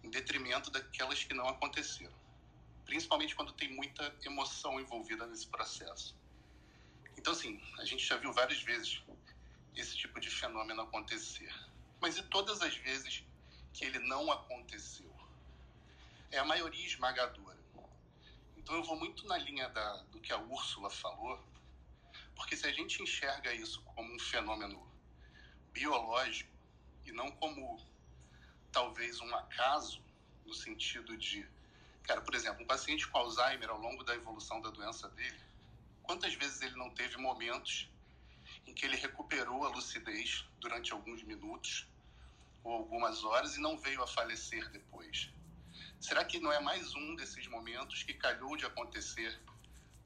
em 0.03 0.11
detrimento 0.11 0.71
daquelas 0.71 1.25
que 1.25 1.35
não 1.35 1.49
aconteceram 1.49 2.25
principalmente 2.85 3.35
quando 3.35 3.53
tem 3.53 3.73
muita 3.75 4.15
emoção 4.25 4.81
envolvida 4.81 5.27
nesse 5.27 5.47
processo. 5.47 6.15
Então, 7.17 7.33
assim, 7.33 7.61
a 7.79 7.85
gente 7.85 8.05
já 8.05 8.17
viu 8.17 8.33
várias 8.33 8.63
vezes 8.63 9.03
esse 9.75 9.97
tipo 9.97 10.21
de 10.21 10.31
fenômeno 10.31 10.83
acontecer. 10.83 11.53
Mas 12.01 12.17
e 12.17 12.23
todas 12.23 12.61
as 12.61 12.77
vezes 12.77 13.25
que 13.73 13.85
ele 13.85 13.99
não 14.01 14.31
aconteceu? 14.31 15.13
É 16.31 16.39
a 16.39 16.45
maioria 16.45 16.87
esmagadora. 16.87 17.59
Então, 18.57 18.75
eu 18.77 18.83
vou 18.83 18.97
muito 18.97 19.27
na 19.27 19.37
linha 19.37 19.69
da, 19.69 19.97
do 20.05 20.21
que 20.21 20.33
a 20.33 20.39
Úrsula 20.39 20.91
falou, 20.91 21.43
porque 22.35 22.57
se 22.57 22.67
a 22.67 22.73
gente 22.73 23.03
enxerga 23.03 23.53
isso 23.53 23.83
como 23.83 24.15
um 24.15 24.19
fenômeno 24.19 24.87
biológico 25.73 26.51
e 27.05 27.13
não 27.13 27.31
como 27.33 27.81
talvez 28.73 29.21
um 29.21 29.35
acaso, 29.35 30.03
no 30.45 30.53
sentido 30.53 31.17
de 31.17 31.47
Cara, 32.05 32.21
por 32.21 32.35
exemplo, 32.35 32.63
um 32.63 32.67
paciente 32.67 33.09
com 33.09 33.19
Alzheimer, 33.19 33.71
ao 33.71 33.79
longo 33.79 34.05
da 34.05 34.15
evolução 34.15 34.61
da 34.61 34.69
doença 34.69 35.09
dele, 35.09 35.41
quantas 36.03 36.35
vezes 36.35 36.61
ele 36.61 36.77
não 36.77 36.91
teve 36.91 37.17
momentos 37.17 37.89
em 38.67 38.75
que 38.75 38.85
ele 38.85 38.97
recuperou 38.97 39.65
a 39.65 39.71
lucidez 39.71 40.45
durante 40.61 40.93
alguns 40.93 41.23
minutos 41.23 41.89
ou 42.63 42.75
algumas 42.75 43.25
horas 43.25 43.57
e 43.57 43.61
não 43.61 43.79
veio 43.79 44.03
a 44.03 44.07
falecer 44.07 44.71
depois? 44.71 45.31
Será 45.99 46.23
que 46.25 46.39
não 46.39 46.53
é 46.53 46.61
mais 46.61 46.95
um 46.95 47.17
desses 47.17 47.47
momentos 47.49 48.03
que 48.03 48.13
calhou 48.13 48.55
de 48.55 48.67
acontecer 48.67 49.41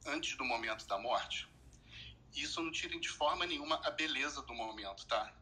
antes 0.06 0.36
do 0.36 0.44
momento 0.44 0.86
da 0.86 0.98
morte? 0.98 1.48
Isso 2.34 2.62
não 2.62 2.70
tira 2.70 2.98
de 2.98 3.08
forma 3.08 3.46
nenhuma 3.46 3.80
a 3.84 3.90
beleza 3.90 4.42
do 4.42 4.54
momento, 4.54 5.06
tá? 5.06 5.34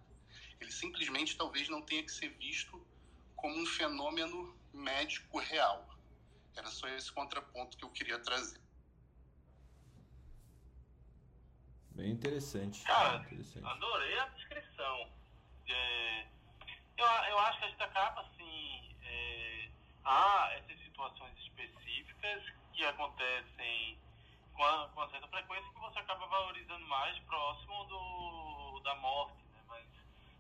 Ele 0.61 0.73
simplesmente 0.73 1.37
talvez 1.37 1.69
não 1.69 1.83
tenha 1.83 2.03
que 2.03 2.13
ser 2.13 2.31
visto 2.31 2.87
como 3.35 3.59
um 3.59 3.67
fenômeno 3.67 4.57
médico 4.73 5.39
real 5.39 5.97
era 6.57 6.69
só 6.71 6.89
esse 6.89 7.13
contraponto 7.13 7.77
que 7.77 7.85
eu 7.85 7.91
queria 7.91 8.19
trazer. 8.19 8.61
Bem 11.91 12.11
interessante. 12.11 12.83
Cara, 12.83 13.19
interessante. 13.19 13.67
adorei 13.67 14.19
a 14.19 14.29
descrição. 14.29 15.13
É, 15.69 16.27
eu, 16.97 17.07
eu 17.07 17.39
acho 17.41 17.59
que 17.59 17.65
a 17.65 17.69
gente 17.69 17.83
acaba 17.83 18.21
assim. 18.23 18.97
É, 19.03 19.71
há 20.05 20.51
essas 20.55 20.79
situações 20.81 21.39
específicas 21.39 22.43
que 22.73 22.85
acontecem 22.85 23.99
com, 24.57 24.65
a, 24.65 24.89
com 24.89 25.09
certa 25.11 25.29
frequência 25.29 25.71
que 25.73 25.81
você 25.81 25.99
acaba 25.99 26.27
valorizando 26.27 26.87
mais 26.87 27.19
próximo 27.21 27.85
do, 27.85 28.81
da 28.81 28.95
morte. 28.97 29.37
Né? 29.53 29.61
Mas 29.69 29.85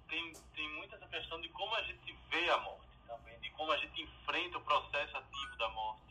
tem, 0.08 0.32
tem 0.54 0.68
muito 0.74 0.94
essa 0.94 1.06
questão 1.08 1.40
de 1.40 1.48
como 1.50 1.74
a 1.74 1.82
gente 1.82 2.12
vê 2.30 2.50
a 2.50 2.58
morte 2.58 2.86
também, 3.06 3.38
de 3.40 3.50
como 3.50 3.70
a 3.72 3.76
gente 3.76 4.02
enfrenta 4.02 4.58
o 4.58 4.62
processo 4.62 5.16
ativo 5.16 5.56
da 5.56 5.68
morte 5.70 6.06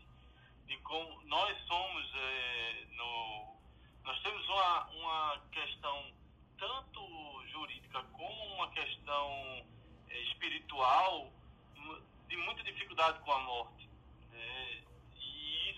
de 0.68 0.78
como 0.78 1.22
nós 1.26 1.58
somos 1.68 2.12
é, 2.16 2.86
no 2.96 3.56
nós 4.04 4.20
temos 4.22 4.48
uma, 4.48 4.86
uma 4.92 5.42
questão 5.52 6.14
tanto 6.58 7.48
jurídica 7.48 8.04
como 8.14 8.56
uma 8.56 8.70
questão 8.72 9.66
é, 10.10 10.22
espiritual 10.24 11.32
de 12.28 12.38
muita 12.38 12.64
dificuldade 12.64 13.20
com 13.20 13.32
a 13.32 13.40
morte 13.40 13.90
né? 14.32 14.84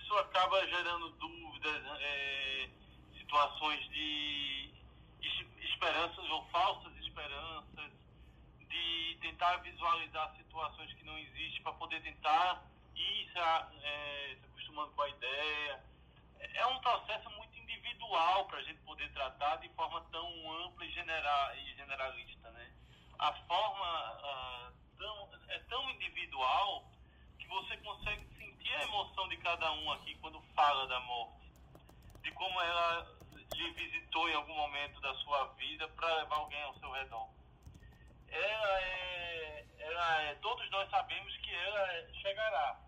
Isso 0.08 0.18
acaba 0.20 0.66
gerando 0.68 1.10
dúvidas 1.20 1.84
é, 2.00 2.70
situações 3.18 3.84
de 3.90 4.72
esperanças 5.60 6.30
ou 6.30 6.46
falsas 6.46 6.96
esperanças 6.96 7.92
de 8.70 9.18
tentar 9.20 9.58
visualizar 9.58 10.34
situações 10.38 10.94
que 10.94 11.04
não 11.04 11.18
existem 11.18 11.62
para 11.62 11.74
poder 11.74 12.02
tentar 12.04 12.64
ir 12.96 13.32
é, 13.36 14.38
acostumando 14.46 14.94
com 14.94 15.02
a 15.02 15.10
ideia. 15.10 15.84
É 16.54 16.66
um 16.68 16.80
processo 16.80 17.30
muito 17.32 17.58
individual 17.58 18.46
para 18.46 18.60
a 18.60 18.64
gente 18.64 18.80
poder 18.84 19.12
tratar 19.12 19.58
de 19.58 19.68
forma 19.70 20.00
tão 20.10 20.64
ampla 20.64 20.86
e, 20.86 20.92
general, 20.92 21.56
e 21.58 21.76
generalista. 21.76 22.50
Né? 22.52 22.72
A 23.20 23.34
forma 23.34 24.72
uh, 24.72 24.74
tão, 24.98 25.30
é 25.50 25.60
tão 25.68 25.90
individual 25.90 26.90
que 27.38 27.48
você 27.48 27.76
consegue 27.78 28.26
sentir 28.68 28.76
a 28.76 28.84
emoção 28.84 29.28
de 29.30 29.38
cada 29.38 29.72
um 29.72 29.92
aqui 29.94 30.16
quando 30.16 30.42
fala 30.54 30.88
da 30.88 31.00
morte. 31.02 31.52
De 32.22 32.32
como 32.32 32.62
ela 32.62 33.08
lhe 33.54 33.72
visitou 33.72 34.30
em 34.30 34.36
algum 34.36 34.54
momento 34.54 35.00
da 35.00 35.14
sua 35.16 35.46
vida 35.54 35.88
para 35.90 36.16
levar 36.16 36.36
alguém 36.36 36.62
ao 36.64 36.74
seu 36.76 36.92
redor. 36.92 37.30
Ela 38.30 38.82
é, 38.82 39.66
ela 39.80 40.22
é, 40.24 40.36
todos 40.36 40.70
nós 40.70 40.90
sabemos 40.90 41.36
que 41.38 41.54
ela 41.54 42.14
chegará. 42.22 42.80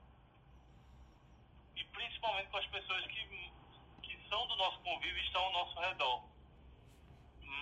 E 1.76 1.84
principalmente 1.86 2.50
com 2.50 2.58
as 2.58 2.68
pessoas 2.68 3.06
que, 3.08 3.52
que 4.04 4.30
são 4.30 4.48
do 4.48 4.56
nosso 4.58 4.80
convívio 4.82 5.18
e 5.18 5.26
estão 5.26 5.42
ao 5.42 5.54
nosso 5.54 5.80
redor. 5.80 6.24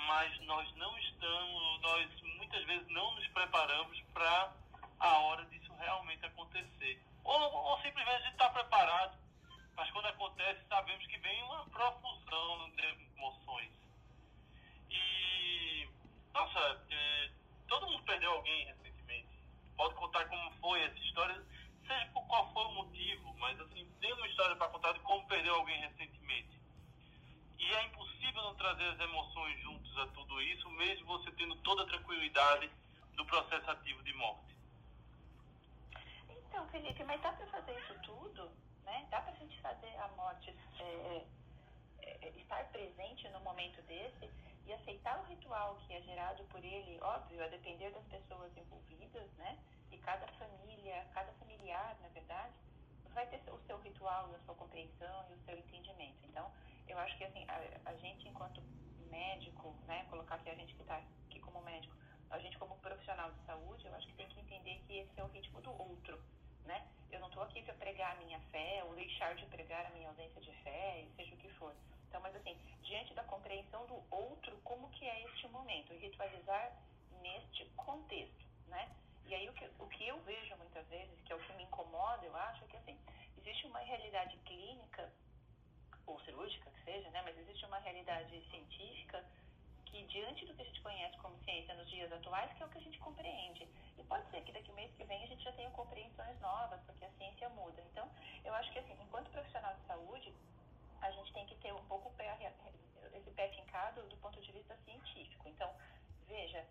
Mas 0.08 0.40
nós 0.42 0.76
não 0.76 0.98
estamos, 0.98 1.82
nós 1.82 2.22
muitas 2.38 2.64
vezes 2.66 2.88
não 2.88 3.14
nos 3.14 3.28
preparamos 3.28 4.02
para 4.14 4.54
a 5.00 5.18
hora 5.20 5.46
disso 5.46 5.72
realmente 5.78 6.26
acontecer. 6.26 7.00
Ou, 7.28 7.54
ou 7.54 7.82
simplesmente 7.82 8.30
estar 8.30 8.50
preparado, 8.52 9.18
mas 9.76 9.92
quando 9.92 10.06
acontece 10.06 10.66
sabemos 10.70 11.06
que 11.08 11.18
vem 11.18 11.44
uma 11.44 11.66
profusão 11.66 12.70
de 12.72 12.86
emoções. 13.18 13.70
E, 14.90 15.90
nossa, 16.34 16.86
é, 16.90 17.30
todo 17.68 17.86
mundo 17.88 18.04
perdeu 18.06 18.32
alguém 18.32 18.66
recentemente. 18.68 19.28
Pode 19.76 19.96
contar 19.96 20.26
como 20.30 20.52
foi 20.62 20.82
essa 20.84 20.98
história, 21.00 21.46
seja 21.86 22.06
por 22.14 22.26
qual 22.28 22.52
foi 22.54 22.64
o 22.64 22.72
motivo, 22.72 23.36
mas 23.40 23.60
assim, 23.60 23.86
tem 24.00 24.14
uma 24.14 24.28
história 24.28 24.56
para 24.56 24.70
contar 24.70 24.94
de 24.94 25.00
como 25.02 25.28
perdeu 25.28 25.54
alguém 25.56 25.82
recentemente. 25.82 26.62
E 27.60 27.74
é 27.74 27.84
impossível 27.88 28.42
não 28.42 28.56
trazer 28.56 28.88
as 28.88 29.00
emoções 29.02 29.62
juntos 29.64 29.98
a 29.98 30.08
tudo 30.08 30.42
isso, 30.42 30.70
mesmo 30.72 31.06
você 31.08 31.30
tendo 31.34 31.58
toda 31.58 31.84
a 31.84 31.88
tranquilidade 31.88 32.72
do 33.18 33.26
processo 33.26 33.70
ativo 33.70 34.02
de 34.04 34.14
morte. 34.14 34.57
Então, 36.58 36.70
Felipe, 36.70 37.04
mas 37.04 37.22
dá 37.22 37.32
para 37.34 37.46
fazer 37.46 37.72
isso 37.78 37.94
tudo? 38.02 38.50
Né? 38.84 39.06
Dá 39.12 39.22
para 39.22 39.32
a 39.32 39.36
gente 39.36 39.62
fazer 39.62 39.96
a 40.00 40.08
morte 40.18 40.50
é, 40.80 41.24
é, 42.02 42.30
estar 42.30 42.66
presente 42.72 43.30
no 43.30 43.40
momento 43.42 43.80
desse 43.84 44.28
e 44.66 44.74
aceitar 44.74 45.20
o 45.20 45.26
ritual 45.26 45.76
que 45.86 45.94
é 45.94 46.02
gerado 46.02 46.44
por 46.46 46.66
ele, 46.66 47.00
óbvio, 47.00 47.44
a 47.44 47.48
depender 47.48 47.92
das 47.92 48.04
pessoas 48.06 48.58
envolvidas, 48.58 49.32
né? 49.34 49.56
E 49.92 50.00
cada 50.00 50.26
família, 50.30 51.06
cada 51.14 51.32
familiar, 51.34 51.96
na 52.02 52.08
verdade, 52.08 52.56
vai 53.14 53.28
ter 53.28 53.40
o 53.54 53.60
seu 53.68 53.78
ritual, 53.78 54.34
a 54.34 54.40
sua 54.40 54.56
compreensão 54.56 55.28
e 55.30 55.34
o 55.34 55.46
seu 55.46 55.60
entendimento. 55.60 56.18
Então, 56.24 56.52
eu 56.88 56.98
acho 56.98 57.16
que 57.20 57.24
assim, 57.24 57.46
a, 57.48 57.92
a 57.92 57.94
gente 57.98 58.28
enquanto 58.28 58.64
médico, 59.12 59.76
né, 59.86 60.08
colocar 60.10 60.34
aqui 60.34 60.50
a 60.50 60.56
gente 60.56 60.74
que 60.74 60.82
está 60.82 60.98
aqui 60.98 61.40
como 61.40 61.62
médico, 61.62 61.96
a 62.32 62.40
gente 62.40 62.58
como 62.58 62.76
profissional 62.80 63.32
de 63.32 63.46
saúde, 63.46 63.86
eu 63.86 63.94
acho 63.94 64.08
que 64.08 64.14
tem 64.16 64.28
que 64.28 64.40
entender 64.40 64.82
que 64.88 64.98
esse 64.98 65.20
é 65.20 65.24
o 65.24 65.28
ritmo 65.28 65.62
do 65.62 65.70
outro, 65.80 66.20
né? 66.68 66.86
Eu 67.10 67.20
não 67.20 67.28
estou 67.30 67.42
aqui 67.44 67.62
para 67.64 67.74
pregar 67.76 68.12
a 68.12 68.20
minha 68.20 68.40
fé 68.52 68.84
ou 68.86 68.94
deixar 68.94 69.34
de 69.36 69.46
pregar 69.46 69.86
a 69.86 69.90
minha 69.92 70.10
ausência 70.10 70.42
de 70.42 70.52
fé, 70.64 71.06
seja 71.16 71.34
o 71.34 71.38
que 71.38 71.50
for. 71.54 71.74
Então, 72.08 72.22
mas 72.22 72.36
assim, 72.36 72.56
diante 72.84 73.14
da 73.14 73.24
compreensão 73.24 73.86
do 73.88 74.04
outro, 74.12 74.56
como 74.64 74.90
que 74.92 75.06
é 75.06 75.24
este 75.26 75.48
momento? 75.48 75.94
E 75.94 75.98
ritualizar 75.98 76.72
neste 77.22 77.66
contexto, 77.76 78.46
né? 78.68 78.90
E 79.26 79.34
aí 79.34 79.50
o 79.50 79.54
que, 79.54 79.70
o 79.80 79.88
que 79.88 80.08
eu 80.08 80.20
vejo 80.22 80.56
muitas 80.58 80.88
vezes, 80.88 81.20
que 81.22 81.34
é 81.34 81.36
o 81.36 81.40
que 81.40 81.54
me 81.54 81.64
incomoda, 81.64 82.26
eu 82.26 82.36
acho, 82.36 82.64
é 82.64 82.68
que 82.68 82.78
assim, 82.78 82.98
existe 83.38 83.66
uma 83.68 83.80
realidade 83.80 84.38
clínica 84.46 85.12
ou 86.06 86.20
cirúrgica 86.22 86.70
que 86.72 86.84
seja, 86.84 87.10
né? 87.10 87.22
Mas 87.24 87.38
existe 87.38 87.66
uma 87.66 87.80
realidade 87.80 88.42
científica 88.50 89.26
que 89.90 90.04
diante 90.04 90.46
do 90.46 90.54
que 90.54 90.62
a 90.62 90.66
gente 90.66 90.82
conhece 90.82 91.18
como 91.18 91.38
ciência 91.44 91.74
nos 91.76 91.90
dias 91.90 92.12
atuais, 92.12 92.52
que 92.54 92.64
é 92.64 92.66
o 92.66 92.70
que 92.70 92.78
a 92.78 92.82
gente 92.82 93.00
compreende. 93.00 93.68
E 93.98 94.04
pode 94.04 94.30
ser 94.30 94.42
que 94.42 94.52
daqui 94.52 94.72
mês 94.74 94.92
que 94.96 95.04
vem 95.04 95.24
a 95.24 95.28
gente 95.28 95.44
já 95.44 95.52
tenha 95.54 95.70
compreensões 95.72 96.40
novas, 96.40 96.80
porque 96.86 97.06
a 97.06 97.12
ciência 97.12 97.50
muda. 97.50 97.82
Então, 97.92 98.10
eu 98.46 98.54
acho 98.56 98.72
que 98.72 98.80
assim, 98.80 98.98
enquanto 99.02 99.30
profissional 99.32 99.74
de 99.76 99.82
saúde, 99.88 100.34
a 101.02 101.12
gente 101.12 101.34
tem 101.34 101.46
que 101.46 101.56
ter 101.56 101.74
um 101.74 101.84
pouco 101.86 102.12
pé, 102.12 102.54
esse 103.14 103.32
pé 103.32 103.50
fincado 103.50 104.02
do 104.10 104.18
ponto 104.18 104.40
de 104.42 104.52
vista 104.52 104.76
científico. 104.86 105.48
Então, 105.48 105.74
veja, 106.28 106.66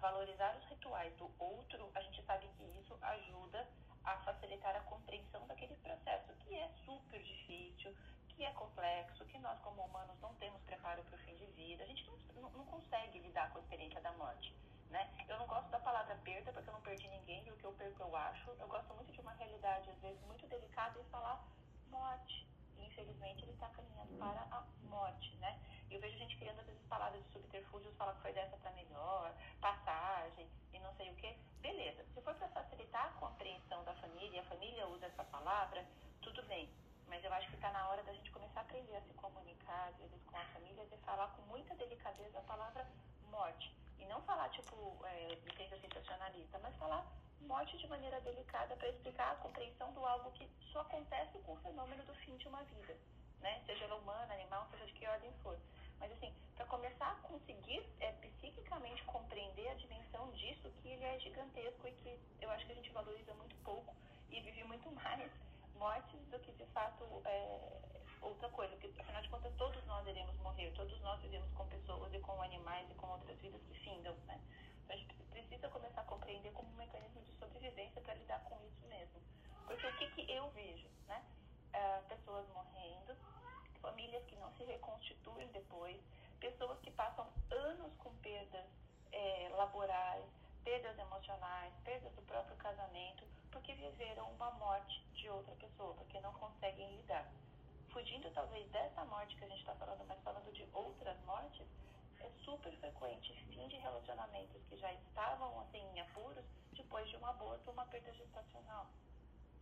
valorizar 0.00 0.56
os 0.56 0.64
rituais 0.68 1.14
do 1.16 1.30
outro, 1.38 1.90
a 1.94 2.00
gente 2.00 2.22
sabe 2.24 2.48
que 2.56 2.64
isso 2.80 2.96
ajuda 3.02 3.66
a 4.04 4.16
facilitar 4.18 4.76
a 4.76 4.80
compreensão 4.80 5.46
daquele 5.46 5.74
processo, 5.76 6.32
que 6.44 6.54
é 6.54 6.68
super 6.84 7.20
difícil, 7.20 7.96
que 8.36 8.44
é 8.44 8.50
complexo, 8.52 9.24
que 9.24 9.38
nós 9.38 9.58
como 9.60 9.82
humanos 9.82 10.14
não 10.20 10.34
temos 10.34 10.60
preparo 10.64 11.02
para 11.04 11.14
o 11.14 11.18
fim 11.20 11.34
de 11.36 11.46
vida, 11.52 11.82
a 11.82 11.86
gente 11.86 12.06
não, 12.34 12.50
não, 12.50 12.66
consegue 12.66 13.18
lidar 13.18 13.50
com 13.50 13.58
a 13.58 13.62
experiência 13.62 14.00
da 14.02 14.12
morte. 14.12 14.54
Né? 14.90 15.10
Eu 15.26 15.38
não 15.38 15.46
gosto 15.46 15.68
da 15.70 15.80
palavra 15.80 16.14
perda 16.16 16.52
porque 16.52 16.68
eu 16.68 16.74
não 16.74 16.82
perdi 16.82 17.08
ninguém 17.08 17.42
e 17.46 17.50
o 17.50 17.56
que 17.56 17.64
eu 17.64 17.72
perco 17.72 18.02
eu 18.02 18.14
acho. 18.14 18.50
Eu 18.50 18.68
gosto 18.68 18.92
muito 18.94 19.10
de 19.10 19.20
uma 19.20 19.32
realidade, 19.32 19.88
às 19.90 19.98
vezes, 20.00 20.22
muito 20.26 20.46
delicada 20.46 21.00
e 21.00 21.04
falar 21.04 21.42
morte. 21.88 22.46
E, 22.76 22.86
infelizmente, 22.86 23.42
ele 23.42 23.52
está 23.52 23.70
caminhando 23.70 24.16
para 24.18 24.46
a 24.50 24.64
morte. 24.82 25.34
Né? 25.36 25.58
E 25.88 25.94
eu 25.94 26.00
vejo 26.00 26.18
gente 26.18 26.36
criando, 26.36 26.60
às 26.60 26.66
vezes, 26.66 26.82
palavras 26.88 27.24
de 27.24 27.32
subterfúgios, 27.32 27.96
falar 27.96 28.14
que 28.16 28.20
foi 28.20 28.32
dessa 28.34 28.56
para 28.58 28.70
melhor, 28.72 29.34
passagem 29.62 30.46
e 30.74 30.78
não 30.78 30.94
sei 30.96 31.10
o 31.10 31.16
que. 31.16 31.32
Beleza, 31.60 32.04
se 32.12 32.20
for 32.20 32.34
para 32.34 32.48
facilitar 32.48 33.06
a 33.06 33.12
compreensão 33.18 33.82
da 33.84 33.94
família, 33.94 34.42
a 34.42 34.44
família 34.44 34.86
usa 34.88 35.06
essa 35.06 35.24
palavra, 35.24 35.84
tudo 36.20 36.42
bem 36.44 36.68
mas 37.08 37.22
eu 37.24 37.32
acho 37.32 37.48
que 37.48 37.54
está 37.54 37.70
na 37.70 37.88
hora 37.88 38.02
da 38.02 38.12
gente 38.12 38.30
começar 38.30 38.60
a 38.60 38.62
aprender 38.62 38.96
a 38.96 39.00
se 39.02 39.14
comunicar, 39.14 39.88
às 39.88 39.96
vezes, 39.96 40.22
com 40.24 40.36
as 40.36 40.48
famílias 40.48 40.90
e 40.92 40.96
falar 40.98 41.28
com 41.28 41.42
muita 41.42 41.74
delicadeza 41.74 42.38
a 42.38 42.42
palavra 42.42 42.86
morte. 43.30 43.74
E 43.98 44.04
não 44.06 44.20
falar, 44.22 44.48
tipo, 44.50 44.98
é, 45.06 45.28
licença 45.44 45.78
sensacionalista, 45.78 46.58
mas 46.58 46.74
falar 46.76 47.06
morte 47.40 47.76
de 47.78 47.86
maneira 47.86 48.20
delicada 48.20 48.74
para 48.76 48.88
explicar 48.88 49.32
a 49.32 49.36
compreensão 49.36 49.92
do 49.92 50.04
algo 50.04 50.30
que 50.32 50.48
só 50.72 50.80
acontece 50.80 51.38
com 51.40 51.52
o 51.52 51.56
fenômeno 51.56 52.02
do 52.04 52.14
fim 52.16 52.36
de 52.36 52.48
uma 52.48 52.62
vida, 52.64 52.96
né? 53.40 53.62
Seja 53.66 53.84
ela 53.84 53.96
humana, 53.96 54.34
animal, 54.34 54.66
seja 54.70 54.86
de 54.86 54.92
que 54.92 55.06
ordem 55.06 55.32
for. 55.42 55.58
Mas, 55.98 56.12
assim, 56.12 56.34
para 56.54 56.66
começar 56.66 57.12
a 57.12 57.28
conseguir 57.28 57.86
é, 58.00 58.12
psiquicamente 58.12 59.02
compreender 59.04 59.68
a 59.68 59.74
dimensão 59.74 60.30
disso, 60.32 60.70
que 60.82 60.88
ele 60.88 61.04
é 61.04 61.18
gigantesco 61.20 61.86
e 61.86 61.92
que 61.92 62.20
eu 62.40 62.50
acho 62.50 62.66
que 62.66 62.72
a 62.72 62.74
gente 62.74 62.90
valoriza 62.90 63.32
muito 63.34 63.56
pouco 63.64 63.94
e 64.30 64.40
vive 64.40 64.64
muito 64.64 64.90
mais 65.02 65.30
mortes 65.76 66.20
do 66.30 66.38
que 66.40 66.52
de 66.52 66.66
fato 66.66 67.04
é, 67.24 67.80
outra 68.20 68.48
coisa, 68.50 68.74
porque 68.76 69.00
afinal 69.00 69.22
de 69.22 69.28
contas 69.28 69.52
todos 69.56 69.84
nós 69.86 70.06
iremos 70.06 70.36
morrer, 70.38 70.70
todos 70.72 71.00
nós 71.00 71.20
vivemos 71.20 71.50
com 71.52 71.66
pessoas 71.66 72.12
e 72.12 72.18
com 72.20 72.40
animais 72.42 72.90
e 72.90 72.94
com 72.94 73.06
outras 73.08 73.38
vidas 73.40 73.62
que 73.62 73.74
findam, 73.80 74.14
né? 74.26 74.40
Então 74.84 74.96
a 74.96 74.98
gente 74.98 75.14
precisa 75.30 75.68
começar 75.68 76.00
a 76.00 76.04
compreender 76.04 76.52
como 76.52 76.68
um 76.70 76.76
mecanismo 76.76 77.22
de 77.22 77.32
sobrevivência 77.32 78.00
para 78.00 78.14
lidar 78.14 78.40
com 78.44 78.60
isso 78.66 78.86
mesmo. 78.88 79.20
Porque 79.66 79.86
o 79.86 79.96
que, 79.96 80.10
que 80.10 80.32
eu 80.32 80.48
vejo, 80.50 80.88
né? 81.06 81.24
É, 81.72 82.00
pessoas 82.08 82.48
morrendo, 82.48 83.16
famílias 83.80 84.24
que 84.26 84.36
não 84.36 84.50
se 84.52 84.64
reconstituem 84.64 85.48
depois, 85.48 86.00
pessoas 86.40 86.78
que 86.80 86.90
passam 86.90 87.26
anos 87.50 87.94
com 87.98 88.14
perdas 88.16 88.66
é, 89.12 89.48
laborais, 89.56 90.24
perdas 90.64 90.98
emocionais, 90.98 91.72
perdas 91.84 92.12
do 92.14 92.22
próprio 92.22 92.56
casamento, 92.56 93.24
porque 93.56 93.72
viveram 93.72 94.30
uma 94.32 94.50
morte 94.50 95.02
de 95.14 95.30
outra 95.30 95.54
pessoa, 95.54 95.94
porque 95.94 96.20
não 96.20 96.32
conseguem 96.34 96.94
lidar. 96.96 97.26
Fugindo 97.90 98.30
talvez 98.34 98.70
dessa 98.70 99.02
morte 99.06 99.34
que 99.34 99.44
a 99.44 99.48
gente 99.48 99.60
está 99.60 99.74
falando, 99.76 100.04
mas 100.06 100.22
falando 100.22 100.52
de 100.52 100.68
outras 100.74 101.18
mortes, 101.24 101.66
é 102.20 102.28
super 102.44 102.70
frequente 102.76 103.32
fim 103.48 103.66
de 103.68 103.76
relacionamentos 103.78 104.62
que 104.68 104.76
já 104.76 104.92
estavam 104.92 105.58
assim 105.60 105.82
em 105.94 106.00
apuros 106.00 106.44
depois 106.74 107.08
de 107.08 107.16
um 107.16 107.24
aborto 107.24 107.62
ou 107.68 107.72
uma 107.72 107.86
perda 107.86 108.12
gestacional. 108.12 108.86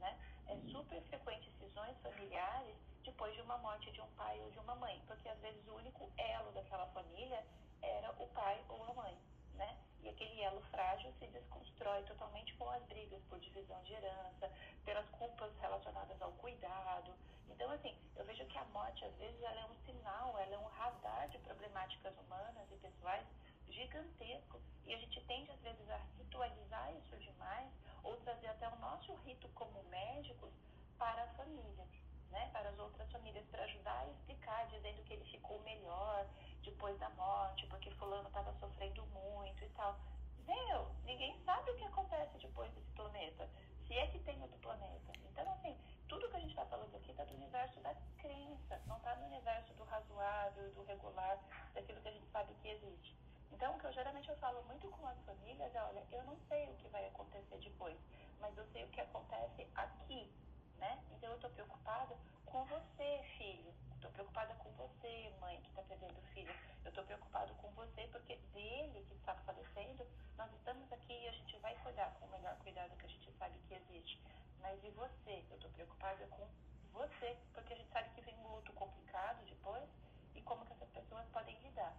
Né? 0.01 0.19
É 0.49 0.57
super 0.73 1.01
frequente 1.03 1.49
cisões 1.61 1.97
familiares 2.03 2.75
depois 3.05 3.33
de 3.37 3.43
uma 3.43 3.59
morte 3.59 3.93
de 3.93 4.01
um 4.01 4.11
pai 4.17 4.41
ou 4.41 4.51
de 4.51 4.59
uma 4.59 4.75
mãe, 4.75 5.01
porque 5.07 5.29
às 5.29 5.39
vezes 5.39 5.65
o 5.69 5.75
único 5.77 6.11
elo 6.19 6.51
daquela 6.51 6.89
família 6.89 7.47
era 7.81 8.11
o 8.19 8.27
pai 8.31 8.61
ou 8.69 8.83
a 8.83 8.93
mãe, 8.93 9.17
né? 9.55 9.79
E 10.05 10.09
aquele 10.11 10.43
elo 10.43 10.61
frágil 10.71 11.11
se 11.19 11.27
desconstrói 11.29 12.03
totalmente 12.03 12.55
com 12.55 12.69
as 12.69 12.83
brigas 12.85 13.23
por 13.25 13.41
divisão 13.41 13.83
de 13.85 13.95
herança, 13.95 14.53
pelas 14.85 15.09
culpas 15.11 15.51
relacionadas 15.61 16.21
ao 16.21 16.31
cuidado. 16.33 17.15
Então, 17.49 17.71
assim, 17.71 17.97
eu 18.17 18.25
vejo 18.27 18.45
que 18.47 18.59
a 18.59 18.65
morte, 18.67 19.05
às 19.05 19.15
vezes, 19.17 19.43
ela 19.43 19.61
é 19.61 19.65
um 19.65 19.77
sinal, 19.87 20.39
ela 20.39 20.55
é 20.55 20.59
um 20.59 20.67
radar 20.67 21.29
de 21.29 21.39
problemáticas 21.39 22.15
humanas 22.19 22.71
e 22.71 22.77
pessoais 22.77 23.27
gigantesco. 23.69 24.61
E 24.87 24.93
a 24.93 24.99
gente 24.99 25.21
tende, 25.25 25.51
às 25.51 25.61
vezes, 25.61 25.89
a 25.89 25.97
ritualizar 26.19 26.93
isso 26.97 27.17
demais 27.17 27.71
ou 28.03 28.17
trazer 28.19 28.49
até 28.49 28.69
o 28.69 28.77
nosso 28.77 29.15
rito 29.25 29.49
como 29.55 29.83
médicos 29.85 30.53
para 30.99 31.25
a 31.25 31.29
família. 31.29 31.87
Né, 32.31 32.51
para 32.53 32.69
as 32.69 32.79
outras 32.81 33.09
famílias, 33.13 33.47
para 33.47 33.63
ajudar 33.63 33.97
a 33.97 34.09
explicar, 34.09 34.67
dizendo 34.67 35.05
que 35.05 35.13
ele 35.13 35.25
ficou 35.27 35.61
melhor, 35.61 36.27
depois 36.65 36.99
da 36.99 37.09
morte, 37.11 37.67
porque 37.67 37.91
fulano 37.93 38.29
estava 38.29 38.53
sofrendo 38.55 39.05
muito 39.07 39.63
e 39.65 39.69
tal. 39.71 39.99
Meu, 40.47 40.91
ninguém 41.05 41.39
sabe 41.45 41.71
o 41.71 41.77
que 41.77 41.85
acontece 41.85 42.39
depois 42.39 42.71
desse 42.73 42.91
planeta, 42.93 43.49
se 43.87 43.95
é 43.95 44.07
que 44.09 44.19
tem 44.21 44.41
outro 44.43 44.59
planeta. 44.59 45.13
Então, 45.31 45.51
assim, 45.53 45.77
tudo 46.09 46.29
que 46.29 46.37
a 46.37 46.41
gente 46.41 46.51
está 46.51 46.67
falando 46.67 46.95
aqui 46.95 47.11
está 47.11 47.25
do 47.25 47.35
universo 47.35 47.81
da 47.81 47.95
crença, 48.19 48.81
não 48.87 48.97
está 48.97 49.15
no 49.17 49.27
universo 49.27 49.73
do 49.75 49.85
razoável, 49.85 50.71
do 50.73 50.85
regular, 50.85 51.39
daquilo 51.75 52.01
que 52.01 52.09
a 52.09 52.13
gente 52.13 52.27
sabe 52.31 52.55
que 52.63 52.69
existe. 52.69 53.17
Então, 53.53 53.77
o 53.77 53.79
que 53.79 53.87
eu 53.87 53.93
geralmente 53.93 54.29
eu 54.29 54.37
falo 54.37 54.63
muito 54.65 54.89
com 54.89 55.07
as 55.07 55.19
famílias 55.23 55.75
é, 55.75 55.83
olha, 55.83 56.05
eu 56.13 56.23
não 56.25 56.37
sei 56.49 56.69
o 56.69 56.75
que 56.75 56.89
vai 56.89 57.07
acontecer 57.07 57.57
depois, 57.59 57.97
mas 58.41 58.57
eu 58.59 58.67
sei 58.73 58.85
o 58.85 58.89
que 58.89 59.01
acontece 59.01 59.67
aqui, 59.75 60.31
né? 60.79 61.03
Então, 61.13 61.31
eu 61.31 61.37
estou 61.37 61.51
preocupada 61.51 62.17
com 62.47 62.65
você, 62.67 63.23
filho. 63.39 63.73
Estou 64.05 64.13
preocupada 64.13 64.55
com 64.57 64.71
você, 64.73 65.33
mãe, 65.41 65.59
que 65.63 65.69
está 65.71 65.81
perdendo 65.81 66.21
filho. 66.35 66.55
Eu 66.85 66.91
estou 66.91 67.03
preocupado 67.05 67.55
com 67.55 67.71
você 67.71 68.07
porque 68.13 68.37
dele 68.53 69.03
que 69.09 69.15
está 69.15 69.35
falecendo, 69.47 70.07
nós 70.37 70.53
estamos 70.53 70.93
aqui 70.93 71.15
e 71.15 71.29
a 71.29 71.33
gente 71.33 71.57
vai 71.61 71.75
cuidar 71.77 72.15
com 72.21 72.27
o 72.27 72.31
melhor 72.33 72.55
cuidado 72.59 72.95
que 72.99 73.07
a 73.07 73.09
gente 73.09 73.33
sabe 73.39 73.59
que 73.67 73.73
existe. 73.73 74.21
Mas 74.61 74.79
e 74.85 74.91
você? 74.91 75.43
Eu 75.49 75.57
estou 75.57 75.71
preocupada 75.71 76.27
com 76.27 76.47
você, 76.93 77.35
porque 77.55 77.73
a 77.73 77.77
gente 77.77 77.91
sabe 77.93 78.11
que 78.11 78.21
vem 78.21 78.37
um 78.41 78.49
luto 78.57 78.75
complicado 78.75 79.43
depois 79.47 79.89
e 80.35 80.43
como 80.43 80.67
que 80.67 80.75
essas 80.75 80.91
pessoas 80.91 81.27
podem 81.29 81.59
lidar. 81.61 81.97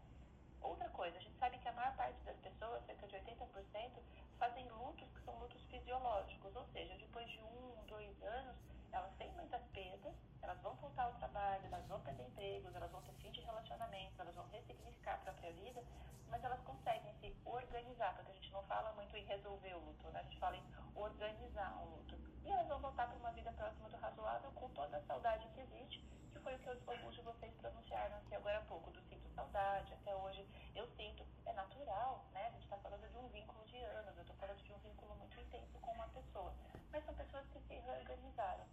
Outra 0.62 0.88
coisa, 0.90 1.18
a 1.18 1.22
gente 1.22 1.40
sabe 1.40 1.58
que 1.58 1.68
a 1.68 1.74
maior 1.74 1.96
parte 1.96 2.20
das 2.24 2.38
pessoas, 2.38 2.86
cerca 2.86 3.08
de 3.08 3.16
80%, 3.16 3.92
fazem 4.38 4.70
lutos 4.70 5.10
que 5.10 5.22
são 5.26 5.40
lutos 5.40 5.60
fisiológicos, 5.72 6.56
ou 6.56 6.66
seja, 6.68 6.96
depois 6.98 7.28
de 7.32 7.42
um, 7.42 7.84
dois 7.88 8.22
anos, 8.22 8.56
elas 8.96 9.14
têm 9.18 9.32
muitas 9.34 9.62
perdas, 9.74 10.16
elas 10.42 10.60
vão 10.62 10.74
voltar 10.76 11.04
ao 11.04 11.14
trabalho, 11.14 11.66
elas 11.66 11.86
vão 11.88 12.00
perder 12.02 12.24
empregos, 12.24 12.74
elas 12.74 12.92
vão 12.92 13.02
ter 13.02 13.14
fim 13.16 13.32
de 13.32 13.42
relacionamentos, 13.42 14.20
elas 14.20 14.36
vão 14.36 14.48
ressignificar 14.48 15.16
a 15.16 15.18
própria 15.18 15.52
vida, 15.52 15.84
mas 16.30 16.44
elas 16.44 16.62
conseguem 16.62 17.14
se 17.20 17.36
organizar, 17.46 18.16
porque 18.16 18.32
a 18.32 18.36
gente 18.36 18.52
não 18.52 18.64
fala 18.64 18.94
muito 18.94 19.16
em 19.18 19.26
resolver 19.26 19.74
o 19.76 19.80
luto, 19.80 20.08
né? 20.12 20.20
a 20.20 20.24
gente 20.24 20.40
fala 20.40 20.56
em 20.56 20.64
organizar 20.96 21.78
o 21.84 21.98
luto. 21.98 22.16
E 22.44 22.50
elas 22.50 22.68
vão 22.68 22.80
voltar 22.80 23.08
para 23.08 23.18
uma 23.18 23.32
vida 23.32 23.52
próxima 23.52 23.90
do 23.90 23.98
razoável 23.98 24.52
com 24.52 24.70
toda 24.70 24.98
a 24.98 25.02
saudade 25.04 25.48
que 25.50 25.62
existe, 25.62 26.00
que 26.32 26.40
foi 26.40 26.56
o 26.56 26.60
que 26.60 26.70
alguns 26.70 27.16
de 27.16 27.22
vocês 27.22 27.54
pronunciaram 27.56 28.18
aqui 28.18 28.36
agora 28.36 28.60
há 28.60 28.62
pouco, 28.62 28.92
do 28.92 29.02
sinto 29.04 29.26
saudade, 29.36 29.94
até 29.94 30.16
hoje 30.16 30.48
eu 30.74 30.88
sinto, 30.96 31.26
é 31.46 31.54
natural, 31.54 32.26
né? 32.32 32.48
A 32.48 32.52
gente 32.52 32.64
está 32.64 32.78
falando 32.78 33.08
de 33.12 33.18
um 33.18 33.28
vínculo 33.28 33.64
de 33.66 33.78
anos, 33.78 34.16
eu 34.16 34.22
estou 34.22 34.36
falando 34.38 34.64
de 34.64 34.74
um 34.74 34.80
vínculo 34.80 35.16
muito 35.16 35.40
intenso 35.40 35.78
com 35.80 35.92
uma 35.92 36.08
pessoa, 36.08 36.54
mas 36.92 37.06
são 37.06 37.14
pessoas 37.14 37.46
que 37.48 37.60
se 37.60 37.76
reorganizaram. 37.76 38.66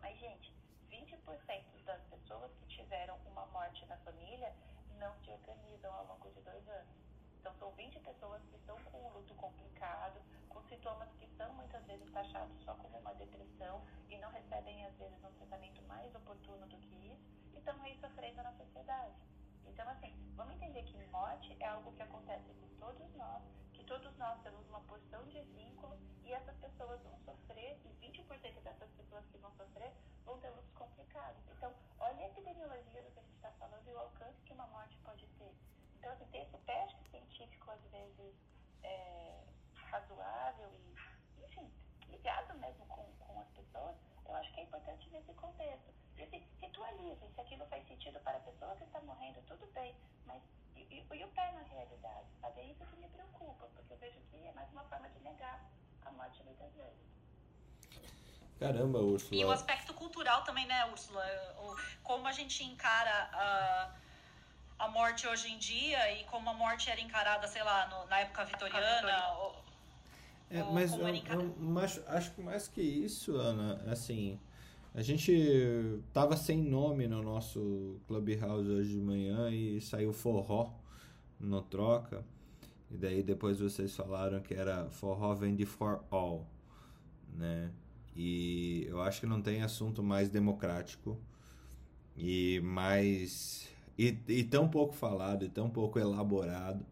Mas, 0.00 0.18
gente, 0.18 0.54
20% 0.90 1.84
das 1.84 2.02
pessoas 2.04 2.50
que 2.54 2.66
tiveram 2.66 3.16
uma 3.26 3.46
morte 3.46 3.84
na 3.86 3.96
família 3.98 4.52
não 4.98 5.14
se 5.20 5.30
organizam 5.30 5.92
ao 5.94 6.06
longo 6.06 6.30
de 6.30 6.40
dois 6.42 6.68
anos. 6.68 6.96
Então, 7.38 7.54
são 7.54 7.70
20 7.72 7.98
pessoas 8.00 8.42
que 8.50 8.56
estão 8.56 8.76
com 8.84 8.98
um 8.98 9.12
luto 9.12 9.34
complicado, 9.34 10.20
com 10.48 10.62
sintomas 10.64 11.08
que 11.18 11.26
são 11.36 11.52
muitas 11.54 11.84
vezes 11.86 12.10
taxados 12.12 12.62
só 12.64 12.74
como 12.74 12.98
uma 12.98 13.14
depressão 13.14 13.82
e 14.08 14.18
não 14.18 14.30
recebem, 14.30 14.84
às 14.84 14.94
vezes, 14.96 15.24
um 15.24 15.32
tratamento 15.32 15.82
mais 15.82 16.14
oportuno 16.14 16.66
do 16.66 16.76
que 16.78 16.94
isso, 17.12 17.30
e 17.54 17.58
estão 17.58 17.80
aí 17.82 17.98
sofrendo 17.98 18.42
na 18.42 18.52
sociedade. 18.52 19.14
Então, 19.66 19.88
assim, 19.88 20.14
vamos 20.36 20.54
entender 20.54 20.82
que 20.82 21.00
morte 21.10 21.56
é 21.60 21.66
algo 21.66 21.92
que 21.92 22.02
acontece 22.02 22.52
com 22.54 22.68
todos 22.78 23.14
nós, 23.14 23.42
todos 23.90 24.16
nós 24.18 24.40
temos 24.44 24.64
uma 24.68 24.78
porção 24.82 25.20
de 25.26 25.40
vínculo 25.46 25.98
e 26.22 26.32
essas 26.32 26.56
pessoas 26.58 27.02
vão 27.02 27.18
sofrer, 27.24 27.76
e 27.84 28.06
20% 28.06 28.62
dessas 28.62 28.88
pessoas 28.92 29.26
que 29.26 29.38
vão 29.38 29.50
sofrer 29.56 29.92
vão 30.24 30.38
ter 30.38 30.48
lutos 30.50 30.72
complicados. 30.74 31.42
Então, 31.50 31.74
olha 31.98 32.24
a 32.24 32.28
epidemiologia 32.28 33.02
do 33.02 33.10
que 33.10 33.18
a 33.18 33.22
gente 33.22 33.34
está 33.34 33.50
falando 33.58 33.88
e 33.88 33.92
o 33.92 33.98
alcance 33.98 34.40
que 34.44 34.52
uma 34.52 34.68
morte 34.68 34.96
pode 34.98 35.26
ter. 35.26 35.52
Então, 35.98 36.12
assim, 36.12 36.24
ter 36.26 36.38
esse 36.38 36.56
teste 36.58 37.10
científico, 37.10 37.68
às 37.68 37.82
vezes, 37.90 38.32
é, 38.84 39.42
razoável 39.74 40.70
e, 40.72 41.44
enfim, 41.46 41.68
ligado 42.10 42.56
mesmo 42.60 42.86
com, 42.86 43.12
com 43.18 43.40
as 43.40 43.48
pessoas, 43.48 43.96
eu 44.24 44.36
acho 44.36 44.54
que 44.54 44.60
é 44.60 44.62
importante 44.62 45.10
nesse 45.10 45.34
contexto. 45.34 45.92
E 46.16 46.26
se 46.28 46.36
ritualizem, 46.62 47.28
se 47.34 47.40
aquilo 47.40 47.66
faz 47.66 47.84
sentido 47.88 48.20
para 48.20 48.36
a 48.36 48.40
pessoa 48.42 48.76
que 48.76 48.84
está 48.84 49.00
morrendo, 49.00 49.42
tudo 49.48 49.66
bem, 49.72 49.96
mas 50.26 50.40
e, 50.90 50.94
e, 50.94 51.16
e, 51.18 51.24
o 51.24 51.28
pé 51.28 51.52
na 51.52 51.62
realidade? 51.62 52.26
Sabe? 52.40 52.60
É 52.60 52.64
isso 52.66 52.84
que 52.86 52.96
me 52.96 53.08
preocupa, 53.08 53.66
porque 53.74 53.92
eu 53.92 53.98
vejo 53.98 54.20
que 54.30 54.36
é 54.36 54.52
mais 54.52 54.70
uma 54.72 54.84
forma 54.84 55.08
de 55.08 55.20
negar 55.20 55.70
a 56.04 56.10
morte 56.12 56.42
muitas 56.44 56.72
vezes. 56.74 57.10
Caramba, 58.58 58.98
Úrsula. 58.98 59.40
E 59.40 59.44
o 59.44 59.50
aspecto 59.50 59.94
cultural 59.94 60.44
também, 60.44 60.66
né, 60.66 60.84
Úrsula? 60.86 61.24
Como 62.02 62.26
a 62.26 62.32
gente 62.32 62.62
encara 62.62 63.30
a 63.32 63.94
a 64.80 64.88
morte 64.88 65.26
hoje 65.26 65.52
em 65.52 65.58
dia 65.58 66.10
e 66.18 66.24
como 66.24 66.48
a 66.48 66.54
morte 66.54 66.88
era 66.90 67.00
encarada, 67.00 67.46
sei 67.46 67.62
lá, 67.62 67.86
no, 67.88 68.06
na 68.08 68.20
época 68.20 68.46
vitoriana. 68.46 69.28
Ou, 69.34 69.64
é, 70.50 70.62
ou 70.62 70.72
mas, 70.72 70.94
eu, 70.94 71.06
eu, 71.06 71.54
mas 71.58 72.08
acho 72.08 72.30
que 72.30 72.40
mais 72.40 72.66
que 72.66 72.80
isso, 72.80 73.36
Ana, 73.36 73.74
assim, 73.92 74.40
a 74.94 75.02
gente 75.02 75.32
tava 76.12 76.36
sem 76.36 76.62
nome 76.62 77.06
no 77.06 77.22
nosso 77.22 78.00
Clubhouse 78.06 78.68
hoje 78.68 78.92
de 78.92 79.00
manhã 79.00 79.50
e 79.50 79.80
saiu 79.80 80.12
forró 80.12 80.72
no 81.38 81.62
troca. 81.62 82.24
E 82.90 82.96
daí 82.96 83.22
depois 83.22 83.60
vocês 83.60 83.94
falaram 83.94 84.40
que 84.40 84.52
era 84.52 84.90
forró 84.90 85.34
vem 85.34 85.54
de 85.54 85.64
for 85.64 86.02
all, 86.10 86.46
né? 87.36 87.70
E 88.16 88.84
eu 88.88 89.00
acho 89.00 89.20
que 89.20 89.26
não 89.26 89.40
tem 89.40 89.62
assunto 89.62 90.02
mais 90.02 90.28
democrático 90.28 91.16
e 92.16 92.60
mais 92.60 93.68
e, 93.96 94.18
e 94.28 94.44
tão 94.44 94.68
pouco 94.68 94.94
falado 94.94 95.44
e 95.44 95.48
tão 95.48 95.70
pouco 95.70 95.98
elaborado 95.98 96.84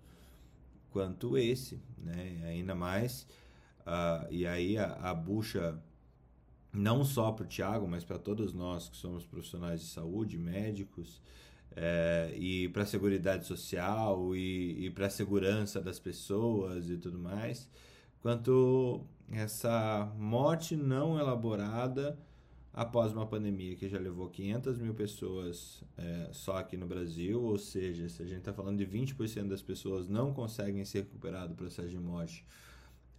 quanto 0.91 1.37
esse, 1.37 1.81
né? 1.99 2.43
Ainda 2.45 2.75
mais, 2.75 3.27
uh, 3.81 4.27
e 4.31 4.47
aí 4.47 4.79
a, 4.79 4.93
a 4.95 5.15
bucha, 5.15 5.79
não 6.73 7.05
só 7.05 7.33
para 7.33 7.45
o 7.45 7.49
Tiago, 7.49 7.89
mas 7.89 8.05
para 8.05 8.19
todos 8.19 8.53
nós 8.53 8.89
que 8.89 8.97
somos 8.97 9.25
profissionais 9.27 9.81
de 9.81 9.87
saúde, 9.87 10.37
médicos, 10.37 11.21
é, 11.75 12.35
e 12.37 12.69
para 12.69 12.83
a 12.83 12.87
Seguridade 12.87 13.47
Social 13.47 14.35
e, 14.35 14.87
e 14.87 14.91
para 14.91 15.07
a 15.07 15.11
segurança 15.11 15.81
das 15.81 15.99
pessoas 15.99 16.91
e 16.91 16.97
tudo 16.97 17.19
mais, 17.19 17.69
quanto 18.21 19.05
essa 19.31 20.13
morte 20.17 20.77
não 20.77 21.19
elaborada 21.19 22.19
após 22.73 23.13
uma 23.13 23.27
pandemia 23.27 23.77
que 23.77 23.89
já 23.89 23.99
levou 23.99 24.29
500 24.29 24.79
mil 24.79 24.95
pessoas 24.95 25.83
é, 25.97 26.29
só 26.33 26.59
aqui 26.59 26.77
no 26.77 26.87
Brasil, 26.87 27.43
ou 27.43 27.59
seja, 27.59 28.09
se 28.09 28.23
a 28.23 28.27
gente 28.27 28.39
está 28.39 28.53
falando 28.53 28.79
de 28.79 28.87
20% 28.87 29.49
das 29.49 29.63
pessoas 29.63 30.09
não 30.09 30.33
conseguem 30.33 30.85
se 30.85 30.99
recuperar 30.99 31.49
do 31.49 31.55
processo 31.55 31.89
de 31.89 31.99
morte 31.99 32.45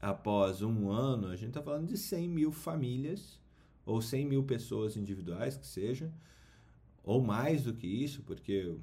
após 0.01 0.61
um 0.61 0.89
ano, 0.89 1.27
a 1.27 1.35
gente 1.35 1.49
está 1.49 1.61
falando 1.61 1.87
de 1.87 1.97
100 1.97 2.27
mil 2.27 2.51
famílias, 2.51 3.39
ou 3.85 4.01
100 4.01 4.25
mil 4.25 4.43
pessoas 4.43 4.95
individuais, 4.95 5.57
que 5.57 5.67
seja, 5.67 6.11
ou 7.03 7.21
mais 7.21 7.63
do 7.63 7.73
que 7.73 7.87
isso, 7.87 8.21
porque 8.23 8.75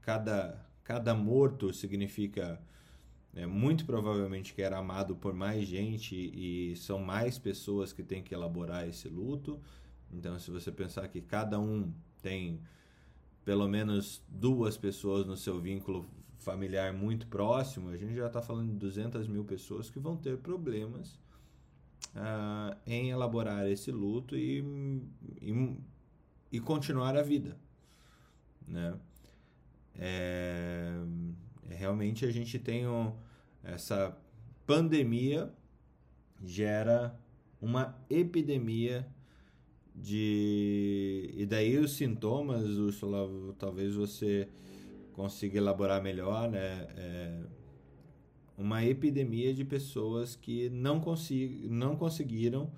cada, 0.00 0.64
cada 0.84 1.14
morto 1.14 1.72
significa 1.72 2.60
é, 3.34 3.46
muito 3.46 3.86
provavelmente 3.86 4.52
que 4.54 4.62
era 4.62 4.78
amado 4.78 5.14
por 5.16 5.32
mais 5.32 5.66
gente 5.66 6.14
e 6.14 6.76
são 6.76 6.98
mais 6.98 7.38
pessoas 7.38 7.92
que 7.92 8.02
têm 8.02 8.22
que 8.22 8.34
elaborar 8.34 8.88
esse 8.88 9.08
luto. 9.08 9.60
Então, 10.12 10.38
se 10.38 10.50
você 10.50 10.70
pensar 10.72 11.08
que 11.08 11.20
cada 11.20 11.58
um 11.58 11.92
tem 12.20 12.60
pelo 13.44 13.68
menos 13.68 14.22
duas 14.28 14.76
pessoas 14.76 15.26
no 15.26 15.36
seu 15.36 15.60
vínculo 15.60 16.06
familiar 16.40 16.92
muito 16.92 17.26
próximo, 17.26 17.90
a 17.90 17.96
gente 17.96 18.14
já 18.14 18.26
está 18.26 18.40
falando 18.42 18.70
de 18.72 18.76
200 18.78 19.28
mil 19.28 19.44
pessoas 19.44 19.90
que 19.90 19.98
vão 19.98 20.16
ter 20.16 20.38
problemas 20.38 21.18
uh, 22.16 22.76
em 22.86 23.10
elaborar 23.10 23.68
esse 23.68 23.90
luto 23.92 24.36
e, 24.36 24.64
e, 25.40 25.76
e 26.52 26.60
continuar 26.60 27.16
a 27.16 27.22
vida, 27.22 27.56
né? 28.66 28.98
É, 30.02 30.94
realmente 31.68 32.24
a 32.24 32.30
gente 32.30 32.58
tem 32.58 32.86
um, 32.86 33.12
essa 33.62 34.16
pandemia 34.66 35.52
gera 36.42 37.14
uma 37.60 37.94
epidemia 38.08 39.06
de 39.94 41.30
e 41.36 41.44
daí 41.44 41.76
os 41.76 41.92
sintomas, 41.92 42.66
Ursula, 42.66 43.28
talvez 43.58 43.94
você 43.94 44.48
consiga 45.20 45.58
elaborar 45.58 46.00
melhor, 46.00 46.48
né? 46.48 46.86
É 46.96 47.60
uma 48.56 48.84
epidemia 48.84 49.54
de 49.54 49.64
pessoas 49.64 50.36
que 50.36 50.68
não, 50.70 51.00
consegui, 51.00 51.68
não 51.68 51.96
conseguiram 51.96 52.70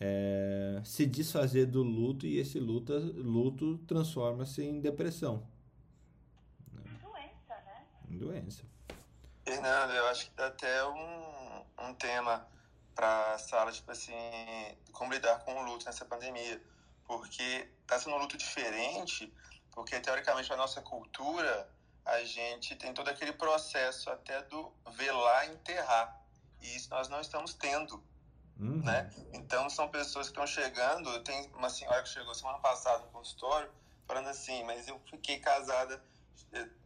é, 0.00 0.80
se 0.84 1.06
desfazer 1.06 1.66
do 1.66 1.82
luto 1.82 2.26
e 2.26 2.38
esse 2.38 2.58
luto, 2.58 2.92
luto 2.98 3.78
transforma-se 3.86 4.62
em 4.64 4.80
depressão. 4.80 5.46
Doença, 7.00 7.54
né? 7.64 7.86
Doença. 8.08 8.64
Fernando, 9.44 9.92
eu 9.92 10.06
acho 10.06 10.30
que 10.30 10.36
dá 10.36 10.48
até 10.48 10.84
um, 10.84 11.88
um 11.88 11.94
tema 11.94 12.46
para 12.94 13.34
a 13.34 13.38
sala, 13.38 13.70
tipo 13.72 13.90
assim, 13.90 14.12
como 14.92 15.12
lidar 15.12 15.44
com 15.44 15.54
o 15.54 15.64
luto 15.64 15.86
nessa 15.86 16.04
pandemia. 16.04 16.60
Porque 17.04 17.68
está 17.82 17.98
sendo 17.98 18.16
um 18.16 18.18
luto 18.18 18.36
diferente, 18.36 19.32
porque 19.78 20.00
teoricamente 20.00 20.52
a 20.52 20.56
nossa 20.56 20.82
cultura, 20.82 21.70
a 22.04 22.24
gente 22.24 22.74
tem 22.74 22.92
todo 22.92 23.06
aquele 23.06 23.32
processo 23.32 24.10
até 24.10 24.42
do 24.42 24.72
velar 24.90 25.46
enterrar. 25.46 26.20
E 26.60 26.74
isso 26.74 26.90
nós 26.90 27.08
não 27.08 27.20
estamos 27.20 27.54
tendo. 27.54 28.02
Uhum. 28.58 28.82
Né? 28.82 29.08
Então 29.32 29.70
são 29.70 29.88
pessoas 29.88 30.26
que 30.26 30.32
estão 30.32 30.48
chegando. 30.48 31.22
Tem 31.22 31.48
uma 31.54 31.70
senhora 31.70 32.02
que 32.02 32.08
chegou 32.08 32.34
semana 32.34 32.58
passada 32.58 33.04
no 33.04 33.10
consultório 33.12 33.70
falando 34.04 34.26
assim: 34.26 34.64
Mas 34.64 34.88
eu 34.88 35.00
fiquei 35.08 35.38
casada, 35.38 36.02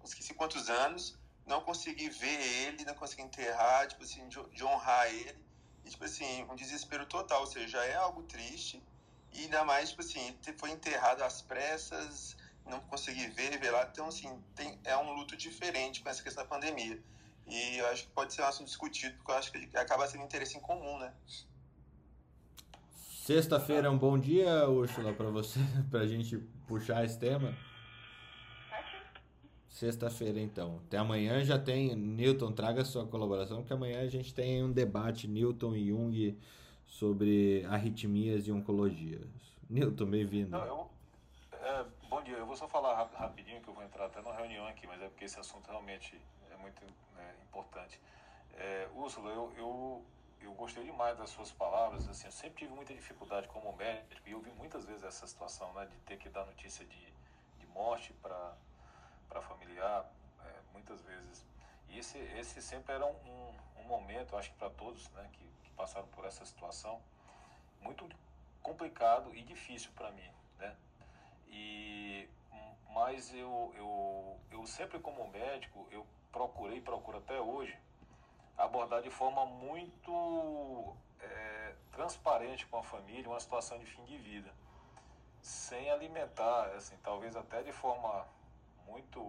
esqueci 0.05 0.35
quantos 0.35 0.69
anos, 0.69 1.19
não 1.47 1.63
conseguir 1.63 2.11
ver 2.11 2.67
ele, 2.67 2.85
não 2.85 2.95
conseguir 2.95 3.23
enterrar, 3.23 3.89
tipo 3.89 4.03
assim, 4.03 4.29
de, 4.29 4.39
de 4.51 4.63
honrar 4.63 5.07
ele. 5.07 5.43
E, 5.87 5.89
tipo 5.89 6.05
assim, 6.05 6.45
um 6.51 6.55
desespero 6.55 7.07
total, 7.07 7.41
ou 7.41 7.47
seja, 7.47 7.83
é 7.87 7.95
algo 7.95 8.23
triste. 8.25 8.83
E 9.33 9.45
ainda 9.45 9.65
mais, 9.65 9.89
tipo 9.89 10.03
assim, 10.03 10.39
foi 10.59 10.73
enterrado 10.73 11.23
às 11.23 11.41
pressas, 11.41 12.37
não 12.67 12.81
consegui 12.81 13.27
ver, 13.29 13.59
ver 13.59 13.71
lá. 13.71 13.89
Então, 13.91 14.07
assim, 14.07 14.29
tem, 14.55 14.79
é 14.85 14.97
um 14.97 15.13
luto 15.13 15.37
diferente 15.37 16.03
com 16.03 16.09
essa 16.09 16.23
questão 16.23 16.43
da 16.43 16.49
pandemia. 16.49 17.01
E 17.47 17.79
eu 17.79 17.87
acho 17.87 18.05
que 18.05 18.11
pode 18.11 18.33
ser 18.33 18.43
um 18.43 18.47
assunto 18.47 18.69
discutido, 18.69 19.15
porque 19.17 19.31
eu 19.31 19.37
acho 19.37 19.53
que 19.53 19.77
acaba 19.77 20.07
sendo 20.07 20.25
interesse 20.25 20.57
em 20.57 20.61
comum, 20.61 20.99
né? 20.99 21.13
Sexta-feira 23.25 23.87
é 23.87 23.91
um 23.91 23.99
bom 23.99 24.19
dia, 24.19 24.69
Úrsula, 24.69 25.13
para 25.13 25.31
você, 25.31 25.61
pra 25.91 26.07
gente 26.07 26.39
puxar 26.67 27.05
esse 27.05 27.19
tema? 27.19 27.55
Sexta-feira, 29.69 30.41
então. 30.41 30.81
Até 30.87 30.99
amanhã 30.99 31.43
já 31.45 31.59
tem. 31.59 31.97
Newton, 31.97 32.53
traga 32.53 32.85
sua 32.85 33.07
colaboração, 33.07 33.59
porque 33.59 33.73
amanhã 33.73 34.01
a 34.01 34.07
gente 34.07 34.33
tem 34.33 34.63
um 34.63 34.71
debate, 34.71 35.27
Newton 35.27 35.75
e 35.75 35.89
Jung, 35.89 36.39
sobre 36.87 37.65
arritmias 37.69 38.47
e 38.47 38.53
oncologia. 38.53 39.21
Newton, 39.69 40.07
bem-vindo. 40.07 40.57
É, 40.57 41.85
bom 42.23 42.27
dia, 42.27 42.37
eu 42.37 42.47
vou 42.47 42.55
só 42.55 42.69
falar 42.69 43.03
rapidinho, 43.19 43.61
que 43.61 43.69
eu 43.69 43.75
vou 43.75 43.83
entrar 43.83 44.07
até 44.07 44.23
na 44.23 44.33
reunião 44.33 44.65
aqui, 44.69 44.87
mas 44.87 45.03
é 45.03 45.09
porque 45.09 45.25
esse 45.25 45.41
assunto 45.41 45.69
realmente 45.69 46.17
é 46.53 46.57
muito 46.57 46.81
é, 47.19 47.35
importante. 47.43 48.01
É, 48.55 48.89
Úrsula, 48.95 49.29
eu, 49.31 49.53
eu, 49.57 50.05
eu 50.41 50.53
gostei 50.55 50.85
demais 50.85 51.19
das 51.19 51.31
suas 51.31 51.51
palavras. 51.51 52.09
Assim, 52.09 52.27
eu 52.27 52.31
sempre 52.31 52.59
tive 52.61 52.73
muita 52.73 52.95
dificuldade 52.95 53.49
como 53.49 53.73
médico 53.73 54.23
e 54.25 54.31
eu 54.31 54.39
vi 54.39 54.53
muitas 54.53 54.85
vezes 54.85 55.03
essa 55.03 55.27
situação 55.27 55.73
né, 55.73 55.85
de 55.87 55.97
ter 56.03 56.17
que 56.17 56.29
dar 56.29 56.47
notícia 56.47 56.87
de, 56.87 57.13
de 57.59 57.67
morte 57.75 58.13
para 58.23 59.43
familiar, 59.43 60.09
é, 60.45 60.53
muitas 60.73 61.03
vezes. 61.03 61.45
E 61.89 61.99
esse, 61.99 62.19
esse 62.19 62.63
sempre 62.63 62.95
era 62.95 63.05
um, 63.05 63.55
um 63.79 63.83
momento, 63.83 64.37
acho 64.37 64.49
que 64.53 64.57
para 64.59 64.71
todos 64.71 65.11
né, 65.11 65.29
que, 65.33 65.45
que, 65.65 65.71
passaram 65.73 66.07
por 66.07 66.25
essa 66.25 66.47
situação, 66.47 67.03
muito 67.81 68.09
complicado 68.63 69.35
e 69.35 69.43
difícil 69.43 69.91
para 69.97 70.13
mim. 70.13 70.31
Né? 70.61 70.73
E, 71.53 72.29
mas 72.91 73.33
eu, 73.35 73.73
eu, 73.77 74.41
eu 74.51 74.67
sempre, 74.67 74.99
como 74.99 75.29
médico, 75.29 75.87
eu 75.91 76.07
procurei, 76.33 76.81
procuro 76.81 77.19
até 77.19 77.41
hoje, 77.41 77.79
abordar 78.57 79.03
de 79.03 79.11
forma 79.11 79.45
muito 79.47 80.97
é, 81.21 81.75
transparente 81.93 82.67
com 82.67 82.79
a 82.79 82.83
família 82.83 83.29
uma 83.29 83.39
situação 83.39 83.79
de 83.79 83.87
fim 83.87 84.05
de 84.05 84.17
vida, 84.17 84.53
sem 85.43 85.91
alimentar, 85.91 86.67
assim, 86.75 86.97
talvez 87.03 87.37
até 87.37 87.63
de 87.63 87.73
forma 87.73 88.27
muito, 88.87 89.21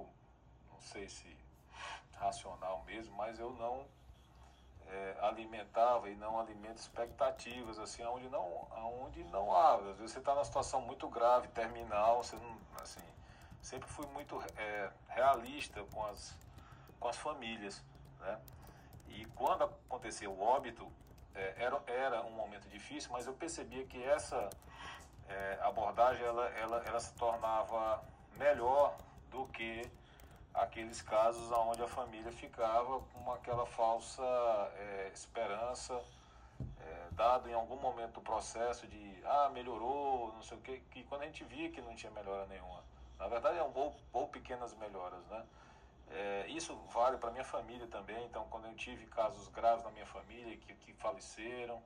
não 0.72 0.80
sei 0.80 1.08
se 1.10 1.38
racional 2.14 2.84
mesmo, 2.86 3.16
mas 3.16 3.38
eu 3.40 3.52
não 3.52 3.86
é, 4.90 5.18
alimentava 5.22 6.10
e 6.10 6.16
não 6.16 6.40
alimento 6.40 6.78
expectativas, 6.78 7.80
assim, 7.80 8.04
onde 8.04 8.30
não, 8.30 8.68
aonde 8.72 9.24
não 9.26 9.56
há. 9.56 9.76
Às 9.76 9.98
vezes 9.98 10.12
você 10.12 10.20
está 10.20 10.34
numa 10.34 10.46
situação 10.46 10.82
muito 10.82 11.08
grave, 11.08 11.48
terminal, 11.50 12.24
você 12.24 12.36
não, 12.36 12.58
assim, 12.82 13.02
sempre 13.62 13.90
fui 13.90 14.06
muito 14.08 14.42
é, 14.58 14.92
realista 15.10 15.84
com 15.92 16.06
as, 16.06 16.38
com 17.00 17.08
as 17.08 17.18
famílias, 17.18 17.84
né? 18.20 18.40
E 19.08 19.26
quando 19.36 19.64
aconteceu 19.64 20.32
o 20.32 20.42
óbito, 20.42 20.92
é, 21.36 21.54
era, 21.58 21.82
era 21.88 22.22
um 22.24 22.32
momento 22.32 22.68
difícil, 22.70 23.12
mas 23.12 23.28
eu 23.28 23.34
percebia 23.34 23.86
que 23.86 24.04
essa 24.04 24.50
é, 25.28 25.60
abordagem, 25.62 26.26
ela, 26.26 26.48
ela, 26.50 26.84
ela 26.86 27.00
se 27.00 27.14
tornava 27.14 28.04
melhor 28.38 28.96
do 29.30 29.46
que 29.48 29.90
aqueles 30.54 31.02
casos 31.02 31.52
onde 31.52 31.82
a 31.82 31.88
família 31.88 32.32
ficava 32.32 33.00
com 33.00 33.32
aquela 33.32 33.66
falsa 33.66 34.24
é, 34.78 35.12
esperança, 35.14 36.02
é, 36.80 37.08
dado 37.12 37.50
em 37.50 37.54
algum 37.54 37.78
momento 37.78 38.14
do 38.14 38.22
processo 38.22 38.86
de, 38.88 39.24
ah, 39.26 39.50
melhorou, 39.54 40.32
não 40.34 40.44
sei 40.44 40.58
o 40.58 40.62
quê, 40.62 40.82
que 40.92 41.04
quando 41.04 41.24
a 41.24 41.26
gente 41.26 41.44
via 41.44 41.70
que 41.70 41.82
não 41.82 41.96
tinha 41.96 42.12
melhora 42.12 42.46
nenhuma. 42.46 42.84
Na 43.18 43.28
verdade, 43.28 43.58
é 43.58 43.64
um 43.64 43.72
ou, 43.74 43.96
ou 44.12 44.28
pequenas 44.28 44.74
melhoras, 44.76 45.26
né? 45.28 45.46
É, 46.12 46.46
isso 46.50 46.76
vale 46.94 47.18
para 47.18 47.32
minha 47.32 47.44
família 47.44 47.88
também. 47.88 48.24
Então, 48.26 48.46
quando 48.50 48.68
eu 48.68 48.76
tive 48.76 49.06
casos 49.08 49.48
graves 49.48 49.84
na 49.84 49.92
minha 49.92 50.06
família 50.06 50.56
que, 50.58 50.74
que 50.76 50.94
faleceram, 50.94 51.82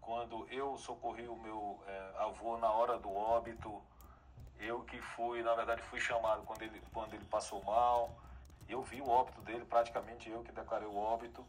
quando 0.00 0.46
eu 0.50 0.78
socorri 0.78 1.28
o 1.28 1.36
meu 1.36 1.78
é, 1.86 2.12
avô 2.18 2.56
na 2.56 2.70
hora 2.70 2.98
do 2.98 3.12
óbito, 3.12 3.82
eu 4.60 4.82
que 4.82 5.00
fui, 5.00 5.42
na 5.42 5.54
verdade, 5.54 5.82
fui 5.82 6.00
chamado 6.00 6.42
quando 6.42 6.62
ele, 6.62 6.82
quando 6.92 7.14
ele 7.14 7.24
passou 7.24 7.62
mal. 7.62 8.16
Eu 8.68 8.82
vi 8.82 9.00
o 9.00 9.08
óbito 9.08 9.40
dele, 9.42 9.64
praticamente 9.64 10.28
eu 10.28 10.42
que 10.42 10.52
declarei 10.52 10.86
o 10.86 10.96
óbito. 10.96 11.46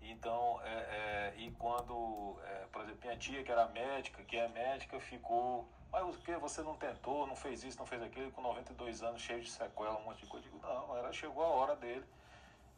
Então, 0.00 0.60
é, 0.64 0.72
é, 0.72 1.34
e 1.36 1.50
quando, 1.52 2.36
é, 2.44 2.66
por 2.72 2.82
exemplo, 2.82 3.00
minha 3.04 3.16
tia, 3.16 3.42
que 3.44 3.52
era 3.52 3.66
médica, 3.68 4.22
que 4.24 4.36
é 4.36 4.48
médica, 4.48 4.98
ficou. 4.98 5.68
Mas 5.90 6.02
o 6.16 6.18
que? 6.20 6.34
Você 6.36 6.62
não 6.62 6.74
tentou, 6.76 7.26
não 7.26 7.36
fez 7.36 7.62
isso, 7.62 7.78
não 7.78 7.86
fez 7.86 8.02
aquilo, 8.02 8.32
com 8.32 8.40
92 8.40 9.02
anos, 9.02 9.20
cheio 9.20 9.42
de 9.42 9.50
sequela, 9.50 9.98
um 9.98 10.04
monte 10.04 10.22
de 10.22 10.26
coisa. 10.26 10.46
Eu 10.46 10.52
digo, 10.52 10.66
não, 10.66 10.96
era, 10.96 11.12
chegou 11.12 11.44
a 11.44 11.48
hora 11.48 11.76
dele. 11.76 12.04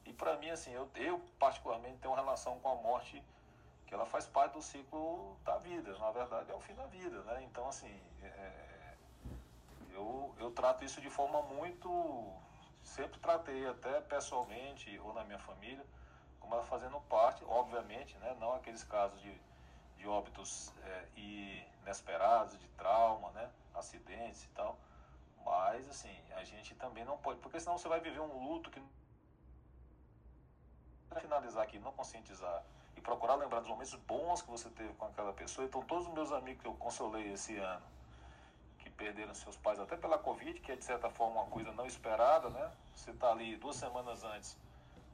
E 0.05 0.13
para 0.13 0.37
mim, 0.37 0.51
assim, 0.51 0.73
eu, 0.73 0.91
eu 0.97 1.21
particularmente 1.39 1.99
tenho 1.99 2.13
uma 2.13 2.21
relação 2.21 2.59
com 2.61 2.69
a 2.69 2.75
morte 2.75 3.23
que 3.87 3.95
ela 3.95 4.05
faz 4.05 4.27
parte 4.27 4.53
do 4.53 4.63
ciclo 4.63 5.37
da 5.45 5.57
vida. 5.59 5.97
Na 5.99 6.11
verdade, 6.11 6.51
é 6.51 6.55
o 6.55 6.61
fim 6.61 6.75
da 6.75 6.87
vida, 6.87 7.23
né? 7.23 7.43
Então, 7.45 7.69
assim, 7.69 8.01
é, 8.23 8.74
eu, 9.95 10.35
eu 10.39 10.51
trato 10.51 10.85
isso 10.85 11.01
de 11.01 11.09
forma 11.09 11.43
muito. 11.43 11.89
Sempre 12.83 13.19
tratei, 13.19 13.67
até 13.67 14.01
pessoalmente 14.03 14.99
ou 14.99 15.15
na 15.15 15.25
minha 15.25 15.39
família, 15.39 15.85
como 16.39 16.63
fazendo 16.65 17.01
parte, 17.03 17.43
obviamente, 17.47 18.15
né, 18.19 18.37
não 18.39 18.53
aqueles 18.53 18.85
casos 18.85 19.19
de, 19.23 19.41
de 19.97 20.07
óbitos 20.07 20.71
é, 20.83 21.07
inesperados, 21.83 22.59
de 22.59 22.69
trauma, 22.69 23.31
né, 23.31 23.51
acidentes 23.75 24.45
e 24.45 24.49
tal. 24.49 24.79
Mas, 25.43 25.89
assim, 25.89 26.15
a 26.37 26.45
gente 26.45 26.75
também 26.75 27.05
não 27.05 27.17
pode, 27.17 27.41
porque 27.41 27.59
senão 27.59 27.79
você 27.79 27.89
vai 27.89 28.01
viver 28.01 28.21
um 28.21 28.49
luto 28.49 28.71
que. 28.71 28.83
finalizar 31.21 31.63
aqui, 31.63 31.79
não 31.79 31.93
conscientizar 31.93 32.65
e 32.97 33.01
procurar 33.01 33.37
lembrar 33.37 33.61
dos 33.61 33.69
momentos 33.69 33.95
bons 33.95 34.43
que 34.43 34.51
você 34.51 34.69
teve 34.71 34.93
com 34.95 35.07
aquela 35.07 35.33
pessoa. 35.33 35.67
Então, 35.67 35.83
todos 35.83 36.07
os 36.07 36.13
meus 36.13 36.33
amigos 36.33 36.63
que 36.63 36.69
eu 36.69 36.75
consolei 36.75 37.33
esse 37.33 37.57
ano, 37.57 37.94
perderam 38.97 39.35
seus 39.35 39.57
pais 39.57 39.79
até 39.79 39.97
pela 39.97 40.19
Covid, 40.19 40.59
que 40.61 40.73
é 40.73 40.77
de 40.77 40.85
certa 40.85 41.11
forma 41.11 41.43
uma 41.43 41.51
coisa 41.51 41.73
não 41.73 41.87
esperada, 41.87 42.49
né? 42.49 42.71
Você 42.95 43.11
está 43.11 43.31
ali 43.31 43.57
duas 43.57 43.77
semanas 43.77 44.25
antes, 44.25 44.57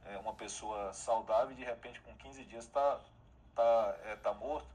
é, 0.04 0.16
uma 0.18 0.34
pessoa 0.34 0.92
saudável 0.92 1.52
e 1.52 1.54
de 1.54 1.64
repente 1.64 2.00
com 2.00 2.14
15 2.16 2.44
dias 2.44 2.64
está 2.64 3.00
tá, 3.54 3.96
é, 4.04 4.16
tá 4.16 4.32
morto. 4.32 4.68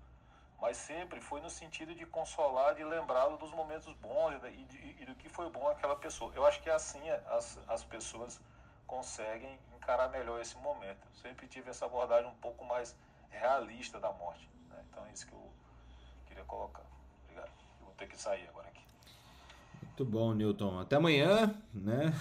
Mas 0.60 0.78
sempre 0.78 1.20
foi 1.20 1.42
no 1.42 1.50
sentido 1.50 1.94
de 1.94 2.06
consolar, 2.06 2.76
de 2.76 2.84
lembrá-lo 2.84 3.38
dos 3.38 3.52
momentos 3.52 3.94
bons 3.96 4.42
e, 4.46 4.64
de, 4.64 5.02
e, 5.02 5.06
do 5.06 5.14
que 5.16 5.28
foi 5.28 5.50
bom 5.50 5.68
aquela 5.68 5.96
pessoa. 5.96 6.32
Eu 6.34 6.46
acho 6.46 6.62
que 6.62 6.70
assim 6.70 7.10
as, 7.28 7.60
as 7.68 7.84
pessoas 7.84 8.40
conseguem 8.88 9.60
encarar 9.76 10.08
melhor 10.10 10.40
esse 10.40 10.58
momento. 10.58 11.06
Eu 11.08 11.16
sempre 11.22 11.48
tive 11.48 11.70
essa 11.70 11.86
abordagem 11.86 12.30
um 12.30 12.36
pouco 12.36 12.64
mais 12.64 12.96
realista 13.30 14.00
da 14.00 14.12
morte. 14.14 14.50
Né? 14.70 14.84
Então 14.90 15.06
é 15.06 15.12
isso 15.12 15.28
que 15.28 15.34
eu 15.34 15.52
queria 16.28 16.46
colocar. 16.46 16.84
Obrigado. 17.24 17.52
Eu 17.80 17.86
vou 17.86 17.96
ter 17.96 18.08
que 18.08 18.18
sair 18.18 18.48
agora 18.48 18.68
aqui. 18.70 18.85
Muito 19.98 20.12
bom, 20.12 20.34
Newton. 20.34 20.78
Até 20.78 20.98
amanhã, 20.98 21.56
né? 21.74 22.14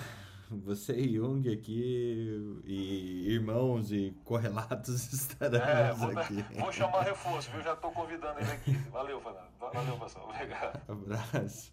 Você 0.49 0.95
e 0.97 1.17
Jung 1.17 1.53
aqui, 1.53 2.63
e 2.65 3.33
irmãos 3.33 3.91
e 3.91 4.15
correlatos 4.23 5.11
estaremos 5.13 5.67
é, 5.69 5.93
vou, 5.93 6.17
aqui. 6.17 6.45
Vou 6.57 6.71
chamar 6.71 7.03
reforço, 7.03 7.51
viu? 7.51 7.61
Já 7.63 7.73
estou 7.73 7.91
convidando 7.91 8.39
ele 8.39 8.53
aqui. 8.53 8.75
Valeu, 8.93 9.21
Fernando. 9.21 9.49
Valeu, 9.59 9.99
pessoal. 9.99 10.31
Obrigado. 10.31 10.81
Abraço. 10.89 11.73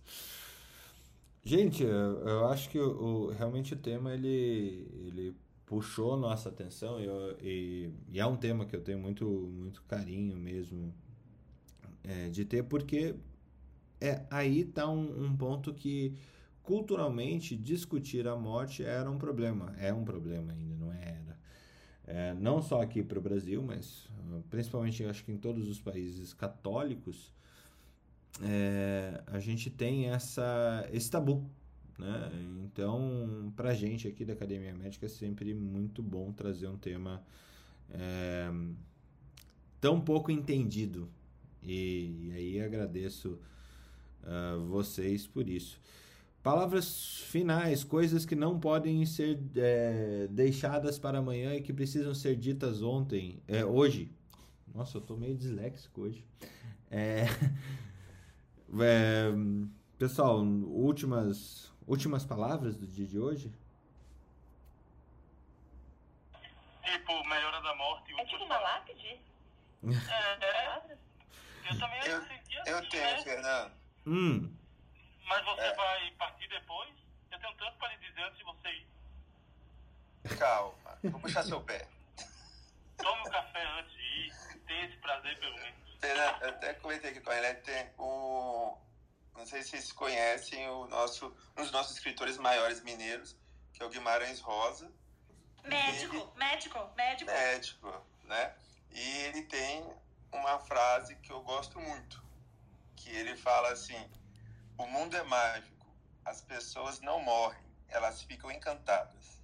Gente, 1.44 1.84
eu 1.84 2.48
acho 2.48 2.68
que 2.72 2.80
o, 2.80 3.28
realmente 3.38 3.76
o 3.76 3.78
tema 3.78 4.12
ele, 4.12 4.90
ele 5.06 5.38
puxou 5.68 6.18
nossa 6.18 6.50
atenção 6.50 7.00
e, 7.00 7.06
e, 7.44 7.94
e, 8.14 8.20
é 8.20 8.26
um 8.26 8.36
tema 8.36 8.66
que 8.66 8.76
eu 8.76 8.82
tenho 8.82 8.98
muito, 8.98 9.24
muito 9.28 9.84
carinho 9.84 10.36
mesmo 10.36 10.92
é, 12.04 12.28
de 12.30 12.44
ter, 12.44 12.64
porque 12.64 13.14
é, 14.02 14.26
aí 14.32 14.62
está 14.62 14.90
um, 14.90 15.26
um 15.26 15.38
ponto 15.38 15.74
que 15.74 16.18
culturalmente 16.64 17.56
discutir 17.56 18.28
a 18.28 18.36
morte 18.36 18.84
era 18.84 19.10
um 19.10 19.18
problema, 19.18 19.76
é 19.78 19.94
um 19.94 20.04
problema 20.04 20.52
ainda, 20.52 20.76
não 20.76 20.92
era. 20.92 21.40
É, 22.06 22.34
não 22.34 22.62
só 22.62 22.82
aqui 22.82 23.04
para 23.04 23.20
o 23.20 23.22
Brasil, 23.22 23.62
mas 23.62 24.06
uh, 24.28 24.44
principalmente 24.50 25.04
acho 25.06 25.24
que 25.24 25.32
em 25.32 25.38
todos 25.38 25.70
os 25.70 25.80
países 25.80 26.34
católicos, 26.34 27.34
é, 28.42 29.22
a 29.28 29.40
gente 29.40 29.70
tem 29.70 30.10
essa, 30.10 30.88
esse 30.92 31.10
tabu. 31.10 31.50
Né? 31.98 32.32
Então, 32.64 33.54
para 33.56 33.70
a 33.70 33.74
gente 33.74 34.08
aqui 34.08 34.26
da 34.26 34.34
Academia 34.34 34.74
Médica 34.74 35.06
é 35.06 35.10
sempre 35.10 35.54
muito 35.54 36.02
bom 36.02 36.32
trazer 36.32 36.68
um 36.68 36.78
tema 36.78 37.24
é, 37.90 38.52
tão 39.80 40.02
pouco 40.02 40.32
entendido. 40.32 41.08
E, 41.62 42.30
e 42.30 42.32
aí 42.34 42.62
agradeço 42.62 43.40
uh, 44.24 44.66
vocês 44.68 45.28
por 45.28 45.48
isso. 45.48 45.80
palavras 46.44 47.22
finais, 47.28 47.84
coisas 47.84 48.26
que 48.26 48.36
não 48.36 48.60
podem 48.60 49.06
ser 49.06 49.40
é, 49.56 50.28
deixadas 50.30 50.98
para 50.98 51.20
amanhã 51.20 51.54
e 51.54 51.62
que 51.62 51.72
precisam 51.72 52.14
ser 52.16 52.36
ditas 52.36 52.82
ontem, 52.82 53.42
é, 53.48 53.64
hoje. 53.64 54.12
Nossa, 54.74 54.98
eu 54.98 55.02
tô 55.02 55.16
meio 55.16 55.36
disléxico 55.36 56.02
hoje. 56.02 56.26
É, 56.90 57.26
é, 58.80 59.32
pessoal, 60.00 60.40
últimas, 60.40 61.72
últimas 61.88 62.26
palavras 62.26 62.76
do 62.76 62.88
dia 62.88 63.06
de 63.06 63.20
hoje? 63.20 63.52
Tipo, 66.84 67.28
melhora 67.28 67.62
da 67.62 67.76
morte. 67.76 68.14
É 68.20 68.26
tipo 68.26 68.44
uma 68.44 68.60
lápide? 68.60 69.20
É, 70.42 71.74
eu 71.74 71.80
também 71.80 72.00
Eu, 72.06 72.22
sentia 72.22 72.64
eu 72.66 72.78
assim, 72.80 72.90
tenho, 72.90 73.04
né? 73.04 73.24
Fernando. 73.24 73.81
Hum, 74.06 74.56
Mas 75.26 75.46
você 75.46 75.62
É. 75.62 75.76
vai 75.76 76.12
partir 76.18 76.48
depois? 76.50 76.90
Eu 77.32 77.40
tenho 77.40 77.54
tanto 77.56 77.78
para 77.78 77.88
lhe 77.96 77.98
dizer 78.08 78.22
antes 78.24 78.38
de 78.38 78.44
você 78.44 78.70
ir. 78.70 78.88
Calma, 80.38 81.00
vou 81.04 81.20
puxar 81.22 81.44
seu 81.44 81.62
pé. 81.62 81.88
Tome 82.98 83.22
um 83.22 83.32
café 83.32 83.64
antes 83.80 83.92
de 83.94 84.00
ir. 84.02 84.60
Tem 84.68 84.86
esse 84.86 84.98
prazer, 84.98 85.40
pelo 85.40 85.56
menos. 85.56 86.00
Fernando, 86.00 86.42
eu 86.42 86.50
até 86.50 86.74
comentei 86.76 87.12
aqui 87.12 87.22
com 87.22 87.32
ele, 87.32 87.54
tem 87.56 87.90
um. 87.98 88.78
Não 89.36 89.46
sei 89.46 89.64
se 89.64 89.70
vocês 89.70 89.92
conhecem 89.94 90.68
o 90.70 90.86
nosso, 90.88 91.28
um 91.58 91.62
dos 91.62 91.72
nossos 91.72 91.94
escritores 91.96 92.38
maiores 92.38 92.82
mineiros, 92.84 93.36
que 93.74 93.82
é 93.82 93.86
o 93.86 93.90
Guimarães 93.90 94.40
Rosa. 94.42 94.92
Médico, 95.64 96.34
médico, 96.36 96.92
médico. 96.96 97.32
médico, 97.32 98.06
né? 98.26 98.54
E 98.92 99.00
ele 99.28 99.44
tem 99.44 99.88
uma 100.34 100.60
frase 100.60 101.16
que 101.18 101.32
eu 101.32 101.42
gosto 101.42 101.80
muito, 101.80 102.21
que 103.02 103.10
ele 103.10 103.36
fala 103.36 103.72
assim: 103.72 104.10
"O 104.78 104.86
mundo 104.86 105.18
é 105.18 105.24
mágico, 105.24 105.88
as 106.24 106.42
pessoas 106.42 107.00
não 107.02 107.20
morrem, 107.20 107.64
elas 107.88 108.22
ficam 108.22 108.52
encantadas". 108.52 109.42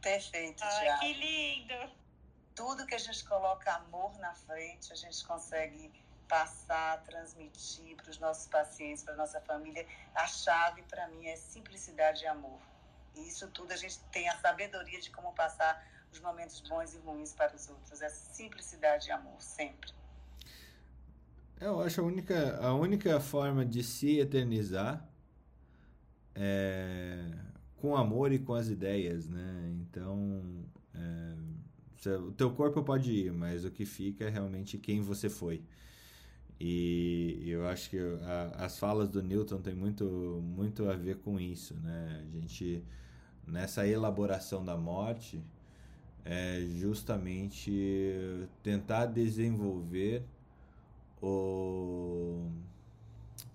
Perfeito, 0.00 0.62
Ai, 0.62 0.80
Tiago. 0.80 1.00
que 1.00 1.12
lindo. 1.14 1.92
Tudo 2.54 2.86
que 2.86 2.94
a 2.94 2.98
gente 2.98 3.24
coloca 3.24 3.72
amor 3.74 4.16
na 4.18 4.32
frente, 4.34 4.92
a 4.92 4.96
gente 4.96 5.24
consegue 5.24 5.92
passar, 6.28 7.02
transmitir 7.02 7.96
para 7.96 8.10
os 8.10 8.18
nossos 8.18 8.46
pacientes, 8.46 9.02
para 9.02 9.16
nossa 9.16 9.40
família. 9.40 9.86
A 10.14 10.26
chave 10.26 10.82
para 10.84 11.08
mim 11.08 11.26
é 11.26 11.36
simplicidade 11.36 12.22
e 12.22 12.26
amor. 12.26 12.60
E 13.14 13.28
isso 13.28 13.50
tudo 13.50 13.72
a 13.72 13.76
gente 13.76 13.98
tem 14.12 14.28
a 14.28 14.38
sabedoria 14.38 15.00
de 15.00 15.10
como 15.10 15.32
passar 15.34 15.82
os 16.12 16.20
momentos 16.20 16.60
bons 16.60 16.94
e 16.94 16.98
ruins 16.98 17.32
para 17.32 17.54
os 17.54 17.68
outros. 17.68 18.00
É 18.00 18.08
simplicidade 18.08 19.08
e 19.08 19.12
amor, 19.12 19.40
sempre. 19.40 19.92
Eu 21.60 21.80
acho 21.80 22.00
a 22.00 22.04
única, 22.04 22.56
a 22.58 22.74
única 22.74 23.18
forma 23.20 23.64
de 23.64 23.82
se 23.82 24.18
eternizar 24.18 25.08
é 26.34 27.30
com 27.76 27.94
amor 27.96 28.32
e 28.32 28.38
com 28.38 28.54
as 28.54 28.68
ideias, 28.68 29.28
né? 29.28 29.70
Então, 29.82 30.42
é, 30.94 32.16
o 32.18 32.32
teu 32.32 32.50
corpo 32.50 32.82
pode 32.82 33.10
ir, 33.12 33.32
mas 33.32 33.64
o 33.64 33.70
que 33.70 33.84
fica 33.84 34.24
é 34.24 34.28
realmente 34.30 34.78
quem 34.78 35.00
você 35.00 35.28
foi. 35.28 35.62
E 36.60 37.42
eu 37.46 37.66
acho 37.68 37.90
que 37.90 37.98
a- 37.98 38.64
as 38.66 38.78
falas 38.78 39.08
do 39.08 39.22
Newton 39.22 39.60
têm 39.60 39.74
muito, 39.74 40.04
muito 40.42 40.88
a 40.88 40.94
ver 40.96 41.18
com 41.18 41.38
isso, 41.40 41.74
né? 41.82 42.22
A 42.26 42.30
gente, 42.30 42.82
nessa 43.46 43.86
elaboração 43.86 44.64
da 44.64 44.76
morte, 44.76 45.42
é 46.24 46.60
justamente 46.80 47.70
tentar 48.62 49.06
desenvolver 49.06 50.24
o, 51.24 52.50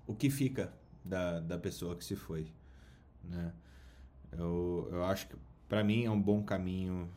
o 0.07 0.15
que 0.15 0.29
fica 0.29 0.73
da, 1.05 1.39
da 1.39 1.57
pessoa 1.57 1.95
que 1.95 2.03
se 2.03 2.15
foi, 2.15 2.47
né? 3.23 3.53
Eu, 4.31 4.87
eu 4.91 5.03
acho 5.05 5.27
que 5.27 5.35
para 5.67 5.83
mim 5.83 6.05
é 6.05 6.11
um 6.11 6.21
bom 6.21 6.43
caminho, 6.43 7.09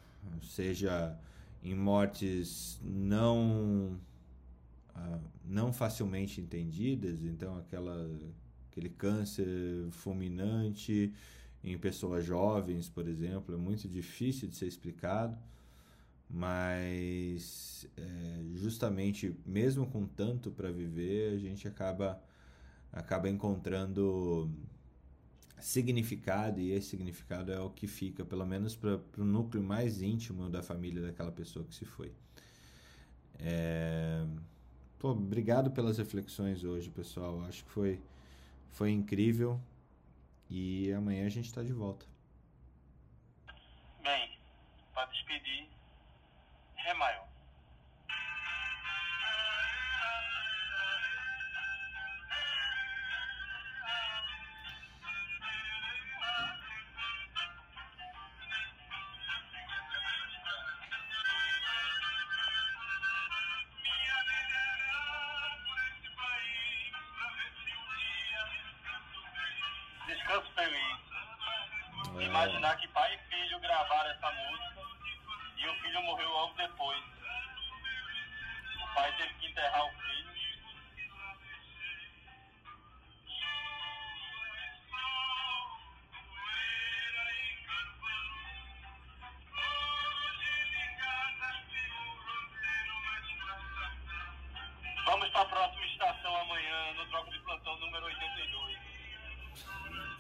seja 0.43 1.19
em 1.63 1.75
mortes 1.75 2.81
não 2.83 3.99
ah, 4.95 5.19
não 5.45 5.73
facilmente 5.73 6.41
entendidas, 6.41 7.23
então 7.23 7.57
aquela 7.59 8.11
aquele 8.71 8.89
câncer 8.89 9.47
fulminante 9.91 11.13
em 11.63 11.79
pessoas 11.79 12.25
jovens, 12.25 12.89
por 12.89 13.07
exemplo, 13.07 13.55
é 13.55 13.59
muito 13.59 13.89
difícil 13.89 14.49
de 14.49 14.57
ser 14.57 14.67
explicado, 14.67 15.37
mas 16.33 17.87
é, 17.97 18.03
justamente 18.55 19.37
mesmo 19.45 19.87
com 19.87 20.07
tanto 20.07 20.51
para 20.51 20.73
viver, 20.73 21.35
a 21.35 21.39
gente 21.39 21.69
acaba 21.69 22.21
acaba 22.91 23.29
encontrando 23.29 24.51
significado 25.59 26.61
e 26.61 26.73
esse 26.73 26.89
significado 26.89 27.53
é 27.53 27.61
o 27.61 27.71
que 27.71 27.87
fica, 27.87 28.25
pelo 28.25 28.45
menos 28.45 28.75
para 28.75 29.01
o 29.19 29.25
núcleo 29.25 29.63
mais 29.63 30.03
íntimo 30.03 30.49
da 30.51 30.63
família 30.63 31.03
daquela 31.03 31.31
pessoa 31.31 31.65
que 31.65 31.75
se 31.75 31.85
foi. 31.85 32.13
É... 33.39 34.27
Pô, 34.99 35.11
obrigado 35.11 35.71
pelas 35.71 35.99
reflexões 35.99 36.65
hoje, 36.65 36.91
pessoal. 36.91 37.43
Acho 37.43 37.65
que 37.65 37.71
foi, 37.71 38.01
foi 38.71 38.91
incrível 38.91 39.61
e 40.51 40.93
amanhã 40.93 41.27
a 41.27 41.31
gente 41.31 41.47
está 41.47 41.63
de 41.63 41.73
volta. 41.73 42.07
Bem, 44.03 44.39
para 44.93 45.07
despedir, 45.07 45.62
Ré 46.93 46.99
maior. 46.99 47.22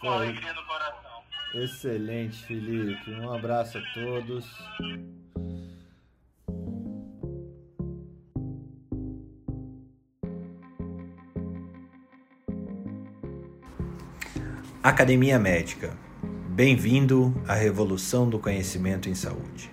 Com 0.02 0.10
alegria 0.10 0.52
no 0.52 0.64
coração. 0.64 1.22
Excelente, 1.54 2.44
Felipe. 2.44 3.08
Um 3.12 3.32
abraço 3.32 3.78
a 3.78 3.82
todos. 3.94 4.44
Academia 14.82 15.38
Médica. 15.38 15.96
Bem-vindo 16.48 17.32
à 17.46 17.54
revolução 17.54 18.28
do 18.28 18.40
conhecimento 18.40 19.08
em 19.08 19.14
saúde. 19.14 19.70